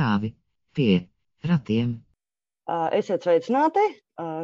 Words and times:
stāvi 0.00 0.32
pie 0.72 1.02
ratiem. 1.44 1.98
Esiet 2.96 3.26
sveicināti! 3.26 3.82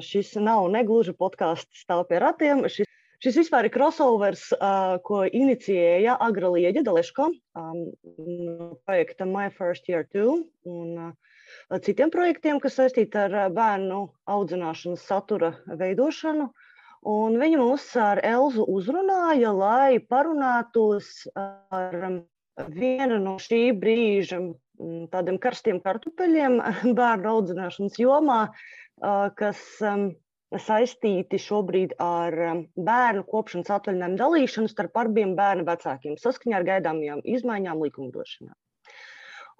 Šis 0.04 0.34
nav 0.40 0.66
negluži 0.72 1.14
podkāsts 1.16 1.84
stāv 1.84 2.02
pie 2.11 2.20
ratiem. 2.20 2.64
Šis, 2.68 2.88
šis 3.25 3.38
vispār 3.41 3.69
ir 3.69 3.73
crossovers, 3.73 4.50
ko 5.06 5.23
inicijēja 5.24 6.19
Agra 6.20 6.50
Lieģa 6.52 6.82
Daleško 6.84 7.30
no 7.56 8.69
projekta 8.84 9.29
My 9.29 9.48
First 9.48 9.88
Year 9.88 10.05
2 10.12 10.37
un 10.69 11.80
citiem 11.80 12.12
projektiem, 12.12 12.61
kas 12.61 12.77
saistīti 12.77 13.20
ar 13.20 13.48
bērnu 13.57 14.02
audzināšanas 14.29 15.09
satura 15.09 15.54
veidošanu. 15.73 16.50
Un 17.07 17.41
viņa 17.41 17.59
mūs 17.62 17.88
ar 18.02 18.20
Elzu 18.27 18.65
uzrunāja, 18.77 19.57
lai 19.57 20.01
parunātos 20.04 21.29
ar 21.37 21.96
vienu 22.77 23.20
no 23.23 23.37
šī 23.41 23.70
brīža 23.77 24.41
tādiem 25.12 25.39
karstiem 25.43 25.80
kartupeļiem 25.85 26.61
bērnu 27.01 27.33
audzināšanas 27.33 27.98
jomā, 28.01 28.41
kas 29.39 29.62
saistīti 30.62 31.41
šobrīd 31.43 31.97
ar 32.02 32.37
bērnu 32.77 33.25
kopšanas 33.30 33.73
atvaļinājumu 33.79 34.21
dalīšanu 34.21 34.71
starp 34.71 35.01
abiem 35.02 35.35
bērnu 35.39 35.66
vecākiem 35.66 36.15
saskaņā 36.23 36.61
ar 36.61 36.69
gaidāmajām 36.71 37.25
izmaiņām 37.37 37.83
likumdošanā. 37.83 38.55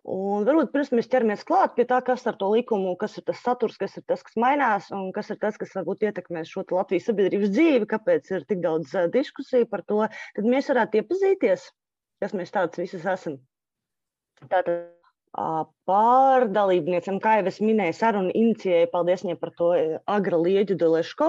Un 0.07 0.45
varbūt 0.47 0.71
pirms 0.71 0.93
mēs 0.95 1.09
ķeramies 1.11 1.43
klāt 1.49 1.73
pie 1.75 1.83
tā, 1.91 1.97
kas 2.07 2.23
ar 2.31 2.37
to 2.39 2.53
likumu, 2.53 2.93
kas 3.01 3.17
ir 3.19 3.25
tas 3.27 3.41
saturs, 3.43 3.75
kas 3.81 3.97
ir 3.99 4.05
tas, 4.07 4.23
kas 4.23 4.37
mainās, 4.39 4.93
un 4.95 5.09
kas 5.17 5.33
ir 5.35 5.41
tas, 5.43 5.59
kas 5.59 5.75
varbūt 5.75 6.07
ietekmēs 6.07 6.53
šo 6.53 6.63
Latvijas 6.71 7.09
sabiedrības 7.11 7.51
dzīvi, 7.51 7.89
kāpēc 7.91 8.31
ir 8.37 8.47
tik 8.47 8.63
daudz 8.63 8.95
diskusiju 9.11 9.67
par 9.67 9.83
to, 9.91 10.05
tad 10.39 10.47
mēs 10.47 10.71
varētu 10.71 11.03
iepazīties, 11.03 11.67
kas 12.23 12.37
mēs 12.39 12.55
tāds 12.55 12.79
visas 12.79 13.09
esam. 13.17 13.41
Tātad 14.47 14.96
Pār 15.37 16.47
dalībniecēm, 16.49 17.19
kā 17.21 17.35
jau 17.39 17.49
es 17.51 17.59
minēju, 17.61 17.97
sarunu 17.99 18.33
inicijēja, 18.33 18.89
paldies 18.93 19.25
viņai 19.25 19.37
par 19.41 19.53
to, 19.59 19.69
Agra 20.09 20.39
Lieģu 20.41 20.79
Doleško. 20.81 21.29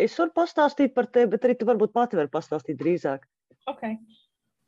Es 0.00 0.16
varu 0.16 0.32
pastāstīt 0.38 0.94
par 0.96 1.10
tevi, 1.12 1.28
bet 1.34 1.44
arī 1.44 1.58
tu 1.60 1.68
varbūt 1.68 1.92
pati 1.92 2.16
vari 2.16 2.32
pastāstīt 2.32 2.80
drīzāk. 2.80 3.26
Okay. 3.68 3.98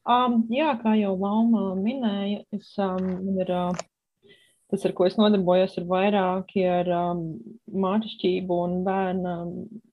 Um, 0.05 0.43
jā, 0.53 0.75
kā 0.83 0.93
jau 0.99 1.15
Lauma 1.17 1.73
minēja, 1.79 2.43
es, 2.53 2.69
um, 2.83 3.33
ir, 3.39 3.49
uh, 3.55 4.35
tas, 4.69 4.85
ar 4.85 4.93
ko 4.99 5.07
es 5.09 5.17
nodarbojos, 5.17 5.79
ir 5.81 5.89
vairāk 5.89 6.53
ar 6.69 6.93
um, 6.99 7.27
mātišķību 7.73 8.63
un 8.67 8.79
bērnu 8.87 9.37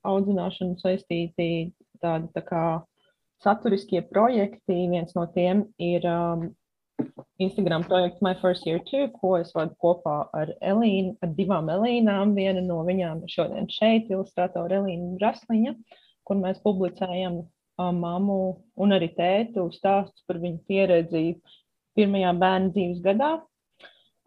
audzināšanu 0.09 0.79
saistīti 0.81 1.69
tādi 2.03 2.31
tā 2.35 2.43
kā 2.43 2.63
saturiskie 3.45 4.01
projekti. 4.09 4.89
Viens 4.91 5.15
no 5.15 5.29
tiem 5.35 5.69
ir 5.79 6.09
um, 6.09 6.49
Instagram 7.39 7.85
projekts 7.87 8.21
My 8.21 8.33
First 8.41 8.65
Year 8.67 8.79
Too, 8.83 9.07
ko 9.15 9.37
es 9.39 9.53
vadu 9.55 9.71
kopā 9.79 10.17
ar 10.35 10.51
Elīnu, 10.59 11.15
ar 11.23 11.31
divām 11.37 11.69
Elīnām. 11.71 12.33
Viena 12.35 12.59
no 12.65 12.81
viņām 12.87 13.23
šodien 13.31 13.69
šeit, 13.71 14.09
ilustrātora 14.11 14.81
Elīna 14.81 15.13
Brasliņa, 15.19 15.75
kur 16.27 16.41
mēs 16.41 16.59
publicējam 16.65 17.39
uh, 17.39 17.93
mammu 17.95 18.39
un 18.75 18.95
arī 18.97 19.07
tētu 19.15 19.69
stāstus 19.71 20.25
par 20.27 20.41
viņu 20.43 20.59
pieredzi 20.67 21.23
pirmajā 21.95 22.33
bērna 22.41 22.73
dzīves 22.75 22.99
gadā. 23.07 23.31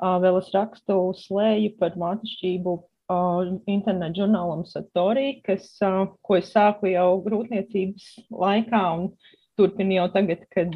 Uh, 0.02 0.16
vēl 0.24 0.40
es 0.40 0.48
rakstu 0.54 0.96
slēju 1.20 1.76
par 1.78 2.00
mātišķību 2.00 2.74
uh, 2.78 3.52
internetu 3.70 4.24
žurnālam 4.24 4.64
Satori, 4.66 5.42
kas, 5.44 5.68
uh, 5.84 6.08
ko 6.24 6.40
es 6.40 6.48
sāku 6.56 6.90
jau 6.94 7.20
grūtniecības 7.28 8.08
laikā. 8.32 8.82
Un, 8.96 9.12
turpina 9.58 9.98
jau 9.98 10.06
tagad, 10.14 10.44
kad 10.54 10.74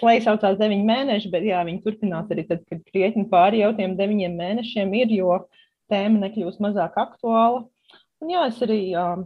slēdz 0.00 0.26
saucās 0.26 0.58
deviņi 0.60 0.86
mēneši, 0.88 1.30
bet 1.32 1.46
jā, 1.46 1.62
viņi 1.66 1.82
turpinās 1.84 2.32
arī 2.32 2.46
tad, 2.48 2.64
kad 2.70 2.82
krietni 2.90 3.26
pāri 3.30 3.62
jau 3.62 3.72
tiem 3.78 3.96
deviņiem 3.98 4.36
mēnešiem 4.40 4.94
ir, 5.00 5.14
jo 5.20 5.38
tēma 5.92 6.24
nekļūst 6.24 6.62
mazāk 6.64 6.98
aktuāla. 7.00 7.64
Un 8.22 8.32
jā, 8.32 8.46
es 8.50 8.58
arī 8.64 8.80
uh, 8.96 9.22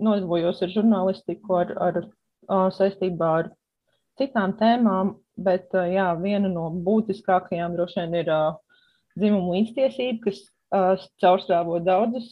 nodarbojos 0.00 0.60
ar 0.64 0.74
žurnālistiku, 0.74 1.56
ar, 1.62 1.72
ar 1.88 2.00
uh, 2.02 2.68
saistībā 2.76 3.32
ar 3.42 3.50
citām 4.20 4.52
tēmām, 4.60 5.14
bet 5.40 5.72
jā, 5.72 6.10
viena 6.20 6.50
no 6.52 6.68
būtiskākajām 6.84 7.76
droši 7.78 8.02
vien 8.02 8.18
ir 8.20 8.32
dzimumu 9.16 9.56
līdztiesība, 9.56 10.26
kas 10.26 10.42
uh, 10.44 11.08
caurstrāvo 11.22 11.80
daudzus 11.84 12.28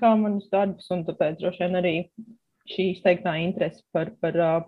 kā 0.00 0.12
manus 0.18 0.46
darbus, 0.52 0.86
un 0.94 1.04
tāpēc 1.06 1.40
droši 1.40 1.64
vien 1.64 1.78
arī 1.80 1.94
šī 2.70 2.90
izteiktā 2.94 3.34
interese 3.42 3.82
par, 3.94 4.12
par 4.22 4.36
uh, 4.38 4.58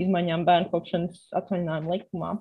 izmaiņām 0.00 0.46
bērnu 0.48 0.72
kopšanas 0.72 1.26
atvaļinājuma 1.36 1.96
likumā. 1.96 2.32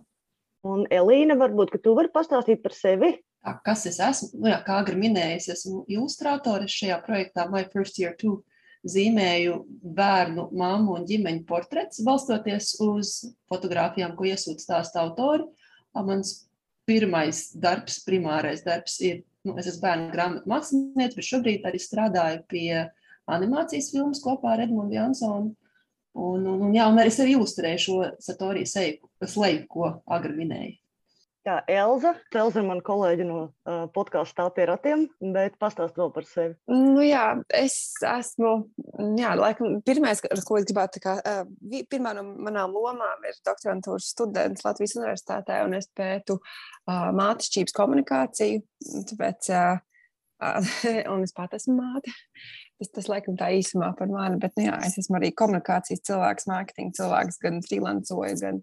Un 0.67 0.85
Elīna, 0.93 1.35
varbūt 1.39 1.79
tu 1.81 1.95
vari 1.97 2.11
pastāstīt 2.13 2.61
par 2.63 2.75
sevi? 2.77 3.15
Tā, 3.41 3.55
kas 3.65 3.87
es 3.89 3.97
esmu? 4.03 4.43
Nu, 4.43 4.51
jā, 4.51 4.59
kā 4.65 4.77
agri 4.83 4.99
minēju, 5.01 5.39
es 5.41 5.49
esmu 5.49 5.81
ilustrātore 5.89 6.69
šajā 6.69 6.99
projektā 7.07 7.47
My 7.49 7.65
First 7.71 7.97
Year 7.97 8.13
2 8.21 8.37
zīmēju 8.91 9.57
bērnu, 9.97 10.47
māmu 10.57 10.95
un 10.97 11.07
ģimeņu 11.09 11.43
portretus, 11.49 12.01
balstoties 12.05 12.75
uz 12.81 13.17
fotografijām, 13.49 14.15
ko 14.17 14.29
iesūta 14.29 14.63
stāsta 14.63 15.01
autori. 15.03 15.45
Mans 15.93 16.35
pirmais 16.89 17.49
darbs, 17.57 17.99
primārais 18.05 18.63
darbs 18.65 18.99
ir, 19.05 19.23
nu, 19.45 19.55
es 19.61 19.69
esmu 19.69 19.85
bērnu 19.85 20.09
grāmatu 20.13 20.49
mākslinieks, 20.53 21.17
bet 21.17 21.27
šobrīd 21.27 21.67
arī 21.69 21.81
strādāju 21.81 22.43
pie 22.51 22.69
animācijas 23.31 23.91
filmas 23.93 24.21
kopā 24.23 24.55
ar 24.55 24.65
Edmundu 24.65 24.97
Jansonu. 24.97 25.53
Un, 26.11 26.43
un, 26.43 26.67
un, 26.67 26.71
jā, 26.75 26.89
un 26.91 26.99
arī 26.99 27.11
sevi 27.13 27.37
ilustrēju 27.37 27.83
šo 27.85 27.97
Satorijas 28.19 28.75
sleju, 28.75 29.65
ko 29.71 29.91
agri 30.11 30.35
minēja. 30.35 30.77
Jā, 31.41 31.55
Elza, 31.73 32.11
Elza 32.37 32.61
ir 32.61 32.65
mana 32.67 32.83
kolēģe 32.85 33.25
no 33.25 33.37
uh, 33.47 33.85
podkāstu 33.95 34.35
tā 34.37 34.43
pie 34.53 34.67
ratiem, 34.69 35.07
bet 35.33 35.55
pastāst 35.61 35.95
vēl 35.97 36.11
par 36.13 36.27
sevi. 36.29 36.53
Nu, 36.69 37.01
jā, 37.01 37.23
es 37.57 37.95
esmu, 38.05 38.51
jā, 39.17 39.31
laikam, 39.39 39.79
pirmais, 39.87 40.21
ko 40.21 40.59
es 40.59 40.67
gribētu, 40.69 41.01
kā, 41.01 41.15
uh, 41.17 41.79
pirmā 41.89 42.13
no 42.13 42.27
manām 42.45 42.75
lomām 42.77 43.25
ir 43.25 43.39
doktorantūras 43.47 44.11
students 44.13 44.67
Latvijas 44.67 44.93
universitātē, 44.99 45.63
un 45.65 45.73
es 45.79 45.89
pētu 45.97 46.37
uh, 46.37 47.09
mātišķības 47.17 47.77
komunikāciju, 47.79 48.61
tāpēc, 49.09 49.49
uh, 49.57 49.81
uh, 50.45 50.75
un 51.15 51.25
es 51.25 51.33
pat 51.33 51.57
esmu 51.57 51.79
māte. 51.79 52.13
Tas, 52.81 52.89
tas 52.95 53.07
laikam 53.11 53.35
tā 53.37 53.51
īsumā 53.53 53.91
par 53.93 54.09
mani, 54.09 54.39
bet 54.41 54.55
nu, 54.57 54.63
jā, 54.65 54.79
es 54.87 54.95
esmu 54.97 55.19
arī 55.19 55.29
komunikācijas 55.37 56.01
cilvēks, 56.07 56.47
mārketinga 56.49 56.95
cilvēks, 56.97 57.35
gan 57.43 57.59
freelancoju, 57.61 58.39
gan, 58.41 58.57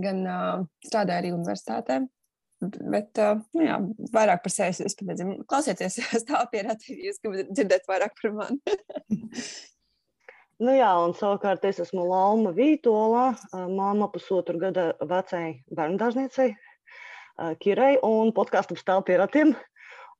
gan 0.00 0.22
uh, 0.24 0.62
strādāju 0.86 1.20
arī 1.20 1.32
universitātē. 1.36 1.98
Bet, 2.62 3.10
uh, 3.20 3.42
nu, 3.52 3.66
jā, 3.66 3.76
vairāk 4.14 4.40
par 4.46 4.54
sevi 4.54 4.86
es 4.86 4.96
pat 4.96 5.10
nezinu. 5.10 5.36
Klausieties, 5.52 5.98
stāv 6.22 6.46
pie 6.54 6.62
ratīvi, 6.64 7.10
jūs 7.10 7.20
gribat 7.20 7.52
dzirdēt 7.52 7.84
vairāk 7.92 8.16
par 8.22 8.34
mani. 8.40 8.80
Nu 10.62 10.70
jā, 10.76 10.90
un 11.02 11.10
savukārt 11.18 11.64
es 11.66 11.80
esmu 11.82 12.04
Lauma 12.06 12.52
Vītola, 12.54 13.32
māma 13.72 14.06
pusotru 14.12 14.60
gada 14.62 14.92
vecai 15.10 15.64
bērndārzniecei, 15.74 16.52
Kirai, 17.58 17.96
un 18.06 18.30
podkāstam 18.36 18.78
stāv 18.78 19.02
pie 19.08 19.16
ratiem. 19.18 19.56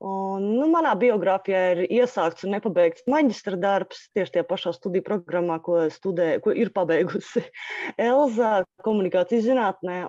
Un, 0.03 0.43
nu, 0.57 0.67
manā 0.67 0.97
biogrāfijā 0.99 1.59
ir 1.77 1.81
iesākts 1.87 2.43
un 2.43 2.57
nepabeigts 2.57 3.05
maģistra 3.07 3.55
darbs 3.63 4.01
tieši 4.17 4.33
tajā 4.35 4.47
pašā 4.49 4.73
studiju 4.75 5.05
programmā, 5.07 5.61
ko, 5.63 5.77
studē, 5.95 6.41
ko 6.43 6.51
ir 6.59 6.73
pabeigusi 6.75 7.45
Elza 8.11 8.65
komunikācijas 8.83 9.47
zinātnē. 9.47 10.01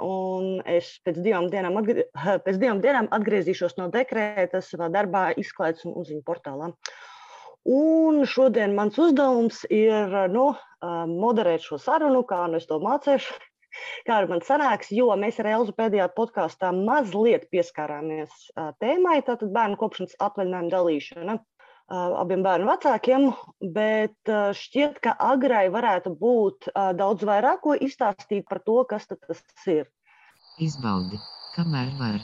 Es 0.74 0.96
pēc 1.06 1.22
divām, 1.22 1.52
dienām 1.54 1.78
atgrie, 1.84 2.08
pēc 2.48 2.58
divām 2.58 2.82
dienām 2.82 3.12
atgriezīšos 3.14 3.78
no 3.78 3.92
dekrēta 3.94 4.64
savā 4.66 4.90
darbā, 4.94 5.28
izklaides 5.38 5.86
un 5.86 5.94
uzziņu 6.02 6.26
portālā. 6.26 6.74
Un 7.70 8.24
šodien 8.28 8.74
mans 8.76 8.98
uzdevums 9.00 9.62
ir 9.70 10.10
nu, 10.34 10.50
moderēt 10.82 11.70
šo 11.70 11.78
sarunu, 11.80 12.26
kā 12.28 12.48
nu 12.50 12.58
es 12.58 12.66
to 12.68 12.82
mācīšu 12.82 13.38
kā 14.08 14.20
ar 14.22 14.30
man 14.32 14.44
sanāks, 14.46 14.92
jo 14.96 15.10
mēs 15.20 15.40
ar 15.42 15.52
Elzu 15.56 15.76
pēdējā 15.78 16.10
podkāstā 16.18 16.74
mazliet 16.76 17.50
pieskārāmies 17.54 18.52
tēmai, 18.84 19.22
tātad 19.26 19.52
bērnu 19.56 19.80
kopšanas 19.82 20.18
atvaļinājumu 20.22 20.74
dalīšana 20.74 21.40
abiem 21.94 22.44
bērnu 22.44 22.70
vecākiem, 22.70 23.26
bet 23.76 24.32
šķiet, 24.58 25.00
ka 25.04 25.16
agrai 25.20 25.68
varētu 25.74 26.14
būt 26.20 26.70
daudz 26.98 27.26
vairāk 27.28 27.62
ko 27.66 27.76
izstāstīt 27.76 28.48
par 28.50 28.64
to, 28.66 28.84
kas 28.90 29.08
tas 29.08 29.44
ir. 29.68 29.90
Izbaudi, 30.62 31.20
kamēr 31.58 31.92
var. 32.00 32.22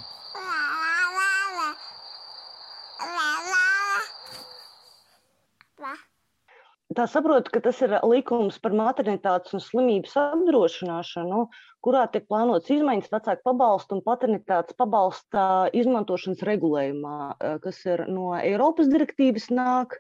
Tā 7.00 7.06
saprotu, 7.08 7.54
ka 7.54 7.62
tas 7.64 7.80
ir 7.86 7.94
likums 8.04 8.58
par 8.60 8.74
maternitātes 8.76 9.56
un 9.56 9.64
slimības 9.64 10.18
apdrošināšanu, 10.20 11.46
kurā 11.86 12.04
tiek 12.12 12.26
plānotas 12.28 12.74
izmaiņas 12.76 13.14
vecāku 13.14 13.46
pabalstu 13.48 13.96
un 13.96 14.04
paternitātes 14.04 14.76
pabalsta 14.80 15.44
izmantošanas 15.80 16.44
regulējumā, 16.50 17.18
kas 17.64 17.80
ir 17.88 18.04
no 18.12 18.34
Eiropas 18.42 18.92
direktīvas 18.92 19.48
nāk. 19.54 20.00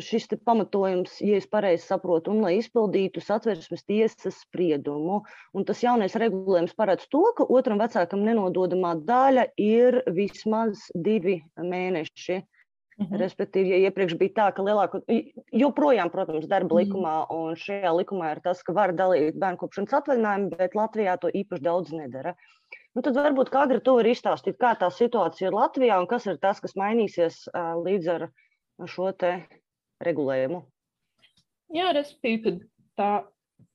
šis 0.00 0.28
pamatojums, 0.46 1.16
ja 1.20 1.36
es 1.36 1.46
pareizi 1.50 1.82
saprotu, 1.84 2.30
un 2.32 2.44
lai 2.46 2.52
izpildītu 2.60 3.20
satversmes 3.20 3.82
tiesas 3.84 4.38
spriedumu. 4.44 5.18
Un 5.52 5.66
tas 5.68 5.82
jaunais 5.82 6.14
regulējums 6.22 6.76
paredz 6.78 7.08
to, 7.12 7.24
ka 7.36 7.44
otram 7.50 7.82
vecākam 7.82 8.22
nenododamā 8.24 8.94
daļa 9.04 9.48
ir 9.60 9.98
vismaz 10.06 10.86
divi 10.94 11.40
mēneši. 11.58 12.38
Mhm. 13.02 13.18
Respektīvi, 13.20 13.72
ja 13.74 13.90
iepriekš 13.90 14.16
bija 14.20 14.34
tā, 14.36 14.46
ka 14.56 14.64
lielāko, 14.64 15.02
joprojām, 15.62 16.10
protams, 16.12 16.48
darba 16.50 16.74
mhm. 16.74 16.80
likumā, 16.82 17.14
un 17.34 17.58
šajā 17.58 17.92
likumā 17.98 18.34
ir 18.36 18.42
tas, 18.44 18.62
ka 18.62 18.74
var 18.76 18.94
dalīt 18.96 19.38
bērnu 19.42 19.60
kopšanas 19.62 19.96
atvaļinājumu, 20.00 20.52
bet 20.58 20.76
Latvijā 20.78 21.16
to 21.20 21.32
īpaši 21.42 21.66
daudz 21.66 21.94
nedara. 21.96 22.36
Nu, 22.92 23.00
tad 23.00 23.16
varbūt 23.16 23.48
kā 23.52 23.64
agri 23.66 23.80
to 23.84 23.96
var 23.98 24.08
izstāstīt, 24.08 24.58
kā 24.60 24.74
tā 24.80 24.88
situācija 24.92 25.48
ir 25.48 25.56
Latvijā 25.56 25.98
un 26.00 26.08
kas 26.08 26.28
ir 26.28 26.38
tas, 26.40 26.60
kas 26.60 26.76
mainīsies 26.76 27.46
uh, 27.48 27.72
līdz 27.80 28.10
ar 28.12 28.26
šo 28.88 29.12
te 29.16 29.32
regulējumu. 30.04 30.60
Jā, 31.72 31.92
respektīvi, 31.96 32.58
tā 33.00 33.24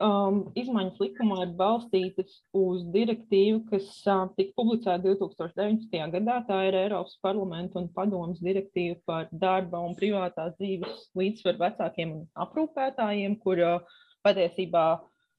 um, 0.03 0.39
izmaiņas 0.57 0.99
likumā 1.01 1.37
ir 1.43 1.53
balstītas 1.59 2.39
uz 2.57 2.83
direktīvu, 2.93 3.61
kas 3.71 3.87
uh, 4.07 4.25
tika 4.37 4.55
publicēta 4.59 5.03
2019. 5.05 5.99
gadā. 6.15 6.37
Tā 6.47 6.59
ir 6.69 6.77
Eiropas 6.79 7.17
parlamenta 7.23 7.79
un 7.81 7.89
padomas 7.95 8.41
direktīva 8.43 8.97
par 9.09 9.29
darba 9.31 9.81
un 9.85 9.95
privātās 9.99 10.55
dzīves 10.57 11.07
līdzsvaru 11.17 11.63
vecākiem 11.63 12.15
un 12.17 12.25
aprūpētājiem, 12.45 13.37
kur 13.43 13.63
uh, 13.63 14.01
patiesībā 14.27 14.87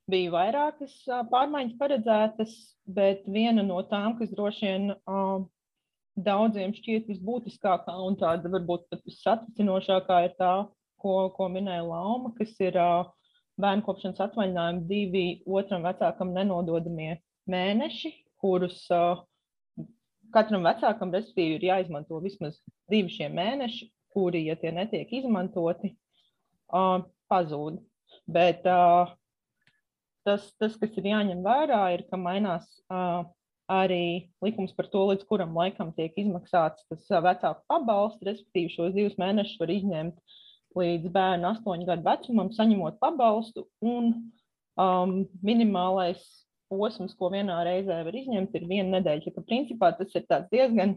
bija 0.09 0.33
vairākas 0.37 0.97
uh, 1.11 1.23
pārmaiņas 1.33 1.77
paredzētas, 1.81 2.57
bet 2.87 3.29
viena 3.29 3.67
no 3.67 3.83
tām, 3.91 4.17
kas 4.21 4.33
droši 4.33 4.67
vien 4.67 4.91
uh, 4.97 5.45
daudziem 6.19 6.73
šķiet 6.75 7.07
visbūtiskākā 7.13 7.95
un 8.07 8.19
tāda 8.19 8.51
varbūt 8.51 8.89
pat 8.91 9.05
vissatricinošākā, 9.07 10.25
ir 10.27 10.35
tā, 10.41 10.55
ko, 10.99 11.21
ko 11.37 11.49
minēja 11.53 11.85
Lauma, 11.87 12.33
kas 12.39 12.57
ir 12.65 12.79
uh, 12.81 13.07
bērnu 13.61 13.85
kopšanas 13.87 14.23
atvaļinājumi 14.29 14.87
divi 14.89 15.25
otram 15.47 15.87
vecākam 15.87 16.33
nenododamie 16.35 17.19
mēneši, 17.51 18.13
kurus 18.43 18.81
uh, 18.95 19.23
katram 20.35 20.67
vecākam, 20.67 21.13
respektīvi, 21.15 21.59
ir 21.59 21.69
jāizmanto 21.71 22.21
vismaz 22.25 22.59
divi 22.91 23.13
šie 23.13 23.31
mēneši, 23.35 23.89
kuri, 24.15 24.45
ja 24.49 24.57
tie 24.61 24.73
netiek 24.75 25.11
izmantoti, 25.21 25.95
uh, 26.73 27.07
pazūd. 27.33 27.81
Bet 28.29 28.67
uh, 28.69 29.15
tas, 30.27 30.47
tas, 30.61 30.77
kas 30.81 30.97
ir 31.01 31.11
jāņem 31.13 31.43
vērā, 31.45 31.83
ir, 31.97 32.05
ka 32.11 32.21
mainās 32.21 32.67
uh, 32.93 33.25
arī 33.69 34.31
likums 34.45 34.73
par 34.77 34.89
to, 34.93 35.05
līdz 35.11 35.27
kuram 35.29 35.57
laikam 35.57 35.93
tiek 35.97 36.17
izmaksāts 36.21 36.87
tas 36.89 37.09
vecāku 37.09 37.65
pabalsts, 37.69 38.25
respektīvi 38.25 38.73
šos 38.73 38.95
divus 38.97 39.19
mēnešus 39.21 39.61
var 39.61 39.73
izņemt 39.75 40.39
līdz 40.77 41.13
bērnu 41.15 41.49
astoņu 41.53 41.87
gadu 41.89 42.05
vecumam, 42.07 42.51
saņemot 42.55 42.99
pabalstu. 43.03 43.67
Un 43.85 44.11
um, 44.79 45.15
minimālais 45.45 46.23
posms, 46.69 47.15
ko 47.19 47.31
vienā 47.33 47.61
reizē 47.67 48.03
var 48.07 48.17
izņemt, 48.17 48.57
ir 48.57 48.67
viena 48.69 48.99
nedēļa. 48.99 49.35
Tā, 49.35 49.45
principā 49.49 49.93
tas 49.97 50.13
ir 50.19 50.27
diezgan, 50.53 50.97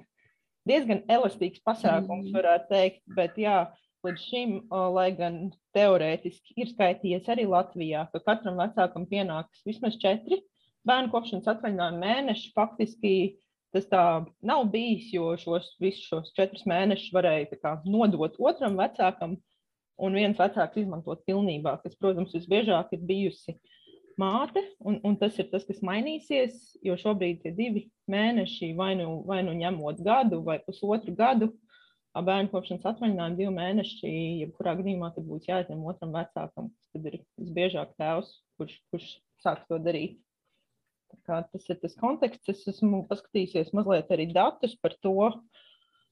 diezgan 0.68 1.06
elastīgs 1.12 1.64
pasākums, 1.66 2.30
mm. 2.30 2.36
varētu 2.36 2.72
teikt. 2.72 3.04
Bet, 3.16 3.40
jā, 3.40 3.58
līdz 4.06 4.26
šim, 4.28 4.56
lai 4.96 5.12
gan 5.18 5.44
teorētiski 5.78 6.58
ir 6.62 6.72
skaitījies 6.74 7.30
arī 7.32 7.48
Latvijā, 7.50 8.08
ka 8.12 8.24
katram 8.26 8.60
vecākam 8.60 9.08
pienāks 9.10 9.64
vismaz 9.68 9.98
četri 10.02 10.42
bērnu 10.88 11.12
kopšanas 11.14 11.50
atvaļinājuma 11.54 12.02
mēneši. 12.02 12.52
Faktiski 12.58 13.14
tas 13.72 13.88
tā 13.92 14.04
nav 14.44 14.66
bijis, 14.74 15.12
jo 15.14 15.32
šos 15.40 15.70
visus 15.82 16.10
šos 16.10 16.34
četrus 16.36 16.66
mēnešus 16.68 17.14
varēja 17.16 17.60
kā, 17.62 17.78
nodot 17.88 18.36
otram 18.42 18.76
vecākam 18.80 19.38
un 20.02 20.18
viens 20.18 20.38
vecāks 20.38 20.82
izmantot 20.82 21.22
pilnībā, 21.28 21.78
kas, 21.84 21.96
protams, 22.00 22.34
visbiežāk 22.36 22.96
ir 22.96 23.06
bijusi 23.08 23.56
māte, 24.20 24.64
un, 24.84 25.00
un 25.08 25.18
tas 25.20 25.38
ir 25.40 25.50
tas, 25.52 25.66
kas 25.68 25.82
mainīsies, 25.86 26.78
jo 26.86 26.98
šobrīd 27.00 27.42
tie 27.44 27.54
divi 27.56 27.88
mēneši, 28.12 28.74
vai 28.78 28.94
nu, 29.00 29.22
vai 29.28 29.42
nu 29.46 29.56
ņemot 29.58 30.02
gadu 30.06 30.42
vai 30.46 30.60
pusotru 30.66 31.14
gadu, 31.18 31.52
bērnu 32.12 32.52
kopšanas 32.52 32.90
atvaļinājumu 32.92 33.40
divi 33.40 33.54
mēneši, 33.56 34.12
jebkurā 34.44 34.76
gadījumā 34.82 35.14
tad 35.16 35.28
būs 35.30 35.48
jāizņem 35.48 35.86
otram 35.94 36.12
vecākam, 36.18 36.68
kas 36.74 36.92
tad 36.92 37.08
ir 37.08 37.22
visbiežāk 37.40 37.96
tēvs, 38.02 38.34
kurš, 38.60 38.76
kurš 38.92 39.08
sāk 39.44 39.64
to 39.70 39.80
darīt. 39.82 40.20
Tā 41.28 41.42
tas 41.44 41.66
ir 41.68 41.80
tas 41.82 41.96
konteksts. 42.00 42.48
Es 42.52 42.62
esmu 42.72 43.02
paskatījusies 43.10 43.74
mazliet 43.76 44.12
arī 44.16 44.30
datus 44.32 44.78
par 44.80 44.94
to, 45.04 45.12
uh, 45.28 45.66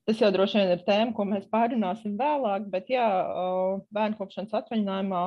Tas 0.10 0.18
jau 0.18 0.32
droši 0.34 0.58
vien 0.58 0.72
ir 0.74 0.80
tēma, 0.88 1.12
ko 1.14 1.22
mēs 1.30 1.44
pārunāsim 1.54 2.16
vēlāk, 2.18 2.64
bet 2.74 2.88
jā, 2.90 3.06
bērnu 3.94 4.18
kopšanas 4.18 4.56
atvaļinājumā 4.58 5.20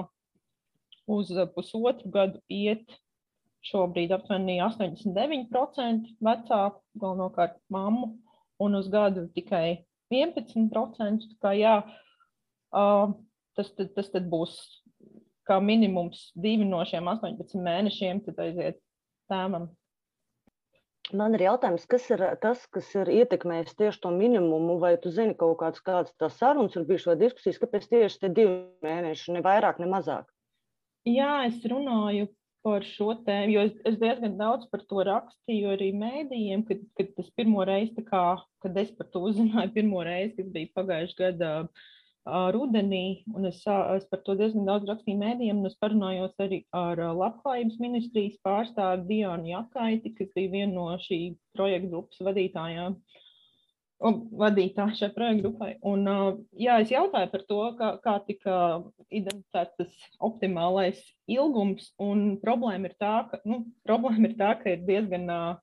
uz 1.15 1.29
pusotru 1.55 2.11
gadu 2.11 2.41
iet 2.51 2.97
šobrīd 3.69 4.11
aptuveni 4.17 4.57
89% 4.59 6.11
vecāku, 6.27 6.83
galvenokārt 6.99 7.61
mammu, 7.71 8.09
un 8.59 8.75
uz 8.81 8.89
gadu 8.91 9.29
tikai 9.37 9.85
11%. 10.11 11.31
Kā, 11.39 11.55
jā, 11.55 11.77
tas, 12.75 13.71
tad, 13.79 13.93
tas 13.95 14.11
tad 14.11 14.27
būs 14.35 14.59
kā 15.47 15.61
minimums 15.63 16.33
divi 16.35 16.67
no 16.67 16.83
šiem 16.91 17.07
18 17.15 17.55
mēnešiem, 17.71 18.25
tad 18.27 18.43
aiziet 18.49 18.83
tēmam 19.31 19.71
Man 21.11 21.35
ir 21.35 21.43
jautājums, 21.49 21.83
kas 21.91 22.05
ir 22.15 22.23
tas, 22.41 22.61
kas 22.73 22.87
ir 22.95 23.09
ietekmējis 23.11 23.75
tieši 23.79 24.01
to 24.05 24.13
minimumu, 24.15 24.79
vai 24.81 24.95
tu 25.03 25.11
zini 25.11 25.35
kaut 25.39 25.59
kādas, 25.61 25.83
kādas 25.85 26.15
tās 26.21 26.37
sarunas 26.39 26.77
ir 26.79 26.87
bijušas 26.89 27.11
vai 27.11 27.17
diskusijas, 27.25 27.59
kāpēc 27.61 27.89
tieši 27.91 28.21
tie 28.23 28.31
divi 28.37 28.55
mēneši, 28.87 29.35
ne 29.35 29.43
vairāk, 29.45 29.81
ne 29.83 29.91
mazāk? 29.91 30.31
Jā, 31.09 31.43
es 31.49 31.59
runāju 31.67 32.31
par 32.63 32.87
šo 32.87 33.17
tēmu, 33.27 33.57
jo 33.57 33.65
es, 33.67 33.73
es 33.91 33.97
diezgan 33.99 34.37
daudz 34.39 34.69
par 34.71 34.85
to 34.87 35.03
rakstīju 35.09 35.73
arī 35.75 35.91
mēdījiem, 35.99 36.63
kad, 36.69 36.85
kad 36.99 37.11
tas 37.19 37.33
pirmo 37.35 37.67
reizi, 37.67 38.05
kā, 38.07 38.23
kad 38.63 38.79
es 38.79 38.95
par 38.95 39.11
to 39.11 39.25
uzzināju 39.33 39.75
pirmo 39.75 40.05
reizi, 40.07 40.37
kas 40.39 40.53
bija 40.55 40.71
pagājušajā 40.79 41.33
gadā 41.33 41.53
rudenī, 42.27 43.25
un 43.35 43.47
es, 43.49 43.63
es 43.67 44.05
par 44.11 44.21
to 44.27 44.37
diezgan 44.39 44.67
daudz 44.69 44.87
rakstīju 44.87 45.19
mēdījiem, 45.19 45.63
un 45.63 45.71
es 45.71 45.79
parunājos 45.83 46.37
arī 46.43 46.63
ar 46.71 47.01
Labklājības 47.19 47.81
ministrijas 47.83 48.39
pārstāvi 48.47 49.09
Dionu 49.09 49.51
Jakaiti, 49.51 50.15
kas 50.15 50.31
bija 50.37 50.53
viena 50.53 50.73
no 50.77 50.87
šī 51.03 51.35
projekta 51.57 51.91
grupas 51.91 52.23
vadītājām. 52.23 52.97
Vadītāja 54.03 54.97
šai 54.99 55.09
projekta 55.15 55.43
grupai. 55.45 55.73
Un, 55.87 56.07
jā, 56.59 56.79
es 56.83 56.91
jautāju 56.91 57.31
par 57.31 57.45
to, 57.47 57.59
kā, 57.79 57.91
kā 58.03 58.15
tika 58.27 58.55
identificēts 59.11 59.77
tas 59.79 60.17
optimālais 60.19 61.03
ilgums. 61.31 61.93
Un 62.03 62.39
problēma 62.43 62.91
ir 62.91 62.97
tā, 62.99 63.13
ka, 63.31 63.39
nu, 63.47 63.63
problēma 63.87 64.31
ir 64.31 64.35
tā, 64.39 64.57
ka 64.59 64.75
ir 64.75 64.83
diezgan 64.89 65.31
uh, 65.31 65.61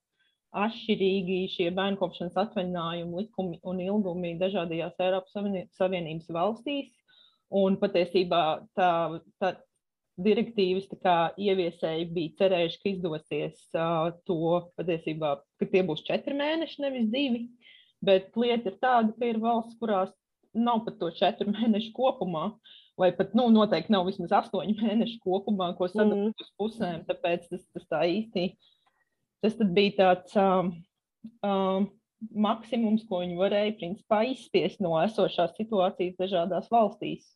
atšķirīgi 0.57 1.39
šie 1.53 1.69
bērnu 1.77 1.99
kopšanas 1.99 2.37
atvaļinājumu 2.43 3.23
likumi 3.23 3.59
un 3.69 3.81
ilgumi 3.83 4.35
dažādajās 4.39 5.01
Eiropas 5.05 5.35
Savienības 5.77 6.31
valstīs. 6.33 6.89
Un 7.49 7.79
patiesībā 7.81 8.43
tā, 8.77 8.91
tā 9.41 9.53
direktīvas 10.21 10.89
tā 11.01 11.17
ieviesēji 11.39 12.09
bija 12.13 12.35
cerējuši, 12.41 12.79
ka 12.81 12.89
izdosies 12.91 13.61
uh, 13.77 14.09
to 14.27 14.59
patiesībā, 14.77 15.35
ka 15.61 15.69
tie 15.71 15.83
būs 15.85 16.03
četri 16.07 16.37
mēneši, 16.37 16.81
nevis 16.85 17.07
divi. 17.13 17.45
Bet 18.05 18.35
lieta 18.39 18.71
ir 18.71 18.77
tāda, 18.79 19.13
ka 19.15 19.27
ir 19.27 19.41
valsts, 19.43 19.77
kurās 19.79 20.13
nav 20.53 20.83
pat 20.85 20.99
to 21.01 21.11
četru 21.15 21.51
mēnešu 21.57 21.93
kopumā, 21.97 22.49
vai 22.99 23.11
pat 23.15 23.35
nu, 23.37 23.47
noteikti 23.53 23.93
nav 23.95 24.07
vismaz 24.09 24.33
astoņu 24.43 24.77
mēnešu 24.83 25.21
kopumā, 25.25 25.71
ko 25.77 25.89
sadalīt 25.91 26.33
mm. 26.33 26.45
uz 26.45 26.51
pusēm. 26.59 27.05
Tāpēc 27.09 27.49
tas, 27.51 27.65
tas 27.75 27.89
tā 27.91 28.03
īsti 28.09 28.51
Tas 29.43 29.55
bija 29.75 29.95
tāds 29.97 30.35
um, 30.39 30.71
um, 31.45 31.89
maksimums, 32.35 33.05
ko 33.07 33.21
viņi 33.23 33.37
varēja 33.39 33.75
principā, 33.79 34.23
izspiest 34.27 34.81
no 34.83 34.97
esošās 34.99 35.55
situācijas 35.57 36.17
dažādās 36.19 36.67
valstīs. 36.73 37.29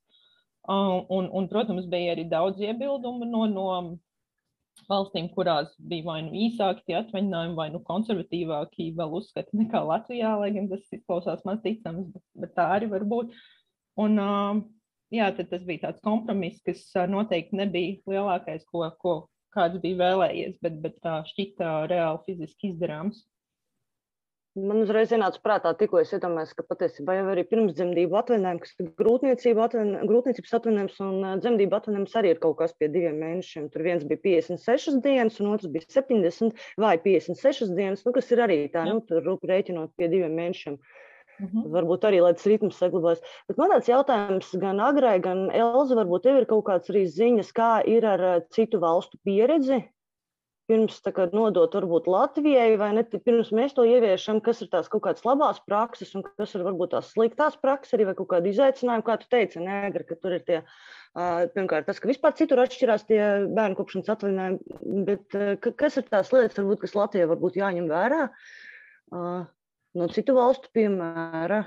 Um, 0.63 1.03
un, 1.12 1.29
un, 1.36 1.48
protams, 1.51 1.88
bija 1.91 2.13
arī 2.15 2.24
daudz 2.31 2.62
iebildumu 2.63 3.27
no, 3.27 3.45
no 3.51 3.67
valstīm, 4.89 5.27
kurās 5.36 5.74
bija 5.77 6.07
vai 6.07 6.19
nu 6.25 6.31
īsāki 6.45 6.86
tie 6.88 7.00
atvaļinājumi, 7.01 7.57
vai 7.57 7.67
nu 7.74 7.81
konservatīvāki 7.88 8.91
vēl 8.98 9.17
uzskati 9.19 9.60
nekā 9.60 9.83
Latvijā, 9.88 10.36
lai 10.39 10.53
gan 10.55 10.69
tas 10.72 10.86
izklausās 10.95 11.43
maz 11.48 11.60
ticams, 11.65 12.07
bet, 12.13 12.24
bet 12.45 12.55
tā 12.57 12.69
arī 12.77 12.89
var 12.91 13.05
būt. 13.07 13.36
Un, 14.00 14.17
um, 14.19 14.63
jā, 15.13 15.29
tas 15.38 15.67
bija 15.67 15.88
tāds 15.88 16.03
kompromiss, 16.03 16.63
kas 16.65 16.83
uh, 16.95 17.07
noteikti 17.12 17.60
nebija 17.60 18.00
lielākais, 18.10 18.65
ko, 18.72 18.88
ko 19.00 19.15
kāds 19.53 19.81
bija 19.83 20.00
vēlējies, 20.01 20.57
bet, 20.63 20.79
bet 20.83 20.98
tā 21.05 21.19
šķita 21.29 21.75
reāli 21.91 22.25
fiziski 22.27 22.74
izdarāms. 22.74 23.22
Man 24.53 24.83
uzreiz 24.83 25.10
ienāca 25.10 25.39
prātā, 25.41 25.72
tikko 25.77 25.98
es 26.03 26.12
iedomājos, 26.13 26.51
ka 26.53 26.65
patiesībā 26.69 27.15
jau 27.17 27.29
arī 27.31 27.41
pirmsdzemdību 27.50 28.19
atvaļinājumi, 28.19 28.62
kas 28.62 28.75
ir 28.83 28.91
grūtniecība, 29.01 29.63
atvaļinājums, 29.65 30.10
grūtniecības 30.12 30.53
atvaļinājums 30.60 31.00
un 31.07 31.15
dzemdību 31.41 31.77
atvaļinājums 31.79 32.13
arī 32.22 32.33
ir 32.36 32.41
kaut 32.43 32.60
kas 32.60 32.75
pie 32.77 32.91
diviem 32.93 33.17
mēnešiem. 33.24 33.72
Tur 33.74 33.86
viens 33.88 34.05
bija 34.12 34.22
56 34.27 35.01
dienas, 35.07 35.39
un 35.41 35.50
otrs 35.55 35.74
bija 35.74 35.89
70 35.95 36.62
vai 36.86 36.93
56 37.07 37.74
dienas, 37.74 38.05
nu, 38.05 38.13
kas 38.13 38.29
ir 38.36 38.43
arī 38.45 38.60
tā, 38.75 38.86
nu, 38.91 39.01
tur 39.10 39.25
rēķinot 39.41 39.98
pie 39.98 40.12
diviem 40.13 40.38
mēnešiem. 40.38 40.77
Uh 40.77 41.02
-huh. 41.40 41.66
Varbūt 41.78 42.06
arī, 42.10 42.20
tas 42.24 42.46
ritms 42.46 42.78
saglabājas. 42.78 43.24
Bet 43.48 43.58
man 43.58 43.74
tāds 43.74 43.90
jautājums 43.90 44.54
gan 44.62 44.80
Agrai, 44.80 45.20
gan 45.20 45.50
Elza, 45.52 45.96
varbūt 45.96 46.24
tev 46.24 46.38
ir 46.38 46.46
kaut 46.46 46.66
kāds 46.70 46.90
arī 46.90 47.08
ziņas, 47.08 47.52
kā 47.52 47.82
ir 47.86 48.06
ar 48.06 48.44
citu 48.50 48.80
valstu 48.80 49.18
pieredzi 49.24 49.84
pirms 50.70 51.00
kā, 51.04 51.25
nodot 51.36 51.74
varbūt 51.75 52.08
Latvijai, 52.08 52.75
vai 52.80 52.92
ne? 52.96 53.04
Pirms 53.04 53.52
mēs 53.56 53.75
to 53.75 53.86
ieviešam, 53.88 54.40
kas 54.44 54.62
ir 54.63 54.70
tās 54.72 54.90
kaut 54.92 55.04
kādas 55.08 55.25
labās 55.28 55.60
prakses 55.68 56.13
un 56.16 56.24
kas 56.24 56.56
ir 56.56 56.63
varbūt 56.63 56.94
tās 56.96 57.12
sliktās 57.12 57.58
prakses 57.60 57.98
arī 57.98 58.08
vai 58.10 58.16
kaut 58.18 58.30
kādi 58.32 58.54
izaicinājumi, 58.54 59.06
kā 59.08 59.18
tu 59.20 59.30
teici, 59.34 59.63
Negra, 59.63 60.06
ka 60.08 60.16
tur 60.16 60.38
ir 60.38 60.46
tie, 60.48 60.62
pirmkārt, 61.56 61.90
tas, 61.90 62.00
ka 62.00 62.10
vispār 62.10 62.36
citur 62.40 62.63
atšķirās 62.63 63.08
tie 63.10 63.22
bērnu 63.52 63.80
kopšanas 63.80 64.13
atvaļinājumi, 64.16 65.04
bet 65.10 65.38
kas 65.82 66.00
ir 66.00 66.08
tās 66.08 66.32
lietas, 66.36 66.58
varbūt, 66.62 66.86
kas 66.86 66.96
Latvijai 66.98 67.30
varbūt 67.34 67.60
jāņem 67.60 67.92
vērā 67.92 68.24
no 69.97 70.09
citu 70.13 70.35
valstu 70.38 70.71
piemēra? 70.75 71.63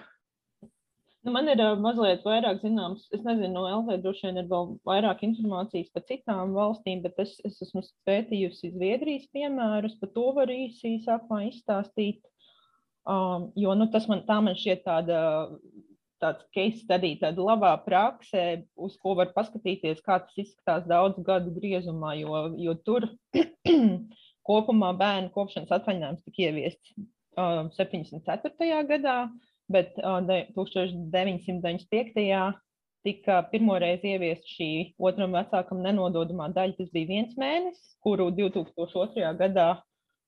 Nu, 1.26 1.32
man 1.34 1.48
ir 1.50 1.58
mazliet 1.82 2.22
vairāk 2.22 2.60
zināms, 2.62 3.08
es 3.10 3.24
nezinu, 3.26 3.50
no 3.56 3.64
LV 3.80 3.96
droši 4.04 4.28
vien 4.28 4.36
ir 4.38 4.46
vēl 4.50 4.68
vairāk 4.86 5.24
informācijas 5.26 5.88
par 5.90 6.04
citām 6.06 6.52
valstīm, 6.54 7.00
bet 7.02 7.18
es, 7.18 7.32
es 7.48 7.58
esmu 7.64 7.82
pētījusi 8.06 8.70
Zviedrijas 8.76 9.24
piemērus, 9.34 9.96
par 9.98 10.12
to 10.14 10.28
var 10.36 10.52
īsi 10.54 11.00
sākumā 11.02 11.48
izstāstīt. 11.48 12.20
Um, 13.10 13.48
jo 13.58 13.74
nu, 13.74 13.88
tas 13.90 14.06
man, 14.10 14.22
tā 14.28 14.36
man 14.42 14.54
šķiet 14.58 14.84
tāda, 14.86 15.18
tāds 16.22 16.46
case 16.54 16.84
study, 16.84 17.16
tāda 17.18 17.42
labā 17.42 17.74
praksē, 17.82 18.46
uz 18.86 18.94
ko 19.02 19.16
var 19.18 19.34
paskatīties, 19.34 20.04
kā 20.06 20.20
tas 20.22 20.38
izskatās 20.44 20.86
daudzu 20.86 21.26
gadu 21.26 21.50
griezumā, 21.58 22.14
jo, 22.20 22.46
jo 22.68 22.78
tur 22.86 23.10
kopumā 24.46 24.94
bērnu 25.02 25.34
kopšanas 25.34 25.74
atvaļinājums 25.80 26.22
tika 26.22 26.46
ieviests 26.46 26.94
uh, 27.36 27.68
74. 27.76 28.80
gadā 28.88 29.18
bet 29.68 29.98
uh, 29.98 30.20
1995. 30.54 32.54
tika 33.06 33.42
pirmoreiz 33.52 34.00
ieviesta 34.02 34.48
šī 34.50 34.94
otram 34.98 35.32
vecākam 35.36 35.78
nenododamā 35.84 36.48
daļa. 36.54 36.74
Tas 36.78 36.90
bija 36.94 37.06
viens 37.12 37.36
mēnesis, 37.38 37.96
kuru 38.02 38.30
2002. 38.34 39.36
gadā 39.38 39.68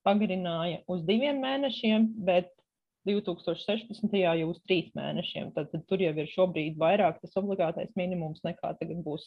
pagarināja 0.07 0.79
uz 0.87 1.03
diviem 1.07 1.41
mēnešiem, 1.43 2.07
bet 2.27 2.47
2016. 3.09 4.15
jau 4.15 4.49
uz 4.53 4.59
trīs 4.67 4.89
mēnešiem. 4.95 5.53
Tad, 5.57 5.67
tad 5.73 5.83
tur 5.91 5.99
jau 6.03 6.15
ir 6.15 6.29
šobrīd 6.31 6.79
vairāk 6.79 7.15
tas 7.23 7.37
obligātais 7.41 7.91
minimums 7.99 8.41
nekā 8.47 8.69
tagad 8.79 8.99
būs 9.07 9.23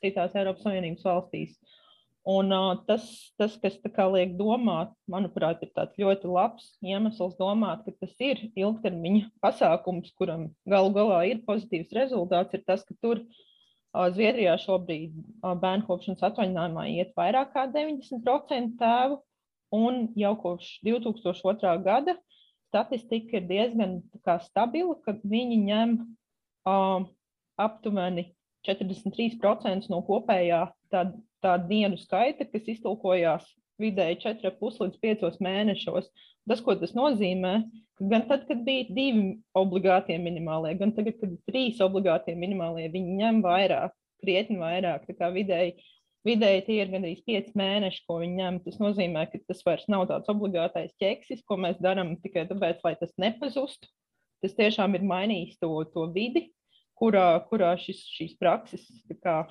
citās 0.00 0.34
Eiropas 0.36 0.62
Savienības 0.64 1.04
valstīs. 1.04 1.52
Uh, 1.56 1.83
Un, 2.24 2.48
uh, 2.56 2.78
tas, 2.88 3.04
tas, 3.36 3.52
kas 3.60 3.74
liek 4.14 4.30
domāt, 4.38 4.94
manuprāt, 5.12 5.60
ir 5.60 5.72
ļoti 6.00 6.28
labs 6.32 6.70
iemesls 6.80 7.34
domāt, 7.36 7.82
ka 7.84 7.92
tas 8.00 8.14
ir 8.16 8.38
ilgtermiņa 8.56 9.28
pasākums, 9.44 10.14
kuram 10.16 10.46
galu 10.64 10.94
galā 10.94 11.18
ir 11.28 11.42
pozitīvs 11.44 11.92
rezultāts, 11.92 12.56
ir 12.56 12.62
tas, 12.64 12.80
ka 12.88 12.96
tur 13.04 13.20
uh, 13.20 14.08
Zviedrijā 14.14 14.56
šobrīd 14.62 15.12
uh, 15.12 15.52
bērnu 15.52 15.84
kopšanas 15.84 16.24
atvaļinājumā 16.30 16.86
iet 16.94 17.12
vairāk 17.12 17.52
kā 17.52 17.66
90% 17.74 18.78
tēvu, 18.80 19.20
un 19.76 20.00
jau 20.16 20.32
kopš 20.40 20.78
2002. 20.88 21.74
gada 21.84 22.16
statistika 22.70 23.36
ir 23.36 23.44
diezgan 23.52 23.98
stabila, 24.46 24.96
ka 25.04 25.18
viņi 25.20 25.60
ņem 25.68 25.94
uh, 26.00 27.04
aptuveni 27.60 28.30
43% 28.64 29.92
no 29.92 30.00
kopējā 30.08 30.64
tāda 30.88 31.20
tādu 31.44 31.68
dienu 31.70 32.00
skaita, 32.00 32.46
kas 32.50 32.68
iztulkojās 32.72 33.46
vidēji 33.80 34.20
4,5 34.24 34.84
līdz 34.84 35.00
5 35.02 35.42
mēnešos. 35.44 36.10
Tas, 36.48 36.60
ko 36.60 36.74
tas 36.76 36.92
nozīmē, 36.96 37.54
ka 37.98 38.06
gan 38.10 38.26
tad, 38.28 38.44
kad 38.48 38.62
bija 38.66 38.86
divi 38.92 39.38
obligātie 39.56 40.18
minimālie, 40.20 40.74
gan 40.78 40.92
tagad, 40.96 41.16
kad 41.20 41.32
ir 41.32 41.40
trīs 41.48 41.80
obligātie 41.84 42.34
minimālie, 42.36 42.90
viņi 42.92 43.18
ņem 43.22 43.42
vairāk, 43.44 43.94
krietni 44.22 44.58
vairāk. 44.60 45.06
Tā 45.18 45.30
vidēji, 45.34 45.76
vidēji 46.28 46.64
tie 46.68 46.78
ir 46.82 46.92
gandrīz 46.92 47.24
5 47.26 47.54
mēneši, 47.58 48.04
ko 48.08 48.20
viņi 48.22 48.40
ņem. 48.42 48.60
Tas 48.66 48.80
nozīmē, 48.82 49.26
ka 49.32 49.40
tas 49.48 49.64
vairs 49.66 49.88
nav 49.92 50.06
tāds 50.10 50.30
obligātais 50.32 50.94
ķeksis, 51.00 51.44
ko 51.48 51.58
mēs 51.64 51.80
darām 51.82 52.16
tikai 52.24 52.46
tāpēc, 52.50 52.84
lai 52.84 52.94
tas 53.00 53.14
nepazustu. 53.20 53.88
Tas 54.44 54.56
tiešām 54.58 54.98
ir 54.98 55.06
mainījis 55.08 55.56
to, 55.62 55.72
to 55.94 56.04
vidi, 56.12 56.50
kurā, 57.00 57.38
kurā 57.48 57.72
šis, 57.80 58.02
šīs 58.18 58.34
prakses 58.36 58.84
kā, 59.24 59.46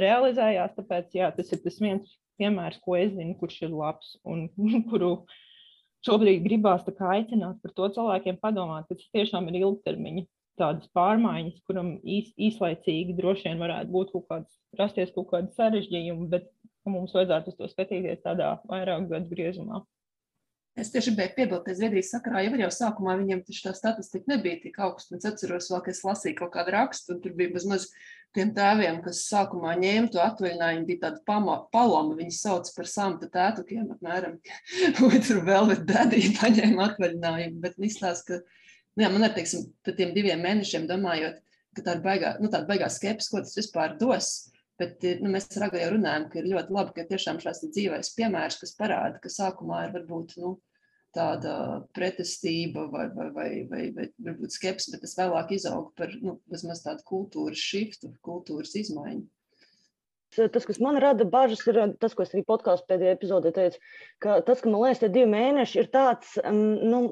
realizējās. 0.00 0.76
Tāpēc 0.76 1.16
jā, 1.18 1.30
tas 1.36 1.52
ir 1.54 1.62
tas 1.64 1.80
viens 1.82 2.14
piemērs, 2.40 2.80
ko 2.84 2.96
es 2.98 3.12
zinu, 3.14 3.36
kurš 3.40 3.62
ir 3.66 3.74
labs 3.74 4.14
un 4.26 4.46
kuru 4.90 5.16
šobrīd 6.04 6.44
gribās 6.44 6.86
aicināt 6.86 7.60
par 7.62 7.74
to 7.76 7.90
cilvēkiem 7.96 8.40
padomāt, 8.42 8.88
ka 8.88 8.98
tas 8.98 9.10
tiešām 9.14 9.48
ir 9.50 9.62
ilgtermiņa 9.62 10.26
tādas 10.60 10.86
pārmaiņas, 10.94 11.62
kuram 11.66 11.96
īs, 12.02 12.30
īslaicīgi 12.38 13.16
droši 13.18 13.48
vien 13.48 13.62
varētu 13.62 13.90
būt 13.90 14.12
kaut 14.12 14.28
kāds, 14.30 14.60
rasties 14.78 15.10
kaut 15.14 15.32
kādi 15.32 15.50
sarežģījumi, 15.56 16.28
bet 16.30 16.46
mums 16.86 17.14
vajadzētu 17.16 17.50
uz 17.50 17.58
to 17.58 17.70
skatīties 17.72 18.22
tādā 18.22 18.54
vairāk 18.70 19.08
gadu 19.10 19.32
griezumā. 19.32 19.82
Es 20.78 20.90
tieši 20.90 21.12
gribēju 21.12 21.34
piebilst, 21.36 21.64
ka 21.68 21.74
Zviedrijas 21.78 22.08
sakarā 22.10 22.40
jau, 22.42 22.56
jau 22.58 22.70
sākumā 22.74 23.14
viņam 23.20 23.44
tā 23.46 23.72
statistika 23.78 24.32
nebija 24.32 24.58
tik 24.64 24.80
augsta. 24.82 25.14
Es 25.14 25.26
atceros, 25.28 25.68
vēl, 25.70 25.82
ka 25.86 25.92
es 25.92 26.02
lasīju 26.02 26.38
kaut 26.40 26.50
kādu 26.56 26.74
rakstu, 26.74 27.14
un 27.14 27.20
tur 27.22 27.36
bija 27.38 27.52
mazliet 27.54 27.92
tiem 28.34 28.50
tēviem, 28.56 28.98
kas 29.04 29.22
sākumā 29.28 29.74
ņēma 29.80 30.10
to 30.12 30.20
atvaļinājumu, 30.22 30.86
bija 30.88 31.02
tāda 31.06 31.22
pama, 31.28 31.56
paloma. 31.74 32.16
Viņi 32.18 32.36
sauc 32.36 32.70
par 32.76 32.88
samta 32.90 33.28
tētukiem, 33.32 33.86
apmēram. 33.94 34.38
Otru 35.08 35.44
vēl, 35.46 35.70
bet 35.70 35.84
dadīja 35.90 36.34
paņēma 36.40 36.88
atvaļinājumu. 36.90 37.60
Bet 37.64 37.78
izstāst, 37.90 38.28
ka, 38.30 38.40
nu 38.96 39.06
jā, 39.06 39.12
man 39.14 39.28
ar, 39.28 39.34
teiksim, 39.36 39.68
par 39.86 39.96
tiem 39.98 40.14
diviem 40.16 40.42
mēnešiem 40.44 40.88
domājot, 40.90 41.40
ka 41.74 41.86
tāda 41.86 42.02
baigā, 42.04 42.34
nu, 42.42 42.50
tāda 42.50 42.68
baigā 42.70 42.90
skepsis, 42.92 43.30
ko 43.32 43.42
tas 43.44 43.56
vispār 43.58 43.96
dos. 44.00 44.34
Bet 44.80 45.04
nu, 45.22 45.30
mēs 45.30 45.46
ar 45.54 45.68
Agu 45.68 45.78
jau 45.78 45.92
runājam, 45.94 46.26
ka 46.30 46.40
ir 46.40 46.50
ļoti 46.50 46.74
labi, 46.74 46.94
ka 46.96 47.06
tiešām 47.06 47.38
šāds 47.42 47.62
dzīvais 47.68 48.10
piemērs, 48.16 48.58
kas 48.58 48.74
parāda, 48.74 49.20
ka 49.22 49.30
sākumā 49.30 49.84
ir 49.86 49.94
varbūt, 49.94 50.34
nu, 50.42 50.56
tāda 51.14 51.54
pretestība 51.96 52.86
vai, 52.92 53.06
vai, 53.14 53.28
vai, 53.34 53.48
vai, 53.70 53.84
vai 53.96 54.08
varbūt 54.26 54.56
skepse, 54.56 54.90
bet 54.92 55.04
tas 55.04 55.16
vēlāk 55.18 55.54
izaug 55.56 55.92
par 55.98 56.12
nu, 56.22 56.38
tādu 56.50 57.06
kultūras 57.08 57.62
šiftu, 57.62 58.12
kultūras 58.24 58.74
izmaiņu. 58.82 59.24
Tas, 60.34 60.64
kas 60.66 60.80
man 60.82 60.98
rada 60.98 61.22
bažas, 61.30 61.62
ir 61.70 61.78
tas, 62.02 62.14
ko 62.16 62.24
es 62.24 62.32
arī 62.34 62.42
podkāstu 62.46 62.88
pēdējā 62.90 63.14
epizodē 63.14 63.52
teicu, 63.54 63.78
ka 64.22 64.40
tas, 64.46 64.62
ka 64.64 64.70
man 64.70 64.82
liekas, 64.82 65.04
tie 65.04 65.10
divi 65.14 65.30
mēneši 65.30 65.78
ir 65.78 65.90
tāds, 65.94 66.32
nu, 66.50 67.04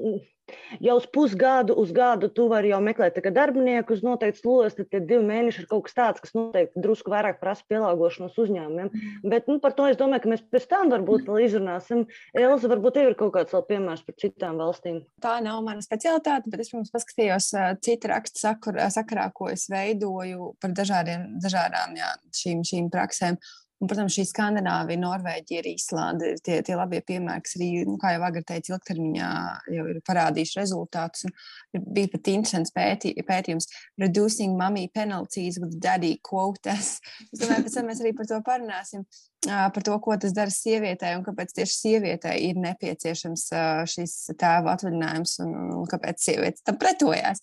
Jau 0.82 0.96
uz 0.98 1.06
pusgadu, 1.14 1.74
uz 1.78 1.92
gadu 1.94 2.28
tu 2.32 2.48
vari 2.50 2.72
jau 2.72 2.80
meklēt 2.82 3.20
darbinieku 3.32 3.94
uz 3.94 4.02
noteiktu 4.04 4.40
slogas, 4.40 4.74
tad 4.76 5.06
divi 5.06 5.22
mēneši 5.24 5.62
ir 5.62 5.68
kaut 5.70 5.86
kas 5.86 5.96
tāds, 5.96 6.22
kas 6.24 6.34
noteikti 6.36 6.82
drusku 6.82 7.12
vairāk 7.12 7.38
prasa 7.40 7.64
pielāgošanos 7.70 8.38
uzņēmumiem. 8.42 8.90
Bet 9.22 9.48
nu, 9.50 9.60
par 9.62 9.76
to 9.78 9.86
es 9.90 10.00
domāju, 10.00 10.24
ka 10.24 10.32
mēs 10.34 10.44
pēc 10.52 10.66
tam 10.72 10.90
varbūt 10.92 11.28
vēl 11.30 11.46
izrunāsim. 11.46 12.04
Elza, 12.34 12.70
varbūt 12.72 12.98
tev 12.98 13.12
ir 13.12 13.18
kaut 13.20 13.34
kāds 13.36 13.54
vēl 13.54 13.66
piemērs 13.70 14.04
par 14.08 14.18
citām 14.18 14.60
valstīm. 14.62 15.02
Tā 15.22 15.38
nav 15.44 15.62
mana 15.66 15.84
specialitāte, 15.84 16.50
bet 16.50 16.64
es, 16.64 16.72
protams, 16.72 16.92
paskatījos 16.94 17.50
citu 17.84 18.12
rakstu 18.12 18.42
sakarā, 18.42 19.28
ko 19.36 19.52
es 19.52 19.68
veidoju 19.72 20.54
par 20.62 20.74
dažādiem, 20.76 21.36
dažādām 21.42 21.94
jā, 22.00 22.14
šīm, 22.42 22.66
šīm 22.66 22.90
praksēm. 22.92 23.38
Un, 23.82 23.88
protams, 23.90 24.14
šī 24.14 24.22
Skandināvija, 24.30 25.00
Norvēģija, 25.02 25.60
arī 25.64 25.72
Islanda 25.74 26.28
ir 26.30 26.36
tie, 26.44 26.60
tie 26.62 26.76
labie 26.78 27.00
piemēri, 27.02 27.42
kas 27.42 27.56
arī, 27.58 27.70
nu, 27.88 27.96
kā 27.98 28.12
jau 28.14 28.22
Agra 28.28 28.42
teica, 28.46 28.76
ilgtermiņā 28.76 29.30
jau 29.74 29.86
ir 29.90 29.98
parādījuši 30.06 30.58
rezultātus. 30.60 31.26
Un 31.26 31.88
bija 31.96 32.12
pat 32.12 32.30
interesants 32.30 32.70
pētī, 32.76 33.10
pētījums 33.26 33.66
Reducing 33.98 34.54
Mommy 34.58 34.86
Penalties 34.94 35.58
with 35.58 35.74
Daddy 35.82 36.14
Quotas. 36.22 36.94
Es 37.32 37.42
domāju, 37.42 37.66
pēc 37.66 37.78
tam 37.80 37.90
mēs 37.90 38.04
arī 38.04 38.14
par 38.20 38.30
to 38.30 38.38
parunāsim. 38.46 39.02
Par 39.42 39.82
to, 39.82 39.96
ko 39.98 40.14
tas 40.22 40.30
dara 40.36 40.54
sievietei 40.54 41.16
un 41.18 41.24
kāpēc 41.26 41.50
tieši 41.56 41.74
sievietei 41.74 42.36
ir 42.46 42.60
nepieciešams 42.62 43.48
šis 43.90 44.12
tēva 44.38 44.76
atvaļinājums 44.76 45.32
un, 45.42 45.56
un 45.80 45.88
kāpēc 45.90 46.22
sievietes 46.22 46.62
tam 46.62 46.78
pretojās 46.78 47.42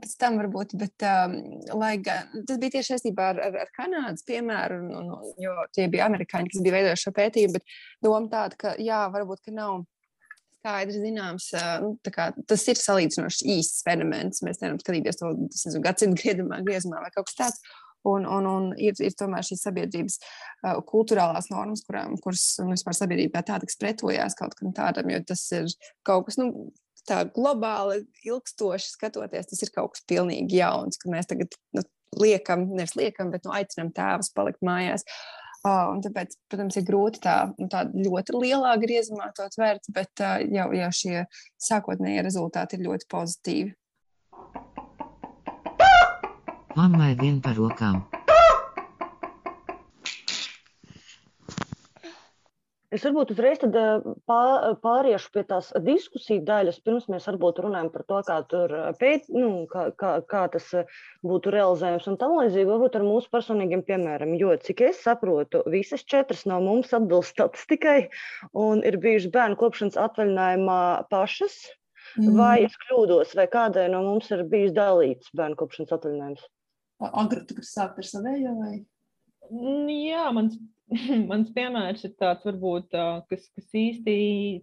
pēc 0.00 0.14
tam 0.20 0.38
varbūt, 0.40 0.74
bet 0.80 1.04
um, 1.06 1.36
lai, 1.80 1.94
tas 2.02 2.58
bija 2.60 2.78
tieši 2.78 2.94
saistībā 2.94 3.30
ar, 3.34 3.40
ar, 3.48 3.58
ar 3.64 3.72
Kanādas 3.76 4.26
piemēru, 4.28 4.80
un, 4.82 5.10
un, 5.16 5.32
jo 5.40 5.56
tie 5.76 5.88
bija 5.92 6.08
amerikāņi, 6.10 6.52
kas 6.52 6.64
bija 6.64 6.76
veidojuši 6.78 7.08
šo 7.08 7.14
pētījumu, 7.16 7.58
bet 7.58 7.76
doma 8.04 8.30
tāda, 8.32 8.58
ka 8.58 8.76
jā, 8.80 9.02
varbūt, 9.14 9.42
ka 9.46 9.56
nav 9.56 9.82
skaidrs 10.62 11.00
zināms, 11.02 11.48
nu, 11.82 11.94
kā, 12.14 12.28
tas 12.48 12.64
ir 12.70 12.78
salīdzinoši 12.78 13.48
īsts 13.56 13.82
fenomens. 13.86 14.42
Mēs 14.46 14.62
nevaram 14.62 14.78
skatīties 14.82 15.18
to 15.18 15.32
nezinu, 15.40 15.82
gadsimtu 15.82 16.18
griezumā, 16.22 16.60
griezumā 16.66 17.02
vai 17.02 17.10
kaut 17.14 17.30
kas 17.30 17.38
tāds. 17.40 17.72
Un, 18.08 18.26
un, 18.26 18.46
un 18.50 18.64
ir, 18.82 18.96
ir 18.98 19.14
tomēr 19.14 19.46
šīs 19.46 19.60
sabiedrības 19.62 20.18
uh, 20.18 20.80
kultūrālās 20.88 21.46
normas, 21.52 21.84
kurām, 21.86 22.16
kuras 22.22 22.46
nu, 22.58 22.72
vispār 22.74 22.96
sabiedrībā 22.98 23.44
tāda, 23.46 23.68
kas 23.68 23.78
pretojās 23.78 24.34
kaut 24.38 24.56
kam 24.58 24.72
tādam, 24.74 25.12
jo 25.12 25.20
tas 25.28 25.44
ir 25.54 25.68
kaut 26.06 26.26
kas, 26.26 26.38
nu, 26.40 26.72
tā 27.08 27.22
globāli 27.34 28.02
ilgstoši 28.26 28.94
skatoties, 28.94 29.50
tas 29.50 29.62
ir 29.64 29.70
kaut 29.74 29.94
kas 29.94 30.04
pilnīgi 30.10 30.58
jauns, 30.60 30.98
ka 30.98 31.10
mēs 31.12 31.30
tagad 31.30 31.54
nu, 31.76 31.84
liekam, 32.18 32.66
nevis 32.74 32.96
liekam, 32.98 33.30
bet 33.34 33.46
nu, 33.46 33.54
aicinām 33.56 33.92
tēvus 33.94 34.32
palikt 34.36 34.62
mājās. 34.66 35.06
Uh, 35.62 35.94
tāpēc, 36.02 36.34
protams, 36.50 36.76
ir 36.80 36.86
grūti 36.88 37.20
tā, 37.22 37.36
nu, 37.54 37.68
tā 37.70 37.84
ļoti 37.86 38.34
lielā 38.34 38.74
griezumā 38.82 39.30
to 39.36 39.46
tvērt, 39.54 39.86
bet 39.94 40.24
uh, 40.24 40.40
jau, 40.42 40.72
jau 40.74 40.90
šie 40.98 41.22
sākotnējie 41.62 42.26
rezultāti 42.26 42.80
ir 42.80 42.88
ļoti 42.88 43.06
pozitīvi. 43.14 43.76
Mammai 46.72 47.12
vien 47.20 47.40
par 47.44 47.58
rokām. 47.58 48.00
Es 52.92 53.04
varbūt 53.06 53.30
uzreiz 53.32 53.60
tad 53.60 53.76
eh, 53.76 54.04
pā- 54.28 54.72
pāriešu 54.84 55.30
pie 55.32 55.42
tās 55.48 55.70
diskusiju 55.84 56.42
daļas, 56.48 56.78
pirms 56.84 57.06
mēs 57.12 57.24
varbūt 57.30 57.60
runājam 57.64 57.88
par 57.92 58.04
to, 58.08 58.18
kā 58.28 58.36
tur 58.50 58.74
eh, 58.76 58.90
pēt, 59.00 59.30
nu, 59.32 59.64
kā, 59.70 59.86
kā, 59.96 60.10
kā 60.28 60.42
tas 60.52 60.66
eh, 60.76 60.90
būtu 61.24 61.54
realizējams 61.54 62.10
un 62.12 62.18
tam 62.20 62.36
līdzīgi, 62.36 62.68
varbūt 62.68 62.98
ar 63.00 63.06
mūsu 63.08 63.32
personīgiem 63.32 63.84
piemēram. 63.88 64.34
Jo, 64.40 64.52
cik 64.60 64.84
es 64.90 65.00
saprotu, 65.06 65.62
visas 65.72 66.04
četras 66.04 66.44
no 66.48 66.60
mums 66.64 66.92
atbilst 66.96 67.32
statistikai 67.32 67.98
un 68.64 68.84
ir 68.84 69.00
bijušas 69.00 69.32
bērnu 69.36 69.60
kopšanas 69.60 70.00
atvaļinājumā 70.08 70.80
pašas. 71.12 71.60
Vai 72.36 72.66
es 72.66 72.74
kļūdos, 72.76 73.32
vai 73.38 73.46
kādai 73.48 73.86
no 73.88 74.02
mums 74.04 74.28
ir 74.36 74.44
bijis 74.52 74.74
dalīts 74.76 75.32
bērnu 75.36 75.56
kopšanas 75.62 75.96
atvaļinājums? 75.96 76.44
Agri, 77.10 77.42
tu 77.46 77.56
gribi 77.56 77.68
sākt 77.68 78.00
ar 78.00 78.08
savējo 78.08 78.54
vai? 78.58 78.74
Mm, 79.50 79.90
Jā, 80.06 80.26
mans, 80.34 80.58
mans 81.30 81.52
piemērs 81.54 82.04
ir 82.06 82.16
tāds, 82.20 82.46
varbūt, 82.46 82.94
kas, 83.30 83.46
kas 83.56 83.78
īsti 83.78 84.16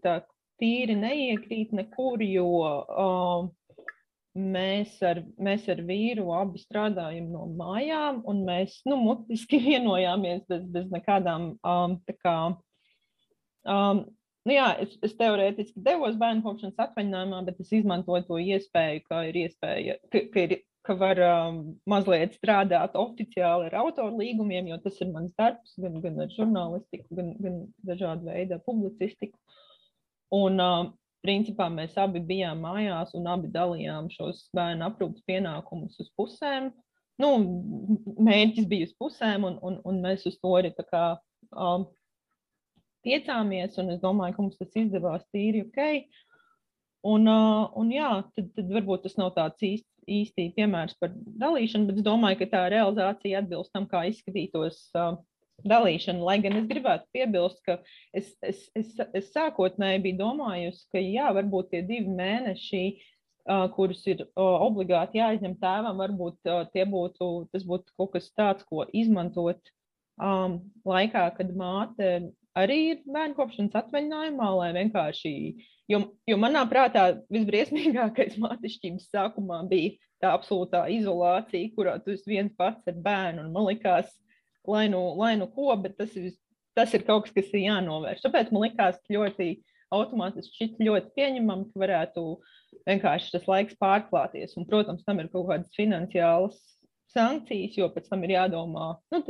tā 0.04 0.20
tīri 0.60 0.96
neiekrīt 1.00 1.74
nekur, 1.76 2.24
jo 2.26 2.48
uh, 2.66 3.50
mēs, 4.40 4.96
ar, 5.06 5.24
mēs 5.40 5.68
ar 5.72 5.84
vīru 5.88 6.30
abi 6.36 6.62
strādājam 6.62 7.32
no 7.34 7.48
mājām, 7.60 8.24
un 8.30 8.46
mēs 8.48 8.80
nu, 8.90 9.00
mutiski 9.04 9.62
vienojāmies 9.70 10.46
bez, 10.50 10.64
bez 10.74 10.88
nekādām 10.96 11.54
um, 11.60 12.00
kā. 12.24 12.40
Um, 13.68 14.08
Nu 14.48 14.56
jā, 14.56 14.70
es, 14.82 14.94
es 15.06 15.12
teorētiski 15.20 15.82
devos 15.84 16.16
bērnu 16.18 16.42
kopšanas 16.46 16.80
atvaļinājumā, 16.80 17.42
bet 17.46 17.60
es 17.62 17.74
izmantoju 17.76 18.24
to 18.26 18.38
iespēju, 18.40 19.02
ka 19.06 19.20
ir 19.28 19.36
iespēja, 19.44 19.98
ka, 20.10 20.22
ka, 20.32 20.46
ir, 20.48 20.56
ka 20.90 20.98
var 20.98 21.20
um, 21.22 21.60
mazliet 21.90 22.34
strādāt 22.40 22.98
oficiāli 22.98 23.70
ar 23.70 23.78
autoru 23.84 24.18
līgumiem, 24.18 24.72
jo 24.72 24.80
tas 24.82 24.98
ir 25.04 25.12
mans 25.14 25.36
darbs, 25.38 25.76
gan, 25.78 26.00
gan 26.02 26.18
ar 26.26 26.32
žurnālistiku, 26.34 27.06
gan, 27.20 27.36
gan 27.44 27.60
dažādu 27.86 28.32
veidu 28.32 28.58
publicistiku. 28.66 29.38
Un, 30.34 30.58
uh, 30.62 30.90
principā, 31.26 31.68
mēs 31.74 31.98
abi 32.00 32.22
bijām 32.26 32.62
mājās 32.64 33.14
un 33.18 33.28
abi 33.30 33.52
dalījām 33.54 34.10
šos 34.14 34.46
bērnu 34.56 34.88
aprūpas 34.88 35.26
pienākumus 35.30 36.00
uz 36.02 36.12
pusēm. 36.18 36.72
Nu, 37.20 37.34
mērķis 38.24 38.68
bija 38.72 38.88
uz 38.88 38.96
pusēm, 39.00 39.46
un, 39.48 39.58
un, 39.66 39.80
un 39.88 40.00
mēs 40.06 40.26
uz 40.30 40.40
to 40.40 40.54
arī 40.56 40.72
kā 40.80 41.04
um, 41.52 41.86
tiecāmies, 43.06 43.76
es 43.76 44.02
domāju, 44.04 44.38
ka 44.38 44.46
mums 44.46 44.60
tas 44.62 44.80
izdevās 44.80 45.28
tīri 45.36 45.66
ok. 45.68 45.84
Un, 47.10 47.28
uh, 47.32 47.68
un 47.80 47.92
jā, 47.96 48.10
tad, 48.36 48.50
tad 48.56 48.72
varbūt 48.76 49.06
tas 49.08 49.16
nav 49.20 49.34
tāds 49.36 49.64
īsti, 49.64 49.89
īsti 50.20 50.50
piemērs 50.58 50.98
par 51.02 51.14
dalīšanu, 51.14 51.90
bet 51.90 52.02
es 52.02 52.06
domāju, 52.06 52.40
ka 52.42 52.50
tā 52.54 52.64
realizācija 52.74 53.44
atbilst 53.44 53.74
tam, 53.76 53.88
kā 53.90 54.06
izskatītos 54.10 54.80
dalīšana. 55.68 56.24
Lai 56.24 56.38
gan 56.44 56.58
es 56.60 56.68
gribētu 56.70 57.08
piebilst, 57.16 57.62
ka 57.66 57.80
es, 58.16 58.32
es, 58.46 58.66
es, 58.78 58.94
es 59.16 59.32
sākotnēji 59.36 60.04
biju 60.08 60.20
domājusi, 60.24 60.86
ka 60.94 61.04
jā, 61.04 61.30
varbūt 61.36 61.72
tie 61.74 61.84
divi 61.86 62.14
mēneši, 62.20 62.84
kurus 63.74 64.04
ir 64.10 64.28
obligāti 64.38 65.20
jāizņem 65.20 65.56
tēvam, 65.62 65.98
varbūt 65.98 66.50
tie 66.74 66.86
būtu, 66.86 67.30
tas 67.54 67.66
būtu 67.66 67.96
kaut 67.98 68.14
kas 68.14 68.30
tāds, 68.38 68.66
ko 68.70 68.86
izmantot 68.94 69.72
um, 70.22 70.60
laikā, 70.86 71.26
kad 71.38 71.56
māte 71.58 72.12
arī 72.62 72.80
ir 72.94 73.02
bērnu 73.08 73.38
kopšanas 73.38 73.78
atvaļinājumā, 73.82 74.50
lai 74.60 74.70
vienkārši, 74.78 75.32
jo, 75.92 76.02
jo 76.30 76.38
manā 76.42 76.66
prātā 76.70 77.06
visbriesmīgākais 77.34 78.38
mātišķības 78.46 79.10
sākumā 79.14 79.64
bija 79.72 79.96
tā 80.24 80.34
absolūtā 80.36 80.86
izolācija, 80.94 81.72
kurā 81.76 81.98
tu 82.04 82.14
esi 82.16 82.36
viens 82.36 82.54
pats 82.60 82.92
ar 82.92 83.00
bērnu, 83.00 83.46
un 83.46 83.56
man 83.56 83.70
likās, 83.70 84.12
lai 84.68 84.88
nu, 84.92 85.02
lai 85.20 85.36
nu 85.40 85.48
ko, 85.54 85.72
bet 85.82 85.98
tas 86.00 86.16
ir, 86.20 86.32
tas 86.78 86.94
ir 86.96 87.06
kaut 87.08 87.28
kas, 87.28 87.36
kas 87.38 87.54
ir 87.54 87.66
jānovērš. 87.68 88.24
Tāpēc 88.26 88.52
man 88.54 88.68
likās 88.68 89.00
ļoti 89.12 89.54
automātiski 89.96 90.56
šķiet 90.56 90.84
ļoti 90.86 91.14
pieņemami, 91.16 91.70
ka 91.72 91.84
varētu 91.84 92.26
vienkārši 92.90 93.34
tas 93.34 93.48
laiks 93.50 93.78
pārklāties, 93.82 94.54
un, 94.60 94.68
protams, 94.70 95.06
tam 95.08 95.22
ir 95.24 95.32
kaut 95.34 95.48
kādas 95.50 95.74
finansiālas 95.78 96.60
sankcijas, 97.14 97.78
jo 97.80 97.90
pēc 97.94 98.10
tam 98.12 98.24
ir 98.26 98.36
jādomā, 98.36 98.92
nu, 99.14 99.22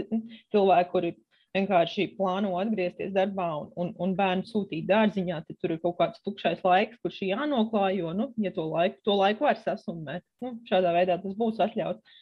cilvēki, 0.51 0.91
kuri 0.91 1.13
vienkārši 1.57 2.05
plāno 2.17 2.53
atgriezties 2.62 3.12
darbā 3.15 3.47
un, 3.57 3.69
un, 3.81 3.91
un 4.05 4.15
bērnu 4.17 4.45
sūtīt 4.49 4.88
dārziņā, 4.89 5.41
tad 5.47 5.57
tur 5.62 5.73
ir 5.73 5.81
kaut 5.83 5.97
kāds 5.99 6.23
tukšais 6.25 6.62
laiks, 6.65 6.99
kurš 7.03 7.21
jānoklāj, 7.29 7.99
jo, 8.01 8.13
nu, 8.17 8.29
ja 8.43 8.53
to 8.55 8.67
laiku, 8.69 8.99
to 9.07 9.17
laiku 9.17 9.47
var 9.47 9.57
sasummēt, 9.63 10.25
nu, 10.45 10.55
šādā 10.69 10.93
veidā 10.95 11.17
tas 11.23 11.38
būs 11.39 11.62
atļauts. 11.65 12.17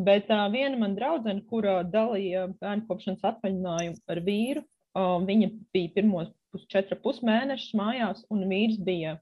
Bet 0.00 0.30
uh, 0.32 0.46
viena 0.52 0.78
man 0.80 0.94
draudzene, 0.96 1.44
kura 1.50 1.80
dalīja 1.84 2.46
bērnu 2.60 2.86
kopšanas 2.88 3.26
atvaļinājumu 3.34 3.98
ar 4.08 4.20
vīru, 4.24 4.62
uh, 4.96 5.18
viņa 5.28 5.50
bija 5.76 5.96
pirmos 5.98 6.30
pus, 6.50 6.64
četra 6.72 6.96
pusmēnešus 7.04 7.74
mājās, 7.76 8.22
un 8.32 8.46
vīrs 8.48 8.80
bija 8.86 9.18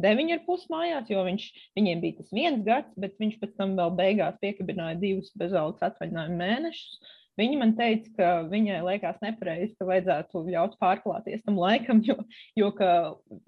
deviņi 0.00 0.36
ar 0.36 0.42
pus 0.44 0.66
mājās, 0.72 1.08
jo 1.12 1.24
viņš, 1.24 1.46
viņiem 1.78 2.04
bija 2.04 2.18
tas 2.20 2.34
viens 2.36 2.60
gads, 2.66 2.92
bet 3.00 3.16
viņš 3.20 3.40
pēc 3.40 3.56
tam 3.56 3.74
vēl 3.80 3.96
beigās 3.96 4.36
piekabināja 4.44 5.00
divus 5.00 5.32
bezalgas 5.40 5.88
atvaļinājumu 5.88 6.38
mēnešus. 6.40 7.16
Viņa 7.38 7.58
man 7.60 7.72
teica, 7.78 8.10
ka 8.16 8.28
viņai 8.50 8.80
liekas 8.84 9.20
nepareizi, 9.22 9.76
ka 9.78 9.86
vajadzētu 9.88 10.42
ļaut 10.50 10.74
pārklāties 10.80 11.44
tam 11.46 11.60
laikam, 11.60 12.00
jo, 12.04 12.16
jo 12.58 12.70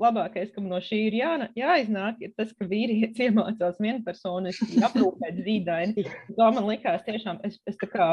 labākais, 0.00 0.52
kam 0.54 0.68
no 0.70 0.78
šī 0.82 1.00
ir 1.08 1.16
jā, 1.18 1.32
jāiznāk, 1.58 2.22
ir 2.22 2.32
tas, 2.38 2.52
ka 2.56 2.68
vīrietis 2.70 3.24
iemācās 3.26 3.80
vienpersoniski 3.82 4.80
aprūpēt 4.86 5.42
zīdaini. 5.42 6.06
Tā 6.38 6.48
man 6.54 6.70
likās 6.70 7.04
tiešām, 7.08 7.42
es, 7.48 7.58
es, 7.68 7.76
kā, 7.82 8.08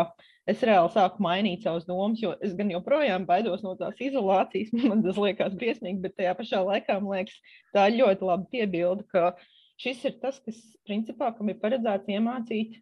es 0.49 0.65
reāli 0.65 0.91
sāku 0.97 1.23
mainīt 1.23 1.63
savus 1.67 1.87
domas, 1.87 2.19
jo 2.23 2.33
es 2.43 2.57
gan 2.57 2.73
joprojām 2.73 3.29
baidos 3.29 3.63
no 3.63 3.77
tās 3.79 4.01
izolācijas, 4.03 4.73
man 4.89 5.05
tas 5.05 5.21
liekas 5.21 5.55
briesmīgi, 5.59 6.01
bet 6.03 6.17
tajā 6.17 6.35
pašā 6.41 6.65
laikā 6.65 6.99
man 6.99 7.21
liekas, 7.21 7.39
tā 7.77 7.87
ir 7.91 8.01
ļoti 8.01 8.31
laba 8.33 8.49
piebilde, 8.51 9.07
ka 9.13 9.35
šis 9.79 10.05
ir 10.09 10.19
tas, 10.23 10.41
kas 10.43 10.59
principā, 10.89 11.31
kam 11.37 11.53
ir 11.53 11.61
paredzēts 11.61 12.09
iemācīt 12.09 12.79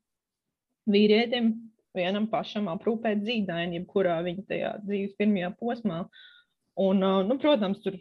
vīrietim 0.88 1.58
vienam 1.98 2.30
pašam 2.32 2.70
aprūpēt 2.72 3.26
zīdaini, 3.26 3.82
jebkurā 3.82 4.20
viņa 4.26 4.48
tajā 4.50 4.72
dzīves 4.86 5.18
pirmajā 5.20 5.52
posmā. 5.60 6.04
Un, 6.78 7.02
nu, 7.02 7.38
protams, 7.42 7.82
tur 7.82 7.98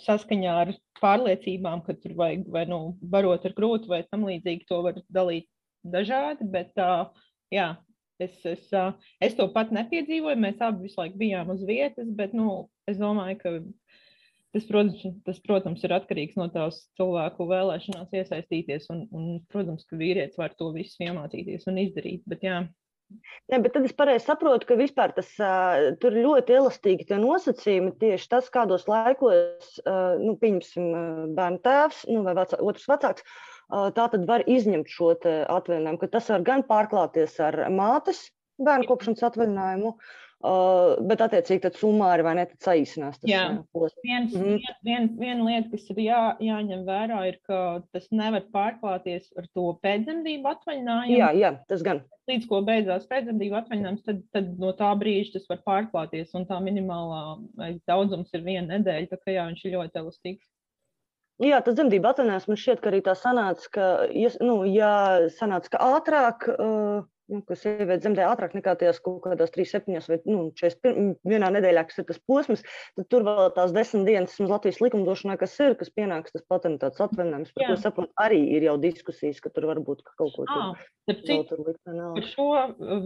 saskaņā 0.00 0.56
ar 0.64 0.72
pārliecībām, 1.00 1.84
ka 1.84 1.96
tur 2.00 2.14
vajag 2.18 2.48
vai 2.52 2.64
nu 2.70 2.80
barot 3.12 3.44
ar 3.46 3.54
krūti 3.56 3.90
vai 3.90 4.02
tam 4.08 4.26
līdzīgi, 4.28 4.66
to 4.68 4.80
var 4.86 5.00
dalīt 5.12 5.48
dažādi, 5.84 6.46
bet 6.52 6.76
jā, 7.52 7.68
es, 8.20 8.36
es, 8.44 8.68
es 9.20 9.36
to 9.38 9.48
pat 9.54 9.72
nepiedzīvoju, 9.74 10.40
mēs 10.40 10.60
abi 10.64 10.88
visu 10.88 11.00
laiku 11.00 11.20
bijām 11.20 11.52
uz 11.54 11.64
vietas, 11.66 12.08
bet, 12.16 12.36
nu, 12.36 12.68
es 12.90 13.00
domāju, 13.00 13.38
ka 13.40 13.54
tas, 14.54 14.66
protams, 14.68 15.04
tas, 15.26 15.40
protams, 15.46 15.84
ir 15.86 15.96
atkarīgs 15.96 16.38
no 16.40 16.48
tās 16.52 16.82
cilvēku 17.00 17.48
vēlēšanās 17.50 18.12
iesaistīties, 18.20 18.90
un, 18.92 19.06
un 19.16 19.30
protams, 19.52 19.86
ka 19.88 19.98
vīrietis 20.00 20.40
var 20.40 20.54
to 20.58 20.72
visu 20.76 21.06
iemācīties 21.06 21.68
un 21.70 21.80
izdarīt, 21.84 22.24
bet 22.30 22.46
jā, 22.46 22.60
Ne, 23.50 23.58
bet 23.58 23.72
tad 23.74 23.86
es 23.88 23.94
pareizi 23.96 24.28
saprotu, 24.28 24.68
ka 24.68 24.78
vispār 24.78 25.14
tas 25.16 25.30
uh, 25.42 25.90
tur 26.02 26.14
ļoti 26.14 26.56
elastīgi 26.60 27.08
tie 27.08 27.18
nosacījumi. 27.18 27.96
Tieši 28.02 28.30
tas, 28.30 28.50
kādos 28.54 28.86
laikos, 28.90 29.72
uh, 29.82 30.14
nu, 30.22 30.36
pieņemsim, 30.40 30.88
uh, 30.90 31.22
bērnu 31.38 31.62
tēvs 31.66 32.04
nu, 32.12 32.22
vai 32.26 32.36
vecā, 32.38 32.60
otrs 32.62 32.86
vecāks, 32.90 33.26
uh, 33.26 33.90
tā 33.96 34.06
tad 34.14 34.26
var 34.30 34.46
izņemt 34.46 34.90
šo 34.92 35.12
atvaļinājumu, 35.18 36.02
ka 36.04 36.12
tas 36.14 36.30
var 36.30 36.46
gan 36.46 36.66
pārklāties 36.70 37.38
ar 37.42 37.64
mātes 37.74 38.28
bērnu 38.62 38.86
kopšanas 38.92 39.26
atvaļinājumu, 39.30 39.96
Uh, 39.96 40.29
bet, 40.40 41.20
attiecīgi, 41.20 41.60
tad 41.66 41.76
summāri 41.76 42.24
vai 42.24 42.34
ne, 42.38 42.46
tad 42.48 42.64
saīsinās 42.64 43.18
tas 43.20 43.28
Jā. 43.28 43.42
posms. 43.76 43.98
Viens, 44.06 44.32
Mhm. 44.34 44.54
vien, 44.56 44.76
vien, 44.88 45.08
viena 45.18 45.44
lieta, 45.44 45.70
kas 45.74 45.90
ir 45.90 45.96
jā, 46.06 46.20
jāņem 46.40 46.86
vērā, 46.86 47.18
ir, 47.28 47.38
ka 47.46 47.82
tas 47.92 48.08
nevar 48.10 48.46
pārklāties 48.54 49.28
ar 49.36 49.44
to 49.54 49.66
pēcdzemdību 49.84 50.48
atvaļinājumu. 50.54 51.18
Jā, 51.18 51.30
jā, 51.36 51.52
tas 51.68 51.82
gan. 51.82 52.02
Līdz 52.30 52.46
ko 52.48 52.62
beidzās 52.62 53.08
pēcdzemdību 53.10 53.58
atvaļinājums, 53.58 54.04
tad, 54.06 54.22
tad 54.32 54.58
no 54.58 54.72
tā 54.72 54.92
brīža 54.96 55.34
tas 55.34 55.48
var 55.50 55.60
pārklāties. 55.66 56.32
Un 56.34 56.46
tā 56.46 56.60
minimālā 56.62 57.76
daudzums 57.88 58.30
ir 58.32 58.40
viena 58.46 58.78
nedēļa. 58.78 59.10
Tā 59.10 59.18
kā 59.18 59.34
jā, 59.34 59.44
viņš 59.50 59.64
ir 59.66 59.76
ļoti 59.76 60.00
elastīgs. 60.04 60.46
Jā, 61.40 61.62
tas 61.64 61.74
dzemdību 61.74 62.04
atvainājums 62.04 62.48
man 62.48 62.56
šķiet, 62.60 62.80
ka 62.80 62.90
arī 62.90 63.00
tā 63.02 63.14
sanāca, 63.16 63.68
ka, 63.72 63.84
ja, 64.12 64.28
nu, 64.44 64.62
ja 64.68 65.28
sanāca, 65.32 65.70
ka 65.72 65.78
ātrāk, 65.96 66.48
uh, 66.52 67.04
nu, 67.30 67.40
ka 67.46 67.56
sieviete 67.58 68.00
dzemdē 68.02 68.26
ātrāk 68.26 68.54
nekā 68.56 68.74
tajās 68.80 69.00
kaut 69.04 69.20
kādās 69.24 69.52
3, 69.54 69.66
7 69.72 70.08
vai 70.10 70.18
nu, 70.28 70.42
41 70.58 71.14
vienā 71.30 71.50
nedēļā, 71.56 71.84
kas 71.88 72.02
ir 72.02 72.08
tas 72.10 72.20
posms, 72.30 72.64
tad 72.98 73.08
tur 73.12 73.26
vēl 73.26 73.50
tās 73.56 73.74
desmit 73.76 74.08
dienas 74.08 74.34
vismaz 74.34 74.54
Latvijas 74.56 74.80
likumdošanā, 74.84 75.36
kas 75.40 75.56
ir, 75.62 75.76
kas 75.80 75.92
pienāks 75.96 76.34
tas 76.36 76.46
patentāts 76.50 77.02
atvainājums, 77.06 77.52
par 77.56 77.66
Jā. 77.66 77.72
ko 77.72 77.82
saprotu, 77.84 78.14
arī 78.20 78.40
ir 78.56 78.68
jau 78.68 78.76
diskusijas, 78.82 79.42
ka 79.42 79.52
tur 79.54 79.68
varbūt 79.70 80.04
ka 80.06 80.16
kaut 80.20 80.34
ko 80.36 80.48
vai 81.66 81.76
Par 82.18 82.26
šo 82.30 82.48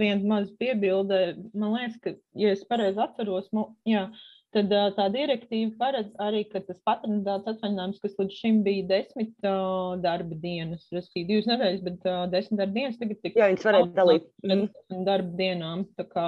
vienu 0.00 0.30
mazu 0.30 0.54
piebildi, 0.60 1.20
man 1.54 1.76
liekas, 1.76 2.00
ka, 2.04 2.14
ja 2.40 2.54
es 2.56 2.64
pareizi 2.68 3.00
atceros, 3.04 3.50
man, 3.56 3.72
jā, 3.88 4.08
tad 4.54 4.72
tā 4.96 5.08
direktīva 5.12 5.72
paredz 5.80 6.14
arī, 6.22 6.44
ka 6.50 6.62
tas 6.64 6.78
paternitātes 6.86 7.56
atvaļinājums, 7.56 8.00
kas 8.02 8.16
līdz 8.20 8.38
šim 8.38 8.62
bija 8.66 8.86
desmit 8.90 9.34
uh, 9.46 9.94
darba 10.02 10.38
dienas, 10.40 10.86
respektīvi 10.94 11.28
divas 11.32 11.50
nedēļas, 11.50 11.84
bet 11.88 12.08
uh, 12.08 12.24
desmit 12.32 12.62
darba 12.62 12.78
dienas 12.78 12.98
tagad 13.02 13.20
tika. 13.20 13.40
Jā, 13.42 13.50
viņas 13.52 13.68
varēja 13.68 13.92
dalīt. 13.98 14.26
Mm. 14.46 14.66
Darba 15.06 15.38
dienām, 15.42 15.86
tā 15.98 16.08
kā 16.10 16.26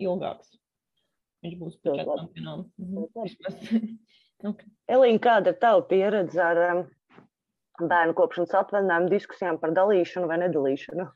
ilgāks. 0.00 0.56
Viņš 1.44 1.60
būs 1.60 1.76
pēc 1.80 2.02
labi. 2.04 2.26
dienām. 2.36 2.66
Mhm. 2.80 3.92
okay. 4.50 4.72
Elīna, 4.92 5.22
kāda 5.24 5.54
ir 5.54 5.60
tava 5.62 5.84
pieredze 5.88 6.42
ar 6.44 6.60
um, 6.66 6.82
bērnu 7.80 8.16
kopšanas 8.18 8.52
atvaļinājumu 8.60 9.12
diskusijām 9.14 9.60
par 9.62 9.72
dalīšanu 9.76 10.28
vai 10.30 10.40
nedalīšanu? 10.44 11.08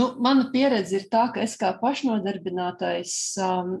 Nu, 0.00 0.06
mana 0.24 0.46
pieredze 0.52 0.96
ir 1.00 1.08
tā, 1.12 1.26
ka 1.34 1.42
es 1.44 1.58
kā 1.60 1.74
pašnodarbinātais, 1.80 3.16
um, 3.44 3.74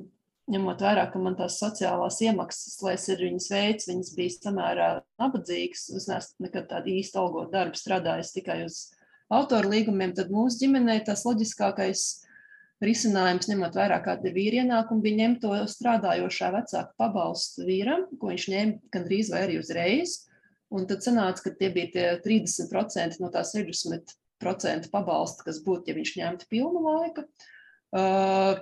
ņemot 0.50 0.82
vērā, 0.82 1.04
ka 1.12 1.20
man 1.22 1.36
tās 1.38 1.58
sociālās 1.62 2.18
iemaksas, 2.24 2.80
lai 2.82 2.96
es 2.96 3.06
ar 3.12 3.22
viņas 3.22 3.46
veids, 3.52 3.88
viņas 3.90 4.10
bija 4.16 4.34
samērā 4.34 4.88
nabadzīgas, 5.22 5.84
es 5.98 6.08
neesmu 6.10 6.48
nekad 6.48 6.66
tādu 6.72 6.96
īstu 6.96 7.20
algotu 7.22 7.52
darbu 7.54 7.78
strādājis 7.78 8.34
tikai 8.34 8.58
uz 8.66 8.80
autoru 9.32 9.70
līgumiem, 9.72 10.14
tad 10.16 10.32
mūsu 10.34 10.64
ģimenei 10.64 10.98
tas 11.06 11.22
loģiskākais 11.28 12.02
risinājums, 12.82 13.46
ņemot 13.50 13.78
vērā, 13.78 14.00
kāda 14.02 14.28
ir 14.28 14.34
vīra 14.36 14.64
ienākuma, 14.64 15.04
bija 15.04 15.20
ņemt 15.20 15.40
to 15.44 15.54
strādājošā 15.70 16.50
vecāka 16.56 16.90
pabalstu 16.98 17.68
vīram, 17.68 18.08
ko 18.18 18.32
viņš 18.32 18.48
ņēma 18.52 18.92
gandrīz 18.96 19.30
vai 19.32 19.44
arī 19.46 19.60
uzreiz. 19.60 20.18
Un 20.72 20.88
tad 20.88 21.04
sanāca, 21.04 21.44
ka 21.44 21.52
tie 21.60 21.68
bija 21.70 21.92
tie 21.92 22.04
30% 22.24 23.20
no 23.20 23.28
tā 23.30 23.44
60% 23.44 24.90
pabalsta, 24.90 25.46
kas 25.46 25.60
būtu, 25.62 25.92
ja 25.92 25.96
viņš 25.98 26.12
ņemtu 26.18 26.48
pilnu 26.50 26.82
laiku. 26.82 27.26
Uh, 27.92 28.56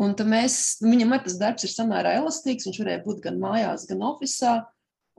un 0.00 0.14
mēs, 0.32 0.56
viņam 0.84 1.16
ar 1.16 1.24
tas 1.24 1.38
darbs 1.40 1.66
ir 1.66 1.72
samērā 1.72 2.16
elastīgs, 2.20 2.68
viņš 2.68 2.78
varēja 2.82 3.02
būt 3.04 3.24
gan 3.26 3.40
mājās, 3.42 3.88
gan 3.90 4.04
oficiālā. 4.10 4.66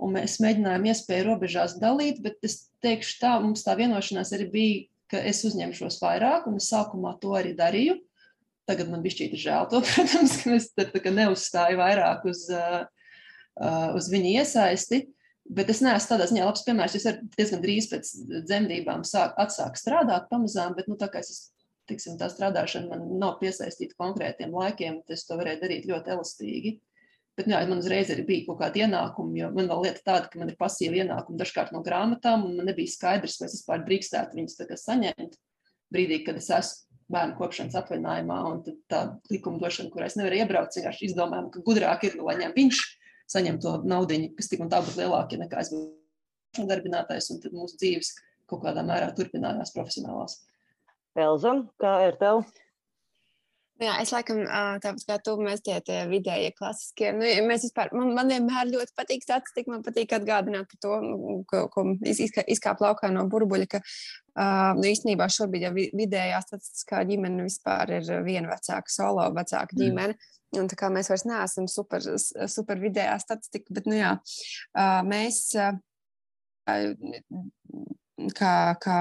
Mēs 0.02 0.40
mēģinājām 0.42 0.88
iespēju 0.90 1.26
robežās 1.28 1.76
dalīt, 1.78 2.24
bet 2.26 2.40
es 2.48 2.72
teikšu 2.82 3.20
tā, 3.22 3.36
mums 3.44 3.62
tā 3.62 3.76
vienošanās 3.78 4.32
arī 4.34 4.48
bija, 4.50 4.80
ka 5.14 5.20
es 5.30 5.44
uzņemšos 5.46 6.00
vairāk, 6.02 6.48
un 6.50 6.58
es 6.58 6.72
sākumā 6.72 7.14
to 7.22 7.36
arī 7.38 7.52
darīju. 7.58 8.00
Tagad 8.70 8.90
man 8.90 9.04
bija 9.04 9.18
šķīta 9.18 9.40
žēl 9.44 9.70
to, 9.70 9.84
protams, 9.92 10.36
ka 10.42 10.56
es 10.58 10.70
tad, 10.74 10.90
tā, 10.96 11.14
neuzstāju 11.14 11.78
vairāk 11.82 12.26
uz, 12.32 12.48
uz 14.00 14.12
viņa 14.14 14.36
iesaisti. 14.42 15.04
Bet 15.52 15.70
es 15.74 15.82
neesmu 15.84 16.14
tādā 16.14 16.28
ziņā 16.30 16.46
labs 16.48 16.66
piemērs. 16.66 16.98
Es 16.98 17.08
diezgan 17.36 17.62
drīz 17.62 17.90
pēc 17.92 18.12
dzemdībām 18.48 19.06
sāk, 19.06 19.34
atsāku 19.42 19.78
strādāt 19.78 20.30
pamazām, 20.32 20.74
bet 20.78 20.90
nu, 20.90 20.98
tā 20.98 21.10
kā 21.12 21.22
es 21.22 21.52
tiksim, 21.92 22.18
tā 22.20 22.30
strādāšana 22.32 22.90
man 22.92 23.04
nav 23.22 23.38
piesaistīta 23.42 23.98
konkrētiem 24.00 24.56
laikiem, 24.56 25.02
tad 25.06 25.18
es 25.18 25.28
to 25.28 25.38
varēju 25.40 25.62
darīt 25.62 25.90
ļoti 25.90 26.16
elastīgi. 26.16 26.78
Bet 27.40 27.48
jā, 27.48 27.62
man 27.70 27.80
uzreiz 27.80 28.10
arī 28.12 28.26
bija 28.28 28.48
kaut 28.50 28.60
kāda 28.60 28.84
ienākuma, 28.84 29.38
jo 29.40 29.50
man 29.56 29.70
vēl 29.72 29.86
lieta 29.86 30.02
tāda, 30.04 30.28
ka 30.30 30.40
man 30.42 30.52
ir 30.52 30.58
pasīva 30.60 31.00
ienākuma 31.00 31.40
dažkārt 31.40 31.72
no 31.72 31.80
grāmatām, 31.86 32.44
un 32.48 32.58
man 32.60 32.68
nebija 32.68 32.92
skaidrs, 32.92 33.38
vai 33.40 33.48
es 33.48 33.56
vispār 33.56 33.86
drīkstētu 33.88 34.38
viņus 34.40 34.58
saņemt 34.84 35.38
brīdī, 35.92 36.22
kad 36.26 36.40
es 36.42 36.50
esmu 36.52 36.92
bērnu 37.12 37.38
kopšanas 37.40 37.78
atvaļinājumā, 37.82 38.38
un 38.48 38.60
tā 38.92 39.02
likumdošana, 39.32 39.92
kurā 39.94 40.08
es 40.08 40.18
nevaru 40.20 40.42
iebraukt, 40.42 40.76
vienkārši 40.78 41.10
izdomājām, 41.10 41.50
ka 41.52 41.64
gudrāk 41.66 42.06
ir, 42.08 42.20
lai 42.24 42.38
ņem 42.40 42.56
viņš 42.56 42.84
saņem 43.32 43.60
to 43.64 43.78
naudu, 43.88 44.20
kas 44.38 44.52
tik 44.52 44.64
un 44.64 44.72
tā 44.72 44.82
būtu 44.84 45.02
lielāka 45.02 45.40
nekā 45.40 45.64
es 45.64 45.72
būtu 45.74 46.68
darbinātājs, 46.70 47.32
un 47.34 47.42
tad 47.44 47.56
mūsu 47.56 47.80
dzīves 47.80 48.14
kaut 48.52 48.64
kādā 48.66 48.84
mērā 48.88 49.12
turpinājās 49.16 49.74
profesionālās. 49.76 50.42
Elza, 51.20 51.56
kā 51.82 51.96
ir 52.08 52.20
tev? 52.20 52.46
Jā, 53.82 53.96
es 53.98 54.12
laikam 54.14 54.44
tāpat 54.84 55.04
kā 55.08 55.16
tu, 55.26 55.34
mēs 55.42 55.64
tie, 55.66 55.80
tie 55.82 56.04
vidējie 56.06 56.52
klasiskie. 56.54 57.08
Nu, 57.18 57.26
mēs 57.48 57.64
vispār, 57.66 57.90
man, 57.98 58.12
man 58.14 58.30
vienmēr 58.30 58.70
ļoti 58.70 58.94
patīk 58.98 59.26
statistika, 59.26 59.74
man 59.74 59.82
patīk 59.86 60.14
atgādināt 60.14 60.70
par 60.70 60.82
to, 60.86 61.00
ko, 61.50 61.64
ko 61.74 61.86
izkā, 62.06 62.46
izkāp 62.46 62.84
laukā 62.86 63.10
no 63.10 63.26
burbuļa, 63.32 63.68
ka 63.72 63.82
uh, 63.82 64.78
nu, 64.78 64.86
īstenībā 64.92 65.26
šobrīd 65.34 65.66
jau 65.66 65.74
vidējā 65.74 66.44
statistiskā 66.46 67.02
ģimene 67.10 67.48
vispār 67.48 67.96
ir 67.98 68.14
viena 68.28 68.54
vecāka, 68.54 68.94
solo 68.94 69.26
vecāka 69.34 69.74
ģimene. 69.74 70.14
Mm. 70.14 70.62
Un 70.62 70.70
tā 70.70 70.78
kā 70.78 70.92
mēs 70.94 71.10
vairs 71.10 71.26
neesam 71.26 71.66
super, 71.72 72.06
super 72.54 72.82
vidējā 72.84 73.18
statistika, 73.24 73.74
bet 73.74 73.90
nu 73.90 73.98
jā, 73.98 74.14
uh, 74.78 75.02
mēs 75.08 75.42
uh, 75.58 75.74
kā, 78.38 78.56
kā 78.84 78.98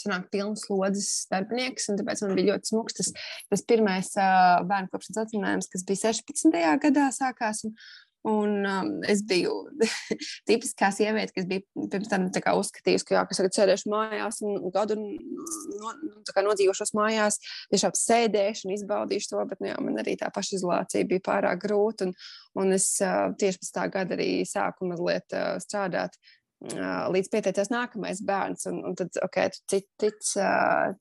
sanāk 0.00 0.30
pilns 0.32 0.64
slodzes 0.66 1.26
darbinieks, 1.30 1.90
un 1.90 2.00
tāpēc 2.00 2.24
man 2.24 2.38
bija 2.38 2.52
ļoti 2.52 2.72
smags 2.72 2.98
tas, 3.00 3.12
tas 3.52 3.66
pirmais 3.68 4.10
uh, 4.18 4.64
bērnu 4.68 4.92
kopšanas 4.92 5.22
atzinājums, 5.26 5.70
kas 5.72 5.86
bija 5.88 6.02
16. 6.08 6.58
gadā 6.86 7.10
sākās. 7.14 7.64
Un, 7.68 7.76
Un 8.24 8.64
um, 8.64 8.86
es 9.04 9.20
biju 9.28 9.52
tipiskā 10.48 10.88
sieviete, 10.96 11.34
kas 11.36 11.44
bija 11.48 11.60
pirms 11.92 12.08
tam 12.08 12.22
uzskatījusi, 12.32 13.04
ka, 13.04 13.18
jā, 13.18 13.24
ka 13.28 13.36
tagad 13.36 13.56
sēdēšu 13.58 13.90
mājās 13.92 14.38
un 14.48 14.70
gadu 14.72 14.96
no, 14.96 15.90
no, 16.00 16.44
nodzīvošos 16.46 16.94
mājās, 16.96 17.36
tiešām 17.74 17.92
sēdēšu 18.00 18.64
un 18.64 18.72
izbaudīšu 18.78 19.34
to, 19.34 19.44
bet 19.50 19.60
nu, 19.60 19.68
jā, 19.68 19.76
man 19.84 20.00
arī 20.00 20.16
tā 20.22 20.32
pašizolācija 20.32 21.04
bija 21.10 21.24
pārāk 21.26 21.66
grūta. 21.66 22.08
Un, 22.08 22.16
un 22.64 22.72
es 22.78 22.88
uh, 23.04 23.28
tieši 23.36 23.60
pēc 23.60 23.74
tā 23.76 23.84
gada 23.92 24.16
arī 24.16 24.30
sāku 24.48 24.88
mazliet 24.88 25.36
uh, 25.36 25.58
strādāt 25.60 26.16
līdz 26.64 27.30
pieteicās 27.32 27.70
nākamais 27.72 28.22
bērns. 28.24 28.66
Un, 28.70 28.80
un 28.88 28.96
tad, 28.98 29.14
okay, 29.24 29.52
cit, 29.70 29.86
cit, 30.00 30.20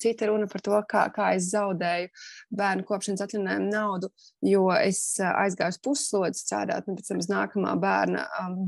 cita 0.03 0.29
runa 0.29 0.47
par 0.51 0.63
to, 0.65 0.77
kā, 0.89 1.05
kā 1.15 1.33
es 1.37 1.51
zaudēju 1.53 2.11
bērnu 2.59 2.87
kopšanas 2.87 3.25
atvaļinājumu 3.25 3.69
naudu, 3.71 4.11
jo 4.47 4.65
es 4.75 5.03
aizgāju 5.23 5.75
uz 5.75 5.83
puslodzi 5.83 6.43
strādāt, 6.43 6.87
un 6.87 6.99
pēc 6.99 7.11
tam 7.11 7.21
uz 7.23 7.29
nākamā 7.31 7.77
bērna. 7.83 8.27
Um, 8.41 8.65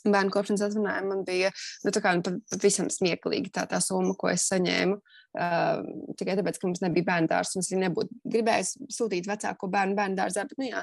Bērnu 0.00 0.32
kopšanas 0.32 0.62
atvaļinājumā 0.64 1.08
man 1.10 1.24
bija 1.26 1.50
nu, 1.84 1.92
kā, 1.92 2.14
nu, 2.16 2.38
pavisam 2.54 2.86
smieklīgi 2.88 3.50
tā, 3.52 3.66
tā 3.68 3.82
summa, 3.84 4.14
ko 4.16 4.30
es 4.32 4.46
saņēmu. 4.48 4.94
Uh, 5.36 5.82
tikai 6.16 6.38
tāpēc, 6.38 6.56
ka 6.56 6.70
mums 6.70 6.80
nebija 6.80 7.04
bērnu 7.10 7.28
dārza. 7.28 7.60
Es 7.60 7.68
arī 7.68 7.82
nebūtu 7.82 8.16
gribējis 8.32 8.70
sūtīt 8.96 9.28
vecāko 9.28 9.68
bērnu 9.68 9.98
bērnu 9.98 10.16
dārzā. 10.16 10.46
Bet, 10.48 10.56
nu, 10.56 10.70
jā, 10.70 10.80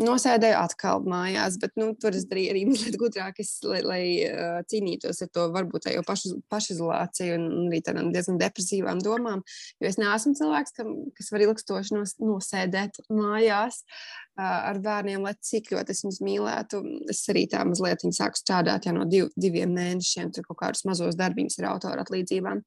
nosēdēju 0.00 0.56
atkal 0.58 1.04
mājās, 1.06 1.56
bet 1.62 1.74
nu, 1.78 1.92
tur 2.00 2.16
es 2.16 2.26
darīju 2.30 2.52
arī 2.54 2.64
mazliet 2.70 2.96
gudrāk, 3.00 3.38
es, 3.42 3.52
lai, 3.66 3.80
lai 3.86 4.02
uh, 4.26 4.58
cīnītos 4.70 5.22
ar 5.24 5.30
to 5.34 5.46
varbūt 5.54 5.88
jau 5.92 6.02
pašu, 6.06 6.34
pašizolāciju 6.52 7.36
un, 7.38 7.46
arī 7.68 7.80
tādām 7.86 8.10
diezgan 8.14 8.40
depresīvām 8.40 9.02
domām. 9.04 9.44
Jo 9.82 9.90
es 9.90 10.00
neesmu 10.00 10.34
cilvēks, 10.40 10.74
kam, 10.78 10.92
kas 11.14 11.30
var 11.34 11.46
ilgstoši 11.46 11.98
nos, 11.98 12.16
nosēdēt 12.22 13.04
mājās 13.12 13.84
uh, 13.84 14.42
ar 14.42 14.82
bērniem, 14.84 15.22
lai 15.24 15.36
cik 15.38 15.72
ļoti 15.74 15.94
es 15.94 16.04
viņus 16.06 16.20
mīlētu. 16.26 16.82
Es 17.14 17.22
arī 17.32 17.46
tā 17.50 17.62
mazliet 17.68 18.04
sāku 18.14 18.40
strādāt 18.40 18.88
jau 18.88 18.96
no 18.98 19.06
div, 19.08 19.30
diviem 19.38 19.72
mēnešiem, 19.78 20.34
tur 20.34 20.46
kaut 20.50 20.62
kādus 20.64 20.84
mazos 20.88 21.18
darbiņus 21.20 21.60
ar 21.62 21.72
autoru 21.74 22.02
atlīdzībām. 22.02 22.62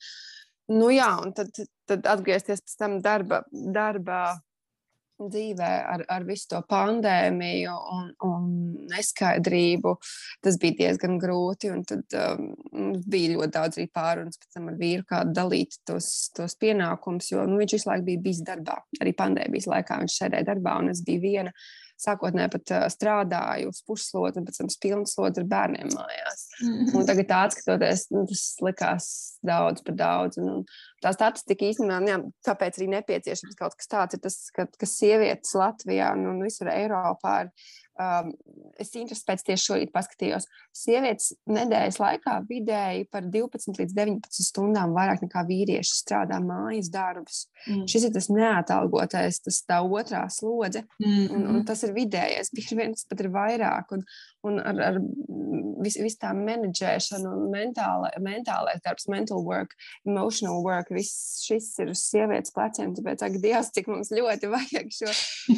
Nu, 0.68 0.90
jā, 0.92 1.14
un 1.24 1.32
tad, 1.36 1.56
tad 1.88 2.08
atgriezties 2.12 2.60
pēc 2.60 2.74
tam 2.80 2.98
darba, 3.04 3.46
darba 3.52 4.18
dzīvē 5.20 5.70
ar, 5.94 6.04
ar 6.14 6.26
visu 6.28 6.50
to 6.52 6.60
pandēmiju 6.70 7.74
un, 7.96 8.12
un 8.28 8.46
neskaidrību, 8.92 9.96
tas 10.46 10.60
bija 10.62 10.78
diezgan 10.84 11.18
grūti. 11.22 11.72
Tad 11.88 12.18
um, 12.22 12.52
bija 13.08 13.34
ļoti 13.36 13.54
daudz 13.56 13.80
arī 13.80 13.88
pārunas 13.94 14.40
pēc 14.42 14.58
tam 14.58 14.70
ar 14.72 14.78
vīru, 14.80 15.08
kā 15.10 15.24
dalīt 15.26 15.80
tos, 15.88 16.30
tos 16.38 16.58
pienākumus, 16.62 17.32
jo 17.34 17.48
nu, 17.50 17.60
viņš 17.62 17.78
visu 17.80 17.92
laiku 17.92 18.08
bija 18.12 18.24
bijis 18.30 18.46
darbā. 18.48 18.80
Arī 19.02 19.16
pandēmijas 19.18 19.70
laikā 19.74 20.00
viņš 20.04 20.22
sēdēja 20.22 20.52
darbā, 20.52 20.78
un 20.82 20.94
es 20.94 21.04
biju 21.06 21.26
viena 21.26 21.56
sākotnēji 22.02 22.52
pat 22.54 22.74
uh, 22.76 22.86
strādāju 22.94 23.72
uz 23.72 23.82
puslodzi, 23.88 24.42
un 24.42 24.48
pēc 24.48 24.60
tam 24.62 24.72
pilnu 24.84 25.10
slodzi 25.10 25.42
ar 25.44 25.48
bērniem 25.54 25.90
mājās. 25.94 26.44
Mm 26.62 26.74
-hmm. 26.74 26.96
Un 27.00 27.08
tagad, 27.10 27.34
atskatoties, 27.40 28.08
nu, 28.14 28.26
tas 28.30 28.44
likās 28.66 29.08
daudz 29.46 29.84
par 29.86 29.96
daudz. 29.96 30.38
Un, 30.42 30.50
un 30.50 30.66
tā 31.04 31.14
statistika 31.14 31.66
īstenībā, 31.66 32.00
nu 32.04 32.14
jā, 32.14 32.20
kāpēc 32.50 32.80
arī 32.80 32.90
nepieciešams 32.96 33.60
kaut 33.60 33.76
kas 33.76 33.88
tāds, 33.88 34.14
ir 34.14 34.24
tas, 34.24 34.38
ka, 34.56 34.68
ka 34.68 34.86
sievietes 34.86 35.54
Latvijā 35.58 36.14
nu, 36.16 36.36
un 36.36 36.44
visur 36.46 36.70
Eiropā 36.74 37.42
ir 37.46 37.52
um, 38.02 38.32
es 38.80 38.94
interesēju 38.96 39.28
pēc 39.28 39.44
tieši 39.48 39.66
šorīt 39.66 39.92
paskatījos. 39.94 40.48
Sievietes 40.76 41.34
nedēļas 41.50 42.00
laikā 42.02 42.36
vidēji 42.50 43.08
par 43.12 43.28
12 43.34 43.82
līdz 43.82 43.96
19 43.98 44.48
stundām 44.48 44.96
vairāk 44.96 45.24
nekā 45.26 45.44
vīrieši 45.48 46.00
strādā 46.02 46.40
mājas 46.44 46.92
darbus. 46.94 47.46
Mm. 47.66 47.86
Šis 47.90 48.08
ir 48.10 48.16
tas 48.16 48.30
neatalgotais, 48.34 49.42
tas 49.46 49.62
tā 49.68 49.82
otrā 49.84 50.24
slodze, 50.34 50.86
mm 51.00 51.10
-hmm. 51.10 51.36
un, 51.36 51.48
un 51.56 51.66
tas 51.66 51.84
ir 51.84 51.96
vidējais. 51.98 52.52
Bieži 52.56 52.80
vien 52.80 52.94
tas 52.96 53.06
pat 53.10 53.22
ir 53.26 53.32
vairāk, 53.34 53.94
un, 53.98 54.06
un 54.48 54.62
ar, 54.64 54.82
ar 54.90 55.02
visu 55.84 56.06
vis 56.06 56.18
tā 56.20 56.32
menedžēšanu, 56.38 57.34
mentāla, 57.54 58.10
mentālais 58.24 58.82
darbs, 58.86 59.06
mental 59.12 59.44
work, 59.46 59.76
emotional 60.08 60.64
work, 60.66 60.90
viss 60.94 61.44
šis 61.46 61.70
ir 61.84 61.94
uz 61.94 62.02
sievietes 62.08 62.56
pleciem. 62.56 62.96
Tāpēc, 62.98 63.28
ak, 63.28 63.38
Dievs, 63.44 63.74
cik 63.76 63.92
mums 63.92 64.12
ļoti 64.16 64.50
vajag 64.56 64.90
šo, 64.96 65.14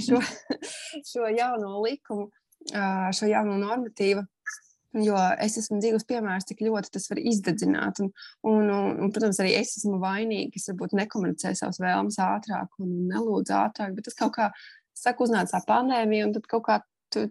šo, 0.09 0.21
šo 1.13 1.31
jauno 1.31 1.79
likumu 1.85 2.29
šo 3.13 3.29
jauno 3.29 3.57
normatīvu. 3.59 4.25
Jo 5.05 5.19
es 5.37 5.53
esmu 5.61 5.77
dzīves 5.77 6.05
piemērs, 6.09 6.47
cik 6.49 6.63
ļoti 6.65 6.89
tas 6.95 7.05
var 7.11 7.19
izdedzināt. 7.21 7.99
Un, 8.01 8.09
un, 8.49 8.69
un, 8.73 8.95
un, 9.05 9.11
protams, 9.13 9.37
arī 9.43 9.53
es 9.59 9.75
esmu 9.77 9.99
vainīga, 10.01 10.55
kas 10.55 10.71
varbūt 10.71 10.95
nekomunicēju 10.97 11.59
savas 11.59 11.77
vēlmes 11.83 12.17
ātrāk 12.25 12.73
un 12.81 12.95
nelūdzu 13.11 13.53
ātrāk. 13.53 13.93
Bet 13.93 14.09
tas 14.09 14.17
kaut 14.17 14.33
kā, 14.39 14.49
saku, 14.97 15.27
uznāca 15.27 15.61
pandēmija, 15.67 16.25
un 16.25 16.33
tad 16.33 16.49
kaut 16.49 16.65
kā 16.65 16.79
tu, 17.13 17.25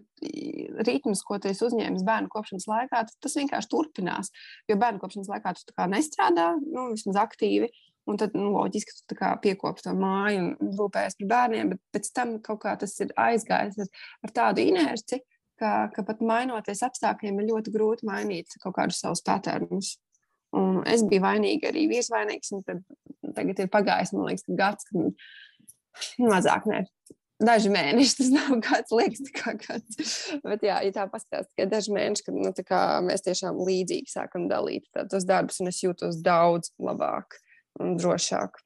ritms, 0.87 1.23
ko 1.27 1.39
tu 1.41 1.51
uzņēmis 1.51 2.05
bērnu 2.07 2.31
kopšanas 2.33 2.67
laikā, 2.69 3.03
tas 3.23 3.37
vienkārši 3.39 3.71
turpinās. 3.71 4.31
Jo 4.69 4.77
bērnu 4.79 5.01
kopšanas 5.01 5.31
laikā 5.31 5.53
tu 5.59 5.87
nestrādā, 5.93 6.51
nu, 6.63 6.89
vismaz 6.93 7.21
aktīvi. 7.25 7.71
Un 8.09 8.17
tad 8.17 8.33
nu, 8.33 8.47
loģiski, 8.55 9.03
tu 9.05 9.15
piekopi 9.43 9.83
to 9.85 9.91
māju 9.93 10.39
un 10.41 10.71
rūpējies 10.79 11.19
par 11.19 11.27
bērniem, 11.29 11.73
bet 11.75 11.81
pēc 11.93 12.07
tam 12.15 12.31
kaut 12.41 12.63
kā 12.63 12.73
tas 12.81 12.95
ir 13.03 13.11
aizgājis 13.21 13.77
ar, 13.83 13.91
ar 14.25 14.33
tādu 14.33 14.63
inerci, 14.65 15.19
ka, 15.61 15.73
ka 15.93 16.05
pat 16.07 16.23
mainoties 16.25 16.81
apstākļiem, 16.87 17.37
ir 17.37 17.51
ļoti 17.51 17.73
grūti 17.75 18.07
mainīt 18.09 18.55
kaut 18.63 18.79
kādus 18.79 19.03
savus 19.03 19.21
patērnus. 19.27 19.97
Un 20.57 20.79
es 20.89 21.03
biju 21.05 21.21
vainīga, 21.21 21.69
arī 21.69 21.85
vīrs 21.91 22.09
vainīgs. 22.09 22.55
Tad, 22.65 22.81
tagad 23.35 23.61
ir 23.61 23.69
pagājis, 23.69 24.15
man 24.15 24.25
liekas, 24.31 24.47
gads, 24.57 24.89
kad 24.89 26.23
mazāk 26.31 26.65
ne. 26.69 26.85
Daži 27.39 27.69
mēneši 27.71 28.15
tas 28.17 28.31
nav 28.35 28.49
gads, 28.65 28.91
liekas, 28.91 29.29
kā 29.31 29.53
gads. 29.55 30.15
Bet, 30.43 30.63
jā, 30.67 30.81
ja 30.83 30.95
tā 30.95 31.05
paskatās, 31.11 31.47
ka 31.55 31.67
daži 31.71 31.93
mēneši, 31.95 32.25
kad 32.25 32.35
nu, 32.35 32.51
mēs 33.07 33.23
tiešām 33.23 33.61
līdzīgi 33.63 34.11
sākam 34.11 34.49
dalīt 34.51 34.89
tos 35.11 35.27
darbus, 35.27 35.61
un 35.63 35.71
es 35.71 35.79
jūtos 35.79 36.19
daudz 36.25 36.73
labāk 36.83 37.39
un 37.79 37.95
drošāk. 37.99 38.59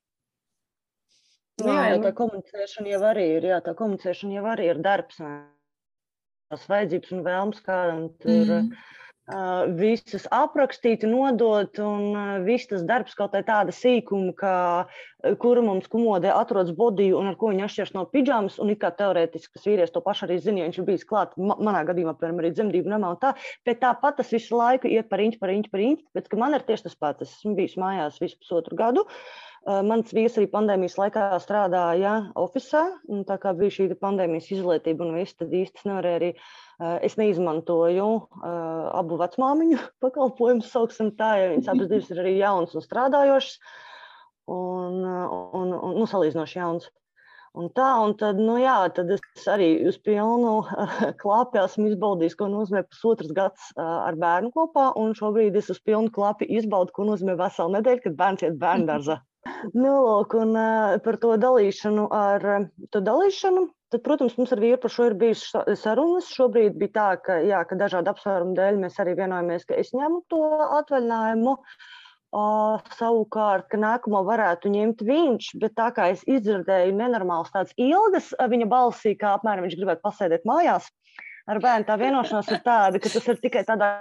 Nu, 1.61 1.69
jā, 1.69 1.83
jau 1.93 2.01
tā 2.01 2.13
komunicēšana 2.17 2.95
jau 2.95 3.03
arī 3.11 3.27
ir, 3.35 3.45
jā, 3.51 3.61
tā 3.61 3.75
komunicēšana 3.77 4.39
jau 4.39 4.47
arī 4.55 4.71
ir 4.71 4.81
darbs. 4.81 5.21
Tās 6.49 6.65
vajadzības 6.69 7.13
un 7.13 7.23
vēlmes 7.29 7.61
kādam 7.65 8.09
tur. 8.17 8.57
Mm 8.57 8.73
visas 9.79 10.25
aprakstīt, 10.35 11.05
nodot, 11.07 11.79
un 11.79 12.43
viss 12.43 12.67
tas 12.67 12.83
darbs, 12.83 13.15
kaut 13.15 13.31
tāda 13.31 13.71
sīkuma, 13.71 14.33
kā 14.35 15.35
kura 15.39 15.61
mums 15.63 15.87
komodē 15.87 16.33
atrodas 16.35 16.73
bodiju 16.75 17.17
un 17.21 17.31
ar 17.31 17.37
ko 17.39 17.53
viņa 17.53 17.69
atšķiras 17.69 17.93
no 17.95 18.03
pidžamas, 18.11 18.59
un 18.59 18.73
it 18.73 18.81
kā 18.81 18.91
teorētiski 18.91 19.55
tas 19.55 19.69
vīrietis 19.69 19.93
to 19.95 20.01
pašu 20.03 20.27
arī 20.27 20.41
zina, 20.43 20.65
viņš 20.67 20.81
ir 20.81 20.87
bijis 20.89 21.07
klāt, 21.07 21.37
manā 21.39 21.85
gadījumā, 21.87 22.17
piemēram, 22.19 22.43
arī 22.43 22.51
dzemdību 22.51 22.91
namā 22.91 23.13
un 23.15 23.21
tā, 23.21 23.31
bet 23.63 23.79
tāpat 23.79 24.19
tas 24.19 24.35
visu 24.35 24.59
laiku 24.59 24.91
iet 24.91 25.07
par 25.07 25.23
inķi, 25.23 25.39
par 25.39 25.55
inķi, 25.55 25.71
par 25.71 25.85
inķi, 25.87 26.03
bet 26.19 26.27
ka 26.27 26.41
man 26.43 26.59
ir 26.59 26.67
tieši 26.67 26.89
tas 26.89 26.99
pats, 26.99 27.23
es 27.23 27.39
esmu 27.39 27.55
bijis 27.61 27.79
mājās 27.79 28.19
visu 28.19 28.41
pusotru 28.43 28.75
gadu, 28.75 29.07
Mans 29.63 30.09
vīrs 30.11 30.33
arī 30.35 30.49
pandēmijas 30.51 30.97
laikā 30.99 31.37
strādāja 31.39 32.17
oficiālā, 32.35 32.97
un 33.07 33.21
tā 33.23 33.37
kā 33.39 33.53
bija 33.55 33.71
šī 33.71 33.85
pandēmijas 33.95 34.49
izolētība 34.51 35.05
un 35.05 35.13
viss, 35.15 35.37
tad 35.39 35.55
īsti 35.55 35.87
nevarēja 35.87 36.19
arī 36.19 36.31
uh, 36.33 36.49
Es 37.05 37.15
neizmantoju 37.19 38.07
uh, 38.07 38.47
abu 38.97 39.19
vecmāmiņu 39.21 39.79
pakalpojumus, 40.03 40.71
sauksim 40.73 41.13
tā, 41.19 41.35
jo 41.41 41.53
viņas 41.53 41.71
abas 41.73 41.91
divas 41.91 42.11
ir 42.11 42.21
arī 42.23 42.35
jaunas 42.39 42.75
un 42.77 42.85
strādājošas, 42.85 43.55
un, 44.51 44.99
un, 45.05 45.73
un 45.77 45.97
nu, 45.99 46.09
salīdzinoši 46.09 46.59
jaunas. 46.59 46.91
Un 47.53 47.67
tā, 47.69 47.85
un 48.01 48.15
tad, 48.17 48.39
nu 48.41 48.55
jā, 48.57 48.79
tad 48.97 49.11
es 49.13 49.43
arī 49.53 49.67
uz 49.85 49.99
pilnu 50.01 50.55
klāpi 51.21 51.61
esmu 51.61 51.91
izbaudījis, 51.91 52.37
ko 52.39 52.47
nozīmē 52.49 52.81
pusotrs 52.87 53.29
gads 53.37 53.67
ar 53.77 54.17
bērnu 54.17 54.49
kopā, 54.55 54.87
un 54.97 55.13
šobrīd 55.17 55.59
es 55.61 55.69
uz 55.69 55.77
pilnu 55.85 56.09
klāpi 56.15 56.49
izbaudu, 56.49 56.95
ko 56.95 57.05
nozīmē 57.11 57.37
vesela 57.37 57.77
nedēļa, 57.77 58.03
kad 58.07 58.17
bērns 58.23 58.47
iet 58.47 58.57
bērnu 58.63 58.89
dārzā. 58.89 59.19
nu, 59.73 59.93
lūk, 59.93 60.35
un 60.39 60.57
par 61.05 61.19
to 61.21 61.37
dalīšanu 61.41 62.09
ar 62.15 62.49
to 62.91 63.03
dalīšanu 63.03 63.69
Tad, 63.93 64.01
protams, 64.01 64.33
mums 64.39 64.49
ar 64.55 64.57
vīru 64.57 64.77
par 64.81 64.89
šo 64.89 65.05
ir 65.05 65.13
bijušas 65.21 65.77
sarunas. 65.77 66.25
Šobrīd 66.33 66.79
bija 66.81 66.93
tā, 66.95 67.09
ka, 67.21 67.35
jā, 67.45 67.59
ka 67.69 67.75
dažādu 67.77 68.09
apsvērumu 68.09 68.55
dēļ 68.57 68.79
mēs 68.81 68.95
arī 69.03 69.11
vienojamies, 69.19 69.67
ka 69.69 69.77
es 69.77 69.91
ņemu 69.93 70.23
to 70.33 70.39
atvaļinājumu. 70.79 71.53
Uh, 72.33 72.81
savukārt, 72.97 73.67
ka 73.69 73.77
nākamo 73.77 74.23
varētu 74.25 74.71
ņemt 74.73 75.03
viņš, 75.05 75.51
bet 75.61 75.75
tā 75.77 75.91
kā 75.93 76.07
es 76.15 76.23
izdzirdēju 76.25 76.95
nenormāls 76.97 77.53
tāds 77.53 77.75
ilgas 77.77 78.31
viņa 78.55 78.65
balsī, 78.71 79.13
kā 79.19 79.35
apmēram 79.37 79.67
viņš 79.67 79.77
gribētu 79.77 80.01
pasēdēt 80.07 80.49
mājās 80.49 80.89
ar 81.45 81.61
bērnu, 81.61 81.85
tā 81.85 81.99
vienošanās 82.01 82.49
ir 82.49 82.63
tāda, 82.65 82.97
ka 82.97 83.13
tas 83.13 83.29
ir 83.29 83.37
tikai 83.45 83.61
tādā, 83.69 83.91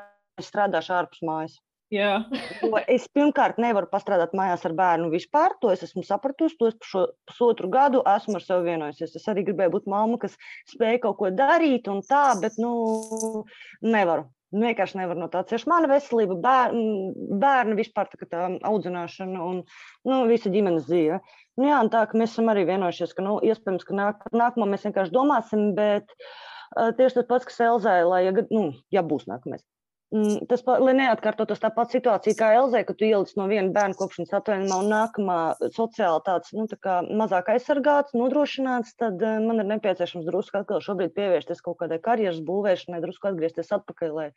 ka 0.41 0.47
strādāšu 0.47 0.97
ārpus 1.03 1.21
mājas. 1.29 1.61
Jā. 1.93 2.13
es 2.95 3.05
pirmkārt 3.13 3.59
nevaru 3.61 3.89
pastrādāt 3.93 4.33
mājās 4.37 4.65
ar 4.69 4.75
bērnu 4.79 5.11
vispār. 5.13 5.57
To 5.61 5.73
es 5.75 5.85
esmu 5.85 6.05
sapratusi. 6.09 6.57
To 6.61 6.71
es 6.73 6.79
šo 6.89 7.07
pusotru 7.29 7.69
gadu 7.73 8.01
esmu 8.15 8.39
ar 8.39 8.47
sevi 8.47 8.73
vienojusies. 8.73 9.17
Es 9.21 9.29
arī 9.29 9.45
gribēju 9.49 9.77
būt 9.77 9.91
mamma, 9.93 10.21
kas 10.23 10.39
spēja 10.73 11.03
kaut 11.05 11.19
ko 11.21 11.33
darīt 11.37 11.91
un 11.93 12.01
tā, 12.07 12.31
bet 12.41 12.57
nu, 12.63 13.45
nevaru. 13.85 14.31
Nu, 14.53 14.67
vienkārši 14.67 14.99
nevar 15.01 15.17
no 15.17 15.31
tā 15.33 15.41
ciest. 15.49 15.65
Mana 15.71 15.89
veselība, 15.89 16.37
bērni, 16.45 17.13
bērni 17.41 17.77
vispār 17.79 18.11
tā, 18.13 18.27
tā 18.29 18.49
audzināšana 18.69 19.41
un 19.41 19.63
nu, 19.65 20.19
visa 20.29 20.53
ģimenes 20.53 20.85
dzīve. 20.91 21.23
Nu, 21.61 21.69
jā, 21.71 21.79
tā 21.93 22.05
mēs 22.13 22.35
esam 22.35 22.53
arī 22.53 22.67
vienojušies, 22.69 23.15
ka 23.17 23.25
nu, 23.25 23.39
iespējams, 23.49 23.87
ka 23.89 23.97
nāk, 23.97 24.27
nākamā 24.33 24.69
mēs 24.75 24.85
vienkārši 24.89 25.15
domāsim, 25.15 25.71
bet 25.77 26.13
uh, 26.13 26.93
tieši 26.99 27.23
tas 27.23 27.31
pats, 27.33 27.49
kas 27.49 27.65
Elzai, 27.65 28.03
lai, 28.05 28.27
ja, 28.29 28.37
nu, 28.53 28.67
ja 28.93 29.05
būs 29.05 29.25
nākamais. 29.31 29.65
Mm, 30.13 30.43
tas, 30.45 30.61
lai 30.85 30.93
neatkārtotos 30.93 31.63
tā 31.63 31.71
pati 31.73 31.97
situācija 31.97 32.37
kā 32.37 32.51
Elzē, 32.59 32.83
ka 32.85 32.93
tu 32.93 33.07
ielic 33.07 33.31
no 33.39 33.47
viena 33.49 33.73
bērna 33.73 33.97
kopšanas 33.97 34.35
atvaļinājumā 34.37 34.81
un 34.83 34.91
nākamā 34.93 35.37
sociāli 35.73 36.21
tāds 36.27 36.53
nu, 36.53 36.67
tā 36.69 36.99
mazāk 37.09 37.49
aizsargāts, 37.55 38.13
nodrošināts, 38.13 38.93
tad 39.01 39.25
uh, 39.25 39.39
man 39.41 39.65
ir 39.65 39.71
nepieciešams 39.71 40.29
drusku 40.29 40.61
atkal 40.61 40.85
šobrīd 40.85 41.15
pievērsties 41.17 41.65
kaut 41.65 41.81
kādai 41.81 41.97
karjeras 42.05 42.43
būvēšanai, 42.45 43.01
drusku 43.01 43.31
atgriezties 43.31 43.73
atpakaļ, 43.79 44.13
lai, 44.19 44.29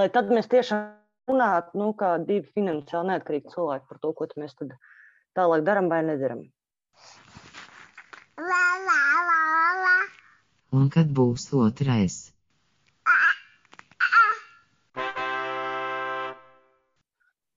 lai 0.00 0.08
tad 0.14 0.32
mēs 0.32 0.48
tiešām 0.48 0.88
runātu 1.28 1.84
nu, 1.84 1.92
kā 2.00 2.16
divi 2.24 2.48
finansiāli 2.56 3.12
neatkarīgi 3.12 3.52
cilvēki 3.52 3.90
par 3.90 4.00
to, 4.00 4.16
ko 4.16 4.32
mēs 4.40 4.56
tad 4.56 4.72
tālāk 5.36 5.68
darām 5.68 5.92
vai 5.92 6.00
nedaram. 6.08 6.46
Un 10.72 10.88
kad 10.96 11.12
būs 11.12 11.52
otrais? 11.52 12.33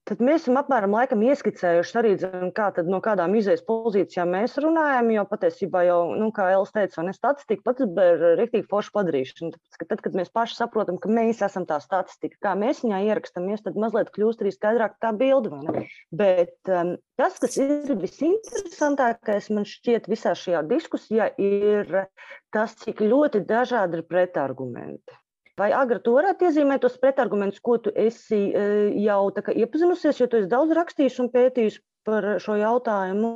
Tad 0.08 0.22
mēs 0.24 0.46
esam 0.46 0.56
apmēram 0.56 0.94
laikam 0.96 1.20
ieskicējuši 1.26 1.96
arī, 2.00 2.10
kā 2.56 2.70
tad, 2.72 2.86
no 2.88 3.00
kādām 3.04 3.34
izējas 3.36 3.60
pozīcijām 3.68 4.30
mēs 4.32 4.54
runājam, 4.64 5.10
jo 5.12 5.24
patiesībā 5.28 5.82
jau, 5.84 5.98
nu, 6.16 6.30
kā 6.32 6.46
Elis 6.54 6.72
teica, 6.72 7.04
ne 7.04 7.12
statistika 7.12 7.66
pats 7.66 7.84
ir 7.84 8.24
rīktīgi 8.40 8.64
forši 8.70 8.94
padarīšana. 8.94 9.52
Tāpēc, 9.56 9.78
ka 9.82 9.88
tad, 9.90 10.02
kad 10.06 10.16
mēs 10.16 10.32
paši 10.32 10.58
saprotam, 10.62 11.00
ka 11.02 11.12
mēs 11.12 11.44
esam 11.44 11.68
tā 11.68 11.76
statistika, 11.84 12.40
kā 12.48 12.54
mēs 12.56 12.80
viņā 12.86 13.02
ierakstāmies, 13.10 13.66
tad 13.66 13.76
mazliet 13.84 14.08
kļūst 14.16 14.46
arī 14.46 14.54
skaidrāk 14.56 14.96
tā 15.04 15.12
bilde. 15.20 15.84
Bet 16.24 16.72
um, 16.72 16.96
tas, 17.20 17.36
kas 17.44 17.60
ir 17.60 17.92
visinteresantākais 18.00 19.52
man 19.52 19.68
šķiet 19.68 20.08
visā 20.08 20.32
šajā 20.32 20.64
diskusijā, 20.72 21.34
ir 21.36 22.06
tas, 22.54 22.78
cik 22.80 23.04
ļoti 23.04 23.44
dažādi 23.44 24.00
ir 24.00 24.08
pretargumenti. 24.08 25.20
Vai 25.58 25.72
Agra, 25.74 25.98
tu 25.98 26.14
varētu 26.14 26.46
iezīmēt 26.46 26.84
tos 26.84 26.98
pretargumentus, 27.02 27.62
ko 27.64 27.78
tu 27.82 27.90
esi 27.98 28.38
e, 28.54 28.64
jau 29.02 29.20
iepazinusies, 29.34 30.20
jo 30.20 30.28
tu 30.30 30.38
esi 30.38 30.50
daudz 30.50 30.74
rakstījis 30.78 31.18
un 31.24 31.30
pētījis 31.34 31.80
par 32.06 32.26
šo 32.42 32.54
jautājumu, 32.60 33.32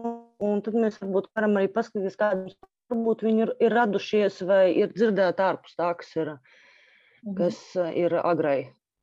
un 0.47 0.63
tad 0.65 0.79
mēs 0.79 1.01
varbūt 1.03 1.33
varam 1.35 1.59
arī 1.59 1.71
paskatīties, 1.75 2.19
kādas 2.21 2.55
varbūt 2.93 3.27
viņi 3.27 3.45
ir, 3.47 3.55
ir 3.67 3.77
radušies 3.77 4.39
vai 4.49 4.65
ir 4.85 4.95
dzirdēti 4.95 5.45
ārpus 5.49 5.75
tā, 5.79 5.91
kas 5.99 6.15
ir, 6.17 6.35
mhm. 7.27 7.37
kas 7.41 7.61
ir 7.91 8.17
Agrai 8.23 8.59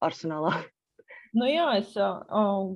arsenālā. 0.06 0.56
Nu 1.38 1.46
jā, 1.46 1.66
es 1.78 1.92
uh, 2.02 2.24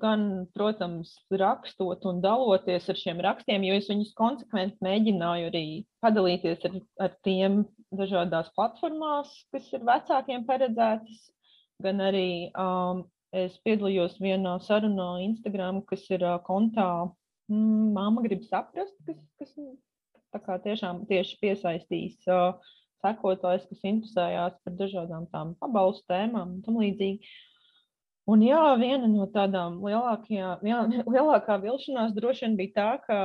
gan, 0.01 0.45
protams, 0.53 1.15
rakstot 1.33 2.03
un 2.05 2.19
daloties 2.21 2.85
ar 2.91 2.97
šiem 2.99 3.21
rakstiem, 3.25 3.63
jo 3.65 3.77
es 3.79 3.87
viņus 3.89 4.11
konsekventi 4.19 4.85
mēģināju 4.85 5.47
arī 5.49 5.63
padalīties 6.05 6.67
ar, 6.69 6.75
ar 7.01 7.15
tiem 7.25 7.63
dažādās 7.97 8.51
platformās, 8.53 9.31
kas 9.53 9.71
ir 9.73 9.81
vecākiem 9.87 10.45
paredzētas, 10.45 11.23
gan 11.81 12.03
arī 12.05 12.51
um, 12.53 13.01
es 13.33 13.55
piedalījos 13.65 14.19
vienā 14.21 14.59
sarunā 14.61 15.09
Instagram, 15.23 15.81
kas 15.89 16.05
ir 16.13 16.21
uh, 16.21 16.37
kontā 16.45 16.89
mm, 17.49 17.89
Māma 17.97 18.21
grib 18.27 18.45
saprast, 18.45 18.93
kas, 19.07 19.17
kas 19.41 19.57
tā 20.29 20.43
kā 20.45 20.59
tiešām 20.61 21.07
tieši 21.09 21.39
piesaistīs 21.41 22.21
uh, 22.29 22.53
sekotājs, 23.01 23.65
kas 23.71 23.81
interesējās 23.89 24.61
par 24.61 24.77
dažādām 24.77 25.25
tām 25.33 25.57
pabalstu 25.57 26.05
tēmām 26.13 26.59
un 26.59 26.61
tam 26.65 26.77
līdzīgi. 26.83 27.33
Un 28.31 28.39
jā, 28.45 28.61
viena 28.79 29.07
no 29.11 29.25
tādām 29.31 29.81
lielākajām, 29.83 30.63
lielākā 31.15 31.57
vilšanās 31.59 32.13
droši 32.15 32.45
vien 32.45 32.59
bija 32.59 32.75
tā, 32.77 32.89
ka 33.03 33.17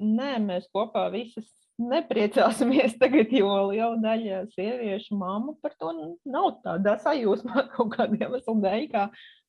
nē, 0.00 0.30
mēs 0.44 0.70
kopā 0.72 1.08
visas 1.12 1.48
nepriecāsimies 1.78 2.96
tagad, 3.02 3.32
jo 3.34 3.50
liela 3.70 3.98
daļa 4.02 4.44
sieviešu 4.54 5.18
mamma 5.18 5.54
par 5.62 5.76
to 5.78 5.92
nav 6.24 6.50
tādā 6.64 6.96
sajūsmā 7.04 7.66
kaut 7.74 7.92
kādiem 7.96 8.24
iemeslu 8.24 8.56
dēļ, 8.64 8.88
kā 8.94 9.06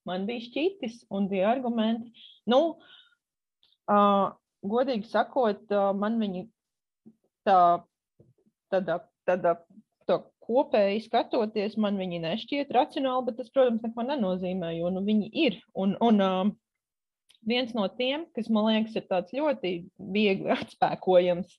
man 0.09 0.27
bija 0.27 0.45
šķitis 0.49 1.05
un 1.15 1.29
tie 1.31 1.45
argumenti. 1.47 2.12
Nu, 2.49 2.62
uh, 3.88 4.25
godīgi 4.67 5.07
sakot, 5.09 5.63
uh, 5.71 5.93
man 5.95 6.19
viņi 6.21 6.45
tā, 7.47 7.62
tādā, 8.73 8.99
tādā 9.29 9.55
kopēji 10.49 11.05
skatoties, 11.05 11.77
man 11.81 11.99
viņi 12.01 12.23
nešķiet 12.25 12.73
racionāli, 12.73 13.27
bet 13.29 13.39
tas, 13.39 13.51
protams, 13.53 13.83
neko 13.85 14.05
nenozīmē, 14.07 14.73
jo 14.79 14.89
nu, 14.93 15.05
viņi 15.05 15.29
ir. 15.45 15.59
Un, 15.77 15.95
un 16.03 16.23
uh, 16.25 16.51
viens 17.47 17.73
no 17.77 17.85
tiem, 17.99 18.25
kas 18.35 18.49
man 18.51 18.69
liekas, 18.71 18.97
ir 18.97 19.05
tāds 19.09 19.35
ļoti 19.35 19.73
viegli 20.15 20.49
atspēkojams, 20.57 21.53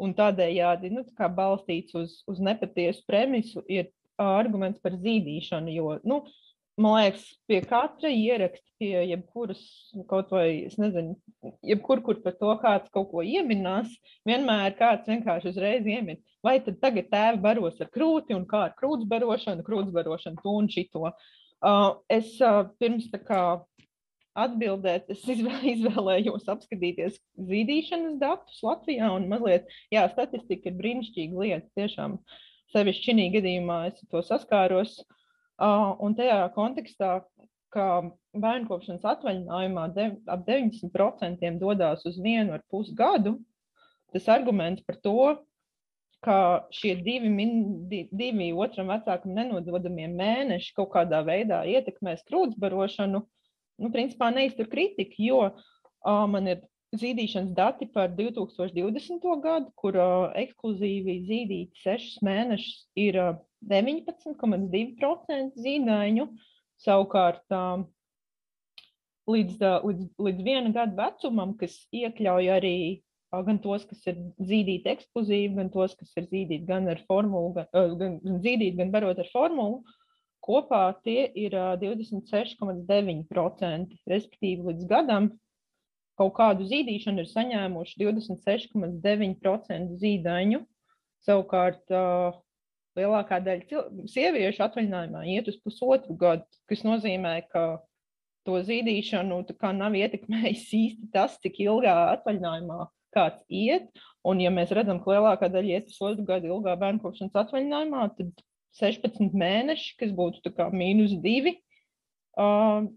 un 0.00 0.14
tādējādi 0.16 0.90
nu, 0.94 1.04
tā 1.18 1.28
balstīts 1.30 1.94
uz, 1.98 2.16
uz 2.30 2.40
nepatiesu 2.42 3.04
premisu, 3.06 3.62
ir 3.70 3.92
arguments 4.20 4.80
par 4.82 4.96
zīdīšanu. 4.98 5.74
Jo, 5.74 5.98
nu, 6.06 6.22
man 6.76 6.96
liekas, 6.98 7.24
pie 7.46 7.60
katra 7.62 8.10
ieraksta, 8.10 8.66
pie 8.78 8.92
jebkuras 9.10 9.60
kaut 10.10 10.32
vai, 10.34 10.66
es 10.68 10.76
nezinu, 10.80 11.14
jebkur, 11.66 12.02
kur 12.04 12.18
par 12.24 12.34
to 12.40 12.54
kāds 12.62 12.90
kaut 12.94 13.10
ko 13.12 13.22
ieminās, 13.22 13.92
vienmēr 14.26 14.74
kāds 14.78 15.10
vienkārši 15.10 15.52
uzreiz 15.52 15.86
iemin. 15.86 16.18
Vai 16.44 16.58
tad 16.64 16.80
tagad 16.82 17.10
tēvi 17.12 17.42
baros 17.44 17.78
ar 17.80 17.90
krūti 17.94 18.34
un 18.36 18.46
kā 18.50 18.66
ar 18.68 18.74
krūts 18.78 19.06
barošanu, 19.10 19.66
krūts 19.66 19.94
barošanu, 19.94 20.42
to 20.42 20.56
un 20.58 20.70
šito. 20.72 21.06
Uh, 21.64 21.94
es 22.12 22.34
uh, 22.42 22.64
pirms 22.82 23.06
tā 23.12 23.22
kā 23.22 23.42
atbildēt, 24.34 25.06
es 25.14 25.22
izvēlējos 25.30 26.50
apskatīties 26.50 27.20
zīdīšanas 27.38 28.18
datus 28.18 28.58
Latvijā 28.66 29.12
un 29.14 29.30
mazliet, 29.30 29.70
jā, 29.94 30.08
statistika 30.10 30.72
ir 30.72 30.80
brīnišķīga 30.80 31.44
lieta, 31.44 31.70
tiešām 31.78 32.18
sevišķi 32.74 33.14
šī 33.14 33.28
gadījumā 33.38 33.84
es 33.92 34.02
to 34.10 34.24
saskāros. 34.26 34.98
Uh, 35.04 35.20
un 35.62 36.14
tajā 36.18 36.38
kontekstā, 36.54 37.22
ka 37.74 37.86
bērnu 38.34 38.68
kopšanas 38.70 39.06
atvaļinājumā 39.14 39.88
de, 39.94 40.06
ap 40.30 40.44
90% 40.46 41.58
dodas 41.58 42.04
uz 42.06 42.20
vienu 42.22 42.54
ar 42.54 42.62
pus 42.70 42.92
gadu, 42.94 43.38
tas 44.14 44.28
arguments 44.30 44.84
par 44.86 45.00
to, 45.02 45.16
ka 46.24 46.36
šie 46.72 46.94
divi, 47.04 47.28
min, 47.28 47.50
divi 47.90 48.52
otram 48.56 48.88
vecākam 48.94 49.34
nenododamie 49.36 50.06
mēneši 50.08 50.72
kaut 50.78 50.94
kādā 50.94 51.20
veidā 51.26 51.64
ietekmēs 51.68 52.24
krūtsbarošanu, 52.30 53.20
nu, 53.82 53.90
principā 53.92 54.30
neiztur 54.32 54.70
kritiku, 54.70 55.18
jo 55.18 55.40
uh, 55.50 56.24
man 56.30 56.48
ir 56.48 56.62
zīdīšanas 57.00 57.54
dati 57.56 57.86
par 57.94 58.08
2020. 58.16 59.24
gadu, 59.42 59.70
kur 59.80 59.94
uh, 59.98 60.32
ekskluzīvi 60.38 61.14
zīdīti 61.28 61.82
sešus 61.82 62.16
mēnešus 62.26 62.76
ir 63.00 63.14
uh, 63.20 63.36
19,2% 63.70 65.62
zīdaiņu. 65.64 66.24
Savukārt 66.84 67.46
uh, 67.54 67.84
līdz, 69.30 69.54
uh, 69.62 69.84
līdz, 69.88 70.04
līdz 70.28 70.40
viena 70.46 70.70
gada 70.74 70.94
vecumam, 70.98 71.50
kas 71.60 71.74
iekļauj 71.94 72.46
arī 72.56 72.78
uh, 72.98 73.42
gan 73.46 73.58
tos, 73.64 73.82
kas 73.90 74.00
ir 74.10 74.16
zīdīti 74.38 74.86
ekskluzīvi, 74.94 75.54
gan 75.58 75.68
tos, 75.74 75.92
kas 76.00 76.10
ir 76.20 76.24
zīdīti 76.30 76.68
gan 76.68 76.82
ar 76.92 76.98
formulu, 77.08 77.48
uh, 77.60 77.66
gan, 78.00 78.12
gan 78.24 78.36
zīdīti, 78.44 78.78
gan 78.82 78.90
barot 78.94 79.18
ar 79.22 79.28
formulu. 79.32 79.76
Kopā 80.44 80.84
tie 81.06 81.22
ir 81.40 81.52
26,9%, 81.80 83.94
respektīvi 84.10 84.62
līdz 84.68 84.84
gadam 84.90 85.24
kaut 86.20 86.34
kādu 86.36 86.66
zīdīšanu 86.70 87.22
ir 87.22 87.28
saņēmuši 87.30 88.00
26,9% 88.02 89.98
zīdaiņu. 90.00 90.60
Savukārt 91.24 91.94
lielākā 92.98 93.40
daļa 93.42 93.84
sieviešu 94.10 94.62
atvaļinājumā 94.66 95.24
iet 95.34 95.48
uz 95.50 95.56
pusotru 95.62 96.16
gadu, 96.18 96.44
kas 96.70 96.84
nozīmē, 96.86 97.34
ka 97.50 97.64
to 98.44 98.60
zīdīšanu 98.66 99.40
nav 99.78 99.96
ietekmējis 99.96 100.66
īsti 100.80 101.10
tas, 101.14 101.38
cik 101.42 101.62
ilgā 101.64 101.94
atvaļinājumā 102.18 102.86
kāds 103.14 103.42
iet. 103.48 103.88
Un, 104.24 104.40
ja 104.40 104.50
mēs 104.52 104.72
redzam, 104.74 105.00
ka 105.02 105.14
lielākā 105.14 105.48
daļa 105.52 105.78
iet 105.78 105.90
pusotru 105.90 106.26
gadu 106.28 106.50
ilgā 106.52 106.76
bērnu 106.80 107.02
kopšanas 107.02 107.36
atvaļinājumā, 107.44 108.08
tad 108.18 108.44
16 108.80 109.36
mēneši, 109.38 109.94
kas 110.00 110.14
būtu 110.16 110.52
mīnus 110.74 111.14
2. 111.24 111.54
Uh, 112.34 112.88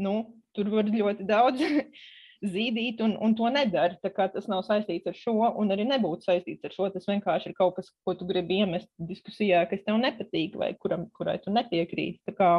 nu, 0.00 0.14
tur 0.56 0.70
var 0.72 0.88
ļoti 0.88 1.26
daudz 1.28 1.60
zīdīt, 2.40 3.00
un, 3.04 3.16
un 3.20 3.34
to 3.36 3.48
nedara. 3.52 3.96
Tas 4.00 4.48
nav 4.50 4.62
saistīts 4.66 5.10
ar 5.10 5.16
šo, 5.16 5.34
un 5.60 5.72
arī 5.74 5.84
nebūtu 5.88 6.26
saistīts 6.28 6.64
ar 6.64 6.74
šo. 6.74 6.88
Tas 6.94 7.08
vienkārši 7.08 7.50
ir 7.50 7.56
kaut 7.58 7.76
kas, 7.78 7.90
ko 8.04 8.14
tu 8.16 8.28
gribi 8.28 8.60
iemest 8.62 8.88
diskusijā, 9.10 9.66
kas 9.70 9.84
tev 9.86 10.00
nepatīk, 10.00 10.56
vai 10.60 10.72
kuram, 10.80 11.08
kurai 11.16 11.38
tu 11.44 11.52
nepiekrīti. 11.54 12.36
Kā, 12.38 12.54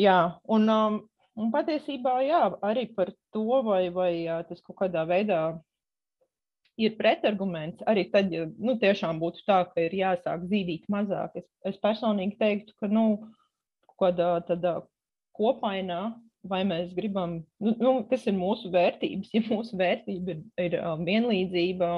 jā, 0.00 0.18
un, 0.56 0.66
um, 0.72 0.98
un 1.36 1.52
patiesībā 1.54 2.16
jā, 2.26 2.42
arī 2.64 2.88
par 2.96 3.12
to, 3.34 3.46
vai, 3.68 3.86
vai 3.94 4.12
tas 4.48 4.64
kaut 4.64 4.80
kādā 4.82 5.04
veidā 5.08 5.44
ir 6.80 6.96
pretarguments. 6.98 7.84
Arī 7.90 8.08
tad, 8.12 8.32
ja 8.32 8.48
nu, 8.48 8.78
tiešām 8.80 9.20
būtu 9.22 9.44
tā, 9.46 9.62
ka 9.70 9.84
ir 9.84 9.94
jāsāk 10.00 10.48
zīdīt 10.50 10.88
mazāk, 10.92 11.36
es, 11.42 11.48
es 11.68 11.80
personīgi 11.82 12.38
teiktu, 12.40 12.74
ka 12.80 12.90
nu, 12.90 13.06
kādā 14.00 14.38
tādā 14.48 14.80
kopainā, 15.34 16.14
vai 16.48 16.60
mēs 16.68 16.92
gribam, 16.96 17.38
nu, 17.62 17.74
nu, 17.80 17.94
kas 18.10 18.26
ir 18.28 18.36
mūsu 18.36 18.70
vērtības, 18.74 19.32
ja 19.36 19.42
mūsu 19.48 19.78
vērtība 19.80 20.36
ir, 20.36 20.44
ir 20.66 20.78
um, 20.82 21.04
vienlīdzība, 21.08 21.90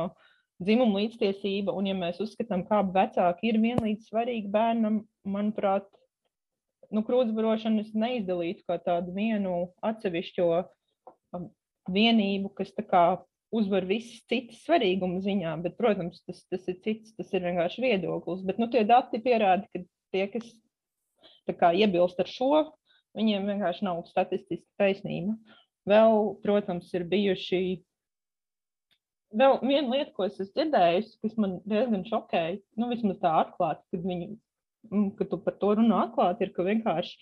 dzimuma 0.63 1.03
līdztiesība, 1.03 1.75
un 1.77 1.91
ja 1.91 1.97
mēs 1.99 2.21
uzskatām, 2.25 2.65
kā 2.69 2.81
vecāki 2.95 3.51
ir 3.51 3.61
vienlīdz 3.63 4.09
svarīgi 4.09 4.51
bērnam, 4.53 5.03
manuprāt, 5.29 5.89
nu, 6.95 7.03
krūtsbarošanu 7.07 7.83
es 7.83 7.95
neizdalītu 7.99 8.65
kā 8.69 8.79
tādu 8.83 9.15
vienu 9.17 9.67
atsevišķo 9.85 10.51
um, 10.57 11.49
vienību, 11.93 12.55
kas 12.57 12.73
tā 12.77 12.87
kā 12.87 13.07
uzvar 13.57 13.87
visas 13.89 14.23
citas 14.31 14.63
svarīguma 14.67 15.21
ziņā, 15.25 15.53
bet, 15.65 15.77
protams, 15.79 16.23
tas, 16.27 16.43
tas 16.51 16.65
ir 16.71 16.81
cits, 16.85 17.15
tas 17.19 17.31
ir 17.35 17.45
vienkārši 17.47 17.85
viedoklis. 17.85 18.43
Bet 18.47 18.59
nu, 18.63 18.69
tie 18.73 18.83
dati 18.89 19.21
pierāda, 19.23 19.69
ka 19.73 19.83
tie, 20.15 20.27
kas 20.33 20.49
kā, 21.59 21.73
iebilst 21.77 22.21
ar 22.23 22.31
šo, 22.31 22.51
viņiem 23.17 23.51
vienkārši 23.51 23.87
nav 23.87 24.03
statistiski 24.11 24.67
taisnība. 24.81 25.37
Vēl, 25.87 26.35
protams, 26.43 26.91
ir 26.97 27.07
bijuši. 27.09 27.61
Vēl 29.37 29.59
viena 29.63 29.91
lieta, 29.93 30.13
ko 30.17 30.27
es 30.27 30.39
esmu 30.39 30.53
dzirdējusi, 30.55 31.17
kas 31.23 31.35
man 31.43 31.59
diezgan 31.69 32.05
šokēja, 32.07 32.61
nu, 32.81 32.91
vismaz 32.93 33.19
tā 33.23 33.33
atklāti, 33.43 33.83
kad, 33.93 34.07
viņi, 34.07 34.29
mm, 34.91 35.09
kad 35.19 35.31
tu 35.33 35.41
par 35.43 35.59
to 35.61 35.75
runā 35.81 36.07
atklāti, 36.07 36.47
ir, 36.47 36.55
ka 36.57 36.67
vienkārši 36.67 37.19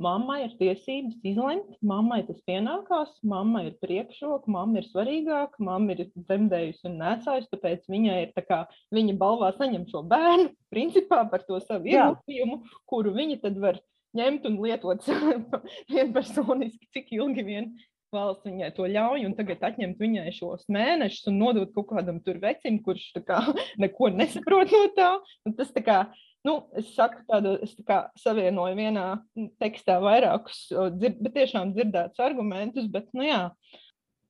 Mammai 0.00 0.38
ir 0.46 0.52
tiesības 0.56 1.18
izlemt, 1.20 1.74
mammai 1.84 2.22
tas 2.24 2.38
pienākās, 2.48 3.10
mamma 3.28 3.66
ir 3.66 3.74
priekšroka, 3.82 4.48
mamma 4.50 4.80
ir 4.80 4.86
svarīgāka, 4.88 5.60
mamma 5.60 5.92
ir 5.92 6.06
dzemdējusi 6.14 6.88
un 6.88 6.96
nesājusi, 7.02 7.50
tāpēc 7.52 7.84
viņai 7.92 8.16
ir 8.22 8.32
tā 8.32 8.44
kā 8.46 8.62
viņa 8.96 9.18
balvā 9.20 9.50
saņem 9.58 9.84
šo 9.90 10.00
bērnu, 10.08 10.48
principā 10.72 11.20
par 11.28 11.44
to 11.44 11.60
savu 11.60 11.92
ieguldījumu, 11.92 12.62
kuru 12.88 13.12
viņa 13.18 13.42
tad 13.44 13.60
var 13.60 13.82
ņemt 14.18 14.48
un 14.50 14.58
lietot 14.64 15.06
vienpersoniski, 15.92 16.90
cik 16.94 17.14
ilgi 17.16 17.46
vien 17.46 17.72
valsts 18.12 18.44
viņai 18.44 18.68
to 18.76 18.84
ļauj, 18.92 19.22
un 19.24 19.36
tagad 19.38 19.62
atņemt 19.64 20.02
viņai 20.02 20.34
šos 20.36 20.66
mēnešus 20.72 21.30
un 21.32 21.38
nodot 21.40 21.70
kaut 21.72 21.88
kādam 21.94 22.18
tur 22.24 22.36
vecim, 22.42 22.76
kurš 22.84 23.08
kā, 23.24 23.40
neko 23.82 24.12
nesaprot 24.12 24.74
no 24.74 24.84
tā. 24.96 25.14
Un 25.48 25.56
tas 25.56 25.72
tā 25.72 25.84
kā 25.86 26.02
Nu, 26.42 26.56
es 26.74 26.88
saku, 26.96 27.20
tādu, 27.28 27.52
es 27.62 27.76
tā 27.86 28.00
savienoju 28.18 28.74
vienā 28.74 29.04
tekstā 29.62 30.00
vairākus, 30.02 30.64
bet 30.98 31.20
tiešām 31.36 31.70
dzirdētus 31.76 32.18
argumentus, 32.24 32.88
bet, 32.90 33.06
nu 33.14 33.28
jā. 33.28 33.44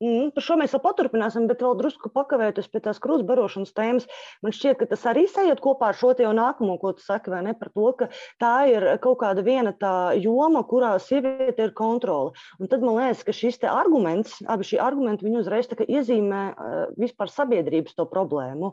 Mm, 0.02 0.32
par 0.34 0.42
šo 0.42 0.56
mēs 0.58 0.72
vēl 0.74 0.80
paturpināsim, 0.82 1.44
bet 1.46 1.60
vēl 1.62 1.76
drusku 1.78 2.10
pakavēties 2.10 2.66
pie 2.72 2.80
tās 2.82 2.98
krustbarošanas 3.02 3.70
tēmas. 3.76 4.08
Man 4.42 4.54
šķiet, 4.56 4.80
ka 4.80 4.88
tas 4.90 5.04
arī 5.06 5.28
sajiet 5.30 5.60
kopā 5.62 5.92
ar 5.92 5.98
šo 5.98 6.10
te 6.18 6.24
jau 6.24 6.32
nākamo, 6.34 6.74
ko 6.82 6.90
tu 6.96 7.04
saki, 7.04 7.30
vai 7.30 7.44
ne, 7.46 7.52
par 7.58 7.70
to, 7.70 7.92
ka 8.00 8.08
tā 8.42 8.54
ir 8.72 8.86
kaut 9.04 9.20
kāda 9.20 9.44
viena 9.46 9.70
tā 9.78 9.92
joma, 10.18 10.64
kurā 10.66 10.96
sieviete 11.02 11.68
ir 11.68 11.74
kontrole. 11.78 12.32
Un 12.58 12.70
tad 12.72 12.82
man 12.82 12.98
liekas, 12.98 13.22
ka 13.28 13.34
šis 13.36 13.60
te 13.62 13.70
arguments, 13.70 14.40
abi 14.50 14.66
šī 14.72 14.80
argumenti, 14.82 15.28
viņi 15.28 15.38
uzreiz 15.44 15.70
tā 15.70 15.78
kā 15.78 15.86
iezīmē 15.86 16.42
uh, 16.50 16.74
vispār 16.98 17.30
sabiedrības 17.30 17.94
to 17.94 18.08
problēmu. 18.10 18.72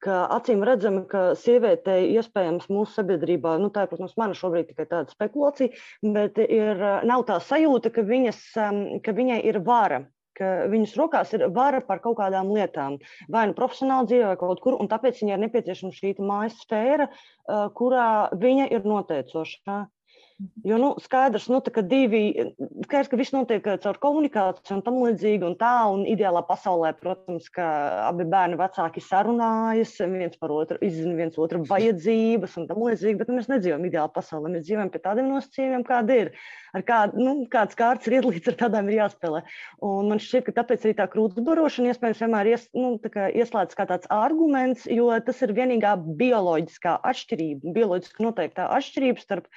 Ka 0.00 0.20
acīm 0.38 0.62
redzami, 0.64 1.02
ka 1.10 1.34
sievietei 1.36 2.14
iespējams 2.14 2.70
mūsu 2.70 3.00
sabiedrībā, 3.00 3.56
nu 3.60 3.72
tā 3.74 3.84
ir, 3.84 3.90
protams, 3.90 4.14
mana 4.16 4.38
šobrīd 4.38 4.70
tikai 4.70 4.86
tāda 4.86 5.10
spekulācija, 5.10 5.74
bet 6.14 6.38
ir, 6.46 6.86
nav 7.10 7.26
tā 7.28 7.42
sajūta, 7.42 7.90
ka, 7.98 8.06
viņas, 8.06 8.40
ka 9.02 9.18
viņai 9.18 9.42
ir 9.50 9.60
vara 9.66 10.04
ka 10.40 10.50
viņas 10.72 10.96
rokās 10.98 11.34
ir 11.36 11.46
vara 11.54 11.82
par 11.84 12.02
kaut 12.04 12.18
kādām 12.20 12.50
lietām, 12.56 12.98
vai 13.28 13.46
nu 13.50 13.56
profesionāli 13.58 14.10
dzīvē, 14.10 14.32
vai 14.32 14.40
kaut 14.40 14.64
kur, 14.64 14.78
un 14.80 14.90
tāpēc 14.90 15.22
viņai 15.22 15.36
ir 15.36 15.44
nepieciešama 15.44 15.96
šī 15.96 16.14
mājas 16.24 16.58
sfēra, 16.64 17.10
kurā 17.76 18.10
viņa 18.40 18.70
ir 18.72 18.88
noteicoša. 18.88 19.80
Jo 20.64 20.76
nu, 20.80 20.88
skaidrs, 21.00 21.48
nu, 21.52 21.58
ka 21.60 21.82
divi, 21.84 22.52
skaidrs, 22.86 23.08
ka 23.12 23.18
viss 23.20 23.32
notiek 23.34 23.66
eh, 23.68 23.76
caur 23.82 23.98
komunikāciju 24.00 24.78
un 24.78 24.82
tam 24.86 24.96
līdzīgi. 25.02 25.44
Un 25.44 25.56
tā, 25.60 25.72
un 25.92 26.06
ideālā 26.08 26.40
pasaulē, 26.48 26.94
protams, 26.96 27.50
ka 27.52 27.66
abi 28.06 28.24
bērni 28.28 28.56
vecāki 28.60 29.02
sarunājas, 29.04 29.92
viens 30.00 30.38
par 30.40 30.54
otru, 30.56 30.78
izzina 30.84 31.12
viens 31.18 31.36
otru 31.40 31.60
vajadzības 31.68 32.56
un 32.60 32.68
tam 32.70 32.80
līdzīgi. 32.86 33.18
Bet 33.20 33.28
nu, 33.28 33.36
mēs 33.36 33.50
nedzīvojam 33.52 33.84
ideālā 33.90 34.12
pasaulē. 34.14 34.52
Mēs 34.54 34.64
dzīvojam 34.68 34.92
pie 34.94 35.02
tādiem 35.04 35.28
nosacījumiem, 35.34 35.84
kādi 35.90 36.18
ir. 36.22 36.32
Ar 36.76 36.86
kādu, 36.86 37.20
nu, 37.20 37.34
kāds 37.50 37.76
kārtas 37.76 38.08
ir 38.08 38.20
iedalīts, 38.20 38.48
ar 38.52 38.56
tādām 38.62 38.88
ir 38.88 39.00
jāspēlē. 39.00 39.42
Un 39.84 40.08
man 40.12 40.22
šķiet, 40.22 40.46
ka 40.48 40.56
tāpēc 40.60 40.86
arī 40.86 40.96
tā 41.02 41.08
krūtis 41.10 41.44
barošana 41.44 41.92
iespējams 41.92 42.24
vienmēr 42.24 42.52
ies, 42.54 42.68
nu, 42.78 42.94
kā 43.10 43.28
ieslēdz 43.42 43.76
kā 43.76 43.88
tāds 43.90 44.08
arguments, 44.14 44.86
jo 44.88 45.10
tas 45.26 45.42
ir 45.42 45.56
vienīgā 45.56 45.96
bioloģiskā 46.20 47.00
atšķirība, 47.10 47.74
bioloģiski 47.74 48.28
noteiktā 48.28 48.70
atšķirība 48.78 49.26
starp 49.26 49.50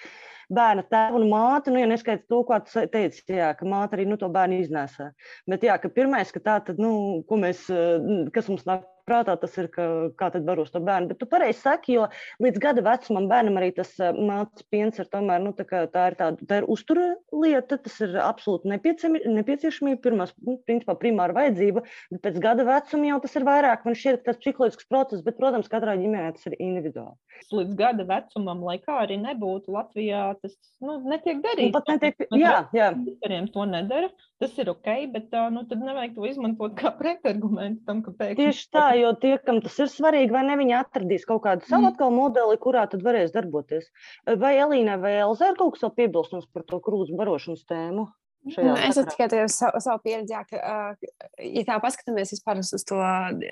bērna 0.52 0.84
tēvu 0.90 1.22
un 1.22 1.28
māti, 1.32 1.74
nu, 1.74 1.82
ja 1.82 1.90
neskaidrs 1.90 2.28
to, 2.32 2.42
ko 2.48 2.60
tu 2.66 2.86
teici, 2.92 3.24
jā, 3.32 3.52
ka 3.58 3.68
māte 3.70 3.98
arī 3.98 4.08
nu, 4.10 4.18
to 4.20 4.30
bērnu 4.34 4.60
iznēsā. 4.64 5.12
Bet 5.50 5.64
jā, 5.68 5.78
ka 5.82 5.92
pirmais, 5.94 6.34
ka 6.34 6.42
tā 6.44 6.58
tad, 6.68 6.82
nu, 6.82 7.22
mēs, 7.44 7.66
kas 8.36 8.50
mums 8.52 8.68
nāk 8.70 8.88
prātā 9.08 9.36
tas 9.40 9.56
ir, 9.60 9.70
ka, 9.74 9.86
kā 10.20 10.30
tad 10.34 10.46
baros 10.48 10.72
to 10.74 10.82
bērnu. 10.84 11.12
Bet 11.12 11.20
tu 11.22 11.28
pareizi 11.30 11.60
saki, 11.62 11.98
jo 11.98 12.08
līdz 12.44 12.62
gada 12.64 12.84
vecumam 12.86 13.28
bērnam 13.32 13.60
arī 13.60 13.72
tas 13.78 13.92
mācības 14.00 14.68
piens 14.74 15.00
ir 15.02 15.10
tomēr, 15.14 15.44
nu, 15.44 15.54
tā, 15.58 15.66
tā 15.94 16.06
ir 16.12 16.18
tāda, 16.20 16.50
tā 16.50 16.62
ir 16.62 16.70
uztura 16.72 17.10
lieta, 17.34 17.80
tas 17.84 18.00
ir 18.06 18.16
absolūti 18.24 18.72
nepieciešamība, 18.72 20.02
pirmās, 20.04 20.34
nu, 20.46 20.58
principā 20.68 20.96
primāra 21.00 21.36
vajadzība, 21.38 21.86
bet 22.14 22.24
pēc 22.28 22.40
gada 22.44 22.68
vecuma 22.68 23.12
jau 23.12 23.20
tas 23.26 23.38
ir 23.40 23.48
vairāk, 23.48 23.86
man 23.88 24.00
šķiet, 24.00 24.24
tas 24.28 24.40
psiholoģisks 24.42 24.90
process, 24.90 25.26
bet, 25.26 25.40
protams, 25.40 25.72
katrā 25.72 25.98
ģimenē 26.00 26.34
tas 26.38 26.50
ir 26.50 26.58
individuāli. 26.60 27.18
Līdz 27.54 27.74
gada 27.78 28.06
vecumam, 28.08 28.62
lai 28.66 28.78
kā 28.82 29.02
arī 29.04 29.18
nebūtu 29.22 29.74
Latvijā, 29.74 30.26
tas 30.42 30.54
nu, 30.84 31.00
netiek 31.10 31.42
darīts. 31.44 31.74
Nu, 31.74 31.76
pat 31.76 31.90
netiek, 31.92 32.24
jā, 32.40 32.56
jā. 32.76 32.92
To 33.54 33.66
nedara, 33.70 34.10
tas 34.44 34.58
ir 34.62 34.72
ok, 34.74 34.90
bet 35.14 35.36
nu, 35.56 35.64
tad 35.70 35.84
nevajag 35.84 36.16
to 36.18 36.28
izmantot 36.30 36.76
kā 36.80 36.94
pretargumentu 37.02 37.84
tam, 37.88 38.02
ka 38.06 38.16
pēkšņi. 38.20 38.40
Tieši 38.42 38.68
tā, 38.76 38.88
jo 39.00 39.14
tie, 39.22 39.36
kam 39.44 39.62
tas 39.66 39.78
ir 39.82 39.92
svarīgi, 39.92 40.34
vai 40.36 40.46
ne, 40.50 40.58
viņi 40.60 40.78
atradīs 40.80 41.28
kaut 41.30 41.46
kādu 41.48 41.68
savu 41.70 41.88
mm. 41.88 41.94
atkal 41.94 42.16
modeli, 42.16 42.60
kurā 42.62 42.86
tad 42.92 43.06
varēs 43.06 43.36
darboties. 43.36 43.88
Vai 44.44 44.58
Elīna 44.62 45.00
vai 45.02 45.16
Elza 45.22 45.52
ir 45.52 45.60
kaut 45.60 45.78
kas 45.78 45.88
vēl 45.88 45.96
piebilstams 46.02 46.52
par 46.54 46.68
to 46.68 46.82
krūzu 46.84 47.18
barošanas 47.20 47.66
tēmu? 47.70 48.10
Nu, 48.44 48.74
es 48.76 48.98
tikai 49.08 49.46
savu, 49.48 49.80
savu 49.80 50.02
pieredzi, 50.04 50.36
ka, 50.50 50.60
uh, 50.60 51.38
ja 51.48 51.62
tā 51.64 51.78
paskatāmies 51.80 52.34
vispār 52.34 52.60
uz, 52.60 52.72
to 52.84 52.98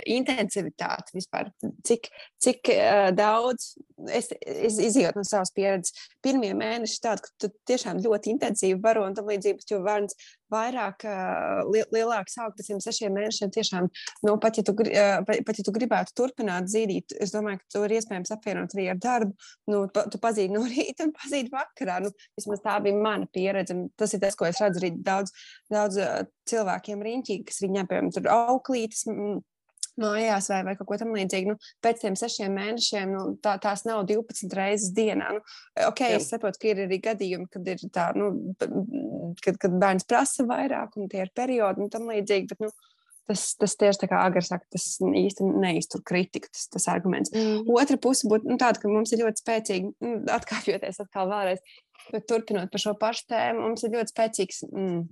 intensivitāti, 0.04 1.16
vispār, 1.16 1.48
cik, 1.88 2.10
cik 2.44 2.72
uh, 2.74 3.08
daudz 3.16 3.70
es, 4.12 4.28
es 4.44 4.82
izjūtu 4.84 5.22
no 5.22 5.24
savas 5.28 5.54
pieredzes. 5.56 5.96
Pirmie 6.24 6.52
mēneši 6.60 7.00
tādi, 7.06 7.24
ka 7.24 7.32
tu 7.40 7.52
tiešām 7.72 8.04
ļoti 8.04 8.36
intensīvi 8.36 8.82
baro 8.84 9.06
un 9.08 9.16
tam 9.16 9.32
līdzīgi, 9.32 9.70
jo 9.72 9.80
bērns 9.86 10.20
vairāk, 10.52 11.06
li, 11.72 11.84
lielāks 11.96 12.38
augt 12.44 12.60
pēc 12.60 12.72
tiem 12.72 12.82
sešiem 12.84 13.16
mēnešiem. 13.18 13.52
Tiešām, 13.56 13.90
nu, 14.28 14.36
pat, 14.42 14.60
ja 14.60 14.66
tu, 14.68 14.76
pat 14.78 15.60
ja 15.62 15.66
tu 15.68 15.76
gribētu 15.76 16.16
turpināt 16.18 16.70
zīdīt, 16.72 17.16
es 17.24 17.34
domāju, 17.36 17.62
ka 17.62 17.76
to 17.76 17.84
ir 17.88 17.96
iespējams 17.98 18.34
apvienot 18.36 18.76
arī 18.76 18.88
ar 18.94 19.02
darbu. 19.02 19.36
Nu, 19.72 19.84
tu 19.92 20.22
pazīdi 20.22 20.56
no 20.56 20.66
rīta 20.72 21.08
un 21.08 21.16
pazīdi 21.16 21.54
vakarā. 21.54 22.02
Nu, 22.06 22.14
vismaz 22.40 22.64
tā 22.66 22.78
bija 22.84 23.00
mana 23.02 23.30
pieredze. 23.32 23.78
Tas 24.00 24.16
ir 24.16 24.24
tas, 24.24 24.38
ko 24.40 24.50
es 24.50 24.62
redzu 24.62 24.84
arī 24.84 24.94
daudz, 25.00 25.34
daudz 25.72 26.00
cilvēkiem 26.52 27.02
riņķī, 27.08 27.42
kas 27.48 27.64
viņiem, 27.64 27.88
piemēram, 27.90 28.12
tur 28.16 28.30
auklītes 28.34 29.08
mājās 30.02 30.50
vai, 30.52 30.62
vai 30.68 30.76
kaut 30.80 30.90
ko 30.90 31.00
tamlīdzīgu. 31.02 31.54
Nu, 31.54 31.72
pēc 31.84 32.04
tam 32.04 32.18
sešiem 32.20 32.56
mēnešiem 32.58 33.14
nu, 33.16 33.26
tā, 33.44 33.56
tās 33.64 33.86
nav 33.88 34.04
12 34.10 34.56
reizes 34.58 34.94
dienā. 34.98 35.34
Nu, 35.38 35.44
ok, 35.88 36.06
Jā. 36.06 36.20
es 36.20 36.30
saprotu, 36.32 36.62
ka 36.62 36.72
ir 36.72 36.86
arī 36.88 37.02
gadījumi, 37.04 37.50
kad, 37.52 37.68
ir 37.74 37.84
tā, 37.94 38.12
nu, 38.18 38.32
kad, 38.60 39.60
kad 39.62 39.78
bērns 39.82 40.08
prasa 40.10 40.48
vairāk 40.50 40.98
un 41.00 41.12
tie 41.12 41.26
ir 41.26 41.36
periodi 41.38 41.86
un 41.86 41.94
tam 41.94 42.10
līdzīgi. 42.12 42.52
Bet, 42.54 42.66
nu, 42.68 42.74
Tas, 43.30 43.52
tas 43.56 43.78
tieši 43.80 44.02
tā 44.02 44.08
kā 44.12 44.18
Agra 44.26 44.42
saka, 44.44 44.66
tas 44.74 44.86
īsti 45.00 45.46
neiztur 45.62 46.02
kritiku, 46.04 46.50
tas, 46.52 46.66
tas 46.74 46.88
arguments. 46.92 47.30
Mm. 47.32 47.70
Otra 47.78 47.96
puse 48.02 48.28
būtu 48.28 48.50
nu, 48.50 48.58
tāda, 48.60 48.82
ka 48.82 48.90
mums 48.92 49.14
ir 49.14 49.22
ļoti 49.22 49.44
spēcīgi, 49.44 49.92
nu, 50.04 50.16
atkāpjoties 50.38 51.00
atkal 51.06 51.30
vēlreiz, 51.30 51.62
bet 52.12 52.28
turpinot 52.28 52.74
par 52.74 52.84
šo 52.84 52.96
pašu 53.00 53.30
tēmu, 53.32 53.70
mums 53.70 53.86
ir 53.86 53.94
ļoti 53.94 54.16
spēcīgs 54.16 54.64
mm, 54.68 55.04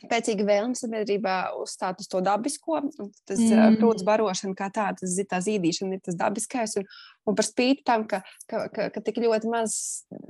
spēcīga 0.00 0.46
vēlme 0.48 0.78
sabiedrībā 0.78 1.36
uzstāt 1.60 2.00
uz 2.02 2.08
to 2.10 2.22
dabisko. 2.24 2.80
Tas 3.28 3.40
mm. 3.40 3.78
krūts 3.80 4.04
barošana 4.06 4.56
kā 4.58 4.70
tāda, 4.74 5.00
tas, 5.02 5.16
tā 5.30 5.40
zīdīšana 5.44 5.96
ir 5.98 6.04
tas 6.06 6.18
dabiskais. 6.18 6.76
Un, 6.80 6.86
un 7.28 7.38
par 7.38 7.46
spīti 7.46 7.84
tam, 7.86 8.06
ka, 8.10 8.22
ka, 8.50 8.64
ka, 8.74 8.88
ka 8.94 9.04
tik 9.06 9.20
ļoti 9.22 9.50
maz 9.52 9.76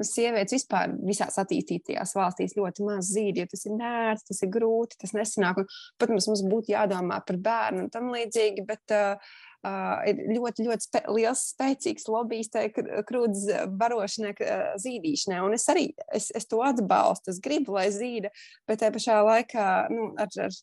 sievietes 0.07 0.59
vispār 0.59 0.95
visās 1.07 1.39
attīstītajās 1.43 2.17
valstīs 2.19 2.57
ļoti 2.59 2.87
maz 2.89 3.13
zīd, 3.15 3.43
jo 3.43 3.51
tas 3.51 3.67
ir 3.69 3.77
nērts, 3.79 4.27
tas 4.31 4.43
ir 4.45 4.53
grūti, 4.57 4.99
tas 5.01 5.15
nesanāk. 5.17 5.63
Un, 5.63 5.71
protams, 6.01 6.31
mums 6.31 6.45
būtu 6.51 6.75
jādomā 6.75 7.23
par 7.27 7.41
bērnu 7.41 7.87
un 7.87 7.95
tam 7.95 8.11
līdzīgi, 8.15 8.67
bet 8.69 8.97
uh, 8.97 9.39
uh, 9.67 10.01
ir 10.09 10.21
ļoti, 10.37 10.67
ļoti 10.69 10.87
spē 10.87 11.03
liels, 11.13 11.47
spēcīgs 11.55 12.09
lobbyis 12.11 12.53
tai 12.53 12.67
krūts 12.73 13.47
barošanai, 13.81 14.35
zīdīšanai. 14.83 15.41
Un 15.47 15.57
es 15.57 15.67
arī 15.73 15.91
es, 16.15 16.31
es 16.37 16.49
to 16.51 16.63
atbalstu, 16.67 17.35
es 17.35 17.41
gribu, 17.43 17.77
lai 17.79 17.89
zīda, 17.95 18.33
bet 18.69 18.83
tajā 18.83 18.95
pašā 18.97 19.19
laikā 19.27 19.67
nu, 19.95 20.11
ar, 20.21 20.31
ar, 20.47 20.61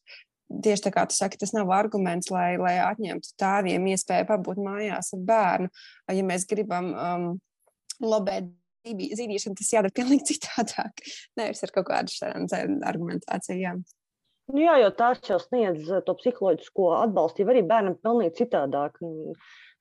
tieši 0.47 0.87
tā 0.87 0.93
kā 0.95 1.05
tu 1.09 1.17
saki, 1.17 1.39
tas 1.41 1.53
nav 1.55 1.71
arguments, 1.75 2.31
lai, 2.33 2.55
lai 2.61 2.77
atņemtu 2.85 3.35
tēviem 3.39 3.89
iespēju 3.93 4.29
pabūt 4.29 4.61
mājās 4.63 5.11
ar 5.15 5.25
bērnu. 5.27 5.73
Ja 6.15 6.23
mēs 6.27 6.47
gribam 6.49 6.93
um, 6.93 7.27
lobēt 8.03 8.49
zīdīšanu, 8.87 9.57
tas 9.59 9.73
jādara 9.73 9.95
pilnīgi 9.99 10.33
citādāk. 10.33 11.05
Nevis 11.39 11.63
ar 11.65 11.73
kaut 11.75 11.89
kādu 11.91 12.13
šādu 12.13 12.81
argumentāciju. 12.87 13.59
Jā. 13.61 13.75
Nu 14.55 14.61
jā, 14.63 14.77
jo 14.79 14.91
tās 14.99 15.19
jau 15.27 15.37
sniedz 15.43 15.89
to 16.07 16.13
psiholoģisko 16.21 16.91
atbalstu 17.01 17.43
arī 17.51 17.63
bērnam 17.71 17.97
pilnīgi 18.03 18.37
citādāk. 18.37 19.01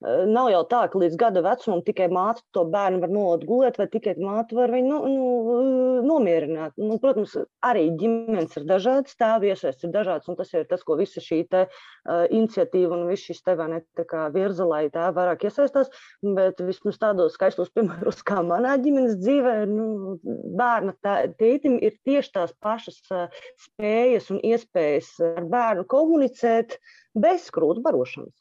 Nav 0.05 0.51
jau 0.51 0.59
tā, 0.69 0.83
ka 0.93 0.99
līdz 1.01 1.15
gada 1.17 1.41
vecumam 1.41 1.79
tikai 1.81 2.05
māte 2.13 2.43
to 2.53 2.61
bērnu 2.69 2.99
var 3.01 3.09
nolikt 3.09 3.47
gulēt, 3.49 3.79
vai 3.81 3.87
tikai 3.89 4.13
māte 4.21 4.53
var 4.53 4.69
viņu 4.69 4.91
nu, 4.91 5.07
nu, 5.09 5.71
nomierināt. 6.05 6.75
Nu, 6.77 6.99
protams, 7.01 7.33
arī 7.65 7.87
ģimenes 7.97 8.53
ir 8.59 8.67
dažādas, 8.69 9.17
tēvi 9.17 9.49
iesaists 9.55 9.87
ir 9.87 9.95
dažāds, 9.95 10.29
un 10.29 10.37
tas 10.37 10.53
ir 10.53 10.67
tas, 10.69 10.85
ko 10.85 10.99
visa 11.01 11.23
šī 11.23 11.39
te, 11.49 11.63
uh, 11.65 12.27
iniciatīva 12.29 12.93
un 12.93 13.07
viss 13.09 13.25
šis 13.25 13.41
te 13.41 13.57
vai 13.57 13.71
ne 13.73 13.81
tā 13.97 14.05
kā 14.05 14.27
virza, 14.37 14.69
lai 14.69 14.83
tā 14.93 15.09
vairāk 15.17 15.47
iesaistās. 15.49 15.89
Bet 16.21 16.61
vismaz 16.61 17.01
tādos 17.01 17.33
skaistos 17.33 17.73
piemēros, 17.73 18.21
kā 18.29 18.45
manā 18.45 18.77
ģimenes 18.83 19.17
dzīvē, 19.23 19.59
nu, 19.73 20.19
bērna 20.61 20.93
tā, 21.01 21.23
tētim 21.41 21.81
ir 21.81 21.97
tieši 22.05 22.35
tās 22.37 22.53
pašas 22.61 23.01
uh, 23.09 23.33
spējas 23.65 24.29
un 24.29 24.45
iespējas 24.45 25.15
ar 25.33 25.49
bērnu 25.49 25.89
komunicēt 25.89 26.77
bez 27.17 27.49
krūtu 27.49 27.81
barošanas. 27.81 28.35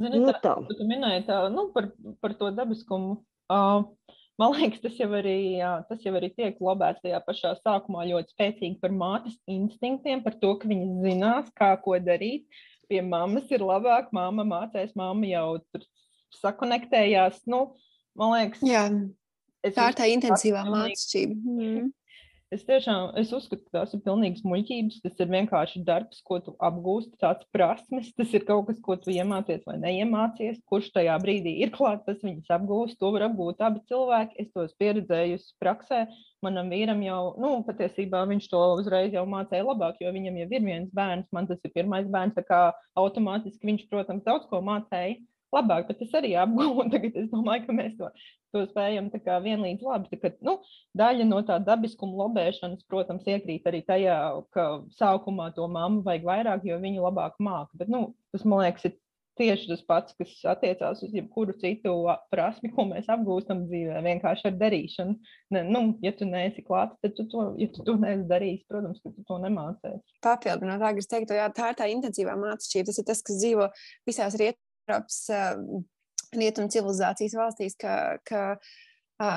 Zini, 0.00 0.18
nu, 0.18 0.32
tā, 0.32 0.40
tā. 0.42 0.54
Tu 0.74 0.86
minēji 0.88 1.24
tā, 1.28 1.38
nu, 1.54 1.68
par, 1.74 1.88
par 2.22 2.34
to 2.38 2.50
dabiskumu. 2.54 3.20
Uh, 3.52 3.84
man 4.40 4.54
liekas, 4.56 4.82
tas 4.82 4.96
jau, 4.98 5.08
arī, 5.14 5.36
jā, 5.60 5.72
tas 5.88 6.02
jau 6.02 6.14
arī 6.18 6.32
tiek 6.34 6.58
lobēts 6.64 7.04
tajā 7.04 7.20
pašā 7.26 7.54
sākumā 7.60 8.06
ļoti 8.10 8.34
spēcīgi 8.34 8.80
par 8.82 8.94
mātes 8.94 9.36
instinktiem, 9.50 10.24
par 10.24 10.38
to, 10.40 10.54
ka 10.58 10.70
viņi 10.70 11.04
zinās, 11.04 11.50
kā 11.58 11.70
ko 11.84 11.98
darīt. 12.02 12.48
Pie 12.90 13.00
mammas 13.06 13.48
ir 13.54 13.64
labāk, 13.64 14.10
mamma 14.12 14.44
mācēs, 14.48 14.96
mamma 14.98 15.30
jau 15.30 15.48
tur 15.72 15.86
sakonektējās. 16.40 17.44
Nu, 17.50 17.68
man 18.18 18.34
liekas, 18.34 18.64
jā, 18.66 18.88
tā 19.70 19.90
ir 19.92 20.00
tā 20.00 20.10
intensīvā 20.10 20.66
mācība. 20.66 21.38
Mm. 21.38 21.92
Es 22.54 22.62
tiešām 22.62 23.16
es 23.18 23.32
uzskatu, 23.34 23.64
ka 23.66 23.80
tās 23.80 23.94
ir 23.96 24.02
pilnīgas 24.04 24.44
muļķības. 24.46 25.00
Tas 25.02 25.22
ir 25.24 25.30
vienkārši 25.32 25.80
darbs, 25.88 26.20
ko 26.28 26.38
tu 26.44 26.52
apgūsti, 26.62 27.16
tāds 27.24 27.48
prasmes. 27.54 28.12
Tas 28.14 28.30
ir 28.36 28.44
kaut 28.46 28.68
kas, 28.68 28.78
ko 28.84 28.94
tu 29.00 29.10
iemācies 29.10 29.64
vai 29.66 29.74
neiemācies. 29.82 30.60
Kurš 30.70 30.92
tajā 30.94 31.16
brīdī 31.24 31.56
ir 31.64 31.72
klāts, 31.74 32.06
tas 32.06 32.22
viņas 32.22 32.54
apgūst. 32.58 33.00
To 33.02 33.10
var 33.16 33.26
apgūt 33.26 33.64
abi 33.66 33.82
cilvēki. 33.90 34.38
Es 34.44 34.52
to 34.54 34.68
esmu 34.68 34.78
pieredzējusi 34.84 35.50
praksē. 35.64 36.04
Manam 36.46 36.70
vīram 36.70 37.02
jau, 37.02 37.20
nu, 37.42 37.56
patiesībā 37.66 38.22
viņš 38.30 38.50
to 38.52 38.62
uzreiz 38.78 39.14
jau 39.16 39.26
mācīja 39.26 39.66
labāk, 39.66 39.98
jo 40.04 40.14
viņam 40.14 40.42
jau 40.44 40.48
ir 40.52 40.66
viens 40.70 40.90
bērns. 40.94 41.30
Man 41.34 41.50
tas 41.50 41.62
ir 41.64 41.74
pirmais 41.74 42.06
bērns, 42.06 42.38
tā 42.38 42.46
kā 42.46 42.64
automātiski 43.00 43.72
viņš, 43.72 43.88
protams, 43.90 44.26
daudz 44.28 44.46
ko 44.50 44.62
mācīja 44.62 45.18
labāk, 45.54 45.86
bet 45.90 46.02
es 46.04 46.14
arī 46.16 46.34
apgūstu. 46.40 46.88
Tagad 46.94 47.20
es 47.22 47.30
domāju, 47.32 47.66
ka 47.66 47.76
mēs 47.76 47.94
to, 47.98 48.10
to 48.54 48.64
spējam 48.70 49.10
vienlīdz 49.14 49.86
labi. 49.86 50.10
Tā, 50.12 50.20
ka, 50.22 50.32
nu, 50.46 50.58
daļa 50.98 51.28
no 51.28 51.40
tā 51.46 51.60
dabiskuma 51.62 52.24
lobēšanas, 52.24 52.84
protams, 52.90 53.26
iekrīt 53.30 53.66
arī 53.70 53.84
tajā, 53.86 54.18
ka 54.54 54.66
sākumā 54.98 55.52
to 55.56 55.68
mammu 55.70 56.04
vajag 56.06 56.28
vairāk, 56.28 56.68
jo 56.68 56.78
viņa 56.82 57.08
labāk 57.08 57.40
māca. 57.42 57.72
Bet 57.78 57.92
nu, 57.92 58.08
tas, 58.34 58.46
man 58.48 58.64
liekas, 58.66 58.90
ir 58.90 58.98
tieši 59.38 59.68
tas 59.70 59.82
pats, 59.86 60.14
kas 60.18 60.32
attiecās 60.54 61.02
uz 61.04 61.14
jebkuru 61.14 61.54
citu 61.58 61.94
prasmi, 62.32 62.70
ko 62.74 62.86
mēs 62.90 63.08
apgūstam 63.12 63.64
dzīvē, 63.68 64.00
vienkārši 64.06 64.48
ar 64.50 64.58
darīšanu. 64.60 65.16
Ne, 65.54 65.64
nu, 65.66 65.82
ja 66.04 66.14
tu 66.16 66.28
neesi 66.28 66.64
klāts, 66.66 66.96
tad 67.02 67.16
tu 67.18 67.26
to, 67.30 67.48
ja 67.60 67.68
tu 67.74 67.84
to 67.86 67.96
neesi 68.00 68.26
darījis, 68.30 68.64
protams, 68.70 69.00
ka 69.02 69.12
tu 69.14 69.26
to 69.28 69.38
nemācēsi. 69.42 70.18
Papildinot, 70.24 70.82
tā, 70.82 70.92
es 71.02 71.10
teiktu, 71.10 71.38
jā, 71.38 71.48
tā 71.54 71.72
ir 71.72 71.80
tā 71.80 71.90
intensīvā 71.92 72.36
mācība. 72.38 72.86
Tas 72.90 73.00
ir 73.02 73.08
tas, 73.10 73.24
kas 73.26 73.40
dzīvo 73.42 73.70
visās 74.08 74.38
riet 74.40 74.58
Eiropas 74.84 75.20
rietumu 76.34 76.70
civilizācijas 76.72 77.36
valstīs, 77.38 77.76
ka, 77.80 78.18
ka 78.26 78.56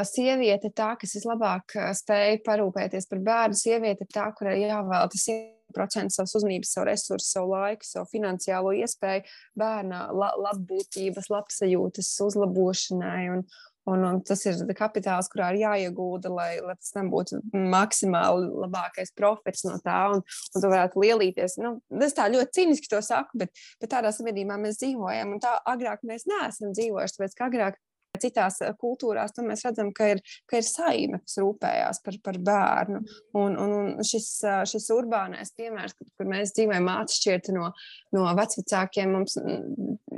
sieviete 0.07 0.71
tā, 0.75 0.95
kas 0.99 1.15
vislabāk 1.17 1.77
spēj 1.99 2.41
parūpēties 2.45 3.07
par 3.11 3.21
bērnu. 3.27 3.57
Sieviete 3.57 4.07
tā, 4.13 4.27
kurai 4.37 4.57
jāvēlta 4.63 5.19
100% 5.21 6.15
savas 6.15 6.35
uzmanības, 6.39 6.73
savu 6.73 6.89
resursu, 6.89 7.29
savu 7.29 7.53
laiku, 7.53 7.87
savu 7.87 8.09
finansiālo 8.11 8.73
iespēju 8.81 9.27
bērna 9.59 10.07
la, 10.11 10.33
labbūtības, 10.47 11.29
labsajūtas 11.33 12.11
uzlabošanai. 12.27 13.23
Un, 13.35 13.45
Un, 13.87 14.03
un 14.03 14.19
tas 14.27 14.41
ir 14.49 14.59
kapitāls, 14.75 15.29
kurā 15.31 15.53
ir 15.53 15.61
jāiegūda, 15.61 16.31
lai, 16.33 16.49
lai 16.63 16.75
tas 16.75 16.91
nebūtu 16.97 17.39
maksimāli 17.55 18.49
labākais 18.65 19.13
profits 19.15 19.63
no 19.67 19.77
tā, 19.83 19.99
un, 20.11 20.23
un 20.23 20.63
tu 20.63 20.67
varētu 20.67 21.03
lielīties. 21.03 21.59
Nu, 21.63 21.77
es 22.03 22.17
tā 22.17 22.27
ļoti 22.33 22.59
cīniski 22.59 22.91
to 22.91 22.99
saku, 23.05 23.39
bet, 23.43 23.53
bet 23.81 23.93
tādā 23.95 24.11
sabiedrībā 24.15 24.59
mēs 24.59 24.81
dzīvojam, 24.81 25.35
un 25.37 25.43
tā 25.43 25.55
agrāk 25.71 26.03
mēs 26.07 26.27
neesam 26.27 26.75
dzīvojuši, 26.75 27.17
tāpēc 27.17 27.37
ka 27.37 27.47
agrāk 27.47 27.79
citās 28.21 28.59
kultūrās 28.81 29.35
mēs 29.45 29.63
redzam, 29.67 29.91
ka 29.95 30.11
ir, 30.13 30.21
ka 30.49 30.59
ir 30.59 30.65
saime, 30.67 31.21
kas 31.23 31.37
rūpējās 31.41 32.01
par, 32.05 32.19
par 32.25 32.39
bērnu. 32.49 33.01
Un, 33.37 33.57
un, 33.61 33.73
un 33.77 34.07
šis, 34.07 34.29
šis 34.71 34.89
urbānais 34.95 35.53
piemērs, 35.57 35.95
kur 35.97 36.29
mēs 36.29 36.55
dzīvojam 36.57 36.89
atšķirti 36.97 37.55
no, 37.57 37.71
no 38.17 38.27
vecākiem, 38.37 39.13
mums 39.15 39.37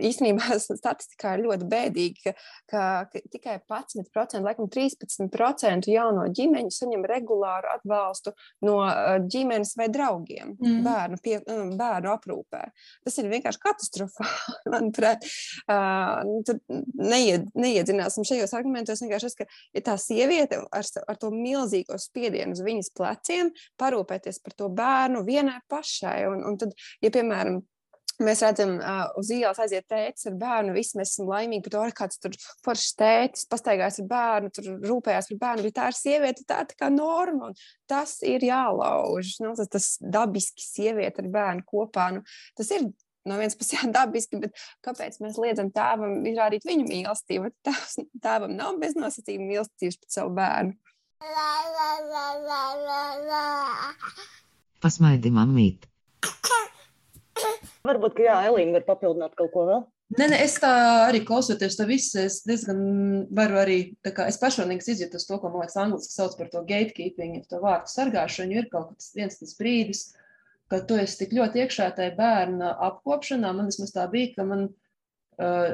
īstenībā 0.10 0.58
statistikā 0.82 1.36
ir 1.36 1.46
ļoti 1.48 1.68
bēdīgi, 1.70 2.24
ka, 2.26 2.34
ka, 2.72 2.84
ka 3.12 3.22
tikai 3.34 3.58
11%, 3.62 4.42
laikam 4.46 4.70
13% 4.72 5.90
jauno 5.92 6.28
ģimeņu 6.36 6.74
saņem 6.74 7.06
regulāru 7.10 7.72
atbalstu 7.76 8.34
no 8.66 8.80
ģimenes 9.30 9.76
vai 9.80 9.90
draugiem 9.94 10.56
mm. 10.56 10.82
bērnu, 10.86 11.20
pie, 11.24 11.40
bērnu 11.80 12.14
aprūpē. 12.14 12.64
Tas 13.06 13.20
ir 13.22 13.30
vienkārši 13.32 13.64
katastrofāli, 13.64 14.60
manuprāt. 14.74 15.26
Uh, 15.70 16.42
tur 16.48 16.60
neied, 17.00 17.50
neiedzināsim 17.58 18.28
šajos 18.28 18.54
argumentos. 18.58 19.04
Vienkārši 19.04 19.30
tas, 19.30 19.38
ka 19.40 19.48
ja 19.78 19.86
tā 19.92 19.98
sieviete 20.02 20.62
ar, 20.76 20.88
ar 21.10 21.20
to 21.20 21.32
milzīgo 21.34 21.98
spiedienu 22.02 22.56
uz 22.58 22.64
viņas 22.66 22.94
pleciem 22.98 23.52
parūpēties 23.80 24.42
par 24.46 24.56
to 24.58 24.70
bērnu 24.74 25.24
vienai 25.28 25.60
pašai. 25.72 26.22
Un, 26.32 26.46
un 26.48 26.60
tad, 26.62 26.76
ja, 27.04 27.12
piemēram, 27.14 27.62
Mēs 28.20 28.42
redzam, 28.44 28.74
uh, 28.84 29.06
uz 29.20 29.30
ielas 29.32 29.62
aiziet 29.64 29.86
tētis 29.88 30.28
ar 30.28 30.34
bērnu. 30.42 30.74
Visi 30.76 30.98
mēs 31.00 31.14
esam 31.14 31.30
laimīgi 31.32 31.64
par 31.66 31.74
to, 31.76 31.84
ka 31.88 31.98
kāds 32.02 32.20
tur 32.20 32.34
foršs 32.66 32.98
tētis 33.00 33.46
pastaigājas 33.48 34.02
ar 34.04 34.10
bērnu, 34.10 34.50
tur 34.56 34.68
rūpējās 34.90 35.30
par 35.32 35.40
bērnu. 35.44 35.64
Bet 35.70 35.76
tā 35.78 35.86
ir 35.88 35.96
sieviete, 35.96 36.44
tā 36.50 36.58
ir 36.66 36.72
tā 36.74 36.80
kā 36.82 36.90
norma. 36.92 37.54
Tas 37.88 38.18
ir 38.28 38.44
jālauž. 38.44 39.38
Nu, 39.40 39.54
tas, 39.56 39.72
tas 39.72 39.88
dabiski 40.04 40.66
sieviete 40.66 41.24
ar 41.24 41.30
bērnu 41.32 41.64
kopā. 41.70 42.10
Nu, 42.18 42.26
tas 42.60 42.74
ir 42.76 42.90
no 43.30 43.38
vienas 43.40 43.56
puses 43.60 43.88
dabiski, 43.98 44.42
bet 44.44 44.68
kāpēc 44.86 45.16
mēs 45.24 45.40
liedzam 45.40 45.72
tēvam 45.76 46.20
izrādīt 46.28 46.68
viņu 46.68 46.90
mīlestību? 46.90 47.54
Tēvs, 47.68 48.02
tēvam 48.20 48.58
nav 48.60 48.82
beznosacījuma 48.84 49.48
mīlestības 49.54 50.00
pret 50.02 50.18
savu 50.18 50.36
bērnu. 50.42 50.76
Pasmaidi, 54.84 55.32
mamīt! 55.36 55.88
Varbūt, 57.88 58.18
ka 58.18 58.26
jā, 58.26 58.36
Elīna 58.50 58.80
var 58.80 58.86
papildināt 58.88 59.36
kaut 59.40 59.52
ko 59.54 59.66
vēl. 59.70 59.82
Nē, 60.18 60.26
nē, 60.32 60.38
es 60.42 60.56
tā 60.58 60.70
arī 61.06 61.20
klausoties 61.22 61.76
to 61.78 61.86
visu, 61.86 62.18
es 62.24 62.40
diezgan 62.42 62.80
varu 63.36 63.60
arī, 63.62 63.78
tā 64.02 64.10
kā 64.16 64.26
es 64.32 64.40
personīgi 64.42 64.96
izjūtu 64.96 65.22
to, 65.22 65.38
ko 65.38 65.52
man 65.54 65.62
liekas 65.62 65.78
angliski 65.78 66.16
sauc 66.16 66.34
par 66.40 66.50
to 66.50 66.64
gatekeeping, 66.66 67.36
to 67.46 67.60
vārdu 67.62 67.92
sargāšanu, 67.92 68.58
ir 68.58 68.70
kaut 68.72 68.96
kas 68.96 69.12
viens 69.14 69.38
tas 69.38 69.54
brīdis, 69.60 70.08
kad 70.74 70.88
tu 70.90 70.98
esi 70.98 71.20
tik 71.22 71.36
ļoti 71.38 71.62
iekšā 71.62 71.92
tajā 71.98 72.16
bērna 72.18 72.72
apkopšanā, 72.90 73.54
man 73.54 73.70
vismaz 73.70 73.94
tā 73.94 74.08
bija, 74.10 74.34
ka 74.34 74.48
man, 74.50 74.66
uh, 75.38 75.70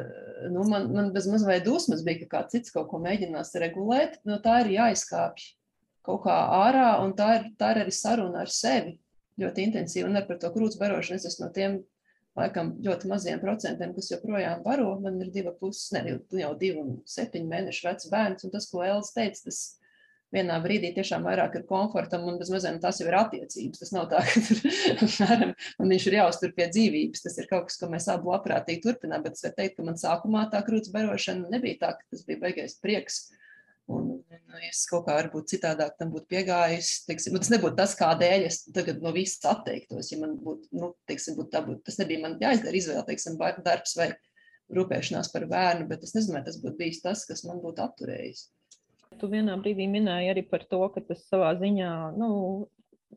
nu, 0.52 0.68
man, 0.68 0.92
man 0.92 1.14
bez 1.16 1.32
mazvai 1.32 1.62
dusmas 1.64 2.04
bija, 2.04 2.26
ka 2.26 2.32
kāds 2.36 2.58
cits 2.58 2.76
kaut 2.76 2.92
ko 2.92 3.00
mēģinās 3.08 3.56
regulēt, 3.64 4.20
no 4.28 4.42
tā 4.44 4.66
ir 4.66 4.76
jāizkāpj 4.76 5.48
kaut 6.06 6.26
kā 6.28 6.36
ārā, 6.60 6.90
un 7.08 7.16
tā 7.16 7.32
ir, 7.40 7.50
tā 7.56 7.72
ir 7.72 7.86
arī 7.86 7.96
saruna 7.96 8.44
ar 8.44 8.52
sevi 8.52 8.98
ļoti 9.42 9.68
intensīvi, 9.70 10.08
un 10.08 10.20
ar 10.20 10.28
par 10.30 10.40
to 10.42 10.52
krūts 10.54 10.80
barošanu 10.80 11.20
es 11.20 11.28
esmu 11.32 11.48
no 11.48 11.52
tiem 11.56 11.80
laikam 12.36 12.74
ļoti 12.84 13.10
maziem 13.12 13.40
procentiem, 13.40 13.94
kas 13.96 14.12
joprojām 14.12 14.64
baro. 14.66 14.92
Man 15.04 15.22
ir 15.24 15.32
divi 15.32 15.54
puses, 15.60 15.88
ne 15.96 16.20
jau 16.42 16.52
divi 16.60 16.82
un 16.82 17.00
septiņi 17.08 17.52
mēneši 17.52 17.88
vecs 17.88 18.12
bērns, 18.12 18.48
un 18.48 18.54
tas, 18.56 18.68
ko 18.72 18.84
Elza 18.84 19.16
teica, 19.16 19.46
tas 19.48 19.62
vienā 20.36 20.58
brīdī 20.64 20.92
tiešām 20.96 21.24
vairāk 21.28 21.56
ir 21.60 21.64
komfortam, 21.70 22.26
un 22.28 22.40
bez 22.42 22.50
mazliet 22.52 22.82
tas 22.84 23.00
jau 23.00 23.08
ir 23.08 23.18
attiecības. 23.20 23.82
Tas 23.82 23.94
nav 23.96 24.10
tā, 24.12 24.22
ka 24.26 25.30
tur, 25.30 25.54
man 25.80 25.94
viņš 25.96 26.08
ir 26.10 26.18
jāuztur 26.20 26.54
pie 26.58 26.68
dzīvības. 26.74 27.24
Tas 27.24 27.40
ir 27.40 27.50
kaut 27.52 27.70
kas, 27.70 27.80
ko 27.80 27.90
mēs 27.92 28.10
abi 28.12 28.32
labprātīgi 28.34 28.84
turpinām, 28.84 29.24
bet 29.26 29.40
es 29.40 29.46
varu 29.46 29.60
teikt, 29.62 29.78
ka 29.80 29.88
man 29.88 30.00
sākumā 30.02 30.46
tā 30.52 30.64
krūts 30.68 30.92
barošana 30.96 31.52
nebija 31.54 31.82
tā, 31.86 31.96
ka 32.00 32.12
tas 32.12 32.26
bija 32.28 32.44
beigais 32.44 32.80
prieks. 32.84 33.26
Un, 33.86 34.06
nu, 34.18 34.60
es 34.66 34.82
kaut 34.90 35.04
kā 35.06 35.14
varbūt 35.20 35.52
citādāk 35.52 35.94
tam 36.00 36.10
būtu 36.14 36.26
piegājis. 36.34 37.04
Teiksim, 37.06 37.36
tas 37.38 37.52
nebūtu 37.54 37.78
tas, 37.78 37.94
kādēļ 38.00 38.48
es 38.48 38.64
tagad 38.74 39.04
no 39.04 39.12
visas 39.14 39.46
atteiktos. 39.52 40.10
Ja 40.14 40.22
man 40.24 40.38
būtu, 40.42 40.72
nu, 40.74 40.94
teiksim, 41.10 41.38
būtu, 41.38 41.62
būtu, 41.68 41.84
tas 41.86 42.00
nebija 42.02 42.24
man 42.24 42.40
jāizdara 42.42 42.80
izvēle, 42.80 43.06
teiksim, 43.12 43.38
darbs 43.66 43.94
vai 44.00 44.10
rūpēšanās 44.74 45.30
par 45.34 45.46
bērnu, 45.52 45.86
bet 45.92 46.06
es 46.08 46.16
nezinu, 46.18 46.40
vai 46.40 46.46
tas 46.48 46.58
būtu 46.62 46.80
bijis 46.80 47.04
tas, 47.04 47.28
kas 47.30 47.46
man 47.46 47.62
būtu 47.62 47.84
apturējis. 47.86 48.48
Tu 49.22 49.30
vienā 49.32 49.54
brīdī 49.62 49.86
minēji 49.88 50.32
arī 50.34 50.44
par 50.50 50.66
to, 50.68 50.82
ka 50.92 51.04
tas 51.06 51.22
savā 51.30 51.54
ziņā 51.62 51.92
nu, 52.18 52.30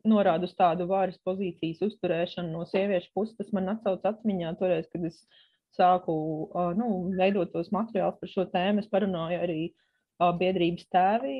norāda 0.06 0.46
uz 0.46 0.54
tādu 0.58 0.86
varas 0.90 1.18
pozīcijas 1.24 1.80
uzturēšanu 1.88 2.52
no 2.52 2.64
sieviešu 2.68 3.10
puses. 3.16 3.36
Tas 3.40 3.50
man 3.56 3.72
atsauc 3.72 4.04
atmiņā 4.06 4.54
toreiz, 4.60 4.86
kad 4.92 5.08
es 5.08 5.22
sāku 5.76 6.14
nu, 6.78 6.88
veidot 7.18 7.52
tos 7.54 7.72
materiālus 7.74 8.20
par 8.20 8.32
šo 8.32 8.46
tēmu. 8.52 8.84
Es 8.84 8.92
parunāju 8.92 9.40
arī 9.42 9.60
ar 9.72 9.87
biedrības 10.18 10.86
tēvi 10.92 11.38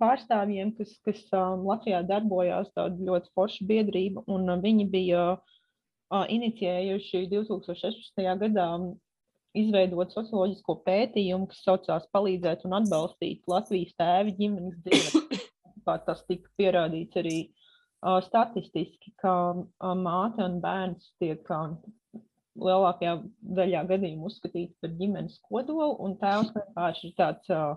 pārstāvjiem, 0.00 0.74
kas, 0.78 0.94
kas 1.06 1.22
Latvijā 1.32 2.02
darbojās, 2.06 2.72
tāda 2.74 3.08
ļoti 3.08 3.30
forša 3.34 3.66
biedrība, 3.68 4.24
un 4.26 4.50
viņi 4.62 4.86
bija 4.90 5.24
inicijējuši 6.10 7.24
2016. 7.32 8.22
gadā 8.42 8.68
izveidot 9.54 10.12
socioloģisko 10.14 10.78
pētījumu, 10.86 11.48
kas 11.50 11.62
saucās 11.66 12.08
palīdzēt 12.14 12.64
un 12.66 12.78
atbalstīt 12.80 13.46
Latvijas 13.50 13.94
tēvi 14.00 14.34
ģimenes 14.40 14.80
dzīvi. 14.86 15.42
Kā 15.84 15.98
tas 16.06 16.22
tika 16.24 16.48
pierādīts 16.58 17.18
arī 17.20 17.38
statistiski, 18.24 19.12
ka 19.20 19.54
māte 20.00 20.44
un 20.44 20.58
bērns 20.64 21.10
tiek 21.20 21.44
lielākajā 22.60 23.16
daļā 23.58 23.82
gadījumu 23.88 24.28
uzskatīti 24.30 24.74
par 24.82 24.94
ģimenes 24.98 25.40
kodolu, 25.48 25.96
un 26.04 26.16
tēvs 26.20 26.52
vienkārši 26.54 27.08
ir 27.08 27.14
tāds 27.18 27.50
uh, 27.52 27.74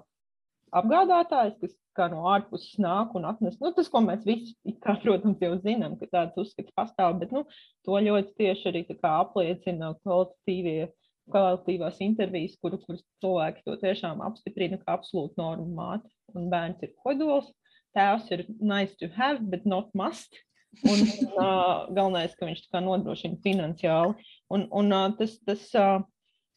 apgādātājs, 0.77 1.57
kas 1.61 1.75
kā 1.97 2.07
no 2.11 2.27
ārpuses 2.29 2.77
nāk 2.81 3.15
un 3.17 3.25
atnes. 3.29 3.57
Nu, 3.61 3.71
tas, 3.75 3.89
ko 3.91 4.03
mēs 4.05 4.25
visi, 4.27 4.53
kā, 4.83 4.97
protams, 5.01 5.41
jau 5.41 5.55
zinām, 5.63 5.97
ka 5.99 6.09
tāds 6.11 6.37
uzskats 6.43 6.75
pastāv, 6.77 7.17
bet 7.21 7.33
nu, 7.35 7.43
to 7.87 7.99
ļoti 8.07 8.35
tieši 8.41 8.71
arī 8.71 8.85
apliecina 9.01 9.95
kvalitatīvie. 10.03 10.93
Kvalitatīvās 11.27 11.97
intervijas, 12.05 12.53
kur, 12.63 12.77
kuras 12.85 13.01
cilvēki 13.19 13.65
to 13.65 13.73
tiešām 13.81 14.21
apstiprina, 14.23 14.77
ka 14.79 14.93
absolūti 14.95 15.35
norma 15.35 15.65
māte 15.75 16.37
un 16.39 16.45
bērns 16.53 16.85
ir 16.87 16.93
kodols. 17.03 17.49
Tēvs 17.97 18.29
ir 18.31 18.45
nice 18.61 18.95
to 19.01 19.09
have, 19.17 19.41
but 19.51 19.65
not 19.67 19.91
must. 19.91 20.39
Un 20.85 20.99
uh, 21.01 21.87
galvenais, 21.89 22.35
ka 22.37 22.45
viņš 22.45 22.67
nodrošina 22.85 23.39
finansiāli. 23.43 24.27
Un, 24.53 24.67
un 24.69 24.93
uh, 24.93 25.07
tas, 25.17 25.33
tas 25.47 25.63
uh, 25.79 26.03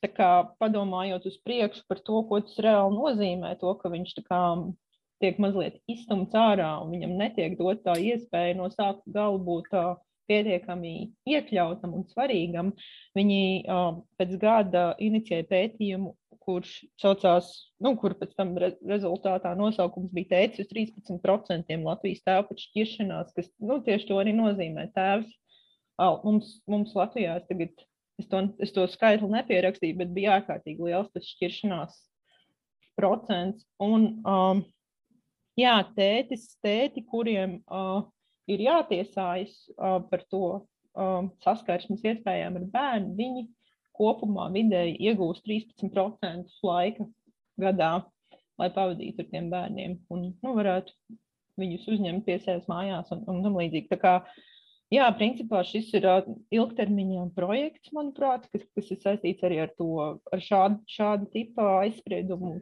kā, 0.09 0.31
padomājot 0.61 1.27
uz 1.31 1.39
priekšu 1.45 1.87
par 1.89 2.03
to, 2.05 2.21
ko 2.29 2.41
tas 2.45 2.59
reāli 2.61 2.97
nozīmē, 2.97 3.55
to, 3.61 3.73
ka 3.81 3.93
viņš 3.93 4.15
kā, 4.29 4.43
tiek 5.21 5.41
mazliet 5.43 5.81
izstumts 5.91 6.37
ārā 6.37 6.79
un 6.83 6.95
viņam 6.95 7.17
netiek 7.21 7.57
dot 7.59 7.83
tā 7.85 7.97
iespēja 8.01 8.57
no 8.57 8.71
sākuma 8.73 9.17
gala 9.17 9.41
būt 9.49 9.73
uh, 9.77 9.97
pietiekami 10.31 10.95
iekļautam 11.29 11.97
un 11.97 12.07
svarīgam. 12.09 12.73
Viņi 13.19 13.43
uh, 13.67 14.01
pēc 14.21 14.37
gada 14.41 14.91
inicijēja 15.03 15.49
pētījumu, 15.51 16.15
kurš 16.41 16.73
saucās, 17.01 17.51
nu, 17.85 17.93
kur 18.01 18.15
pēc 18.19 18.33
tam 18.39 18.55
re 18.61 18.73
rezultātā 18.89 19.53
nosaukums 19.59 20.13
bija 20.15 20.33
teicis 20.35 20.67
uz 20.67 20.73
13% 20.73 21.85
Latvijas 21.85 22.25
tēvu 22.27 22.49
pēc 22.49 22.65
šķiršanās, 22.69 23.35
kas 23.37 23.51
nu, 23.61 23.81
tieši 23.87 24.09
to 24.09 24.19
arī 24.23 24.35
nozīmē. 24.37 24.89
Tēvs 24.97 25.31
mums, 26.25 26.57
mums 26.71 26.95
Latvijā 26.97 27.39
tagad, 27.49 27.75
es 28.21 28.29
to, 28.31 28.45
es 28.63 28.73
to 28.77 28.87
skaitli 28.91 29.29
nepierakstīju, 29.35 29.99
bet 30.01 30.15
bija 30.17 30.39
ārkārtīgi 30.39 30.91
liels 30.91 31.13
tas 31.15 31.29
šķiršanās 31.35 32.01
procents. 32.99 33.67
Un, 33.83 34.09
um, 34.25 34.65
jā, 35.61 35.77
tētis, 35.97 36.51
tēti, 36.65 37.05
kuriem 37.09 37.61
uh, 37.69 38.03
ir 38.51 38.65
jātiesājas 38.67 39.55
uh, 39.77 40.01
par 40.11 40.25
to 40.33 40.45
um, 40.95 41.31
saskarsmes 41.45 42.05
iespējām 42.05 42.61
ar 42.61 42.69
bērnu, 42.75 43.17
viņi 43.19 43.49
kopumā 44.01 44.49
vidēji 44.55 44.97
iegūst 45.11 45.45
13% 45.47 46.61
laika 46.67 47.07
gadā, 47.61 47.91
lai 48.61 48.71
pavadītu 48.75 49.25
ar 49.25 49.29
tiem 49.33 49.51
bērniem 49.53 49.99
un 50.13 50.31
nu, 50.33 50.55
varētu 50.57 50.95
viņus 51.61 51.89
uzņemt 51.95 52.25
pie 52.27 52.39
sevis 52.41 52.69
mājās 52.71 53.11
un, 53.15 53.25
un 53.29 53.43
tam 53.45 53.59
līdzīgi. 53.61 53.91
Tā 53.91 53.99
kā, 54.01 54.15
jā, 54.93 55.09
principā 55.19 55.63
šis 55.67 55.91
ir 55.99 56.09
ilgtermiņa 56.57 57.27
projekts, 57.37 57.93
manuprāt, 57.97 58.47
kas, 58.53 58.65
kas 58.77 58.93
ir 58.95 59.03
saistīts 59.05 59.45
arī 59.47 59.61
ar 59.67 59.75
to, 59.77 59.91
ar 60.33 60.45
šādu, 60.45 60.81
šādu 60.89 61.29
tipu 61.35 61.67
aizspriedumu 61.83 62.57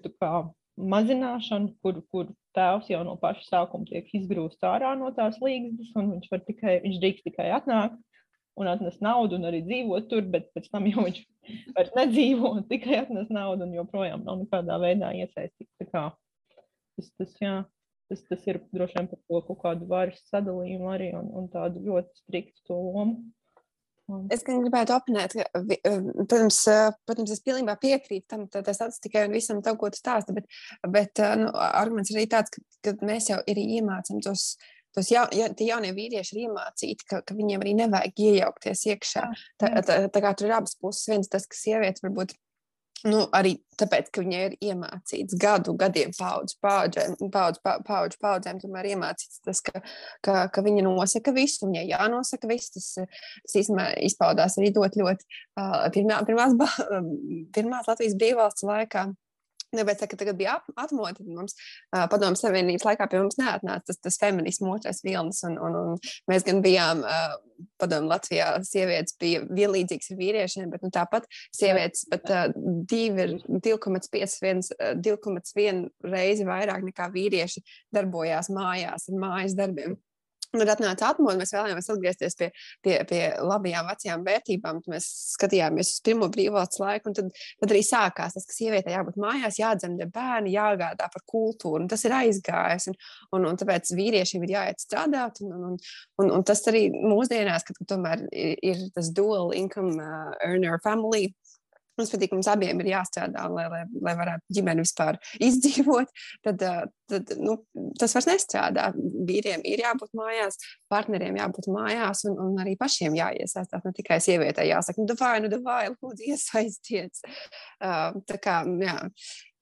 mazināšanu, 0.79 1.73
kur, 1.83 2.03
kur 2.13 2.29
tēvs 2.55 2.91
jau 2.93 3.01
no 3.07 3.17
paša 3.19 3.47
sākuma 3.49 3.89
tiek 3.89 4.11
izgrūsts 4.15 4.67
ārā 4.67 4.93
no 4.99 5.11
tās 5.15 5.39
līgas, 5.43 5.91
un 5.99 6.13
viņš, 6.15 6.31
tikai, 6.47 6.79
viņš 6.85 7.01
drīkst 7.03 7.27
tikai 7.27 7.49
atnākt 7.57 7.99
un 8.59 8.71
atnes 8.71 8.99
naudu 9.05 9.39
un 9.39 9.49
arī 9.49 9.63
dzīvot 9.67 10.09
tur, 10.11 10.27
bet 10.33 10.51
pēc 10.57 10.69
tam 10.73 10.87
jau 10.91 11.07
viņš 11.07 11.23
vairs 11.77 11.97
nedzīvo 11.97 12.53
un 12.59 12.67
tikai 12.69 13.03
atnes 13.05 13.33
naudu 13.33 13.67
un 13.67 13.75
joprojām 13.79 14.27
nav 14.27 14.43
nekādā 14.43 14.79
veidā 14.83 15.15
iesaistīts. 15.23 15.73
Tas, 15.89 17.11
tas, 17.15 17.35
jā, 17.39 17.55
tas, 18.11 18.23
tas 18.27 18.47
ir 18.51 18.61
droši 18.75 18.99
vien 18.99 19.11
par 19.11 19.21
to 19.23 19.43
kaut 19.49 19.61
kādu 19.65 19.89
varas 19.91 20.23
sadalījumu 20.33 20.91
arī 20.91 21.13
un, 21.19 21.29
un 21.39 21.51
tādu 21.53 21.85
ļoti 21.87 22.25
striktu 22.25 22.77
lomu. 22.77 23.21
Es 24.33 24.41
gan 24.41 24.63
gribētu 24.65 24.95
apminēt, 24.95 25.35
ka, 25.37 25.65
protams, 26.17 26.63
protams, 27.05 27.33
es 27.35 27.43
pilnībā 27.45 27.75
piekrītu 27.81 28.25
tam, 28.33 28.47
statistikai 28.49 29.27
un 29.29 29.35
visam 29.37 29.61
tam, 29.65 29.77
ko 29.77 29.91
tu 29.93 30.01
stāsti, 30.01 30.33
bet, 30.39 30.49
bet 30.95 31.21
nu, 31.37 31.51
arguments 31.53 32.09
ir 32.09 32.23
arī 32.23 32.31
tāds, 32.33 32.55
ka, 32.55 32.63
ka 32.89 32.95
mēs 33.05 33.29
jau 33.29 33.37
arī 33.45 33.67
iemācām 33.77 34.23
tos 34.25 34.55
tos 34.97 35.13
ja, 35.13 35.27
ja, 35.37 35.49
jaunie 35.53 35.93
vīrieši 35.97 36.35
ir 36.37 36.43
iemācīti, 36.49 37.09
ka, 37.09 37.23
ka 37.27 37.37
viņiem 37.39 37.65
arī 37.65 37.77
nevajag 37.83 38.25
iejaukties 38.29 38.85
iekšā. 38.93 39.25
Tā, 39.61 39.73
tā, 39.87 40.03
tā 40.15 40.25
kā 40.25 40.35
tur 40.37 40.51
ir 40.51 40.59
abas 40.59 40.77
puses. 40.81 41.09
Viens 41.11 41.31
tas, 41.33 41.47
ka 41.49 41.59
sieviete 41.59 42.07
varbūt 42.07 42.37
Nu, 43.07 43.21
arī 43.37 43.53
tāpēc, 43.79 44.09
ka 44.11 44.23
viņai 44.25 44.39
ir 44.49 44.55
iemācīts 44.73 45.37
gadu, 45.39 45.77
gadiem, 45.79 46.11
paudžu, 46.19 46.57
paudzēm, 46.65 47.13
paudžu, 47.31 47.61
paudžu, 47.87 48.19
paudzēm, 48.25 48.59
tomēr 48.59 48.89
iemācīts 48.91 49.39
tas, 49.45 49.61
ka, 49.63 49.85
ka, 50.25 50.41
ka 50.51 50.65
viņa 50.67 50.83
nosaka 50.83 51.31
visu, 51.37 51.69
viņai 51.69 51.85
jānosaka 51.93 52.51
viss. 52.51 52.73
Tas, 52.75 52.89
tas 52.99 53.55
īstenībā 53.61 53.93
izpaudās 54.09 54.59
arī 54.59 54.73
ļoti, 54.75 55.05
ļoti 55.05 55.29
pirmā, 55.95 56.19
pirmās, 56.27 56.59
pirmās 57.55 57.87
Latvijas 57.87 58.19
brīvvalsts 58.19 58.67
laikā. 58.67 59.07
Tāpēc, 59.77 60.07
ka 60.09 60.17
tagad 60.17 60.39
bija 60.39 60.55
atmoda, 60.81 61.19
tad 61.19 61.29
mums 61.29 61.53
uh, 61.59 62.07
padomu 62.09 62.39
savienības 62.41 62.87
laikā 62.89 63.09
pie 63.11 63.21
mums 63.21 63.37
neatnāca 63.41 63.91
tas, 63.91 63.99
tas 64.01 64.17
feminismu 64.21 64.71
otrais 64.73 65.03
vilnis, 65.05 65.43
un, 65.45 65.59
un, 65.61 65.77
un 65.83 66.01
mēs 66.31 66.47
gan 66.47 66.63
bijām 66.65 67.03
uh, 67.05 67.37
padomu 67.81 68.09
Latvijā, 68.09 68.49
sievietes 68.65 69.17
bija 69.21 69.43
vienlīdzīgas 69.45 70.15
ar 70.15 70.21
vīriešiem, 70.23 70.73
bet 70.73 70.87
nu, 70.87 70.91
tāpat 70.95 71.29
sievietes 71.53 72.07
pat 72.09 72.33
uh, 72.33 72.49
2,5 72.89 74.73
uh, 74.73 75.87
reizi 76.09 76.49
vairāk 76.49 76.89
nekā 76.89 77.13
vīrieši 77.13 77.65
darbojās 77.95 78.49
mājās 78.55 79.11
ar 79.13 79.21
mājas 79.21 79.59
darbiem. 79.59 79.99
Tad 80.57 80.71
atnāca 80.73 81.11
atmodu, 81.13 81.37
mēs 81.43 81.51
vēlējāmies 81.53 81.91
atgriezties 81.93 82.37
pie, 82.39 82.47
pie, 82.85 82.95
pie 83.11 83.21
labajām 83.45 83.89
vecajām 83.91 84.23
vērtībām. 84.25 84.79
Tad 84.81 84.93
mēs 84.95 85.09
skatījāmies 85.35 85.91
uz 85.93 85.99
pirmo 86.07 86.31
brīvvalsts 86.33 86.81
laiku, 86.81 87.11
un 87.11 87.19
tad, 87.19 87.29
tad 87.61 87.75
arī 87.75 87.83
sākās 87.85 88.37
tas, 88.39 88.47
ka 88.49 88.57
sievietei 88.57 88.95
jābūt 88.95 89.19
mājās, 89.21 89.59
jādzemdē 89.61 90.09
bērni, 90.15 90.55
jāgādā 90.55 91.11
par 91.13 91.25
kultūru. 91.29 91.85
Tas 91.93 92.07
ir 92.09 92.17
aizgājis, 92.17 92.89
un, 92.89 92.97
un, 93.37 93.49
un 93.51 93.61
tāpēc 93.61 93.93
vīriešiem 93.99 94.47
ir 94.49 94.55
jāiet 94.55 94.81
strādāt. 94.81 95.43
Un, 95.45 95.53
un, 95.53 95.77
un, 96.23 96.33
un 96.39 96.49
tas 96.49 96.65
arī 96.73 96.87
mūsdienās, 96.97 97.69
kad 97.69 97.85
tomēr 97.93 98.25
ir, 98.33 98.57
ir 98.65 98.87
tas 98.97 99.13
dual 99.13 99.53
income 99.59 100.01
uh, 100.01 100.33
earner 100.49 100.81
family 100.85 101.29
Mums 101.99 102.13
patīk, 102.15 102.35
mums 102.37 102.49
abiem 102.51 102.83
ir 102.83 102.93
jāstrādā, 102.93 103.47
lai, 103.53 103.67
lai, 103.73 103.83
lai 104.07 104.15
varētu 104.19 104.59
ģimeni 104.59 104.85
vispār 104.85 105.19
izdzīvot. 105.49 106.13
Tad, 106.47 106.65
tad 107.11 107.33
nu, 107.43 107.59
tas 108.01 108.15
vairs 108.17 108.29
nestrādā. 108.31 108.91
Vīriem 109.29 109.65
ir 109.69 109.83
jābūt 109.85 110.15
mājās, 110.19 110.61
partneriem 110.93 111.41
jābūt 111.41 111.71
mājās, 111.75 112.25
un, 112.31 112.39
un 112.45 112.63
arī 112.63 112.77
pašiem 112.81 113.17
jāiesaistās. 113.19 113.85
Ne 113.85 113.95
tikai 113.97 114.21
sievietei 114.25 114.71
jāsaka, 114.71 115.05
nu, 115.05 115.19
vai, 115.19 115.35
nu, 115.45 115.51
vai, 115.65 115.83
lūdzu, 115.95 116.31
iesaisties. 116.33 117.25
Uh, 117.83 118.15
tā 118.29 118.39
kā, 118.43 118.63
jā, 118.83 119.01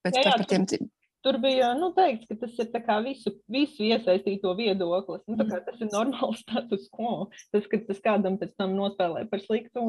bet 0.05 0.21
jā, 0.21 0.29
jā, 0.29 0.37
par 0.37 0.47
tiem. 0.53 0.87
Tur 1.25 1.39
bija 1.43 1.73
nu, 1.75 1.89
teikts, 1.95 2.27
ka 2.29 2.37
tas 2.39 2.53
ir 2.61 2.69
visu, 3.03 3.33
visu 3.51 3.83
iesaistīto 3.83 4.53
viedoklis. 4.55 5.25
Nu, 5.27 5.43
tas 5.49 5.81
ir 5.81 5.89
normāls 5.91 6.39
status 6.45 6.87
quo. 6.93 7.27
Tas, 7.51 7.65
ka 7.67 7.81
tas 7.89 7.99
kādam 8.03 8.37
pēc 8.39 8.53
tam 8.55 8.77
nospēlē 8.77 9.25
par 9.31 9.41
sliktu, 9.43 9.83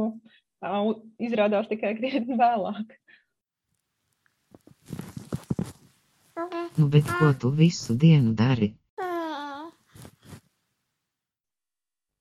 izrādās 1.22 1.68
tikai 1.70 1.94
krietni 1.98 2.38
vēlāk. 2.38 2.96
Nu, 6.78 6.86
bet 6.86 7.08
ko 7.18 7.32
tu 7.34 7.50
visu 7.50 7.94
dienu 7.98 8.34
dari? 8.38 8.72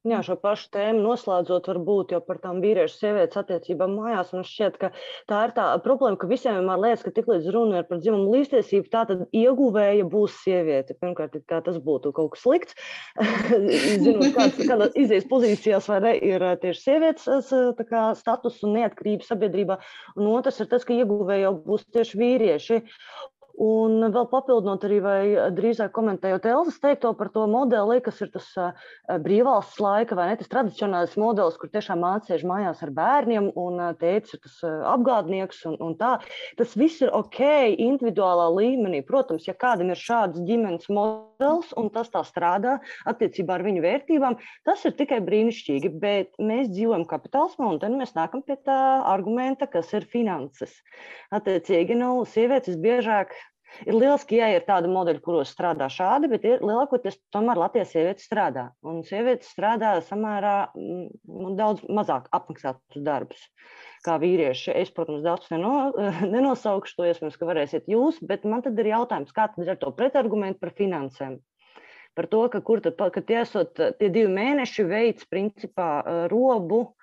Jā, 0.08 0.22
šo 0.24 0.38
pašu 0.39 0.70
tēmu 0.72 1.01
noslēdzot, 1.03 1.66
varbūt 1.68 2.14
jau 2.14 2.20
par 2.24 2.38
tām 2.39 2.62
vīriešu 2.64 2.95
sievietes 2.95 3.39
attiecībām 3.41 3.95
mājās. 3.97 4.30
Man 4.36 4.45
šķiet, 4.47 4.78
ka 4.80 4.89
tā 5.28 5.39
ir 5.47 5.53
tā 5.58 5.66
problēma, 5.84 6.20
ka 6.22 6.30
visiem 6.30 6.55
vienmēr 6.55 6.80
liekas, 6.84 7.03
ka 7.03 7.12
tiklīdz 7.18 7.49
runa 7.51 7.82
ir 7.82 7.88
par 7.89 7.99
dzimumu 7.99 8.38
līdztiesību, 8.38 8.88
tā 8.93 9.03
tad 9.10 9.26
ieguvēja 9.36 10.05
būs 10.08 10.38
sieviete. 10.45 10.95
Pirmkārt, 11.01 11.36
kā 11.51 11.60
tas 11.66 11.82
būtu 11.84 12.14
kaut 12.16 12.36
kas 12.36 12.45
slikts. 12.45 12.78
Zinot, 14.05 14.30
kāds, 14.38 14.62
kādā 14.62 14.88
izējas 14.95 15.28
pozīcijās 15.34 15.89
vai 15.91 15.99
ne, 16.05 16.14
ir 16.30 16.45
tieši 16.64 16.86
sievietes 16.86 17.51
kā, 17.89 18.05
status 18.22 18.62
un 18.64 18.78
neatkarība 18.78 19.28
sabiedrībā. 19.28 19.82
Un 20.16 20.32
otrs 20.38 20.62
ir 20.64 20.72
tas, 20.72 20.88
ka 20.88 20.95
ieguvēja 20.95 21.49
jau 21.49 21.58
būs 21.68 21.84
tieši 21.97 22.22
vīrieši. 22.24 22.80
Un 23.58 24.03
vēl 24.14 24.28
papildinot 24.30 24.84
arī, 24.86 24.97
vai 25.01 25.22
drīzāk 25.58 25.89
komentējot 25.95 26.43
Elzas 26.45 26.76
teikto 26.78 27.10
par 27.18 27.32
to 27.34 27.47
modeli, 27.49 27.95
kas 28.05 28.20
ir 28.22 28.30
tas 28.30 28.45
brīvvalsts 29.26 29.80
laika, 29.82 30.14
vai 30.14 30.28
ne, 30.30 30.36
tas 30.38 30.51
tradicionālais 30.51 31.16
modelis, 31.18 31.58
kur 31.58 31.72
tiešām 31.74 32.03
mācīja 32.05 32.45
mājās 32.45 32.84
ar 32.86 32.91
bērniem, 32.93 33.47
un 33.58 33.82
tēvs 33.97 34.36
ir 34.38 34.43
tas 34.43 34.60
apgādnieks, 34.93 35.64
un, 35.72 35.80
un 35.82 35.95
tā. 35.97 36.12
Tas 36.60 36.76
viss 36.78 37.01
ir 37.01 37.10
ok, 37.18 37.41
individuālā 37.82 38.45
līmenī. 38.60 39.01
Protams, 39.08 39.49
ja 39.49 39.58
kādam 39.58 39.89
ir 39.89 39.97
šāds 39.97 40.38
ģimenes 40.45 40.86
modelis, 40.93 41.74
un 41.82 41.89
tas 41.97 42.14
tā 42.14 42.22
strādā 42.30 42.78
attiecībā 43.10 43.58
ar 43.58 43.66
viņu 43.66 43.82
vērtībām, 43.88 44.38
tas 44.70 44.86
ir 44.86 44.93
tikai 45.01 45.18
brīnišķīgi. 45.26 45.95
Bet 45.97 46.38
mēs 46.38 46.70
dzīvojam 46.76 47.10
kapitālismā, 47.10 47.74
un 47.74 47.82
tad 47.82 47.97
mēs 47.97 48.14
nākam 48.14 48.45
pie 48.45 48.62
tā 48.62 48.80
argumenta, 49.10 49.66
kas 49.66 49.89
ir 49.97 50.05
finanses. 50.14 50.78
Attiecīgi, 51.34 51.97
nu, 51.97 52.22
sievietes 52.30 52.78
biežāk 52.86 53.34
Ir 53.86 53.93
lieliski, 53.93 54.38
ja 54.39 54.47
ir 54.55 54.63
tādi 54.65 54.89
modeļi, 54.89 55.22
kuros 55.24 55.51
strādā 55.53 55.89
šādi, 55.91 56.30
bet 56.32 56.45
lielākoties 56.47 57.20
tomēr 57.36 57.59
Latvijas 57.61 57.91
sievietes 57.93 58.26
strādā. 58.26 58.70
Un 58.88 59.03
sievietes 59.05 59.51
strādā 59.53 59.97
samērā 60.07 60.55
nu, 60.78 61.51
daudz 61.59 61.84
mazāk 61.86 62.30
apmaksātus 62.36 63.03
darbus 63.05 63.43
kā 64.05 64.15
vīrieši. 64.22 64.72
Es, 64.82 64.91
protams, 64.95 65.22
daudz 65.26 65.51
neno, 65.53 65.91
nenosaukšu 66.36 66.97
to, 66.97 67.09
iespējams, 67.11 67.38
ka 67.38 67.49
varēsiet 67.49 67.91
jūs, 67.91 68.22
bet 68.26 68.47
man 68.47 68.63
tad 68.65 68.80
ir 68.80 68.93
jautājums, 68.93 69.36
kā 69.36 69.49
tad 69.51 69.65
ir 69.65 69.76
ar 69.76 69.80
to 69.84 69.93
pretargumentu 69.99 70.63
par 70.63 70.74
finansēm? 70.78 71.38
Par 72.18 72.26
to, 72.32 72.47
ka, 72.49 72.63
kur 72.65 72.82
tad, 72.82 72.97
ka 73.13 73.22
tie, 73.22 73.43
esot, 73.43 73.78
tie 73.78 74.09
divi 74.09 74.32
mēneši 74.34 74.88
veids 74.89 75.28
principā 75.30 76.01
robu 76.32 76.97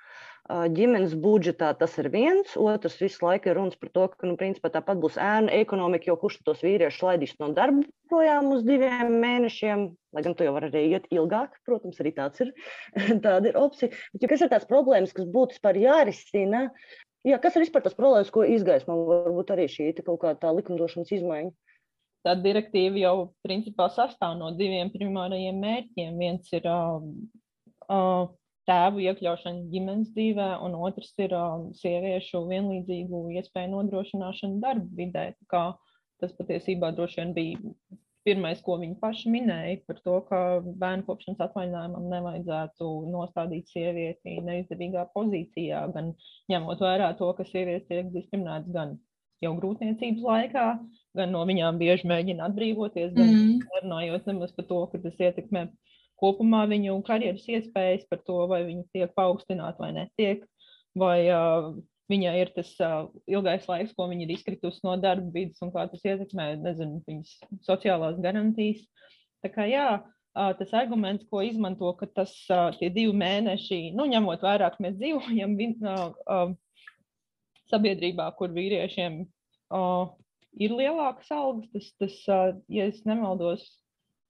ģimenes 0.49 1.15
budžetā 1.17 1.71
tas 1.81 1.95
ir 1.97 2.11
viens, 2.13 2.51
otrs 2.61 2.99
visu 3.01 3.25
laiku 3.25 3.49
ir 3.49 3.57
runas 3.57 3.79
par 3.81 3.91
to, 3.95 4.09
ka 4.13 4.29
nu, 4.29 4.37
principā, 4.37 4.69
tāpat 4.75 5.01
būs 5.01 5.17
ēnu 5.17 5.49
ekonomika, 5.57 6.11
jo 6.11 6.19
kurš 6.21 6.43
tos 6.45 6.61
vīriešus 6.61 7.07
laidīs 7.07 7.33
no 7.41 7.49
darba 7.57 7.87
projām 8.13 8.51
uz 8.53 8.61
diviem 8.67 9.17
mēnešiem, 9.23 9.87
lai 10.13 10.25
gan 10.27 10.37
tu 10.37 10.45
jau 10.45 10.53
vari 10.53 10.69
arī 10.69 10.85
iet 10.93 11.09
ilgāk, 11.15 11.57
protams, 11.65 11.97
arī 12.05 12.13
tāds 12.19 12.45
ir, 12.45 12.53
tāda 13.25 13.51
ir 13.51 13.57
opcija. 13.57 13.89
Bet, 14.13 14.29
kas 14.35 14.45
ir 14.45 14.53
tās 14.53 14.69
problēmas, 14.69 15.17
kas 15.17 15.25
būtu 15.33 15.57
vispār 15.57 15.81
jārisina, 15.81 16.67
jā, 17.25 17.41
kas 17.41 17.57
ir 17.57 17.65
vispār 17.65 17.87
tas 17.89 17.97
problēmas, 17.97 18.33
ko 18.35 18.45
izgaismo 18.45 19.01
varbūt 19.09 19.57
arī 19.57 19.69
šī 19.73 19.95
kaut 20.03 20.21
kā 20.27 20.37
tā 20.37 20.53
likumdošanas 20.53 21.17
izmaiņa? 21.23 21.55
Tā 22.25 22.37
direktīva 22.41 23.01
jau 23.01 23.17
principā 23.45 23.91
sastāv 23.93 24.37
no 24.39 24.53
diviem 24.57 24.89
primārajiem 24.93 25.59
mērķiem. 25.61 26.15
Viens 26.21 26.55
ir 26.57 26.65
uh, 26.69 27.03
uh, 27.93 28.31
tēvu 28.69 29.03
iekļaušana 29.05 29.67
ģimenes 29.73 30.13
dzīvē, 30.15 30.49
un 30.65 30.77
otrs 30.87 31.13
ir 31.21 31.35
um, 31.39 31.69
sieviešu 31.77 32.45
vienlīdzīgu 32.49 33.25
iespēju 33.41 33.73
nodrošināšana 33.75 34.63
darba 34.63 35.01
vidē. 35.01 35.27
Tas 36.23 36.33
patiesībā 36.39 36.93
droši 36.95 37.21
vien 37.21 37.33
bija 37.37 37.75
pirmais, 38.25 38.61
ko 38.65 38.79
viņi 38.81 38.97
paši 39.01 39.31
minēja 39.33 39.81
par 39.89 39.99
to, 40.05 40.19
ka 40.29 40.39
bērnu 40.65 41.05
kopšanas 41.09 41.43
atvaļinājumam 41.47 42.07
nevajadzētu 42.13 42.91
nostādīt 43.13 43.73
sievieti 43.73 44.39
neizdevīgā 44.47 45.09
pozīcijā, 45.17 45.85
gan 45.97 46.15
ņemot 46.53 46.85
vērā 46.85 47.11
to, 47.19 47.31
ka 47.37 47.47
sievietes 47.49 47.89
tiek 47.91 48.09
diskriminētas 48.15 48.73
gan 48.75 48.97
jau 49.45 49.53
grūtniecības 49.59 50.25
laikā, 50.25 50.67
gan 51.19 51.35
no 51.35 51.43
viņām 51.49 51.81
bieži 51.81 52.09
mēģina 52.09 52.49
atbrīvoties, 52.49 53.13
gan 53.17 53.29
mm. 53.29 53.83
runājot 53.83 54.31
nemaz 54.31 54.55
par 54.57 54.69
to, 54.71 54.81
ka 54.93 55.03
tas 55.05 55.21
ietekmē 55.21 55.67
kopumā 56.21 56.65
viņu 56.71 57.01
karjeras 57.07 57.47
iespējas 57.51 58.07
par 58.11 58.23
to, 58.27 58.39
vai 58.51 58.63
viņi 58.69 58.87
tiek 58.95 59.13
paaugstināti 59.17 59.83
vai 59.83 59.91
netiek, 59.97 60.47
vai 60.99 61.19
uh, 61.29 61.75
viņai 62.13 62.35
ir 62.41 62.51
tas 62.57 62.73
uh, 62.85 63.07
ilgais 63.31 63.67
laiks, 63.69 63.95
ko 63.97 64.09
viņa 64.11 64.27
ir 64.27 64.35
izkritusi 64.37 64.85
no 64.87 64.97
darba 65.01 65.31
vidas 65.35 65.63
un 65.65 65.73
kā 65.75 65.87
tas 65.91 66.05
ietekmē, 66.05 66.55
nezinu, 66.63 67.01
viņas 67.09 67.37
sociālās 67.67 68.21
garantijas. 68.25 68.85
Tā 69.45 69.51
kā 69.53 69.69
jā, 69.69 69.89
uh, 70.01 70.51
tas 70.59 70.75
arguments, 70.77 71.27
ko 71.31 71.43
izmanto, 71.45 71.93
ka 72.01 72.09
tas 72.21 72.35
uh, 72.51 72.71
tie 72.79 72.91
divi 72.93 73.15
mēneši, 73.21 73.95
nu, 73.97 74.09
ņemot 74.11 74.45
vērā, 74.45 74.71
ka 74.75 74.85
mēs 74.85 74.99
dzīvojam 75.01 75.57
uh, 75.61 76.05
uh, 76.29 76.53
sabiedrībā, 77.73 78.29
kur 78.39 78.53
vīriešiem 78.55 79.23
uh, 79.25 80.13
ir 80.61 80.77
lielākas 80.77 81.33
algas, 81.35 81.71
tas, 81.73 81.89
tas 82.01 82.21
uh, 82.29 82.53
ja 82.73 82.91
es 82.93 83.03
nemaldos, 83.09 83.65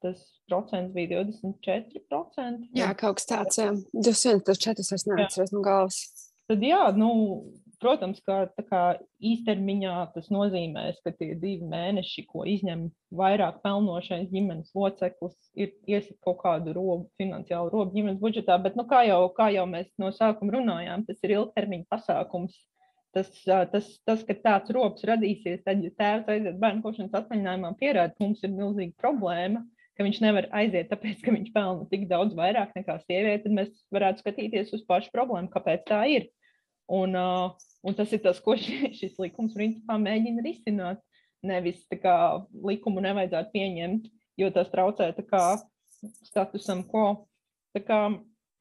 tas 0.05 0.23
procents 0.49 0.93
bija 0.95 1.25
24%. 1.25 2.71
Jā, 2.77 2.93
kaut 2.99 3.21
kas 3.21 3.29
tāds, 3.31 3.61
jā. 3.61 3.73
204 3.97 4.85
es 4.85 5.07
neatceros 5.09 5.55
no 5.55 5.65
galvas. 5.65 6.01
Tad 6.51 6.61
jā, 6.65 6.83
nu, 6.97 7.09
protams, 7.81 8.21
ka 8.25 8.43
kā, 8.69 8.83
īstermiņā 9.25 9.95
tas 10.15 10.29
nozīmēs, 10.33 11.01
ka 11.05 11.15
tie 11.17 11.33
divi 11.41 11.65
mēneši, 11.71 12.27
ko 12.29 12.45
izņem 12.49 12.87
vairāk 13.17 13.63
pelnošais 13.65 14.29
ģimenes 14.33 14.75
loceklis, 14.77 15.37
ir 15.57 15.73
iesaka 15.89 16.21
kaut 16.29 16.43
kādu 16.43 16.77
robu, 16.77 17.09
finansiālu 17.21 17.73
robu 17.73 17.97
ģimenes 17.97 18.21
budžetā, 18.21 18.59
bet, 18.61 18.77
nu, 18.77 18.85
kā 18.91 19.05
jau, 19.09 19.23
kā 19.37 19.49
jau 19.57 19.65
mēs 19.71 19.89
no 20.01 20.13
sākuma 20.13 20.59
runājām, 20.59 21.07
tas 21.09 21.25
ir 21.25 21.39
ilgtermiņa 21.39 21.91
pasākums. 21.97 22.61
Tas, 23.15 23.29
tas, 23.71 23.89
tas, 24.03 24.25
ka 24.27 24.35
tāds 24.43 24.73
robs 24.75 25.05
radīsies, 25.07 25.61
tad, 25.63 25.85
ja 25.87 25.93
tēvs 25.95 26.33
aiziet 26.35 26.57
bērnu 26.59 26.83
kopšanas 26.83 27.15
atvaļinājumā, 27.15 27.71
pierāda, 27.79 28.11
ka 28.11 28.25
mums 28.27 28.43
ir 28.43 28.51
milzīga 28.51 28.97
problēma 28.99 29.63
ka 29.95 30.07
viņš 30.07 30.21
nevar 30.25 30.49
aiziet, 30.57 30.89
tāpēc, 30.91 31.21
ka 31.25 31.35
viņš 31.35 31.53
pelna 31.55 31.87
tik 31.91 32.09
daudz 32.11 32.35
vairāk 32.39 32.75
nekā 32.77 32.99
sieviete, 33.05 33.45
tad 33.47 33.57
mēs 33.57 33.71
varētu 33.95 34.25
skatīties 34.25 34.73
uz 34.77 34.83
pašu 34.89 35.13
problēmu, 35.15 35.51
kāpēc 35.53 35.87
tā 35.91 36.03
ir. 36.11 36.29
Un, 36.93 37.15
uh, 37.17 37.55
un 37.87 37.97
tas 37.97 38.11
ir 38.13 38.21
tas, 38.25 38.41
ko 38.45 38.57
šis 38.61 39.17
likums 39.23 39.57
principā 39.57 39.97
mēģina 40.01 40.45
risināt. 40.45 41.03
Nevis 41.45 41.83
kā, 42.01 42.41
likumu 42.65 43.03
nevajadzētu 43.05 43.53
pieņemt, 43.53 44.07
jo 44.41 44.49
tas 44.53 44.71
traucē 44.73 45.11
kā, 45.29 45.43
statusam. 46.25 46.85
Tā 47.75 47.83
kā 47.85 47.99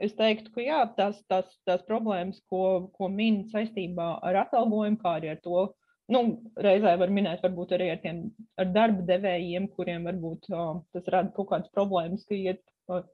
es 0.03 0.15
teiktu, 0.17 0.51
ka 0.51 0.65
jā, 0.65 0.81
tās, 0.97 1.21
tās, 1.31 1.47
tās 1.67 1.85
problēmas, 1.87 2.41
ko, 2.51 2.89
ko 2.97 3.07
min 3.07 3.45
saistībā 3.53 4.17
ar 4.25 4.41
atalgojumu, 4.43 4.99
kā 4.99 5.15
arī 5.19 5.31
ar 5.31 5.39
to, 5.43 5.69
nu, 6.11 6.23
reizē 6.59 6.95
var 6.99 7.11
minēt 7.13 7.43
varbūt 7.45 7.75
arī 7.77 7.91
ar 7.93 8.01
tiem 8.03 8.25
ar 8.59 8.71
darba 8.75 9.05
devējiem, 9.07 9.69
kuriem 9.77 10.09
varbūt 10.09 10.49
o, 10.51 10.65
tas 10.95 11.07
rada 11.13 11.31
kaut 11.35 11.51
kādas 11.53 11.71
problēmas, 11.75 12.25
ka 12.27 12.35
iet, 12.35 12.63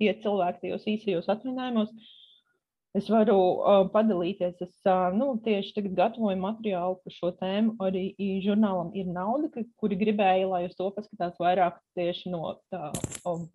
iet 0.02 0.24
cilvēki 0.24 0.66
tajos 0.66 0.88
īsajos 0.96 1.30
atvaļinājumos. 1.36 1.94
Es 2.98 3.06
varu 3.06 3.36
uh, 3.38 3.84
padalīties. 3.94 4.56
Es 4.66 4.88
uh, 4.90 5.12
nu, 5.14 5.28
tieši 5.46 5.76
tagad 5.76 5.92
gatavoju 6.00 6.40
materiālu 6.42 6.96
par 7.04 7.14
šo 7.14 7.30
tēmu. 7.38 7.76
Arī 7.86 8.08
žurnālam 8.42 8.90
ir 8.98 9.12
nauda, 9.14 9.62
kuri 9.78 10.00
gribēja, 10.00 10.48
lai 10.50 10.64
uz 10.66 10.74
to 10.80 10.88
paskatās 10.96 11.38
vairāk 11.38 11.78
tieši 12.00 12.34
no 12.34 12.56
tā, 12.74 12.90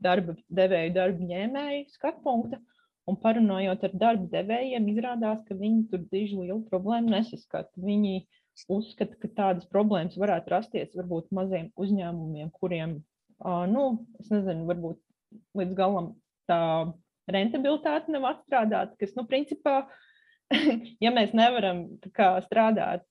darba 0.07 0.37
devēju, 0.55 0.95
darba 0.95 1.28
ņēmēju 1.32 1.82
skatu 1.97 2.22
punkta. 2.22 2.62
Un 3.11 3.18
parunājot 3.20 3.82
ar 3.85 3.99
darba 4.01 4.30
devējiem, 4.32 4.87
izrādās, 4.95 5.43
ka 5.49 5.59
viņi 5.59 5.82
tur 5.91 6.07
diži 6.14 6.39
lielu 6.39 6.62
problēmu 6.70 7.11
nesaskata. 7.16 7.74
Viņi 7.74 8.22
uzskata, 8.70 9.18
ka 9.20 9.30
tādas 9.36 9.66
problēmas 9.70 10.18
varētu 10.20 10.52
rasties 10.55 10.94
varbūt 10.96 11.32
maziem 11.34 11.70
uzņēmumiem, 11.80 12.52
kuriem, 12.55 12.98
nu, 13.72 13.84
es 14.22 14.30
nezinu, 14.32 14.68
varbūt 14.70 15.00
līdz 15.59 15.74
galam 15.78 16.12
tā 16.50 16.61
rentabilitāte 17.30 18.12
nav 18.14 18.28
atstrādāta, 18.30 18.96
kas, 19.00 19.14
nu, 19.18 19.26
principā, 19.28 19.84
ja 21.05 21.11
mēs 21.14 21.34
nevaram 21.36 21.86
kā, 22.14 22.34
strādāt 22.44 23.07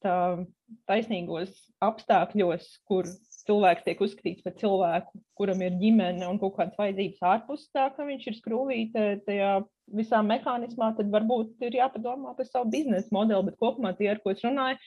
taisnīgos 0.87 1.51
apstākļos, 1.83 2.69
kur 2.87 3.09
cilvēks 3.43 3.85
tiek 3.85 4.01
uzskatīts 4.03 4.45
par 4.45 4.55
cilvēku, 4.59 5.21
kuram 5.37 5.61
ir 5.65 5.77
ģimene 5.81 6.27
un 6.29 6.39
kaut 6.41 6.55
kādas 6.57 6.79
vajadzības 6.79 7.23
ārpus 7.33 7.67
tā, 7.75 7.89
ka 7.95 8.05
viņš 8.07 8.27
ir 8.29 8.37
skrūvīte 8.39 9.07
tajā 9.27 9.53
visā 9.93 10.21
mehānismā, 10.23 10.93
tad 10.97 11.09
varbūt 11.11 11.65
ir 11.67 11.79
jāpadomā 11.81 12.35
par 12.37 12.47
savu 12.47 12.71
biznesa 12.73 13.11
modeli, 13.11 13.49
bet 13.49 13.59
kopumā 13.59 13.91
tie, 13.97 14.13
ar 14.13 14.21
ko 14.23 14.31
es 14.31 14.43
runāju, 14.45 14.79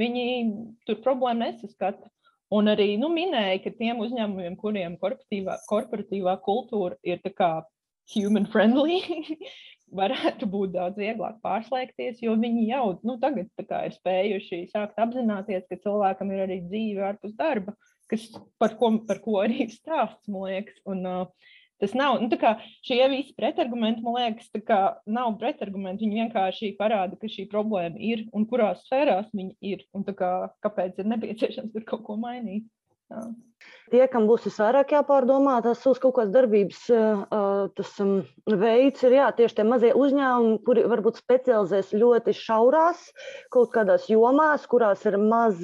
viņi 0.00 0.26
tur 0.88 1.00
problēmu 1.04 1.44
nesaskata. 1.46 2.10
Un 2.54 2.70
arī 2.72 2.94
nu, 2.96 3.10
minēja, 3.12 3.58
ka 3.64 3.74
tiem 3.76 3.98
uzņēmumiem, 4.00 4.54
kuriem 4.56 4.94
korporatīvā, 5.00 5.58
korporatīvā 5.68 6.38
kultūra 6.46 6.96
ir 7.04 7.20
human 8.14 8.46
friendly, 8.48 9.02
varētu 10.00 10.48
būt 10.48 10.72
daudz 10.78 10.96
vieglāk 10.96 11.42
pārslēgties, 11.44 12.22
jo 12.24 12.38
viņi 12.40 12.70
jau 12.70 12.86
nu, 13.04 13.18
tagad 13.20 13.52
kā, 13.60 13.82
ir 13.90 13.92
spējuši 13.98 14.62
sākt 14.72 14.96
apzināties, 14.96 15.68
ka 15.68 15.76
cilvēkam 15.84 16.32
ir 16.32 16.46
arī 16.46 16.62
dzīve 16.64 17.04
ārpus 17.10 17.36
darba 17.36 17.76
kas, 18.08 18.26
par, 18.60 18.74
ko, 18.80 18.92
par 19.08 19.20
ko 19.24 19.38
arī 19.42 19.68
stāsts, 19.72 20.28
man 20.32 20.48
liekas. 20.48 20.80
Un, 20.88 21.04
uh, 21.08 21.54
tas 21.82 21.94
nav, 21.98 22.18
nu, 22.22 22.28
šie 22.86 23.00
visi 23.12 23.34
pretargumenti, 23.38 24.02
man 24.04 24.18
liekas, 24.18 24.50
kā, 24.66 24.80
nav 25.06 25.36
pretargumenti. 25.40 26.06
Viņi 26.06 26.24
vienkārši 26.24 26.72
parāda, 26.80 27.18
ka 27.20 27.30
šī 27.30 27.48
problēma 27.52 27.98
ir 27.98 28.26
un 28.36 28.46
kurās 28.50 28.84
sfērās 28.86 29.30
viņi 29.34 29.54
ir 29.72 29.84
un 29.96 30.06
kā, 30.08 30.32
kāpēc 30.64 30.98
ir 30.98 31.10
nepieciešams 31.14 31.74
tur 31.74 31.86
kaut 31.88 32.04
ko 32.08 32.18
mainīt. 32.20 32.66
Jā. 33.12 33.28
Tie, 33.88 34.02
kam 34.12 34.26
būs 34.28 34.44
visvairāk 34.44 34.92
jāpārdomā, 34.92 35.56
tas 35.64 35.80
uz 35.88 35.98
kaut 36.02 36.18
kādas 36.18 36.34
darbības 36.34 36.80
tas 37.78 37.92
veids 38.60 39.04
ir 39.08 39.14
jā, 39.16 39.28
tieši 39.38 39.56
tie 39.58 39.64
mazie 39.64 39.92
uzņēmumi, 39.96 40.58
kuri 40.66 40.84
varbūt 40.92 41.20
specializēs 41.22 41.94
ļoti 41.96 42.34
šaurās 42.36 43.06
kaut 43.54 43.72
kādās 43.72 44.10
jomās, 44.12 44.66
kurās 44.68 45.06
ir 45.08 45.16
maz 45.22 45.62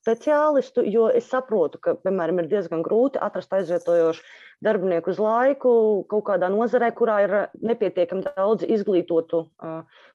speciālistu, 0.00 0.86
jo 0.88 1.10
es 1.12 1.28
saprotu, 1.28 1.82
ka, 1.84 1.98
piemēram, 2.00 2.40
ir 2.40 2.48
diezgan 2.54 2.80
grūti 2.86 3.20
atrast 3.20 3.52
aizvietojošu 3.58 4.24
darbinieku 4.64 5.12
uz 5.12 5.20
laiku 5.20 5.74
kaut 6.08 6.24
kādā 6.32 6.48
nozarē, 6.52 6.90
kurā 6.96 7.18
ir 7.26 7.36
nepietiekami 7.64 8.24
daudz 8.38 8.64
izglītotu 8.64 9.44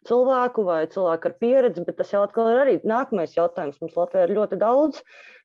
cilvēku 0.10 0.66
vai 0.66 0.82
cilvēku 0.90 1.30
ar 1.30 1.38
pieredzi, 1.42 1.86
bet 1.86 2.02
tas 2.02 2.12
jau 2.14 2.26
atkal 2.26 2.52
ir 2.52 2.66
arī 2.66 2.76
nākamais 2.86 3.38
jautājums. 3.38 3.80
Mums 3.82 3.98
Latvijā 3.98 4.28
ir 4.28 4.36
ļoti 4.38 4.62
daudz 4.62 5.02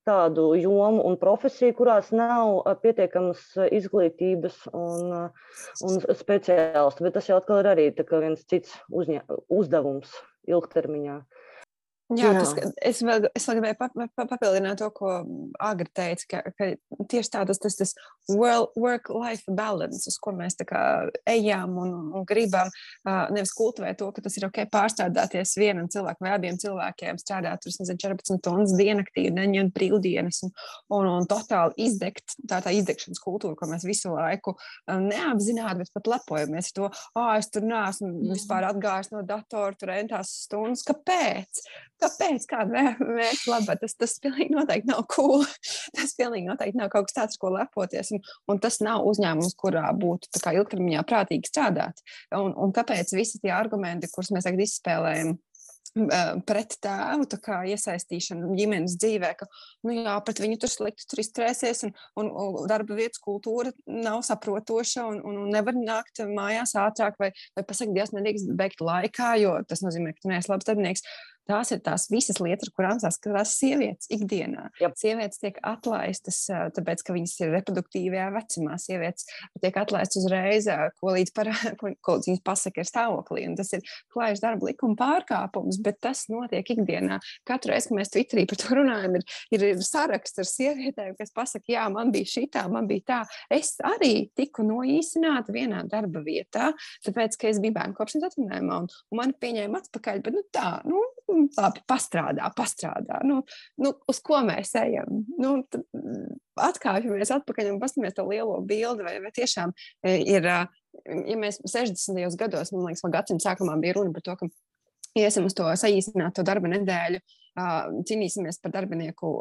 tādu 0.08 0.54
jomu 0.58 1.02
un 1.06 1.16
profesiju, 1.20 1.74
kurās 1.78 2.10
nav 2.14 2.62
pietiekamas 2.82 3.42
izglītības 3.70 4.62
un, 4.72 5.30
un 5.86 6.00
speciālistu. 6.22 7.06
Bet 7.06 7.18
tas 7.18 7.30
jau 7.30 7.38
atkal 7.40 7.62
ir 7.62 7.70
arī 7.74 7.86
viens 7.96 8.44
cits 8.48 8.74
uzņē, 8.88 9.24
uzdevums 9.48 10.14
ilgtermiņā. 10.50 11.20
Jā, 12.10 12.32
Jā. 12.32 12.40
Tas, 12.40 12.72
es, 12.82 13.00
vēl, 13.06 13.28
es 13.38 13.44
vēl 13.46 13.60
gribēju 13.60 13.76
papildināt 14.18 14.80
to, 14.82 14.88
ko 14.94 15.12
Agra 15.62 15.86
teica, 15.94 16.24
ka, 16.32 16.40
ka 16.58 16.70
tieši 17.10 17.30
tāds 17.36 17.60
tas, 17.62 17.76
tas 17.78 17.92
work-life 18.34 19.46
balance, 19.54 20.08
uz 20.10 20.16
ko 20.18 20.32
mēs 20.34 20.58
ejam 21.30 21.76
un, 21.78 21.92
un 22.18 22.24
gribam, 22.26 22.70
nevis 23.30 23.54
kultivēt 23.54 24.00
to, 24.00 24.08
ka 24.16 24.24
tas 24.24 24.38
ir 24.40 24.48
ok 24.48 24.64
pārstrādāties 24.72 25.54
vienam 25.60 25.86
cilvēkam 25.92 26.26
vai 26.26 26.32
abiem 26.34 26.58
cilvēkiem, 26.58 27.20
strādāt 27.22 27.62
tur, 27.62 27.76
nezinu, 27.78 28.02
14 28.02 28.40
stundas 28.40 28.74
diennaktī, 28.78 29.28
neņemt 29.34 29.74
brīvdienas 29.76 30.42
un, 30.48 30.54
un, 30.96 31.10
un 31.12 31.30
totāli 31.30 31.86
izdegt, 31.86 32.34
tā 32.50 32.58
tā 32.64 32.74
izdegšanas 32.74 33.22
kultūra, 33.22 33.54
ko 33.58 33.70
mēs 33.70 33.86
visu 33.86 34.16
laiku 34.16 34.56
neapzināti, 34.90 35.84
bet 35.84 35.94
pat 35.94 36.10
lepojamies 36.16 36.72
ar 36.72 36.76
to, 36.80 36.90
ah, 37.14 37.32
es 37.38 37.50
tur 37.54 37.66
neesmu 37.70 38.32
vispār 38.34 38.66
atgājis 38.72 39.14
no 39.14 39.22
datora, 39.26 39.78
tur 39.78 39.94
entās 39.94 40.34
stundas, 40.48 40.82
kāpēc? 40.90 41.62
Kāpēc? 42.00 42.46
Kāda 42.48 42.84
mērķa 43.00 43.50
labā? 43.52 43.76
Tas, 43.82 43.94
tas 44.00 44.16
pilnīgi 44.22 44.54
noteikti 44.54 44.90
nav 44.90 45.04
cool. 45.12 45.44
Tas 45.96 46.14
pilnīgi 46.18 46.48
noteikti 46.48 46.80
nav 46.80 46.90
kaut 46.92 47.10
kas 47.10 47.18
tāds, 47.18 47.40
ko 47.40 47.52
lepoties. 47.54 48.12
Un, 48.16 48.24
un 48.52 48.62
tas 48.62 48.80
nav 48.84 49.04
uzņēmums, 49.10 49.56
kurā 49.60 49.90
būtu 49.96 50.30
ilgtermiņā 50.40 51.04
prātīgi 51.08 51.50
strādāt. 51.50 52.00
Un, 52.36 52.54
un 52.56 52.74
kāpēc 52.76 53.12
visi 53.16 53.42
tie 53.42 53.52
argumenti, 53.54 54.10
kurus 54.12 54.32
mēs 54.34 54.48
tagad 54.48 54.64
izspēlējam, 54.64 55.36
pret 56.46 56.76
tēvu 56.84 57.26
iesaistīšanu 57.72 58.54
ģimenes 58.54 58.94
dzīvē, 59.00 59.32
ka 59.40 59.48
nu, 59.86 59.94
jā, 59.96 60.14
pret 60.26 60.42
viņu 60.42 60.60
tur 60.62 60.70
slikti 60.70 61.06
tur 61.10 61.22
izturēsies, 61.22 61.82
un, 61.88 61.94
un, 62.20 62.30
un 62.30 62.68
darba 62.70 62.94
vietas 62.98 63.22
kultūra 63.22 63.72
nav 63.90 64.22
saprotoša, 64.26 65.08
un, 65.10 65.18
un, 65.26 65.40
un 65.44 65.50
nevar 65.50 65.74
nākt 65.74 66.22
mājās 66.30 66.76
ātrāk, 66.78 67.18
vai, 67.18 67.32
vai 67.58 67.66
pasakot, 67.66 67.94
Dievs, 67.96 68.14
nedrīkst 68.14 68.54
beigt 68.58 68.84
laikā, 68.84 69.34
jo 69.42 69.56
tas 69.66 69.82
nozīmē, 69.82 70.14
ka 70.14 70.22
tu 70.22 70.30
neesi 70.30 70.52
labs 70.52 70.68
darbinieks. 70.68 71.06
Tās 71.50 71.72
ir 71.74 71.80
tās 71.82 72.06
visas 72.12 72.38
lietas, 72.42 72.68
ar 72.68 72.74
kurām 72.76 73.00
saskatās 73.02 73.56
sievietes 73.58 74.10
ikdienā. 74.12 74.68
Yep. 74.80 74.96
Sievietes 75.00 75.40
tiek 75.42 75.58
atlaistas, 75.66 76.44
tāpēc, 76.76 77.02
ka 77.06 77.14
viņas 77.16 77.36
ir 77.42 77.54
reproduktīvajā 77.56 78.28
vecumā. 78.36 78.76
Sievietes 78.78 79.26
tiek 79.62 79.78
atlaistas 79.80 80.22
uzreiz, 80.22 80.68
ko 81.00 81.14
līdz, 81.16 81.32
par, 81.34 81.50
ko 81.80 82.16
līdz 82.16 82.30
viņas 82.30 82.44
pasaka 82.46 82.84
ir 82.84 82.88
stāvoklī. 82.88 83.46
Un 83.50 83.56
tas 83.58 83.72
ir 83.74 83.82
klājas 84.14 84.42
darba 84.44 84.70
likuma 84.70 84.98
pārkāpums, 85.00 85.80
bet 85.82 85.98
tas 86.04 86.26
notiek 86.30 86.70
ikdienā. 86.76 87.18
Katru 87.48 87.74
reizi, 87.74 87.90
kad 87.90 87.98
mēs 87.98 88.12
Twitterī 88.14 88.46
par 88.50 88.60
to 88.62 88.78
runājam, 88.78 89.18
ir, 89.18 89.26
ir, 89.56 89.66
ir 89.72 89.82
saraksts 89.84 90.42
ar 90.42 90.48
sievietēm, 90.48 91.16
kas 91.18 91.34
pasaka, 91.34 91.66
jā, 91.74 91.86
man 91.92 92.12
bija 92.14 92.30
šī 92.30 92.46
tā, 92.54 92.66
man 92.70 92.88
bija 92.90 93.06
tā. 93.10 93.20
Es 93.52 93.74
arī 93.86 94.28
tiku 94.38 94.64
noīsināta 94.66 95.54
vienā 95.54 95.82
darba 95.90 96.22
vietā, 96.26 96.70
tāpēc, 97.06 97.38
ka 97.40 97.50
es 97.50 97.60
biju 97.62 97.76
bērnu 97.78 97.98
kopšanas 97.98 98.30
atvinājumā, 98.30 98.82
un, 98.84 98.90
un 99.10 99.22
mani 99.22 99.36
pieņēma 99.42 99.82
atpakaļ. 99.84 100.22
Bet, 100.26 100.36
nu, 100.36 100.44
tā, 100.54 100.68
nu, 100.88 101.02
labi, 101.56 101.82
pastrādā, 101.88 102.50
pastrādā. 102.56 103.20
Nu, 103.26 103.40
nu, 103.82 103.92
uz 104.10 104.20
ko 104.24 104.40
mēs 104.46 104.74
ejam? 104.80 105.22
Nu, 105.40 105.56
atkāpjamies 106.60 107.32
atpakaļ 107.38 107.72
un 107.72 107.80
paskatāmies 107.82 108.16
to 108.16 108.26
lielo 108.28 108.58
bildi, 108.66 109.06
vai, 109.06 109.16
vai 109.24 109.32
tiešām 109.36 109.74
e, 110.04 110.16
ir, 110.36 110.48
ja 110.48 111.38
mēs 111.40 111.60
60. 111.64 112.38
gados, 112.40 112.74
man 112.74 112.90
liekas, 112.90 113.06
gadsimta 113.12 113.50
sākumā 113.50 113.78
bija 113.82 113.98
runa 113.98 114.14
par 114.16 114.26
to, 114.26 114.36
ka 114.40 114.50
iesim 115.18 115.46
uz 115.48 115.56
to 115.58 115.66
saīsināto 115.82 116.44
darba 116.46 116.70
nedēļu, 116.70 117.20
cīnīsimies 118.06 118.60
par 118.62 118.74
darbinieku 118.76 119.32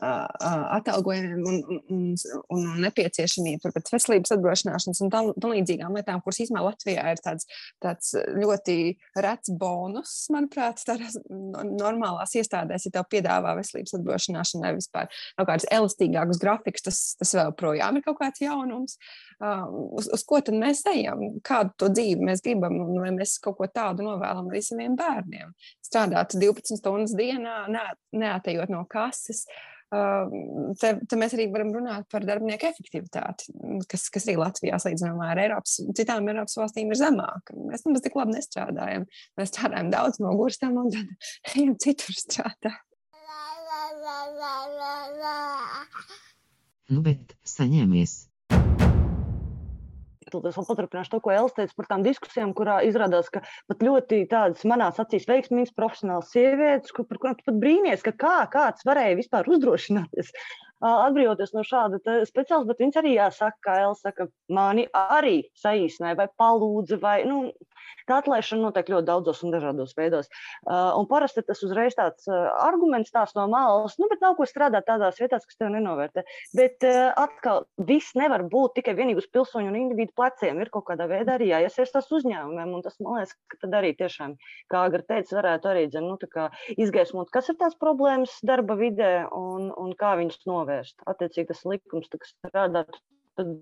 atalgojumiem 0.00 1.42
un, 1.46 1.80
un, 1.92 2.02
un, 2.52 2.64
nepieciešamību 2.84 3.72
pēc 3.74 3.92
veselības 3.94 4.34
apdrošināšanas 4.36 5.02
un 5.04 5.12
tam 5.12 5.52
līdzīgām 5.52 5.96
lietām, 5.96 6.22
kuras 6.24 6.40
īstenībā 6.44 6.64
Latvijā 6.66 7.04
ir 7.14 7.22
tāds, 7.24 7.48
tāds 7.82 8.12
ļoti 8.16 8.78
rets 9.24 9.52
bonus, 9.60 10.14
manuprāt, 10.34 10.82
tādās 10.86 11.18
normālās 11.28 12.36
iestādēs, 12.38 12.88
ja 12.88 12.96
tev 12.98 13.08
piedāvā 13.12 13.56
veselības 13.60 13.96
apdrošināšanai 13.98 14.74
vispār 14.76 15.10
kaut 15.36 15.50
kādas 15.50 15.68
elastīgākas 15.72 16.42
grafikas, 16.42 16.86
tas, 16.86 17.02
tas 17.20 17.34
vēl 17.38 17.54
projām 17.58 17.98
ir 17.98 18.06
kaut 18.06 18.20
kāds 18.20 18.42
jaunums. 18.44 18.98
Uz, 19.36 20.08
uz 20.12 20.22
ko 20.24 20.40
tad 20.44 20.56
mēs 20.56 20.82
ejam? 20.88 21.26
Kādu 21.44 21.74
to 21.80 21.90
dzīvi 21.92 22.24
mēs 22.24 22.42
gribam, 22.44 22.78
un 22.86 23.00
vai 23.02 23.12
mēs 23.16 23.36
kaut 23.44 23.58
ko 23.58 23.68
tādu 23.68 24.06
novēlam 24.06 24.48
arī 24.50 24.62
saviem 24.64 24.96
bērniem? 24.98 25.52
Strādāt 25.84 26.36
12 26.38 26.80
stundas 26.80 27.14
dienā, 27.16 27.66
neatejot 28.16 28.72
no 28.72 28.84
kases. 28.90 29.44
Te, 29.86 30.88
te 31.06 31.18
mēs 31.18 31.36
arī 31.36 31.46
varam 31.52 31.70
runāt 31.76 32.08
par 32.10 32.24
darbinieku 32.26 32.66
efektivitāti, 32.66 33.52
kas, 33.90 34.08
kas 34.10 34.26
arī 34.26 34.34
Latvijā 34.40 34.80
salīdzinājumā 34.82 35.28
ar 35.30 35.40
Eiropas, 35.44 35.76
citām 35.98 36.26
Eiropas 36.26 36.58
valstīm 36.58 36.90
ir 36.90 36.98
zemāka. 36.98 37.54
Mēs 37.68 37.86
nemaz 37.86 38.02
tik 38.02 38.18
labi 38.18 38.34
nestrādājam. 38.34 39.06
Mēs 39.38 39.52
strādājam 39.52 39.92
daudz 39.94 40.18
no 40.24 40.34
gurstam 40.38 40.80
un 40.82 40.90
tad 40.94 41.30
ejam 41.54 41.76
citur 41.82 42.18
strādāt. 42.18 42.82
Nu, 46.90 47.02
bet 47.06 47.34
saņēmies. 47.46 48.18
Es 50.26 50.56
vēl 50.58 50.66
paturpināšu 50.66 51.12
to, 51.12 51.20
ko 51.22 51.30
Elsa 51.30 51.60
teica 51.60 51.76
par 51.78 51.86
tām 51.92 52.02
diskusijām, 52.02 52.50
kurā 52.58 52.80
izrādās, 52.82 53.28
ka 53.30 53.44
pat 53.70 53.82
ļoti 53.86 54.24
tādas 54.30 54.64
manās 54.66 54.98
acīs 54.98 55.28
veiksmīgas 55.30 55.74
profesionālas 55.76 56.32
sievietes, 56.34 56.90
kur, 56.94 57.06
par 57.06 57.20
kurām 57.22 57.36
tu 57.38 57.46
pat 57.46 57.60
brīnies, 57.62 58.02
ka 58.02 58.10
kā 58.18 58.38
kāds 58.50 58.86
varēja 58.88 59.20
vispār 59.20 59.46
uzdrošināties 59.46 60.32
atbrīvoties 60.84 61.54
no 61.54 61.62
šāda 61.64 62.00
speciālista, 62.28 62.66
bet 62.68 62.82
viņas 62.82 62.98
arī 63.00 63.14
jāsaka, 63.14 63.56
kā 63.64 63.76
Elsa 63.86 64.10
saka, 64.10 64.26
mani 64.52 64.86
arī 64.92 65.38
saīsināja 65.56 66.18
vai 66.18 66.28
palūdza 66.40 66.98
vai, 67.00 67.16
nu, 67.28 67.46
Tā 68.06 68.20
atlaišana 68.20 68.68
notiek 68.68 68.90
ļoti 68.92 69.08
daudzos 69.08 69.42
un 69.46 69.54
dažādos 69.54 69.94
veidos. 69.98 70.30
Uh, 70.64 70.92
un 70.98 71.08
parasti 71.10 71.44
tas 71.46 71.62
uzreiz 71.66 71.96
tāds 71.98 72.28
uh, 72.30 72.50
arguments 72.64 73.12
tās 73.14 73.34
no 73.38 73.46
malas, 73.50 73.96
nu, 74.00 74.08
bet 74.12 74.22
nav 74.24 74.36
ko 74.38 74.46
strādāt 74.48 74.86
tādās 74.88 75.20
vietās, 75.20 75.46
kas 75.46 75.58
tev 75.58 75.72
nenovērtē. 75.74 76.24
Bet 76.56 76.86
uh, 76.86 77.10
atkal, 77.18 77.66
viss 77.88 78.14
nevar 78.18 78.46
būt 78.52 78.76
tikai 78.80 78.96
vienīgi 78.98 79.24
uz 79.24 79.30
pilsoņu 79.34 79.72
un 79.72 79.80
individu 79.80 80.14
pleciem. 80.16 80.60
Ir 80.62 80.72
kaut 80.74 80.86
kādā 80.90 81.08
veidā 81.10 81.36
arī 81.36 81.50
jāiesaistās 81.52 82.10
uzņēmumiem, 82.14 82.76
un 82.78 82.86
tas, 82.86 82.98
man 83.02 83.20
liekas, 83.20 83.34
ka 83.50 83.60
tad 83.64 83.76
arī 83.80 83.92
tiešām, 83.98 84.36
kā 84.72 84.84
Agra 84.86 85.02
teica, 85.06 85.38
varētu 85.40 85.72
arī 85.72 85.86
dzen, 85.90 86.06
nu, 86.06 86.18
izgaismot, 86.76 87.30
kas 87.34 87.50
ir 87.52 87.58
tās 87.60 87.76
problēmas 87.80 88.38
darba 88.46 88.76
vidē 88.78 89.12
un, 89.34 89.70
un 89.74 89.92
kā 89.98 90.14
viņas 90.20 90.46
novērst. 90.48 91.02
Attiecīgi 91.10 91.50
tas 91.52 91.64
likums 91.68 92.10
strādāt 92.30 93.00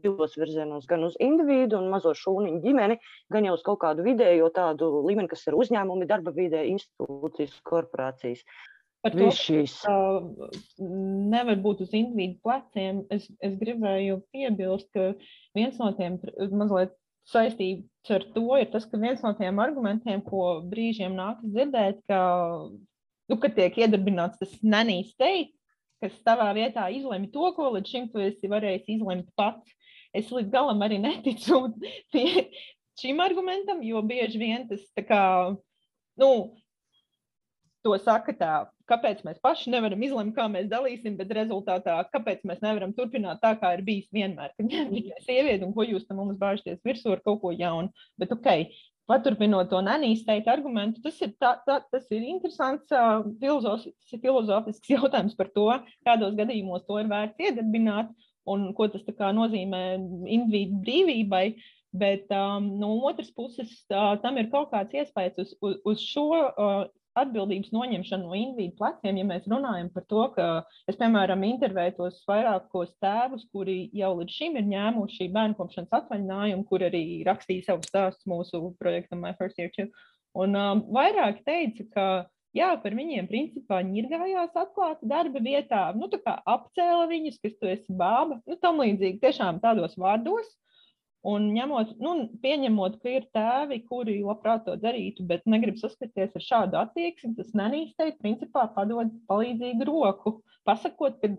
divos 0.02 0.36
virzienos, 0.38 0.86
gan 0.90 1.06
uz 1.06 1.16
individu 1.22 1.78
un 1.80 1.90
mazo 1.92 2.14
šūniņu 2.18 2.60
ģimeni, 2.64 2.98
gan 3.32 3.48
jau 3.48 3.56
uz 3.56 3.64
kaut 3.66 3.80
kādu 3.82 4.04
vidējo 4.06 4.50
tādu 4.54 4.90
līmeni, 5.06 5.30
kas 5.30 5.46
ir 5.48 5.58
uzņēmumi, 5.58 6.08
darba 6.10 6.34
vidē, 6.36 6.62
institūcijas, 6.70 7.58
korporācijas. 7.66 8.44
Par 9.04 9.12
to, 9.12 9.28
šīs... 9.36 9.72
uh, 9.84 10.24
nevar 10.80 11.58
būt 11.60 11.82
uz 11.84 11.90
individu 11.92 12.38
pleciem. 12.46 13.02
Es, 13.12 13.26
es 13.44 13.56
gribēju 13.60 14.22
piebilst, 14.32 14.88
ka 14.96 15.10
viens 15.56 15.76
no 15.82 15.90
tiem 15.98 16.16
mazliet 16.56 16.94
saistīts 17.28 18.12
ar 18.12 18.24
to 18.34 18.46
ir 18.60 18.70
tas, 18.72 18.86
ka 18.88 19.00
viens 19.00 19.20
no 19.24 19.34
tiem 19.36 19.60
argumentiem, 19.60 20.22
ko 20.24 20.62
brīžiem 20.70 21.16
nākas 21.16 21.52
dzirdēt, 21.52 22.00
ka, 22.08 22.20
nu, 23.28 23.38
ka 23.40 23.52
tiek 23.58 23.76
iedarbināts 23.80 24.40
tas 24.40 24.56
nanīs 24.64 25.12
teikt, 25.20 25.54
kas 26.04 26.16
tavā 26.26 26.50
vietā 26.56 26.86
izlemj 26.92 27.30
to, 27.34 27.50
ko 27.56 27.72
līdz 27.74 27.90
šim 27.90 28.10
tu 28.12 28.22
esi 28.22 28.50
varējis 28.52 28.90
izlemt 28.98 29.30
pats. 29.38 29.72
Es 30.14 30.30
līdz 30.30 30.52
galam 30.52 30.82
arī 30.86 31.00
neticu 31.02 31.64
pie 32.14 32.48
šim 33.00 33.22
argumentam, 33.24 33.82
jo 33.82 34.02
bieži 34.06 34.38
vien 34.38 34.68
tas 34.68 34.84
tā 34.94 35.02
kā, 35.08 35.22
nu, 36.20 36.30
to 37.84 37.96
saka 38.00 38.32
tā, 38.36 38.52
kāpēc 38.88 39.20
mēs 39.26 39.40
paši 39.44 39.72
nevaram 39.74 40.02
izlemt, 40.06 40.34
kā 40.36 40.46
mēs 40.48 40.70
dalīsim, 40.70 41.18
bet 41.18 41.32
rezultātā, 41.36 41.98
kāpēc 42.14 42.44
mēs 42.48 42.62
nevaram 42.64 42.94
turpināt 42.96 43.42
tā, 43.42 43.52
kā 43.60 43.74
ir 43.76 43.84
bijis 43.86 44.08
vienmēr, 44.14 44.54
kad 44.56 44.72
ir 44.78 44.90
tikai 44.92 45.20
sieviete 45.26 45.66
un 45.66 45.74
ko 45.76 45.86
jūs 45.86 46.06
tam 46.08 46.22
mums 46.22 46.40
bāžaties 46.40 46.80
virsū 46.86 47.12
ar 47.16 47.22
kaut 47.24 47.42
ko 47.42 47.52
jaunu. 47.54 47.92
Bet, 48.20 48.32
ok, 48.32 48.70
paturpinot 49.10 49.68
to 49.70 49.80
nenīsteitu 49.84 50.50
argumentu, 50.52 51.02
tas 51.04 51.18
ir, 51.24 51.34
tā, 51.40 51.54
tā, 51.66 51.78
tas 51.92 52.06
ir 52.14 52.24
interesants 52.24 52.92
uh, 52.94 53.24
filozofisks, 53.40 54.16
filozofisks 54.22 54.92
jautājums 54.96 55.36
par 55.38 55.50
to, 55.56 55.68
kādos 56.06 56.36
gadījumos 56.38 56.86
to 56.88 57.00
ir 57.02 57.10
vērts 57.12 57.48
iedarbināt 57.48 58.12
un 58.50 58.68
ko 58.76 58.88
tas 58.92 59.04
nozīmē 59.36 59.84
individu 60.28 60.82
brīvībai. 60.84 61.46
Bet 61.94 62.32
um, 62.34 62.72
no 62.80 62.88
otras 63.06 63.28
puses, 63.30 63.70
uh, 63.94 64.16
tam 64.18 64.40
ir 64.40 64.48
kaut 64.50 64.72
kāds 64.72 64.96
iespējas 64.98 65.36
uz, 65.38 65.52
uz, 65.62 65.76
uz 65.86 66.00
šo 66.02 66.24
uh, 66.34 66.80
atbildības 67.18 67.70
noņemšanu 67.74 68.28
no 68.28 68.38
individu 68.38 68.76
pleciem, 68.78 69.18
ja 69.20 69.26
mēs 69.28 69.46
runājam 69.50 69.90
par 69.94 70.06
to, 70.10 70.24
ka 70.34 70.48
es, 70.90 70.98
piemēram, 71.00 71.44
intervēju 71.46 71.96
tos 71.98 72.20
vairākos 72.28 72.92
tēvus, 73.02 73.46
kuri 73.54 73.78
jau 73.94 74.12
līdz 74.18 74.38
šim 74.38 74.58
ir 74.60 74.68
ņēmuši 74.72 75.30
bērnu 75.34 75.58
kopšanas 75.58 75.96
atvaļinājumu, 76.00 76.66
kur 76.70 76.86
arī 76.88 77.04
rakstīja 77.28 77.70
savu 77.70 77.86
stāstu 77.86 78.30
mūsu 78.32 78.62
projektam 78.82 79.22
My 79.24 79.34
First 79.38 79.60
Year 79.62 79.72
Two. 79.74 79.90
Un 80.34 80.56
um, 80.58 80.82
vairāk 80.94 81.44
teica, 81.46 81.86
ka 81.94 82.06
jā, 82.56 82.72
par 82.82 82.94
viņiem 82.98 83.28
principā 83.30 83.80
ņirgājās 83.86 84.56
atklāti 84.58 85.08
darba 85.10 85.42
vietā, 85.42 85.86
nu 85.98 86.08
tā 86.10 86.18
kā 86.22 86.36
apcēla 86.50 87.06
viņus, 87.10 87.40
kas 87.42 87.56
tu 87.60 87.70
esi 87.70 87.94
bāba, 87.94 88.40
nu 88.48 88.58
tam 88.62 88.82
līdzīgi 88.82 89.22
tiešām 89.22 89.62
tādos 89.62 89.94
vārdos. 90.00 90.50
Un 91.24 91.46
ņemot, 91.56 91.94
nu, 92.04 92.10
pieņemot, 92.42 92.98
ka 93.00 93.08
ir 93.14 93.24
tēvi, 93.32 93.78
kuri 93.88 94.18
labprāt 94.20 94.66
to 94.66 94.74
darītu, 94.80 95.24
bet 95.28 95.46
negrib 95.48 95.78
saskaties 95.80 96.34
ar 96.36 96.44
šādu 96.44 96.76
attieksmi, 96.82 97.32
tas 97.38 97.54
nenīstei 97.56 98.12
principā 98.18 98.66
padod 98.74 99.12
palīdzīgu 99.30 99.88
roku, 99.88 100.34
pasakot, 100.68 101.16
ka 101.22 101.32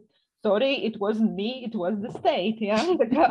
sorry, 0.45 0.73
it 0.85 0.97
wasn't 0.99 1.35
me, 1.35 1.65
it 1.65 1.75
was 1.75 1.99
the 2.01 2.11
state. 2.17 2.61
Ja? 2.61 2.81
Tā 3.01 3.07
kā, 3.13 3.29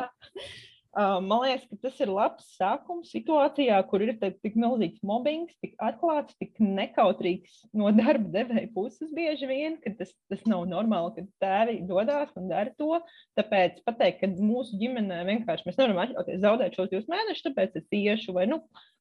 Man 0.95 1.41
liekas, 1.43 1.65
ka 1.67 1.77
tas 1.83 1.97
ir 2.05 2.11
labs 2.15 2.47
sākums 2.55 3.11
situācijā, 3.11 3.81
kur 3.91 4.03
ir 4.05 4.13
tik 4.21 4.55
milzīgs 4.55 5.03
mobbings, 5.07 5.57
tik 5.65 5.75
atklāts, 5.83 6.37
tik 6.39 6.55
nekautrīgs 6.63 7.65
no 7.75 7.91
darba 7.97 8.31
devēja 8.37 8.71
puses 8.77 9.11
bieži 9.17 9.49
vien, 9.51 9.79
ka 9.83 9.91
tas, 9.99 10.13
tas 10.31 10.45
nav 10.51 10.69
normāli, 10.71 11.17
ka 11.17 11.27
tēvi 11.43 11.81
dodas 11.89 12.31
un 12.39 12.47
dara 12.53 12.71
to. 12.79 13.01
Tāpēc 13.39 13.81
pateikt, 13.89 14.23
ka 14.23 14.31
mūsu 14.39 14.79
ģimenē 14.79 15.25
vienkārši 15.33 15.67
mēs 15.67 15.81
nevaram 15.81 16.03
atļauties 16.05 16.43
zaudēt 16.45 16.79
šos 16.79 16.93
divus 16.93 17.11
mēnešus, 17.11 17.47
tāpēc 17.49 17.79
es 17.81 17.99
iešu 17.99 18.37
vai 18.37 18.47
nu, 18.53 18.61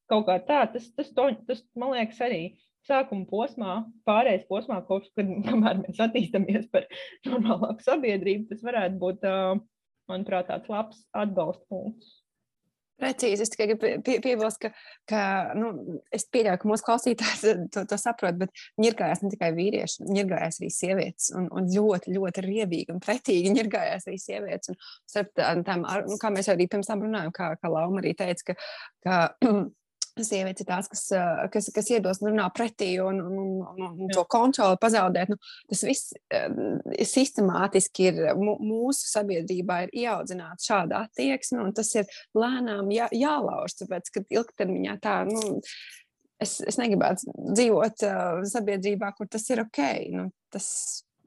kaut 0.09 0.25
kā 0.29 0.39
tā, 0.47 0.63
tas, 0.73 0.87
tas, 0.97 1.11
to, 1.13 1.27
tas 1.45 1.61
man 1.77 1.93
liekas 1.93 2.23
arī 2.25 2.41
sākuma 2.87 3.27
posmā, 3.29 3.75
pārējais 4.07 4.49
posmā, 4.49 4.81
kopš, 4.89 5.13
kad 5.13 5.29
mēs 5.83 6.01
attīstāmies 6.07 6.65
par 6.73 6.89
normālāku 7.29 7.85
sabiedrību, 7.85 8.49
tas 8.49 8.65
varētu 8.65 8.99
būt. 9.03 9.29
Uh, 9.29 9.61
manuprāt, 10.11 10.49
tāds 10.51 10.69
labs 10.71 11.05
atbalsta 11.15 11.65
punkts. 11.71 12.19
Precīzi, 13.01 13.41
es 13.43 13.49
tikai 13.51 13.65
gribu 13.71 13.89
pie, 14.05 14.19
piebilst, 14.21 14.59
ka, 14.61 14.69
ka 15.09 15.21
nu, 15.57 15.71
es 16.13 16.27
pieļauju, 16.31 16.59
ka 16.61 16.69
mūsu 16.69 16.85
klausītājs 16.87 17.41
to, 17.73 17.83
to 17.89 17.97
saprot, 17.99 18.37
bet 18.39 18.53
ņirgājās 18.79 19.23
ne 19.23 19.31
tikai 19.33 19.49
vīrieši, 19.57 20.05
ņirgājās 20.13 20.59
arī 20.61 20.69
sievietes. 20.71 21.31
Un, 21.35 21.49
un 21.57 21.69
ļoti, 21.73 22.13
ļoti 22.13 22.45
riebīgi 22.45 22.93
un 22.93 23.01
pretīgi 23.03 23.53
ņirgājās 23.57 24.07
arī 24.07 24.19
sievietes. 24.21 24.71
Un, 24.71 24.79
starp 25.09 25.33
tām, 25.41 25.87
nu, 26.05 26.19
kā 26.21 26.31
mēs 26.35 26.51
arī 26.53 26.69
pirms 26.71 26.91
tam 26.91 27.01
runājām, 27.03 27.33
kā, 27.35 27.49
kā 27.59 27.73
Lauma 27.73 28.03
arī 28.03 28.13
teica, 28.19 28.53
ka, 28.53 28.59
ka 29.07 29.17
sievietes 30.21 30.61
ir 30.61 30.67
tās, 30.69 30.89
kas, 30.91 31.03
kas, 31.53 31.69
kas 31.73 31.89
iedos 31.93 32.21
un 32.21 32.29
runā 32.31 32.45
pretī 32.53 32.91
un, 33.01 33.19
un, 33.23 33.47
un, 33.65 33.95
un 34.05 34.11
to 34.13 34.23
kontroli 34.29 34.77
pazaudēt. 34.81 35.31
Nu, 35.33 35.39
tas 35.71 35.83
viss 35.87 36.13
sistemātiski 37.13 38.09
ir 38.11 38.21
mūsu 38.37 39.09
sabiedrībā 39.09 39.83
ir 39.85 39.95
ieaudzināts 40.03 40.69
šāda 40.69 41.05
attieksme, 41.07 41.63
un 41.65 41.73
tas 41.75 41.89
ir 41.97 42.09
lēnām 42.37 42.91
jā, 42.93 43.09
jālauž, 43.15 43.77
tāpēc, 43.81 44.11
ka 44.13 44.25
ilgtermiņā 44.37 44.97
tā, 45.03 45.15
nu, 45.29 45.61
es, 46.43 46.59
es 46.67 46.77
negribētu 46.81 47.33
dzīvot 47.55 48.05
uh, 48.07 48.43
sabiedrībā, 48.53 49.13
kur 49.17 49.31
tas 49.31 49.47
ir 49.49 49.63
ok. 49.65 49.81
Nu, 50.13 50.27
tas, 50.53 50.67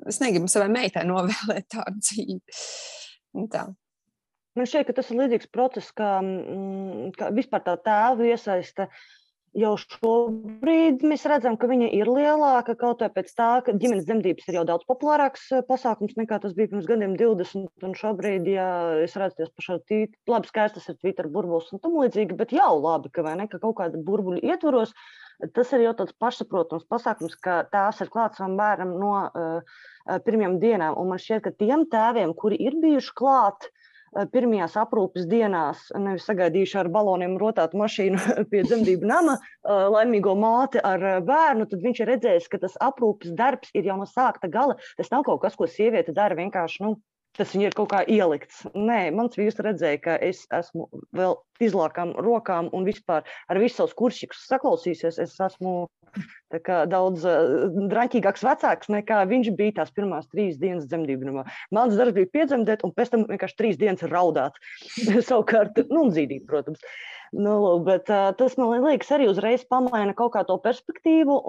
es 0.07 0.21
negribu 0.23 0.51
savai 0.53 0.71
meitai 0.73 1.07
novēlēt 1.09 1.69
tādu 1.75 1.99
dzīvi. 2.03 2.39
Tā. 3.53 3.67
Man 4.57 4.69
šķiet, 4.69 4.89
ka 4.89 4.97
tas 4.97 5.13
ir 5.13 5.21
līdzīgs 5.21 5.53
process, 5.53 5.93
kā, 5.93 6.17
mm, 6.25 7.13
kā 7.19 7.31
vispār 7.37 7.65
tā 7.67 7.77
tēva 7.85 8.33
iesaiste. 8.33 8.89
Jau 9.57 9.71
šobrīd 9.81 11.01
mēs 11.09 11.23
redzam, 11.31 11.55
ka 11.57 11.69
viņa 11.69 11.87
ir 11.97 12.09
lielāka 12.13 12.75
kaut 12.77 13.01
kā 13.01 13.09
pēc 13.13 13.31
tā, 13.39 13.49
ka 13.65 13.73
ģimenes 13.73 14.05
dzemdības 14.05 14.49
ir 14.51 14.59
jau 14.59 14.65
daudz 14.69 14.85
populārāks 14.89 15.47
eh, 15.57 15.63
pasākums 15.65 16.17
nekā 16.19 16.37
tas 16.43 16.53
bija 16.57 16.69
pirms 16.73 16.89
gadiem 16.89 17.15
20. 17.17 17.71
Un 17.89 17.95
šobrīd, 17.97 18.51
ja 18.53 18.67
es 19.05 19.17
redzu 19.17 19.39
ties 19.41 19.53
par 19.53 19.67
šādu 19.69 19.85
tītu, 19.93 20.21
labi, 20.29 20.51
skaisti 20.53 20.77
tas 20.77 20.91
ir 20.93 20.99
Twitter 21.01 21.31
burbulis 21.33 21.73
un 21.73 21.81
tam 21.85 21.97
līdzīgi, 22.03 22.37
bet 22.37 22.53
jau 22.57 22.75
labi, 22.77 23.13
ka 23.13 23.25
vai 23.25 23.37
ne, 23.41 23.49
ka 23.49 23.61
kaut 23.63 23.79
kāda 23.81 24.01
burbuļa 24.09 24.45
ietvaros, 24.45 24.93
tas 25.57 25.73
ir 25.77 25.87
jau 25.87 25.95
tāds 26.03 26.17
pašsaprotams 26.21 26.85
pasākums, 26.93 27.37
ka 27.41 27.63
tās 27.73 28.01
ir 28.05 28.13
klāts 28.13 28.41
savam 28.41 28.57
bērnam 28.61 28.93
no 29.01 29.15
uh, 29.25 29.81
pirmajām 30.29 30.61
dienām. 30.61 31.01
Un 31.01 31.13
man 31.13 31.21
šķiet, 31.21 31.45
ka 31.45 31.57
tiem 31.57 31.89
tēviem, 31.93 32.37
kuri 32.37 32.61
ir 32.69 32.77
bijuši 32.85 33.17
klāti, 33.17 33.73
pirmajās 34.33 34.77
aprūpes 34.81 35.27
dienās 35.31 35.87
nevis 35.99 36.27
sagaidījuši 36.29 36.79
ar 36.83 36.91
baloniem 36.93 37.37
rotātu 37.41 37.81
mašīnu 37.81 38.21
pie 38.51 38.63
dzemdību 38.67 39.09
nama 39.09 39.37
laimīgo 39.67 40.37
māti 40.39 40.83
ar 40.83 41.05
bērnu, 41.27 41.69
tad 41.71 41.85
viņš 41.85 42.03
ir 42.03 42.11
redzējis, 42.13 42.49
ka 42.53 42.63
tas 42.63 42.79
aprūpes 42.83 43.35
darbs 43.37 43.75
ir 43.75 43.91
jau 43.91 43.99
no 44.01 44.09
sākta 44.09 44.51
gala. 44.53 44.79
Tas 44.97 45.13
nav 45.13 45.27
kaut 45.29 45.43
kas, 45.45 45.59
ko 45.59 45.69
sieviete 45.71 46.15
dara 46.17 46.39
vienkārši 46.39 46.87
nu, 46.87 46.97
tas 47.39 47.55
ir 47.57 47.75
kaut 47.77 47.91
kā 47.93 48.03
ielikts. 48.11 48.65
Nē, 48.75 49.11
mans 49.17 49.37
vīrs 49.39 49.61
redzēja, 49.63 50.01
ka 50.05 50.17
es 50.25 50.45
esmu 50.55 50.89
vēl 51.17 51.37
izlākām 51.63 52.15
rokām 52.21 52.71
un 52.77 52.87
vispār 52.89 53.27
ar 53.49 53.61
visu 53.61 53.81
savus 53.81 53.97
kursikus 53.97 54.45
saklausīsies. 54.51 55.21
Es 55.23 55.37
esmu 55.41 55.87
kā, 56.67 56.85
daudz 56.91 57.25
uh, 57.29 57.67
draņķīgāks 57.91 58.45
vecāks 58.47 58.91
nekā 58.93 59.23
viņš 59.31 59.51
bija 59.59 59.81
tās 59.81 59.93
pirmās 59.97 60.29
trīs 60.33 60.61
dienas 60.61 60.89
dzemdību. 60.91 61.45
Mans 61.75 61.99
darbs 61.99 62.17
bija 62.17 62.33
piedzemdēt, 62.39 62.85
un 62.87 62.95
pēc 62.97 63.13
tam 63.13 63.27
vienkārši 63.31 63.59
trīs 63.61 63.81
dienas 63.81 64.07
raudāt. 64.11 64.57
Savukārt, 65.29 65.81
nu, 65.91 66.07
un 66.07 66.15
dzīvīt, 66.15 66.47
protams. 66.49 66.83
Nu, 67.33 67.79
bet 67.83 68.07
tas 68.07 68.55
man 68.61 68.85
liekas, 68.85 69.11
arī 69.17 69.27
uzreiz 69.31 69.65
pamaina 69.67 70.15
kaut 70.15 70.35
kā 70.37 70.45
to 70.47 70.59
perspektīvu, 70.63 71.41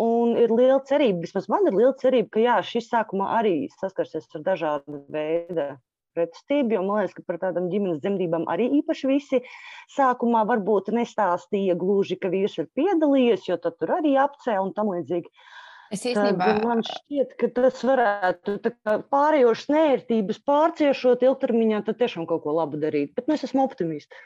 ir 0.42 0.54
liela 0.54 0.80
cerība, 0.90 1.22
vismaz 1.28 1.50
man 1.54 1.70
ir 1.70 1.78
liela 1.78 1.94
cerība, 2.02 2.32
ka 2.34 2.46
jā, 2.46 2.56
šis 2.66 2.90
sākumā 2.90 3.30
arī 3.38 3.58
saskarsies 3.78 4.26
ar 4.34 4.46
dažādu 4.48 5.04
veidu 5.14 5.76
pretestību, 6.18 6.74
jo 6.74 6.84
man 6.86 7.04
liekas, 7.04 7.16
ka 7.18 7.26
par 7.28 7.38
tādām 7.44 7.70
ģimenes 7.72 8.02
dzemdībām 8.02 8.48
arī 8.50 8.70
īpaši 8.80 9.10
visi 9.12 9.42
sākumā 9.94 10.44
varbūt 10.50 10.90
nestāstīja 10.96 11.78
gluži, 11.78 12.18
ka 12.22 12.32
vīrs 12.34 12.58
ir 12.58 12.70
piedalījies, 12.78 13.46
jo 13.52 13.60
tad 13.62 13.78
tur 13.78 13.98
arī 14.00 14.16
apcēla 14.24 14.66
un 14.66 14.74
tam 14.78 14.90
līdzīgi. 14.96 15.30
Es 15.94 16.04
īstenībā 16.04 16.48
Tad 16.48 16.66
man 16.68 16.82
šķiet, 16.84 17.34
ka 17.40 17.50
tas 17.56 17.80
varētu 17.86 18.58
pārējošas 19.12 19.70
nērtības 19.72 20.40
pārciešot 20.48 21.24
ilgtermiņā, 21.28 21.82
tad 21.88 22.00
tiešām 22.02 22.28
kaut 22.30 22.44
ko 22.44 22.56
labu 22.58 22.80
darīt. 22.82 23.14
Bet 23.16 23.30
nu, 23.30 23.38
es 23.38 23.46
esmu 23.48 23.64
optimists. 23.64 24.20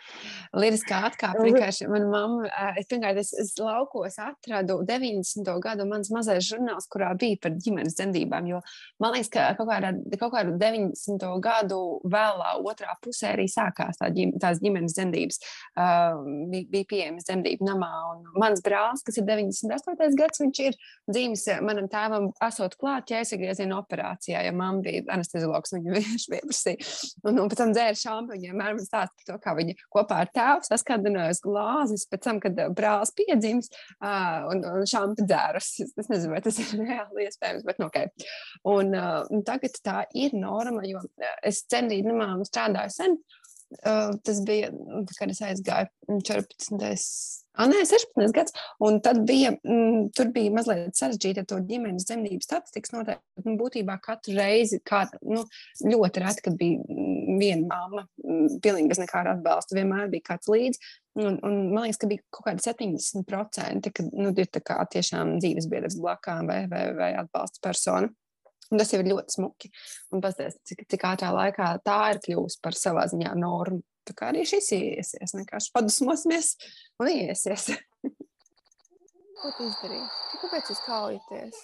Lieliskā 0.57 1.03
atkāpe 1.12 1.45
vienkārši. 1.45 1.88
Mana 1.91 2.09
mamma, 2.09 2.49
es 2.80 2.89
pirmkārt, 2.89 3.20
es, 3.22 3.32
es 3.38 3.53
laukos 3.62 4.18
atradu 4.22 4.80
90. 4.88 5.51
gadu 5.64 5.86
mans 5.89 6.09
mazais 6.14 6.47
žurnāls, 6.47 6.89
kurā 6.91 7.12
bija 7.20 7.39
par 7.45 7.55
ģimenes 7.62 7.97
dzemdībām, 7.99 8.49
jo 8.49 8.62
man 9.01 9.16
liekas, 9.16 9.32
ka 9.34 9.45
kaut 9.59 9.70
kādā, 9.70 9.93
kaut 10.18 10.34
kādā 10.34 10.55
90. 10.57 11.28
gadu 11.43 11.82
vēlā 12.09 12.55
otrā 12.66 12.97
pusē 13.03 13.36
arī 13.36 13.47
sākās 13.51 14.01
tā 14.01 14.09
ģim, 14.16 14.34
tās 14.41 14.62
ģimenes 14.64 14.97
dzemdības. 14.97 15.41
Uh, 15.76 16.22
bija, 16.51 16.70
bija 16.74 16.89
pieejamas 16.89 17.30
dzemdību 17.30 17.70
namā, 17.70 17.91
un 18.16 18.41
mans 18.41 18.64
brālis, 18.66 19.05
kas 19.05 19.22
ir 19.22 19.28
98. 19.30 20.18
gads, 20.20 20.41
viņš 20.41 20.64
ir 20.66 20.80
dzīves 21.12 21.47
manam 21.66 21.88
tēvam 21.91 22.30
esot 22.45 22.76
klāt 22.80 23.08
ķēsgrieziena 23.10 23.78
operācijā, 23.82 24.43
ja 24.45 24.54
mamma 24.56 24.84
bija 24.86 25.04
anesteziologs, 25.16 25.74
viņa 25.76 25.95
viņš 25.97 26.28
pieprasīja. 26.32 26.89
Un, 27.26 27.41
un 27.41 27.52
pēc 27.52 27.62
tam 27.62 27.74
dzēra 27.76 27.97
šāpiņu, 27.99 28.47
vienmēr 28.47 28.78
man 28.78 28.86
stāsta 28.86 29.12
par 29.18 29.28
to, 29.28 29.38
kā 29.43 29.56
viņa 29.58 29.76
kopā 29.93 30.22
ar 30.26 30.32
tēvu 30.36 30.68
saskandinājusi 30.70 31.45
glāzes, 31.47 32.08
pēc 32.12 32.26
tam, 32.28 32.41
kad 32.43 32.64
brālis 32.78 33.14
piedzims 33.18 33.72
uh, 33.74 34.47
un, 34.52 34.64
un 34.72 34.88
šāpi 34.89 35.26
dzērus. 35.26 35.74
Es 35.89 36.10
nezinu, 36.12 36.34
vai 36.36 36.41
tas 36.45 36.62
ir 36.64 36.72
reāli 36.80 37.28
iespējams, 37.28 37.68
bet 37.68 37.82
nu, 37.82 37.89
ok. 37.91 38.26
Un, 38.72 38.95
uh, 38.95 39.22
un 39.34 39.45
tagad 39.47 39.78
tā 39.84 40.02
ir 40.18 40.36
norma, 40.38 40.86
jo 40.88 41.04
es 41.45 41.64
cendīju 41.72 42.12
namā 42.12 42.34
un 42.38 42.47
strādāju 42.47 42.95
sen. 42.95 43.22
Uh, 43.88 44.12
tas 44.26 44.41
bija, 44.43 44.68
kad 45.16 45.32
es 45.32 45.39
aizgāju 45.47 46.20
14. 46.28 47.40
Ah, 47.60 47.68
nē, 47.68 47.82
16 47.84 48.32
gads. 48.32 48.54
Un 48.80 49.02
tad 49.04 49.26
bija, 49.28 49.52
mm, 49.52 50.12
tur 50.16 50.30
bija 50.32 50.54
mazliet 50.56 50.95
sarežģīta 50.95 51.43
to 51.49 51.58
ģimenes 51.68 52.06
zemdību 52.08 52.45
statistikas 52.45 52.93
noteikti. 52.95 53.43
Nu, 53.43 53.58
būtībā 53.60 53.97
katru 54.04 54.38
reizi, 54.38 54.80
kā, 54.88 55.04
nu, 55.28 55.43
ļoti 55.84 56.24
reti, 56.24 56.45
kad 56.45 56.56
bija 56.60 56.80
mm, 56.80 57.41
viena 57.41 57.68
mamma, 57.68 58.06
mm, 58.24 58.62
pilnīgi 58.64 58.93
bez 58.93 59.04
nekāda 59.04 59.36
atbalsta, 59.36 59.76
vienmēr 59.76 60.08
bija 60.14 60.30
kāds 60.32 60.52
līdzi. 60.52 60.80
Un, 61.20 61.41
un 61.43 61.60
man 61.74 61.89
liekas, 61.89 61.99
ka 61.99 62.08
bija 62.08 62.24
kaut 62.32 62.47
kādi 62.47 62.64
70%, 62.64 63.91
kad 63.99 64.16
nu, 64.16 64.32
ir 64.32 64.64
kā 64.72 64.80
tiešām 64.95 65.36
dzīves 65.43 65.68
biedrs 65.72 65.99
blakām 65.99 66.47
vai, 66.47 66.64
vai, 66.72 66.86
vai 66.95 67.12
atbalsta 67.20 67.60
persona. 67.68 68.08
Un 68.72 68.80
tas 68.80 68.93
jau 68.93 69.02
ir 69.04 69.12
ļoti 69.12 69.36
smuki. 69.36 69.70
Un 70.16 70.24
paskatās, 70.24 70.56
cik, 70.68 70.86
cik 70.88 71.04
ātrā 71.10 71.34
laikā 71.36 71.74
tā 71.84 71.99
ir 72.14 72.22
kļuvusi 72.24 72.62
par 72.64 72.78
savā 72.80 73.04
ziņā 73.12 73.36
normu. 73.36 73.84
Tā 74.08 74.16
kā 74.18 74.32
arī 74.32 74.43
šis 74.49 74.72
iesies, 74.78 75.36
vienkārši 75.38 75.74
padusmosimies 75.76 76.56
un 77.02 77.12
iesies. 77.12 77.70
Ko 79.41 79.49
tu 79.58 79.66
izdarīji? 79.66 80.06
Kāpēc 80.41 80.70
jūs 80.70 80.82
kaujaties? 80.86 81.62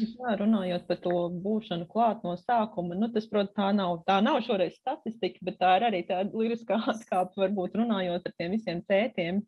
Jā, 0.00 0.34
runājot 0.40 0.86
par 0.88 0.98
to 1.04 1.14
būšanu 1.44 1.86
klāt 1.90 2.22
no 2.24 2.32
sākuma, 2.40 2.96
nu, 2.96 3.08
tas, 3.12 3.26
protams, 3.28 3.52
tā 3.56 3.68
nav, 3.76 3.98
tā 4.08 4.18
nav 4.24 4.40
šoreiz 4.44 4.78
statistika, 4.78 5.40
bet 5.44 5.58
tā 5.60 5.74
ir 5.78 5.86
arī 5.90 6.00
tāda 6.08 6.36
liriskā 6.36 6.78
atkāpe, 6.94 7.40
varbūt 7.40 7.76
runājot 7.80 8.28
ar 8.28 8.36
tiem 8.36 8.56
visiem 8.56 8.82
cētiem. 8.88 9.42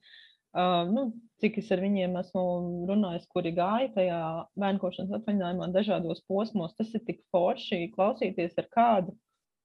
Uh, 0.52 0.84
nu, 0.92 1.06
cik 1.40 1.56
es 1.62 1.70
ar 1.72 1.80
viņiem 1.80 2.18
esmu 2.20 2.42
runājis, 2.90 3.24
kuri 3.32 3.54
gāja 3.56 3.88
tajā 3.94 4.22
bērnkošanas 4.60 5.14
atvaļinājumā 5.20 5.70
dažādos 5.72 6.20
posmos, 6.28 6.76
tas 6.76 6.92
ir 6.92 7.04
tik 7.06 7.22
forši 7.32 7.86
klausīties 7.94 8.60
ar 8.60 8.68
kādu 8.76 9.16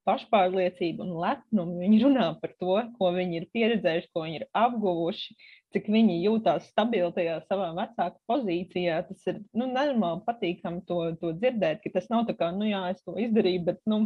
pašpārliecību 0.08 1.04
un 1.06 1.14
lepnumu. 1.22 1.78
Viņi 1.82 2.02
runā 2.06 2.28
par 2.42 2.54
to, 2.62 2.80
ko 2.98 3.12
viņi 3.16 3.42
ir 3.42 3.48
pieredzējuši, 3.56 4.10
ko 4.14 4.24
viņi 4.26 4.40
ir 4.42 4.46
apguvuši, 4.58 5.38
cik 5.76 5.90
viņi 5.92 6.20
jūtās 6.24 6.70
stabili 6.72 7.10
tajā 7.16 7.40
savā 7.46 7.70
vecāku 7.78 8.20
pozīcijā. 8.32 9.02
Tas 9.10 9.32
ir 9.32 9.42
nu, 9.52 9.68
nenormāli 9.68 10.24
patīkami 10.28 10.84
to, 10.90 11.02
to 11.22 11.34
dzirdēt, 11.40 11.84
ka 11.84 11.96
tas 11.98 12.08
nav 12.14 12.28
tā 12.30 12.38
kā, 12.40 12.52
nu 12.56 12.70
jā, 12.70 12.86
es 12.94 13.04
to 13.04 13.18
izdarīju, 13.20 13.66
bet 13.68 13.82
nu, 13.90 14.06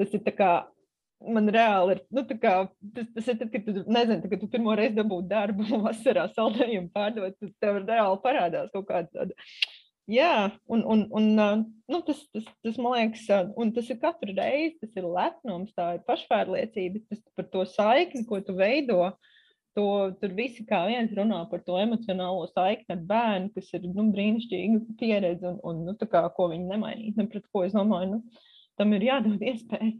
tas 0.00 0.16
ir 0.16 0.24
tā 0.26 0.34
kā. 0.36 0.54
Man 1.32 1.46
reāli 1.48 1.94
ir, 1.94 2.00
nu, 2.12 2.26
kā, 2.28 2.50
tas, 2.92 3.06
tas 3.14 3.28
ir 3.32 3.38
tad, 3.40 3.48
kad 3.48 3.62
tu, 3.64 3.72
nezini, 3.88 4.18
tad, 4.20 4.26
kad 4.34 4.42
tu 4.42 4.50
pirmo 4.52 4.74
reizi 4.76 4.98
dabūji 4.98 5.24
darbu 5.30 5.64
vasarā 5.86 6.26
saldējumu 6.34 6.90
pārdot, 6.92 7.38
tad 7.40 7.54
tev 7.64 7.78
reāli 7.86 8.20
parādās 8.20 8.68
kaut 8.74 8.84
kāda 8.90 9.08
tāda 9.14 9.46
Jā, 10.06 10.52
un, 10.70 10.84
un, 10.86 11.00
un 11.18 11.24
nu, 11.34 11.98
tas, 12.06 12.20
tas, 12.30 12.44
tas 12.62 12.76
man 12.78 12.94
liekas, 12.94 13.24
un 13.58 13.72
tas 13.74 13.88
ir 13.90 13.98
katru 13.98 14.34
reizi, 14.36 14.76
tas 14.82 14.98
ir 15.00 15.08
lepnums, 15.10 15.72
tā 15.74 15.96
ir 15.96 16.04
pašpārliecība, 16.06 17.02
tas 17.10 17.22
par 17.34 17.48
to 17.50 17.64
saikni, 17.72 18.22
ko 18.28 18.38
tu 18.46 18.54
veido. 18.58 19.00
To, 19.76 19.86
tur 20.16 20.32
visi 20.32 20.62
kā 20.64 20.86
viens 20.88 21.10
runā 21.12 21.42
par 21.50 21.60
to 21.66 21.74
emocionālo 21.76 22.46
saikni 22.48 22.94
ar 22.94 23.02
bērnu, 23.10 23.50
kas 23.52 23.66
ir 23.76 23.82
nu, 23.90 24.06
brīnišķīga 24.14 24.94
pieredze 25.02 25.50
un, 25.50 25.58
un 25.68 25.82
nu, 25.90 25.96
kā, 26.00 26.22
ko 26.38 26.46
viņi 26.54 26.70
nemainīt. 26.70 27.18
Ne, 27.18 27.26
pret 27.28 27.44
ko 27.52 27.66
es 27.66 27.74
domāju, 27.76 28.14
nu, 28.14 28.46
tam 28.80 28.94
ir 28.96 29.04
jādod 29.10 29.42
iespēja. 29.50 29.92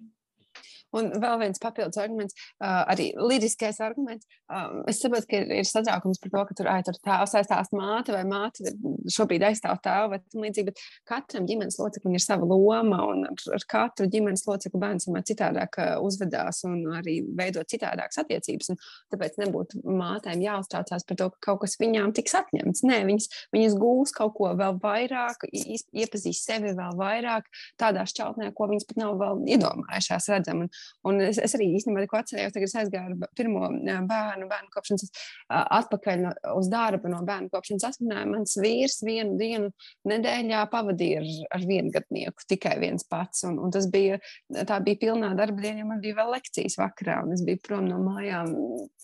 Un 0.96 1.12
vēl 1.22 1.40
viens 1.44 1.62
papildus 1.62 2.00
arguments, 2.00 2.36
uh, 2.60 2.84
arī 2.92 3.10
liriskais 3.18 3.80
arguments. 3.84 4.26
Um, 4.46 4.82
es 4.90 5.00
saprotu, 5.02 5.28
ka 5.30 5.40
ir, 5.40 5.50
ir 5.60 5.68
satraukums 5.68 6.20
par 6.22 6.32
to, 6.32 6.44
ka 6.48 6.58
tur, 6.60 6.70
ai, 6.70 6.82
tur 6.86 6.98
tēvs 7.04 7.36
aizstāv 7.40 7.72
māti 7.76 8.14
vai 8.14 8.22
māte 8.28 8.72
šobrīd 9.12 9.44
aizstāv 9.48 9.80
tēvu 9.84 10.12
vai 10.12 10.20
tam 10.22 10.44
līdzīgi, 10.44 10.70
bet 10.70 10.82
katram 11.08 11.48
ģimenes 11.48 11.78
loceklim 11.80 12.16
ir 12.16 12.22
sava 12.22 12.46
loma 12.48 13.00
un 13.10 13.24
ar, 13.28 13.44
ar 13.56 13.66
katru 13.70 14.08
ģimenes 14.12 14.46
locekli 14.46 14.80
bērns 14.82 15.08
vienmēr 15.08 15.26
citādāk 15.26 15.78
uzvedās 16.04 16.62
un 16.68 16.78
arī 16.98 17.18
veidot 17.38 17.68
citādākas 17.70 18.22
attiecības. 18.22 18.72
Un 18.72 18.80
tāpēc 19.14 19.38
nebūtu 19.42 19.82
mātēm 19.84 20.44
jāuztraucās 20.44 21.06
par 21.08 21.20
to, 21.20 21.28
ka 21.34 21.50
kaut 21.50 21.62
kas 21.64 21.76
viņām 21.82 22.14
tiks 22.16 22.36
atņemts. 22.38 22.84
Nē, 22.86 23.02
viņas, 23.08 23.28
viņas 23.56 23.76
gūs 23.80 24.14
kaut 24.16 24.36
ko 24.38 24.52
vēl 24.58 24.78
vairāk, 24.82 25.46
iepazīs 25.50 26.44
sevi 26.46 26.74
vēl 26.76 26.96
vairāk 26.98 27.48
tādā 27.80 28.06
šķautnē, 28.08 28.52
ko 28.56 28.70
viņas 28.70 28.88
pat 28.88 29.02
nav 29.02 29.16
vēl 29.20 29.42
iedomājušās 29.56 30.30
redzam. 30.32 30.66
Un, 30.66 30.72
Un 31.06 31.20
es, 31.24 31.38
es 31.42 31.54
arī 31.56 31.68
īstenībā 31.76 32.04
tikko 32.04 32.18
atcerējos, 32.20 32.54
kad 32.54 32.66
es 32.66 32.76
aizgāju 32.80 33.16
ar 33.16 33.32
pirmo 33.38 33.70
bērnu, 33.70 34.48
bērnu 34.50 34.70
kopšanas 34.74 35.10
atpakaļ 35.48 36.22
no, 36.24 36.32
uz 36.58 36.70
darbu 36.72 37.10
no 37.12 37.22
bērnu 37.26 37.50
kopšanas 37.52 37.88
atvaļinājuma. 37.90 38.36
Mans 38.36 38.56
vīrs 38.62 39.00
vienu 39.06 39.36
dienu 39.40 39.72
nedēļā 40.10 40.62
pavadīja 40.72 41.22
ar, 41.22 41.32
ar 41.58 41.66
viengadnieku, 41.68 42.46
tikai 42.50 42.76
viens 42.82 43.06
pats. 43.08 43.44
Un, 43.48 43.60
un 43.62 43.74
tas 43.74 43.88
bija, 43.92 44.20
tā 44.68 44.80
bija 44.84 45.02
pilnā 45.06 45.34
darba 45.38 45.62
diena, 45.62 45.82
jo 45.82 45.90
man 45.90 46.02
bija 46.04 46.20
vēl 46.20 46.32
lekcijas 46.36 46.78
vakarā, 46.80 47.20
un 47.26 47.36
es 47.36 47.44
biju 47.46 47.62
prom 47.66 47.86
no 47.90 48.00
mājām 48.04 48.54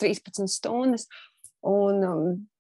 13 0.02 0.50
stundas. 0.50 1.08
Un 1.62 2.02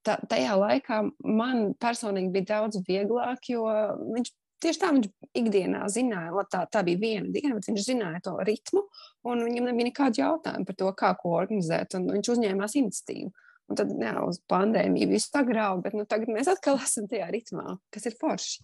tā, 0.06 0.14
tajā 0.30 0.54
laikā 0.60 1.00
man 1.26 1.72
personīgi 1.82 2.30
bija 2.36 2.50
daudz 2.52 2.78
vieglāk, 2.86 3.48
jo 3.50 3.66
viņš 4.14 4.30
Tieši 4.62 4.78
tā 4.78 4.90
viņš 4.94 5.08
ikdienā 5.38 5.86
zināja, 5.90 6.44
tā, 6.50 6.62
tā 6.70 6.84
bija 6.86 7.00
viena 7.00 7.32
diena, 7.34 7.56
bet 7.56 7.66
viņš 7.66 7.86
zināja 7.86 8.20
to 8.28 8.34
ritmu, 8.46 8.84
un 9.26 9.42
viņam 9.42 9.70
nebija 9.70 9.88
nekādu 9.88 10.22
jautājumu 10.22 10.68
par 10.68 10.78
to, 10.78 10.90
kā 10.98 11.10
ko 11.18 11.32
organizēt, 11.40 11.96
viņš 11.98 12.30
uzņēmās 12.36 12.76
iniciatīvu. 12.78 13.32
Un 13.70 13.78
tad, 13.78 13.92
jā, 13.96 14.12
uz 14.26 14.38
pandēmiju 14.50 15.08
viss 15.14 15.30
sagrauj, 15.32 15.80
bet 15.86 15.96
nu, 15.96 16.04
tagad 16.08 16.30
mēs 16.34 16.50
atkal 16.52 16.78
esam 16.86 17.08
tajā 17.10 17.30
ritmā, 17.32 17.78
kas 17.94 18.06
ir 18.10 18.18
forši. 18.20 18.62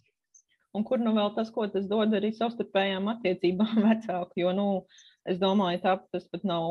Un 0.77 0.85
kur 0.87 1.01
nu 1.01 1.15
vēl 1.17 1.33
tas, 1.35 1.51
ko 1.51 1.65
tas 1.73 1.89
dod 1.89 2.13
arī 2.15 2.31
savstarpējām 2.37 3.09
attiecībām 3.15 3.81
vecāku, 3.89 4.43
jo, 4.43 4.53
nu, 4.55 4.69
es 5.29 5.41
domāju, 5.41 5.83
tā 5.85 5.97
tas 6.13 6.29
pat 6.31 6.45
nav 6.47 6.69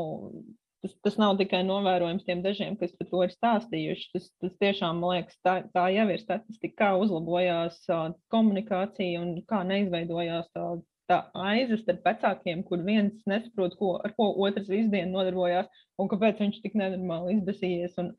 tas, 0.88 0.96
tas 1.04 1.18
nav 1.20 1.38
tikai 1.40 1.62
novērojams 1.68 2.26
tiem 2.28 2.42
dažiem, 2.44 2.76
kas 2.80 2.94
par 2.98 3.10
to 3.12 3.24
ir 3.26 3.34
stāstījuši. 3.34 4.10
Tas, 4.14 4.28
tas 4.44 4.54
tiešām, 4.64 5.02
man 5.02 5.18
liekas, 5.18 5.40
tā, 5.46 5.58
tā 5.74 5.88
jau 5.94 6.08
ir 6.14 6.22
statistika, 6.22 6.78
kā 6.84 6.92
uzlabojās 7.02 7.80
uh, 7.92 8.12
komunikācija 8.34 9.22
un 9.22 9.36
kā 9.50 9.64
neizveidojās 9.68 10.50
tā, 10.56 10.66
tā 11.12 11.20
aizes 11.50 11.84
starp 11.84 12.08
vecākiem, 12.08 12.64
kur 12.68 12.84
viens 12.88 13.20
nesaprot, 13.30 13.78
ko, 13.80 13.98
ar 14.04 14.16
ko 14.18 14.32
otrs 14.48 14.70
visu 14.72 14.90
dienu 14.94 15.18
nodarbojās 15.18 15.70
un 16.00 16.12
kāpēc 16.12 16.42
viņš 16.44 16.60
tik 16.64 16.78
nenormāli 16.80 17.38
izbēsījies. 17.38 18.00
Un, 18.04 18.14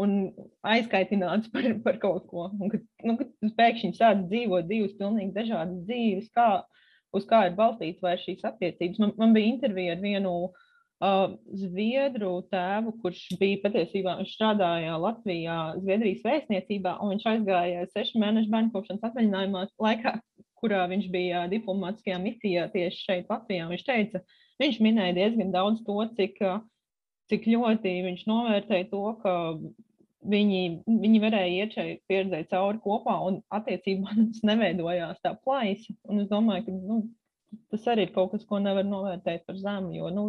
un 0.00 0.18
aizkaitināts 0.74 1.50
par, 1.54 1.70
par 1.84 2.00
kaut 2.02 2.28
ko. 2.32 2.48
Un, 2.58 2.72
kad, 2.72 2.84
nu, 3.06 3.18
kad 3.20 3.56
pēkšņi 3.60 3.96
sāk 4.00 4.26
dzīvot 4.30 4.70
divas 4.70 4.96
pilnīgi 5.00 5.36
dažādas 5.36 5.84
dzīves, 5.88 6.32
kā, 6.36 6.50
uz 7.14 7.28
kā 7.30 7.46
ir 7.48 7.58
balstīts 7.58 8.22
šīs 8.26 8.44
attiecības. 8.48 9.00
Man, 9.02 9.18
man 9.20 9.36
bija 9.36 9.52
intervija 9.54 9.94
ar 9.94 10.02
vienu 10.02 10.36
uh, 10.48 10.63
zviedru 11.02 12.36
tēvu, 12.52 12.94
kurš 13.02 13.22
bija 13.40 13.60
patiesībā, 13.64 14.16
viņš 14.20 14.34
strādāja 14.36 14.98
Latvijā, 15.00 15.56
Zviedrijas 15.82 16.22
vēstniecībā, 16.24 16.98
un 17.02 17.14
viņš 17.14 17.26
aizgāja 17.32 17.86
sešu 17.92 18.20
mēnešu 18.22 18.52
bērnu 18.52 18.72
kopšanas 18.72 19.08
atvaļinājumā 19.10 19.64
laikā, 19.82 20.14
kurā 20.60 20.84
viņš 20.88 21.08
bija 21.12 21.46
diplomātiskajā 21.52 22.20
misijā 22.22 22.68
tieši 22.72 23.02
šeit 23.08 23.32
Latvijā. 23.32 23.66
Viņš 23.72 23.84
teica, 23.84 24.22
viņš 24.62 24.78
minēja 24.86 25.16
diezgan 25.18 25.50
daudz 25.52 25.82
to, 25.84 25.98
cik, 26.16 26.38
cik 27.32 27.50
ļoti 27.52 27.98
viņš 28.06 28.24
novērtēja 28.30 28.88
to, 28.92 29.02
ka 29.20 29.34
viņi, 30.24 30.62
viņi 30.88 31.20
varēja 31.20 31.56
iet 31.58 31.76
šai 31.76 31.88
pieredzē 32.08 32.44
cauri 32.52 32.80
kopā, 32.84 33.18
un 33.28 33.42
attiecībās 33.52 34.40
neveidojās 34.48 35.20
tā 35.24 35.34
plaisa. 35.44 35.92
Un 36.08 36.24
es 36.24 36.30
domāju, 36.30 36.68
ka 36.68 36.76
nu, 36.78 37.00
tas 37.74 37.90
arī 37.92 38.08
ir 38.08 38.14
kaut 38.14 38.32
kas, 38.32 38.46
ko 38.48 38.62
nevar 38.62 38.86
novērtēt 38.88 39.44
par 39.48 39.58
zemu, 39.60 39.92
jo 39.98 40.14
nu, 40.14 40.24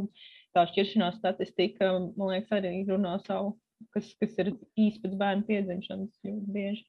tā 0.55 0.65
šķiršanās 0.71 1.19
statistika, 1.19 1.93
man 2.15 2.33
liekas, 2.33 2.51
arī 2.57 2.73
runā 2.89 3.17
savu, 3.25 3.55
kas, 3.95 4.11
kas 4.21 4.35
ir 4.41 4.53
īsti 4.55 5.03
pēc 5.03 5.15
bērnu 5.21 5.47
piedzimšanas 5.49 6.21
ļoti 6.25 6.55
bieži. 6.55 6.85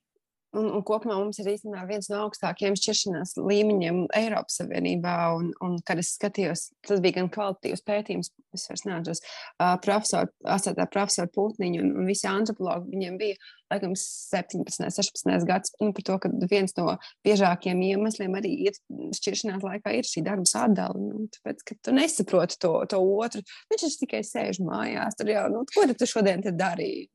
Un, 0.56 0.68
un 0.72 0.82
kopumā 0.86 1.16
mums 1.18 1.40
ir 1.42 1.50
īstenībā 1.50 1.82
viens 1.88 2.06
no 2.08 2.22
augstākajiem 2.24 2.76
šķiršanās 2.78 3.34
līmeņiem 3.42 3.98
Eiropas 4.16 4.60
Savienībā. 4.60 5.16
Un, 5.36 5.50
un, 5.64 5.74
kad 5.86 6.00
es 6.00 6.14
skatījos, 6.16 6.68
tas 6.86 7.02
bija 7.04 7.18
gan 7.18 7.28
kvalitatīvs 7.34 7.84
pētījums, 7.84 8.30
es 8.56 8.64
vairs 8.70 8.86
neatceros, 8.88 9.22
uh, 9.58 9.74
profesoru, 9.84 10.32
asētā 10.56 10.86
profesoru 10.92 11.32
Pūtniņu 11.34 11.82
un, 11.82 11.92
un 12.00 12.08
visi 12.08 12.28
antropologi, 12.30 12.94
viņiem 12.94 13.18
bija 13.20 13.36
laikam 13.72 13.94
17, 13.98 14.86
16 14.94 15.46
gads, 15.48 15.72
nu, 15.82 15.92
par 15.96 16.04
to, 16.06 16.16
ka 16.22 16.30
viens 16.50 16.74
no 16.78 16.96
biežākajiem 17.26 17.82
iemesliem 17.88 18.36
arī 18.38 18.52
ir 18.68 18.76
šķiršanās 19.16 19.64
laikā 19.66 19.94
ir 19.96 20.08
šī 20.08 20.22
darba 20.26 20.46
sadala. 20.48 20.98
Nu, 21.00 21.26
tāpēc, 21.34 21.64
ka 21.66 21.78
tu 21.88 21.94
nesaproti 21.96 22.60
to, 22.62 22.72
to 22.90 23.00
otru. 23.00 23.42
Viņš 23.72 23.98
tikai 24.02 24.22
sēž 24.26 24.60
mājās, 24.66 25.18
tur 25.18 25.32
jau, 25.32 25.46
nu, 25.52 25.64
ko 25.72 25.86
tu 25.92 26.08
šodien 26.08 26.44
te 26.44 26.54
darīji? 26.56 27.08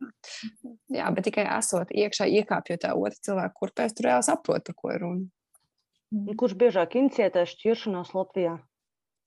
Jā, 0.92 1.12
bet 1.16 1.30
tikai 1.30 1.48
esot 1.58 1.94
iekšā, 1.96 2.28
iekāpjot 2.42 2.84
tā 2.84 2.96
otra 2.98 3.24
cilvēka 3.30 3.58
kurpēs, 3.62 3.96
tu 3.96 4.08
reāli 4.08 4.28
saproti, 4.28 4.68
par 4.72 4.80
ko 4.82 4.92
ir 4.96 5.06
runa. 5.06 6.36
Kurš 6.38 6.58
biežāk 6.60 7.00
iniciētā 7.00 7.46
šķiršanās 7.48 8.12
Latvijā? 8.18 8.60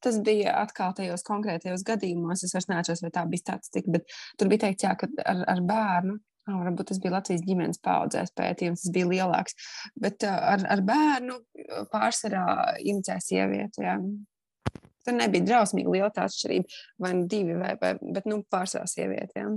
tas 0.04 0.18
bija 0.20 0.52
atkal 0.60 0.92
tajos 0.92 1.22
konkrētajos 1.24 1.80
gadījumos. 1.88 2.42
Es 2.44 2.52
vairs 2.52 2.66
neatceros, 2.68 3.00
vai 3.00 3.08
tā 3.14 3.22
bija 3.30 3.40
statistika, 3.40 3.94
bet 3.94 4.10
tur 4.36 4.50
bija 4.52 4.66
teikts, 4.66 4.84
jā, 4.84 4.90
ka 5.00 5.08
ar, 5.24 5.38
ar 5.48 5.62
bērnu 5.64 6.18
varbūt 6.51 6.90
tas 6.90 7.01
bija 7.01 7.14
Latvijas 7.16 7.45
ģimenes 7.47 7.80
paudzēs 7.84 8.34
pētījums, 8.36 8.84
tas 8.84 8.95
bija 8.95 9.09
lielāks. 9.11 9.57
Bet 10.01 10.26
ar, 10.28 10.64
ar 10.68 10.82
bērnu 10.84 11.38
pārsvarā 11.92 12.47
inicē 12.84 13.18
sieviete. 13.24 13.84
Jā. 13.84 13.99
Tur 15.05 15.16
nebija 15.16 15.45
drausmīgi 15.45 15.92
liela 15.92 16.11
tā 16.12 16.26
atšķirība, 16.28 16.82
vai 17.01 17.14
nu 17.16 17.28
divi, 17.28 17.57
vai, 17.61 17.74
vai, 17.80 17.95
bet 18.01 18.28
nu, 18.28 18.42
pārsvarā 18.53 18.88
sieviete. 18.88 19.40
Jā. 19.40 19.55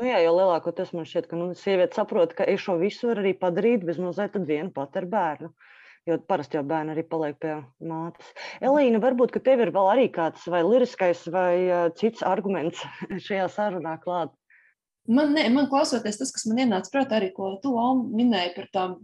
Nu 0.00 0.08
jā, 0.08 0.22
jo 0.24 0.32
lielākoties 0.38 0.94
man 0.96 1.04
šķiet, 1.08 1.28
ka 1.28 1.36
nu, 1.36 1.50
sieviete 1.58 1.98
saprot, 1.98 2.32
ka 2.36 2.46
es 2.48 2.64
šo 2.64 2.78
visu 2.80 3.10
varu 3.10 3.26
arī 3.26 3.34
padarīt 3.36 3.84
bez 3.88 4.00
mazliet 4.00 4.38
vienu 4.48 4.72
pat 4.72 4.96
ar 5.00 5.08
bērnu. 5.12 5.52
Jo 6.08 6.16
parasti 6.26 6.58
jau 6.58 6.64
bērni 6.66 6.96
arī 6.96 7.04
paliek 7.06 7.36
pie 7.38 7.52
mātes. 7.86 8.32
Elīna, 8.64 8.98
varbūt 9.04 9.36
tev 9.46 9.60
ir 9.62 9.70
vēl 9.74 9.90
arī 9.92 10.08
kāds 10.10 10.48
vai 10.50 10.64
liriskais 10.66 11.20
vai 11.30 11.52
cits 12.00 12.24
arguments 12.26 12.80
šajā 13.28 13.46
sarunā 13.52 13.98
klāt. 14.02 14.32
Man, 15.10 15.32
ne, 15.34 15.48
man 15.50 15.66
klausoties 15.70 16.20
tas, 16.20 16.30
kas 16.30 16.44
man 16.46 16.60
ienāca 16.62 16.92
prātā, 16.92 17.18
arī 17.18 17.32
ko 17.34 17.48
tu 17.62 17.74
minēji 18.14 18.52
par 18.54 18.68
tām, 18.74 18.98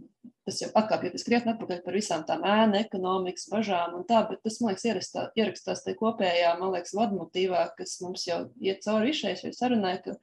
tas 0.47 0.61
jau 0.63 0.69
atkāpjoties 0.79 1.25
krietni 1.27 1.51
atpakaļ 1.51 1.81
par 1.83 1.97
visām 1.97 2.23
tām 2.27 2.45
ēnu 2.47 2.79
ekonomikas 2.79 3.49
bažām 3.51 3.97
un 3.97 4.05
tā, 4.07 4.21
bet 4.29 4.39
tas, 4.45 4.61
man 4.61 4.71
liekas, 4.71 4.85
ierakstā, 4.87 5.25
ierakstās 5.37 5.83
te 5.83 5.95
kopējā, 5.99 6.55
man 6.61 6.71
liekas, 6.73 6.95
vadmotīvā, 6.95 7.65
kas 7.77 7.97
mums 8.05 8.23
jau 8.29 8.45
iet 8.63 8.79
cauri 8.85 9.11
išais 9.11 9.43
vai 9.43 9.51
sarunai, 9.57 9.97
ka, 10.05 10.15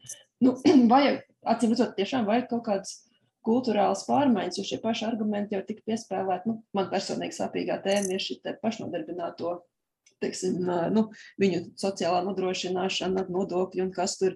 nu, 0.44 0.56
vajag, 0.94 1.20
acīm 1.44 1.76
redzot, 1.76 1.94
tiešām 2.00 2.26
vajag 2.30 2.48
kaut 2.54 2.64
kādas 2.70 2.96
kultūrāls 3.46 4.02
pārmaiņas, 4.08 4.58
jo 4.58 4.66
šie 4.66 4.82
paši 4.82 5.06
argumenti 5.06 5.54
jau 5.54 5.62
tika 5.68 5.84
piespēlēti. 5.92 6.50
Nu, 6.50 6.58
man 6.74 6.90
personīgi 6.90 7.36
sāpīgā 7.36 7.78
tēma 7.84 8.16
ir 8.16 8.24
šī 8.24 8.40
pašnodarbināto, 8.62 9.60
teiksim, 10.24 10.64
nu, 10.96 11.10
viņu 11.38 11.62
sociālā 11.78 12.24
nodrošināšana, 12.26 13.28
nodokļi 13.30 13.84
un 13.84 13.92
kas 13.94 14.16
tur 14.18 14.34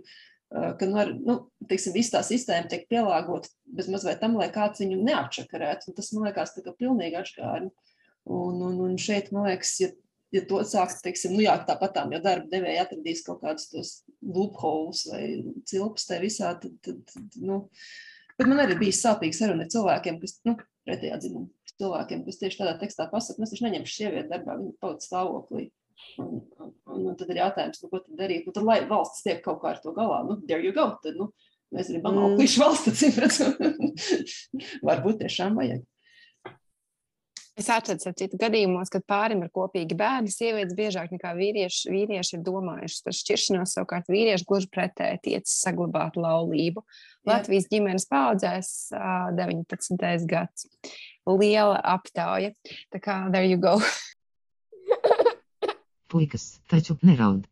ka 0.51 0.88
nu, 0.88 0.98
ar, 0.98 1.12
nu, 1.14 1.36
teiksim, 1.70 1.94
viss 1.94 2.12
tā 2.12 2.22
sistēma 2.26 2.70
tiek 2.70 2.88
pielāgota 2.90 3.51
bez 3.70 3.88
mazliet 3.92 4.20
tam, 4.22 4.36
lai 4.40 4.48
kāds 4.55 4.82
viņu 4.82 4.98
neapčakarētu. 5.07 5.94
Tas 5.96 6.12
man 6.14 6.28
liekas 6.28 6.57
tā 6.57 6.64
kā 6.66 6.74
pilnīgi 6.78 7.18
atšķirīgi. 7.20 7.70
Un, 8.30 8.62
un, 8.66 8.80
un 8.84 8.96
šeit, 9.01 9.30
man 9.34 9.48
liekas, 9.48 9.72
ja, 9.80 9.88
ja 10.34 10.42
to 10.46 10.61
sākt, 10.68 11.01
teiksim, 11.05 11.32
nu 11.36 11.44
jā, 11.44 11.55
tāpat 11.66 11.94
tām, 11.96 12.12
ja 12.14 12.20
darba 12.22 12.51
devēja 12.53 12.84
atradīs 12.84 13.24
kaut 13.26 13.40
kādus 13.44 13.70
tos 13.70 13.92
loopholes 14.20 15.07
vai 15.11 15.22
cilpus 15.70 16.05
tajā 16.11 16.20
visā, 16.26 16.51
tad, 16.61 16.74
tad, 16.84 17.01
tad, 17.09 17.38
nu, 17.40 17.62
bet 18.36 18.51
man 18.51 18.61
arī 18.66 18.76
bija 18.82 18.98
sāpīgi 18.98 19.38
saruna 19.40 19.64
ar 19.64 19.72
cilvēkiem, 19.72 20.20
kas, 20.20 20.36
nu, 20.46 20.59
pretējā 20.86 21.18
dzimuma 21.22 21.48
cilvēkiem, 21.80 22.24
kas 22.26 22.40
tieši 22.40 22.61
tādā 22.61 22.76
tekstā 22.80 23.07
pasaka, 23.11 23.40
mēs 23.40 23.55
taču 23.55 23.66
neņemšu 23.66 23.96
sievieti 23.96 24.30
darbā, 24.30 24.59
viņa 24.61 24.76
paliks 24.82 25.09
stāvoklī. 25.09 25.70
Un 26.20 27.14
tad 27.18 27.30
ir 27.30 27.40
jautājums, 27.42 27.80
nu, 27.82 27.90
ko 27.92 28.03
tad 28.03 28.18
darīt. 28.18 28.48
Nu, 28.48 28.55
tad, 28.57 28.66
lai 28.66 28.80
valsts 28.90 29.24
tiek 29.26 29.40
kaut 29.44 29.62
kā 29.62 29.74
ar 29.74 29.80
to 29.82 29.94
galā, 29.96 30.22
nu, 30.26 30.40
there 30.48 30.64
you 30.64 30.74
go. 30.76 30.90
Tad, 31.05 31.16
nu, 31.20 31.30
mēs 31.74 31.92
gribam 31.92 32.16
mm. 32.16 32.26
augļušu 32.30 32.64
valsts, 32.64 33.01
cim, 33.01 33.16
varbūt 34.90 35.22
tiešām 35.24 35.59
vajag. 35.61 35.86
Es 37.61 37.68
atceros, 37.68 38.07
ka 38.07 38.14
citu 38.16 38.38
gadījumos, 38.40 38.88
kad 38.92 39.03
pārim 39.11 39.42
ir 39.44 39.51
kopīgi 39.53 39.96
bērni, 39.98 40.30
sievietes 40.32 40.72
biežāk 40.78 41.11
nekā 41.12 41.34
vīrieši, 41.36 41.90
vīrieši 41.92 42.38
ir 42.38 42.44
domājušas 42.46 43.03
par 43.05 43.16
šķiršanos. 43.18 43.74
Savukārt 43.76 44.09
vīrieši 44.09 44.46
gluži 44.48 44.70
pretēji 44.72 45.20
tiec 45.26 45.51
saglabāt 45.51 46.16
laulību. 46.16 46.80
Jā. 46.80 47.34
Latvijas 47.34 47.68
ģimenes 47.72 48.09
paudzēs 48.09 48.70
19. 49.36 50.24
gads. 50.30 50.70
Liela 51.28 51.82
aptauja. 51.84 52.55
Tā 52.94 53.03
kā 53.03 53.18
there 53.28 53.51
you 53.51 53.61
go. 53.61 53.76
Puikas, 56.11 56.45
taču 56.67 56.97
neraud. 57.07 57.47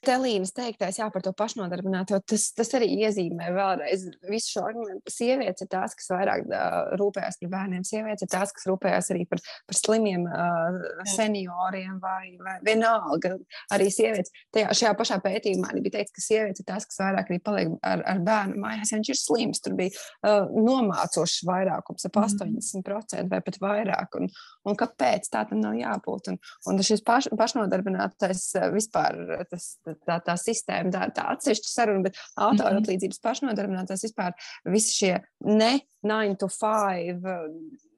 Telīnas 0.00 0.54
teiktais 0.56 0.96
jā, 0.96 1.06
par 1.12 1.20
to 1.20 1.30
pašnodarbināto, 1.36 2.16
tas, 2.24 2.46
tas 2.56 2.70
arī 2.78 2.86
iezīmē 3.04 3.50
vēlreiz 3.52 4.06
visu 4.30 4.54
šo 4.54 4.62
argumentu. 4.70 5.12
Sievietes 5.12 5.66
ir 5.66 5.68
tās, 5.74 5.92
kas 5.98 6.08
vairāk 6.08 6.46
uh, 6.48 6.94
rūpējas 6.96 7.36
par 7.42 7.50
bērniem, 7.52 7.84
sievietes 7.84 8.24
ir 8.24 8.30
tās, 8.32 8.54
kas 8.56 8.64
rūpējas 8.70 9.10
arī 9.12 9.26
par, 9.28 9.42
par 9.68 9.76
slimiem 9.76 10.24
uh, 10.24 10.78
senioriem 11.12 11.98
vai, 12.00 12.32
vai 12.40 12.54
vienalga. 12.64 13.34
Arī 13.76 13.90
sievietes, 13.92 14.32
tajā, 14.56 14.70
šajā 14.80 14.94
pašā 15.02 15.18
pētījumā 15.26 15.68
arī 15.74 15.84
bija 15.84 15.98
teikts, 15.98 16.16
ka 16.16 16.24
sievietes 16.24 16.64
ir 16.64 16.68
tās, 16.72 16.88
kas 16.88 17.02
vairāk 17.02 17.28
arī 17.34 17.40
paliek 17.50 17.76
ar, 17.92 18.06
ar 18.14 18.24
bērnu 18.24 18.64
mājās, 18.64 18.94
ja 18.94 19.02
viņš 19.02 19.12
ir 19.12 19.20
slims. 19.20 19.60
Tur 19.60 19.76
bija 19.82 19.92
uh, 19.92 20.48
nomācošs 20.48 21.44
vairākums, 21.50 22.08
ap 22.08 22.18
80% 22.22 23.20
mm. 23.20 23.28
vai 23.34 23.42
pat 23.44 23.60
vairāk. 23.60 24.16
Un, 24.16 24.32
un 24.64 24.80
kāpēc 24.80 25.28
tā 25.28 25.44
tam 25.52 25.60
nav 25.60 25.76
jābūt? 25.76 26.32
Un, 26.32 26.40
un 26.72 26.82
šis 26.88 27.04
paš, 27.04 27.28
pašnodarbinātais 27.36 28.48
vispār 28.72 29.44
tas 29.52 29.74
tā, 30.08 30.18
tā 30.24 30.36
sistēma, 30.40 30.92
tā, 30.94 31.06
tā 31.16 31.26
atsevišķa 31.34 31.70
saruna, 31.70 32.06
bet 32.08 32.18
autora 32.36 32.74
mhm. 32.74 32.82
atlīdzības 32.82 33.22
pašnodarbinātās 33.24 34.04
vispār 34.06 34.36
visi 34.68 34.96
šie 35.00 35.14
ne 35.48 35.78
9 36.06 36.38
to 36.40 36.48
5, 36.48 37.20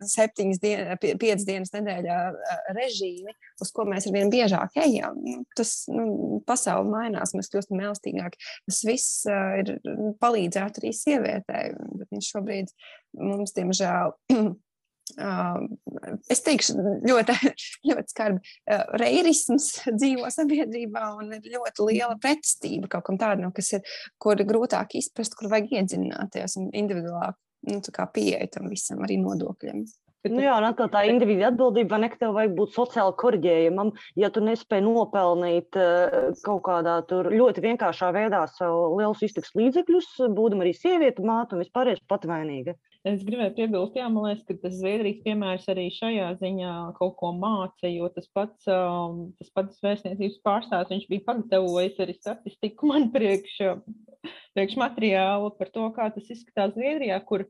7 0.03 0.57
dienas, 0.63 0.99
5 0.99 1.45
dienas 1.47 1.71
nedēļā 1.75 2.17
režīmi, 2.75 3.35
uz 3.63 3.71
ko 3.75 3.87
mēs 3.87 4.09
ar 4.09 4.17
vien 4.17 4.33
biežāk 4.33 4.75
ejam. 4.83 5.21
Nu, 5.23 5.45
tas 5.59 5.85
nu, 5.93 6.41
pasauli 6.49 6.91
mainās, 6.91 7.35
mēs 7.39 7.53
kļūstam 7.53 7.85
elastīgāki. 7.85 8.43
Tas 8.67 8.83
viss 8.89 9.23
uh, 9.31 9.61
ir 9.63 9.77
palīdzētu 10.23 10.83
arī 10.83 10.93
sievietei, 10.99 11.65
bet 12.01 12.11
viņš 12.11 12.33
šobrīd 12.35 12.75
mums, 13.23 13.55
diemžēl, 13.55 14.17
es 16.33 16.43
teikšu, 16.47 16.77
ļoti, 17.09 17.37
ļoti 17.91 18.15
skarbi. 18.15 18.53
Reirisms 19.03 19.71
dzīvo 19.91 20.31
sabiedrībā 20.33 21.09
un 21.19 21.35
ir 21.39 21.49
ļoti 21.57 21.89
liela 21.91 22.19
pretestība 22.23 22.91
kaut 22.93 23.09
kam 23.09 23.21
tādam, 23.21 23.53
kas 23.55 23.75
ir, 23.79 23.97
kur 24.23 24.41
ir 24.41 24.49
grūtāk 24.49 24.97
izprast, 25.01 25.37
kur 25.39 25.53
vajag 25.53 25.75
iedziļināties 25.81 26.59
un 26.61 26.71
individuālāk 26.85 27.39
nu, 27.69 27.83
pieeja 28.15 28.49
tam 28.57 28.71
visam, 28.73 29.03
arī 29.07 29.21
nodokļiem. 29.23 29.85
Nu 30.31 30.39
jā, 30.39 30.53
un 30.55 30.69
atkal 30.69 30.87
tā 30.87 31.01
individuāla 31.11 31.49
atbildība, 31.51 31.99
ne, 31.99 32.09
ka 32.13 32.21
tev 32.21 32.37
vajag 32.37 32.53
būt 32.55 32.77
sociāli 32.77 33.15
korģējumam, 33.19 33.89
ja 34.23 34.29
tu 34.31 34.39
nespēji 34.47 34.85
nopelnīt 34.87 35.79
kaut 36.47 36.63
kādā 36.69 37.01
ļoti 37.11 37.65
vienkāršā 37.65 38.13
veidā 38.15 38.45
savu 38.55 39.01
lielus 39.01 39.25
iztiks 39.27 39.51
līdzekļus, 39.59 40.13
būdam 40.37 40.63
arī 40.63 40.77
sieviete, 40.79 41.27
māte 41.27 41.57
un 41.57 41.65
vispārējais 41.65 42.05
pat 42.07 42.29
vainīga. 42.31 42.77
Es 43.03 43.25
gribēju 43.27 43.57
piebilst, 43.57 43.97
jā, 43.99 44.05
man 44.15 44.29
liekas, 44.29 44.45
ka 44.47 44.55
tas 44.63 44.77
Zviedrijas 44.79 45.25
piemērs 45.25 45.65
arī 45.73 45.89
šajā 45.91 46.29
ziņā 46.39 46.75
kaut 47.01 47.17
ko 47.19 47.33
māca, 47.35 47.89
jo 47.91 48.07
tas 48.15 48.29
pats, 48.31 48.69
um, 48.71 49.25
tas 49.41 49.49
pats 49.57 49.81
vēstniecības 49.83 50.37
pārstāvs, 50.47 50.93
viņš 50.93 51.09
bija 51.11 51.25
pagatavojis 51.27 51.99
arī 52.05 52.15
statistiku 52.15 52.93
man 52.93 53.09
priekš, 53.15 53.57
priekš 54.55 54.79
materiālu 54.79 55.51
par 55.59 55.73
to, 55.75 55.89
kā 55.97 56.07
tas 56.15 56.31
izskatās 56.31 56.77
Zviedrijā, 56.77 57.19
kur 57.27 57.49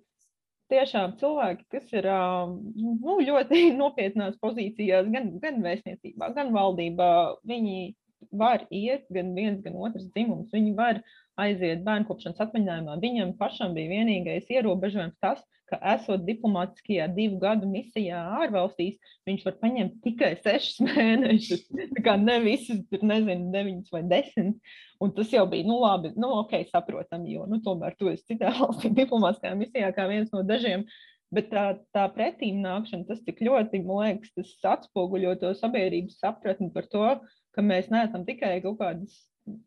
tiešām 0.72 1.18
cilvēki, 1.20 1.68
kas 1.76 1.92
ir 2.00 2.08
nu, 2.08 3.18
ļoti 3.20 3.66
nopietnās 3.82 4.40
pozīcijās, 4.40 5.12
gan, 5.12 5.34
gan 5.42 5.60
vēstniecībā, 5.68 6.32
gan 6.38 6.56
valdībā, 6.56 7.10
viņi 7.44 7.92
var 8.30 8.64
iet 8.70 9.04
gan 9.12 9.34
viens, 9.36 9.60
gan 9.64 9.76
otrs 9.76 10.08
dzimums. 10.14 10.52
Viņi 10.54 10.72
var 10.78 11.02
aiziet 11.40 11.82
bērnu 11.86 12.08
kopšanas 12.08 12.42
atvaļinājumā. 12.44 12.98
Viņam 13.02 13.34
pašam 13.38 13.74
bija 13.76 13.90
vienīgais 13.96 14.50
ierobežojums 14.52 15.18
tas, 15.22 15.42
ka 15.72 15.78
esot 15.94 16.26
diplomātiskajā 16.26 17.06
divu 17.16 17.38
gadu 17.40 17.68
misijā 17.70 18.18
ārvalstīs, 18.42 18.98
viņš 19.28 19.44
var 19.46 19.54
paņemt 19.62 19.94
tikai 20.04 20.32
sešus 20.44 20.82
mēnešus. 20.88 21.64
Tā 21.96 22.04
kā 22.04 22.18
ne 22.20 22.36
visas, 22.44 22.82
tur 22.92 23.06
nezinu, 23.08 23.48
deviņas 23.54 23.94
vai 23.94 24.02
desmit. 24.10 24.74
Un 25.02 25.14
tas 25.16 25.32
jau 25.32 25.46
bija, 25.50 25.66
nu 25.66 25.80
labi, 25.82 26.12
nu 26.20 26.28
ok, 26.42 26.58
saprotam, 26.68 27.24
jo, 27.26 27.46
nu 27.50 27.58
tomēr 27.64 27.96
tu 27.98 28.12
esi 28.12 28.34
citā 28.34 28.52
valstī 28.58 28.92
diplomātiskajā 29.00 29.56
misijā 29.58 29.90
kā 29.96 30.06
viens 30.10 30.30
no 30.34 30.44
dažiem. 30.46 30.86
Bet 31.32 31.48
tā, 31.48 31.64
tā 31.96 32.04
pretīm 32.12 32.58
nākšana, 32.60 33.06
tas 33.08 33.22
tik 33.24 33.38
ļoti, 33.40 33.80
man 33.88 34.02
liekas, 34.02 34.34
tas 34.36 34.50
atspoguļo 34.74 35.32
to 35.40 35.54
sabiedrības 35.56 36.18
sapratni 36.20 36.68
par 36.74 36.84
to, 36.92 37.06
ka 37.56 37.64
mēs 37.64 37.88
neesam 37.92 38.26
tikai 38.28 38.58
kaut 38.60 38.76
kādas 38.82 39.16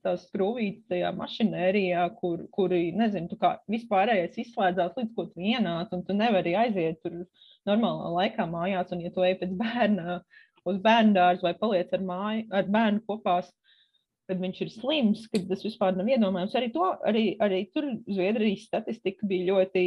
tās 0.06 0.24
skrūvītes 0.30 0.88
tajā 0.92 1.12
mašinērijā, 1.18 2.06
kur, 2.20 2.46
kuri, 2.56 2.90
nezinu, 2.96 3.30
tu 3.32 3.38
kā 3.42 3.56
vispārējais 3.72 4.40
izslēdzās 4.46 4.96
līdz 5.00 5.12
ko 5.18 5.28
tu 5.32 5.44
ienāc, 5.44 5.92
un 5.96 6.06
tu 6.08 6.16
nevari 6.16 6.56
aiziet 6.60 7.02
tur 7.04 7.26
normālā 7.68 8.14
laikā 8.20 8.48
mājās, 8.52 8.94
un 8.96 9.04
ja 9.04 9.12
tu 9.14 9.26
ej 9.28 9.36
pēc 9.42 9.54
bērna 9.60 10.22
uz 10.66 10.80
bērnu 10.82 11.14
dārzu 11.18 11.46
vai 11.46 11.54
paliec 11.60 11.94
ar, 11.94 12.04
māju, 12.06 12.48
ar 12.56 12.72
bērnu 12.72 13.04
kopās, 13.10 13.52
kad 14.30 14.42
viņš 14.42 14.64
ir 14.64 14.72
slims, 14.74 15.28
kad 15.30 15.46
tas 15.50 15.62
vispār 15.66 15.94
nav 15.98 16.10
iedomājams. 16.10 16.56
Arī, 16.58 16.72
to, 16.74 16.90
arī, 17.06 17.26
arī 17.46 17.62
tur 17.76 17.92
Zviedrijas 18.08 18.66
statistika 18.66 19.28
bija 19.30 19.52
ļoti 19.52 19.86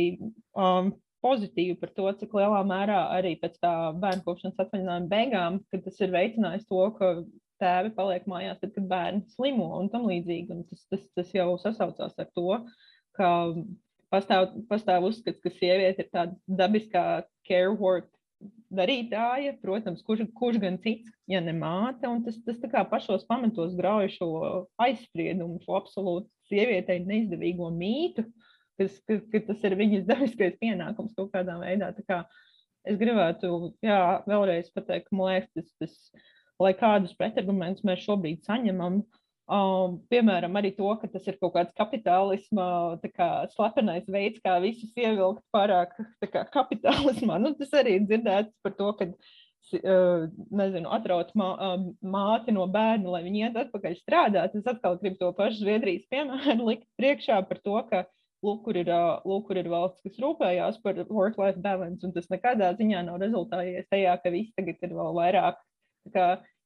um, 0.54 0.92
pozitīva 1.24 1.74
par 1.80 1.90
to, 1.96 2.06
cik 2.20 2.36
lielā 2.38 2.60
mērā 2.68 3.00
arī 3.16 3.34
pēc 3.42 3.58
tā 3.64 3.74
bērnu 3.98 4.22
kopšanas 4.26 4.62
atvaļinājuma 4.62 5.10
beigām, 5.10 5.58
kad 5.72 5.82
tas 5.88 5.98
ir 6.04 6.14
veicinājis 6.14 6.68
to, 6.70 6.84
ka 7.00 7.12
tēvi 7.62 7.94
paliek 7.96 8.28
mājās, 8.30 8.60
tad, 8.62 8.74
kad 8.76 8.86
bērni 8.90 9.24
slimo 9.34 9.68
un 9.78 9.90
tam 9.92 10.06
līdzīgi. 10.10 10.54
Un 10.54 10.64
tas, 10.68 10.84
tas, 10.92 11.04
tas 11.18 11.34
jau 11.34 11.50
sasaucās 11.60 12.16
ar 12.18 12.30
to, 12.36 12.60
ka 13.18 13.30
pastāv, 14.12 14.52
pastāv 14.70 15.08
uzskats, 15.10 15.42
ka 15.42 15.52
sieviete 15.52 16.04
ir 16.04 16.12
tāda 16.12 16.58
dabiskā 16.60 17.04
care 17.48 17.74
work 17.74 18.10
darītāja, 18.70 19.56
protams, 19.62 20.02
kurš, 20.06 20.26
kurš 20.36 20.60
gan 20.62 20.76
cits, 20.82 21.10
ja 21.30 21.40
ne 21.42 21.54
māte, 21.56 22.06
un 22.06 22.20
tas, 22.26 22.36
tas 22.44 22.58
tā 22.62 22.70
kā 22.70 22.84
pašos 22.86 23.24
pamatos 23.28 23.74
grauj 23.78 24.12
šo 24.14 24.28
aizspriedumu, 24.84 25.58
šo 25.64 25.78
absolūti 25.80 26.28
sievietei 26.50 27.00
neizdevīgo 27.06 27.70
mītu, 27.74 28.26
kas, 28.78 28.98
ka, 29.08 29.18
ka 29.32 29.42
tas 29.48 29.64
ir 29.66 29.76
viņas 29.80 30.06
dabiskais 30.08 30.58
pienākums 30.60 31.16
kaut 31.18 31.32
kādā 31.34 31.56
veidā. 31.60 31.90
Tā 31.96 32.04
kā 32.06 32.20
es 32.88 33.00
gribētu, 33.00 33.72
jā, 33.84 34.00
vēlreiz 34.28 34.70
pateikt, 34.76 35.10
man 35.16 35.32
liekas, 35.32 35.50
tas, 35.56 35.72
tas 35.82 36.28
lai 36.62 36.74
kādus 36.78 37.14
pretargumentus 37.18 37.86
mēs 37.86 38.04
šobrīd 38.04 38.44
saņemam. 38.46 39.02
Um, 39.48 39.94
piemēram, 40.12 40.58
arī 40.60 40.74
to, 40.76 40.90
ka 41.00 41.08
tas 41.08 41.24
ir 41.30 41.38
kaut 41.40 41.54
kāds 41.54 41.72
kapitālisma 41.78 42.98
kā, 43.14 43.28
slepenais 43.54 44.04
veids, 44.12 44.42
kā 44.44 44.58
visus 44.60 44.92
ievilkt 44.98 45.40
pārāk 45.54 45.94
kā, 46.34 46.42
kapitālismā. 46.52 47.38
Nu, 47.40 47.54
tas 47.56 47.72
arī 47.78 47.96
ir 47.96 48.04
dzirdēts 48.10 48.52
par 48.66 48.74
to, 48.76 48.90
ka 48.98 49.08
uh, 49.08 50.26
nezinu, 50.60 50.90
atraut 50.92 51.32
mā, 51.38 51.48
uh, 51.54 51.86
māti 52.04 52.52
no 52.52 52.66
bērna, 52.68 53.14
lai 53.14 53.22
viņi 53.24 53.46
iet 53.46 53.56
atpakaļ 53.62 53.96
strādāt. 54.02 54.58
Es 54.58 54.68
atkal 54.68 55.00
gribu 55.00 55.16
to 55.22 55.32
pašu 55.38 55.62
Zviedrijas 55.62 56.04
piemēru 56.12 56.68
likt 56.68 56.84
priekšā 57.00 57.40
par 57.48 57.62
to, 57.64 57.78
ka 57.88 58.04
lūk, 58.44 58.60
kur 58.66 58.76
ir, 58.76 58.92
uh, 58.92 59.24
lūk, 59.24 59.48
kur 59.48 59.62
ir 59.62 59.72
valsts, 59.72 60.04
kas 60.04 60.20
rūpējās 60.22 60.82
par 60.84 61.00
work-life 61.08 61.64
balance, 61.64 62.04
un 62.04 62.12
tas 62.12 62.28
nekādā 62.28 62.74
ziņā 62.76 63.06
nav 63.08 63.16
rezultājies 63.24 63.88
tajā, 63.88 64.12
ka 64.20 64.34
viss 64.36 64.52
tagad 64.60 64.84
ir 64.84 64.94
vēl 65.00 65.16
vairāk 65.16 65.64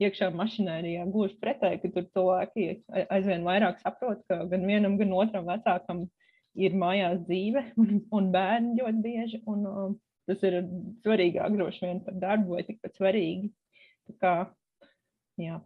iekšā 0.03 0.31
mašinērijā 0.37 1.07
gluži 1.13 1.39
pretēji, 1.43 1.81
ka 1.83 1.91
tur 1.95 2.09
cilvēki 2.15 2.67
aizvien 3.15 3.47
vairāk 3.47 3.81
saprot, 3.83 4.23
ka 4.29 4.43
gan 4.51 4.67
vienam, 4.69 4.99
gan 5.01 5.15
otram 5.17 5.49
vecākam 5.51 6.07
ir 6.59 6.77
mājās 6.79 7.23
dzīve 7.27 7.65
un, 7.83 8.03
un 8.13 8.31
bērni 8.35 8.79
ļoti 8.81 9.05
bieži. 9.07 9.43
Un, 9.51 9.67
um, 9.69 9.97
tas 10.31 10.43
ir 10.47 10.61
svarīgāk 11.03 11.57
droši 11.57 11.87
vien 11.87 12.03
par 12.05 12.19
darbu 12.23 12.57
vai 12.57 12.67
tikpat 12.69 12.99
svarīgi. 12.99 13.53
Tā 14.11 14.19
kā, 14.23 14.35
jā. 15.43 15.61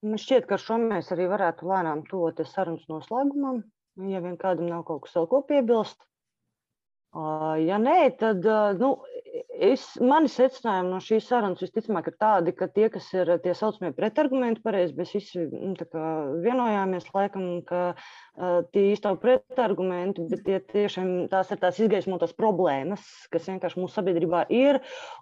Man 0.00 0.20
šķiet, 0.20 0.46
ka 0.48 0.56
šo 0.60 0.78
mēs 0.80 1.10
arī 1.12 1.26
varētu 1.28 1.68
lēnām 1.68 2.06
tuvoties 2.08 2.54
sarunas 2.54 2.86
noslēgumam. 2.88 3.64
Ja 4.08 4.22
vien 4.24 4.38
kādam 4.40 4.70
nav 4.70 4.86
kaut 4.88 5.04
kas 5.04 5.18
vēl 5.18 5.26
ko 5.28 5.42
piebilst, 5.44 6.00
Ja 7.10 7.78
nē, 7.82 8.12
tad 8.20 8.44
nu, 8.78 8.92
es, 9.60 9.84
mani 10.00 10.30
secinājumi 10.32 10.90
no 10.92 10.98
šīs 11.04 11.28
sarunas 11.30 11.62
visticamāk 11.62 12.10
ir 12.10 12.16
tādi, 12.20 12.54
ka 12.56 12.68
tie, 12.72 12.88
kas 12.92 13.06
ir 13.14 13.30
tie 13.44 13.54
saucamie 13.56 13.92
pretargumenti, 13.96 14.62
pareizi 14.64 14.96
mēs 14.96 15.12
visi 15.16 15.44
nu, 15.50 15.74
vienojāmies, 16.44 17.08
laikam, 17.14 17.46
ka 17.68 17.82
uh, 17.92 18.60
tie 18.72 18.86
īstāv 18.94 19.20
pretargumenti, 19.22 20.24
bet 20.30 20.44
tie 20.46 20.60
tiešām 20.72 21.12
tās 21.32 21.52
ir 21.52 21.60
tās 21.62 21.80
izgaismotās 21.82 22.34
problēmas, 22.38 23.04
kas 23.32 23.48
vienkārši 23.50 23.80
mūsu 23.82 23.98
sabiedrībā 23.98 24.46
ir. 24.54 24.80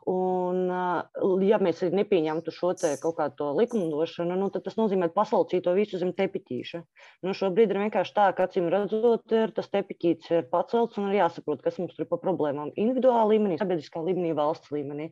Un, 0.09 0.65
uh, 0.71 1.43
ja 1.45 1.61
mēs 1.63 1.83
nepieņemtu 1.93 2.55
šo 2.55 2.73
te 2.79 2.95
kaut 3.03 3.19
kādu 3.19 3.51
likumdošanu, 3.59 4.39
nu, 4.39 4.51
tad 4.55 4.67
tas 4.69 4.79
nozīmē 4.79 5.11
paslaucīt 5.15 5.67
to 5.67 5.75
visu 5.77 6.01
zem 6.01 6.15
tepiķīša. 6.17 6.83
Nu, 7.27 7.35
šobrīd 7.37 7.73
ir 7.75 7.83
vienkārši 7.85 8.15
tā, 8.17 8.29
ka 8.37 8.49
acīm 8.49 8.71
redzot, 8.73 9.27
ir 9.35 9.53
tas 9.57 9.71
tepiķīts 9.73 10.33
ir 10.37 10.49
pacelts 10.53 10.99
un 11.01 11.11
ir 11.11 11.21
jāsaprot, 11.21 11.63
kas 11.65 11.79
mums 11.81 11.97
tur 11.97 12.09
pa 12.11 12.21
problēmām 12.23 12.73
individuālā 12.79 13.25
līmenī, 13.33 13.59
sabiedriskā 13.61 14.03
līmenī, 14.05 14.28
valsts 14.37 14.73
līmenī. 14.75 15.11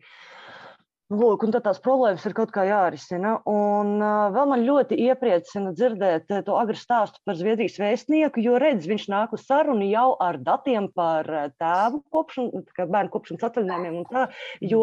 Lūk, 1.07 1.45
un 1.47 1.53
tās 1.55 1.77
problēmas 1.79 2.25
ir 2.27 2.33
kaut 2.35 2.51
kā 2.51 2.65
jārisina. 2.67 3.37
Un 3.47 4.01
uh, 4.03 4.25
vēl 4.35 4.49
man 4.51 4.65
ļoti 4.67 4.97
iepriecina 5.05 5.71
dzirdēt 5.71 6.33
to 6.43 6.55
agru 6.59 6.75
stāstu 6.75 7.21
par 7.23 7.37
Zviedrijas 7.39 7.77
vēstnieku, 7.79 8.43
jo 8.43 8.57
redz, 8.59 8.89
viņš 8.91 9.05
nāk 9.13 9.37
uz 9.37 9.45
sarunu 9.47 9.87
jau 9.87 10.17
ar 10.19 10.35
datiem 10.43 10.89
par 10.91 11.29
tēvu 11.63 12.01
kopšanu, 12.11 12.65
bērnu 12.81 13.13
kopšanas 13.13 13.47
atvaļinājumiem 13.47 14.01
un 14.01 14.09
tā. 14.11 14.25
Jo, 14.67 14.81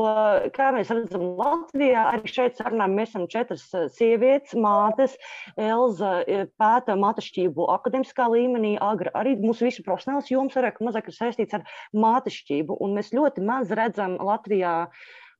kā 0.55 0.69
mēs 0.71 0.93
redzam 0.95 1.25
Latvijā, 1.41 2.05
arī 2.13 2.31
šeit 2.31 2.55
sarunā 2.61 2.87
mēs 2.93 3.11
esam 3.11 3.25
četras 3.27 3.65
sievietes, 3.97 4.55
mātes. 4.55 5.17
Elza 5.59 6.13
pēta 6.55 6.95
mātešķību 7.03 7.67
akademiskā 7.75 8.29
līmenī, 8.31 8.77
agra 8.79 9.11
arī 9.19 9.35
mūsu 9.43 9.67
visu 9.67 9.83
profesionāls 9.83 10.31
joms 10.31 10.55
vairāk 10.55 10.79
mazāk 10.87 11.11
ir 11.11 11.19
saistīts 11.19 11.59
ar 11.59 11.67
mātešķību. 11.91 12.79
Un 12.79 12.95
mēs 12.95 13.11
ļoti 13.11 13.43
maz 13.43 13.75
redzam 13.75 14.15
Latvijā 14.23 14.77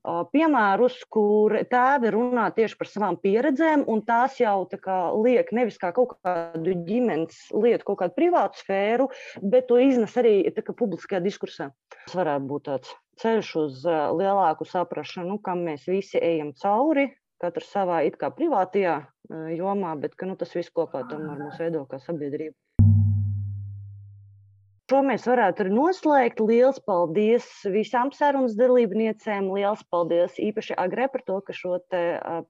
piemērus, 0.04 0.98
kur 1.12 1.56
tēvi 1.72 2.12
runā 2.14 2.50
tieši 2.56 2.78
par 2.80 2.90
savām 2.92 3.18
pieredzēm, 3.24 3.86
un 3.88 4.04
tās 4.08 4.40
jau 4.42 4.66
kā, 4.72 4.98
liek 5.16 5.52
nevis 5.56 5.80
kā 5.80 5.94
kaut 5.96 6.18
kādu 6.24 6.76
ģimenes 6.88 7.50
lietu, 7.56 7.88
kaut 7.88 8.02
kādu 8.04 8.18
privātu 8.18 8.60
sfēru, 8.64 9.10
bet 9.42 9.70
to 9.72 9.80
iznes 9.80 10.16
arī 10.20 10.42
kā, 10.52 10.76
publiskajā 10.76 11.24
diskursā. 11.24 11.72
Tas 12.04 12.18
varētu 12.20 12.50
būt 12.52 12.68
tāds 12.68 12.94
ceļš 13.24 13.56
uz 13.62 13.84
lielāku 14.20 14.68
saprašanu, 14.68 15.40
kam 15.44 15.64
mēs 15.68 15.88
visi 15.88 16.20
ejam 16.20 16.54
cauri. 16.60 17.12
Katrs 17.44 17.74
savā 17.74 18.04
it 18.08 18.16
kā 18.20 18.30
privātajā 18.32 19.02
jomā, 19.58 19.96
bet 20.00 20.16
ka, 20.16 20.28
nu, 20.30 20.38
tas 20.40 20.54
viss 20.56 20.72
kopā 20.72 21.04
tomēr 21.10 21.42
mūs 21.44 21.60
veido 21.60 21.84
kā 21.90 22.00
sabiedrība. 22.00 22.56
Šo 24.94 25.00
mēs 25.02 25.24
varētu 25.26 25.64
arī 25.64 25.72
noslēgt. 25.74 26.42
Lielas 26.46 26.76
paldies 26.86 27.46
visām 27.74 28.12
sarunas 28.14 28.54
dalībniecēm. 28.54 29.48
Lielas 29.50 29.80
paldies 29.90 30.36
īpaši 30.38 30.76
Agrē 30.78 31.08
par 31.10 31.24
to, 31.26 31.40
ka 31.48 31.56
šo 31.58 31.80
te 31.90 32.02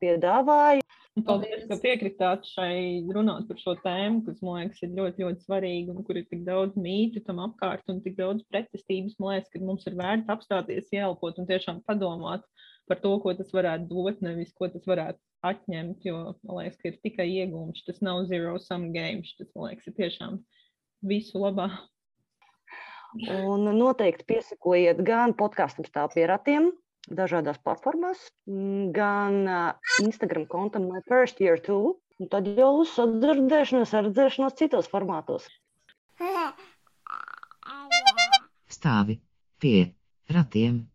piedāvāja. 0.02 0.84
Paldies, 1.24 1.62
ka 1.70 1.78
piekritāt 1.80 2.44
šai 2.50 3.06
runāt 3.16 3.48
par 3.48 3.62
šo 3.62 3.78
tēmu, 3.86 4.26
kas, 4.26 4.42
man 4.44 4.58
liekas, 4.60 4.82
ir 4.84 4.92
ļoti, 4.98 5.24
ļoti 5.24 5.46
svarīga 5.46 5.96
un 5.96 6.04
kur 6.04 6.20
ir 6.20 6.26
tik 6.34 6.42
daudz 6.50 6.76
mītu 6.76 7.24
tam 7.24 7.40
apkārt 7.46 7.88
un 7.94 8.04
tik 8.04 8.18
daudz 8.20 8.44
pretestības. 8.52 9.16
Man 9.24 9.38
liekas, 9.38 9.48
ka 9.54 9.64
mums 9.64 9.88
ir 9.88 9.96
vērts 10.02 10.36
apstāties, 10.36 10.92
ielpot 11.00 11.40
un 11.40 11.48
tiešām 11.48 11.80
padomāt 11.88 12.44
par 12.92 13.00
to, 13.06 13.14
ko 13.24 13.38
tas 13.40 13.56
varētu 13.56 13.88
dot, 13.88 14.20
nevis 14.20 14.52
ko 14.60 14.68
tas 14.74 14.84
varētu 14.92 15.48
atņemt, 15.48 16.04
jo, 16.12 16.20
man 16.44 16.60
liekas, 16.60 16.76
ka 16.84 16.92
ir 16.92 17.00
tikai 17.08 17.32
iegūms. 17.38 17.88
Tas 17.88 18.04
nav 18.04 18.26
zero 18.28 18.60
sum 18.68 18.90
game, 18.92 19.24
tas, 19.40 19.48
man 19.56 19.72
liekas, 19.72 19.88
ir 19.88 20.00
tiešām 20.04 20.44
visu 21.08 21.40
labā. 21.40 21.72
Un 23.14 23.68
noteikti 23.78 24.26
piesakojiet 24.32 25.02
gan 25.06 25.36
podkāstam 25.38 25.86
stāv 25.86 26.16
pie 26.16 26.26
ratiem, 26.30 26.72
dažādās 27.14 27.60
platformās, 27.62 28.22
gan 28.96 29.44
Instagram 30.02 30.48
kontam 30.50 30.88
My 30.90 31.04
First 31.10 31.42
Year 31.44 31.62
Two. 31.62 32.00
Un 32.22 32.30
tad 32.30 32.46
jau 32.46 32.70
uz 32.84 32.92
sadzirdēšanos, 32.94 33.94
redzēšanos 34.06 34.58
citos 34.60 34.90
formātos. 34.92 35.48
Stāvi 38.78 39.18
pie 39.62 39.94
ratiem. 40.30 40.93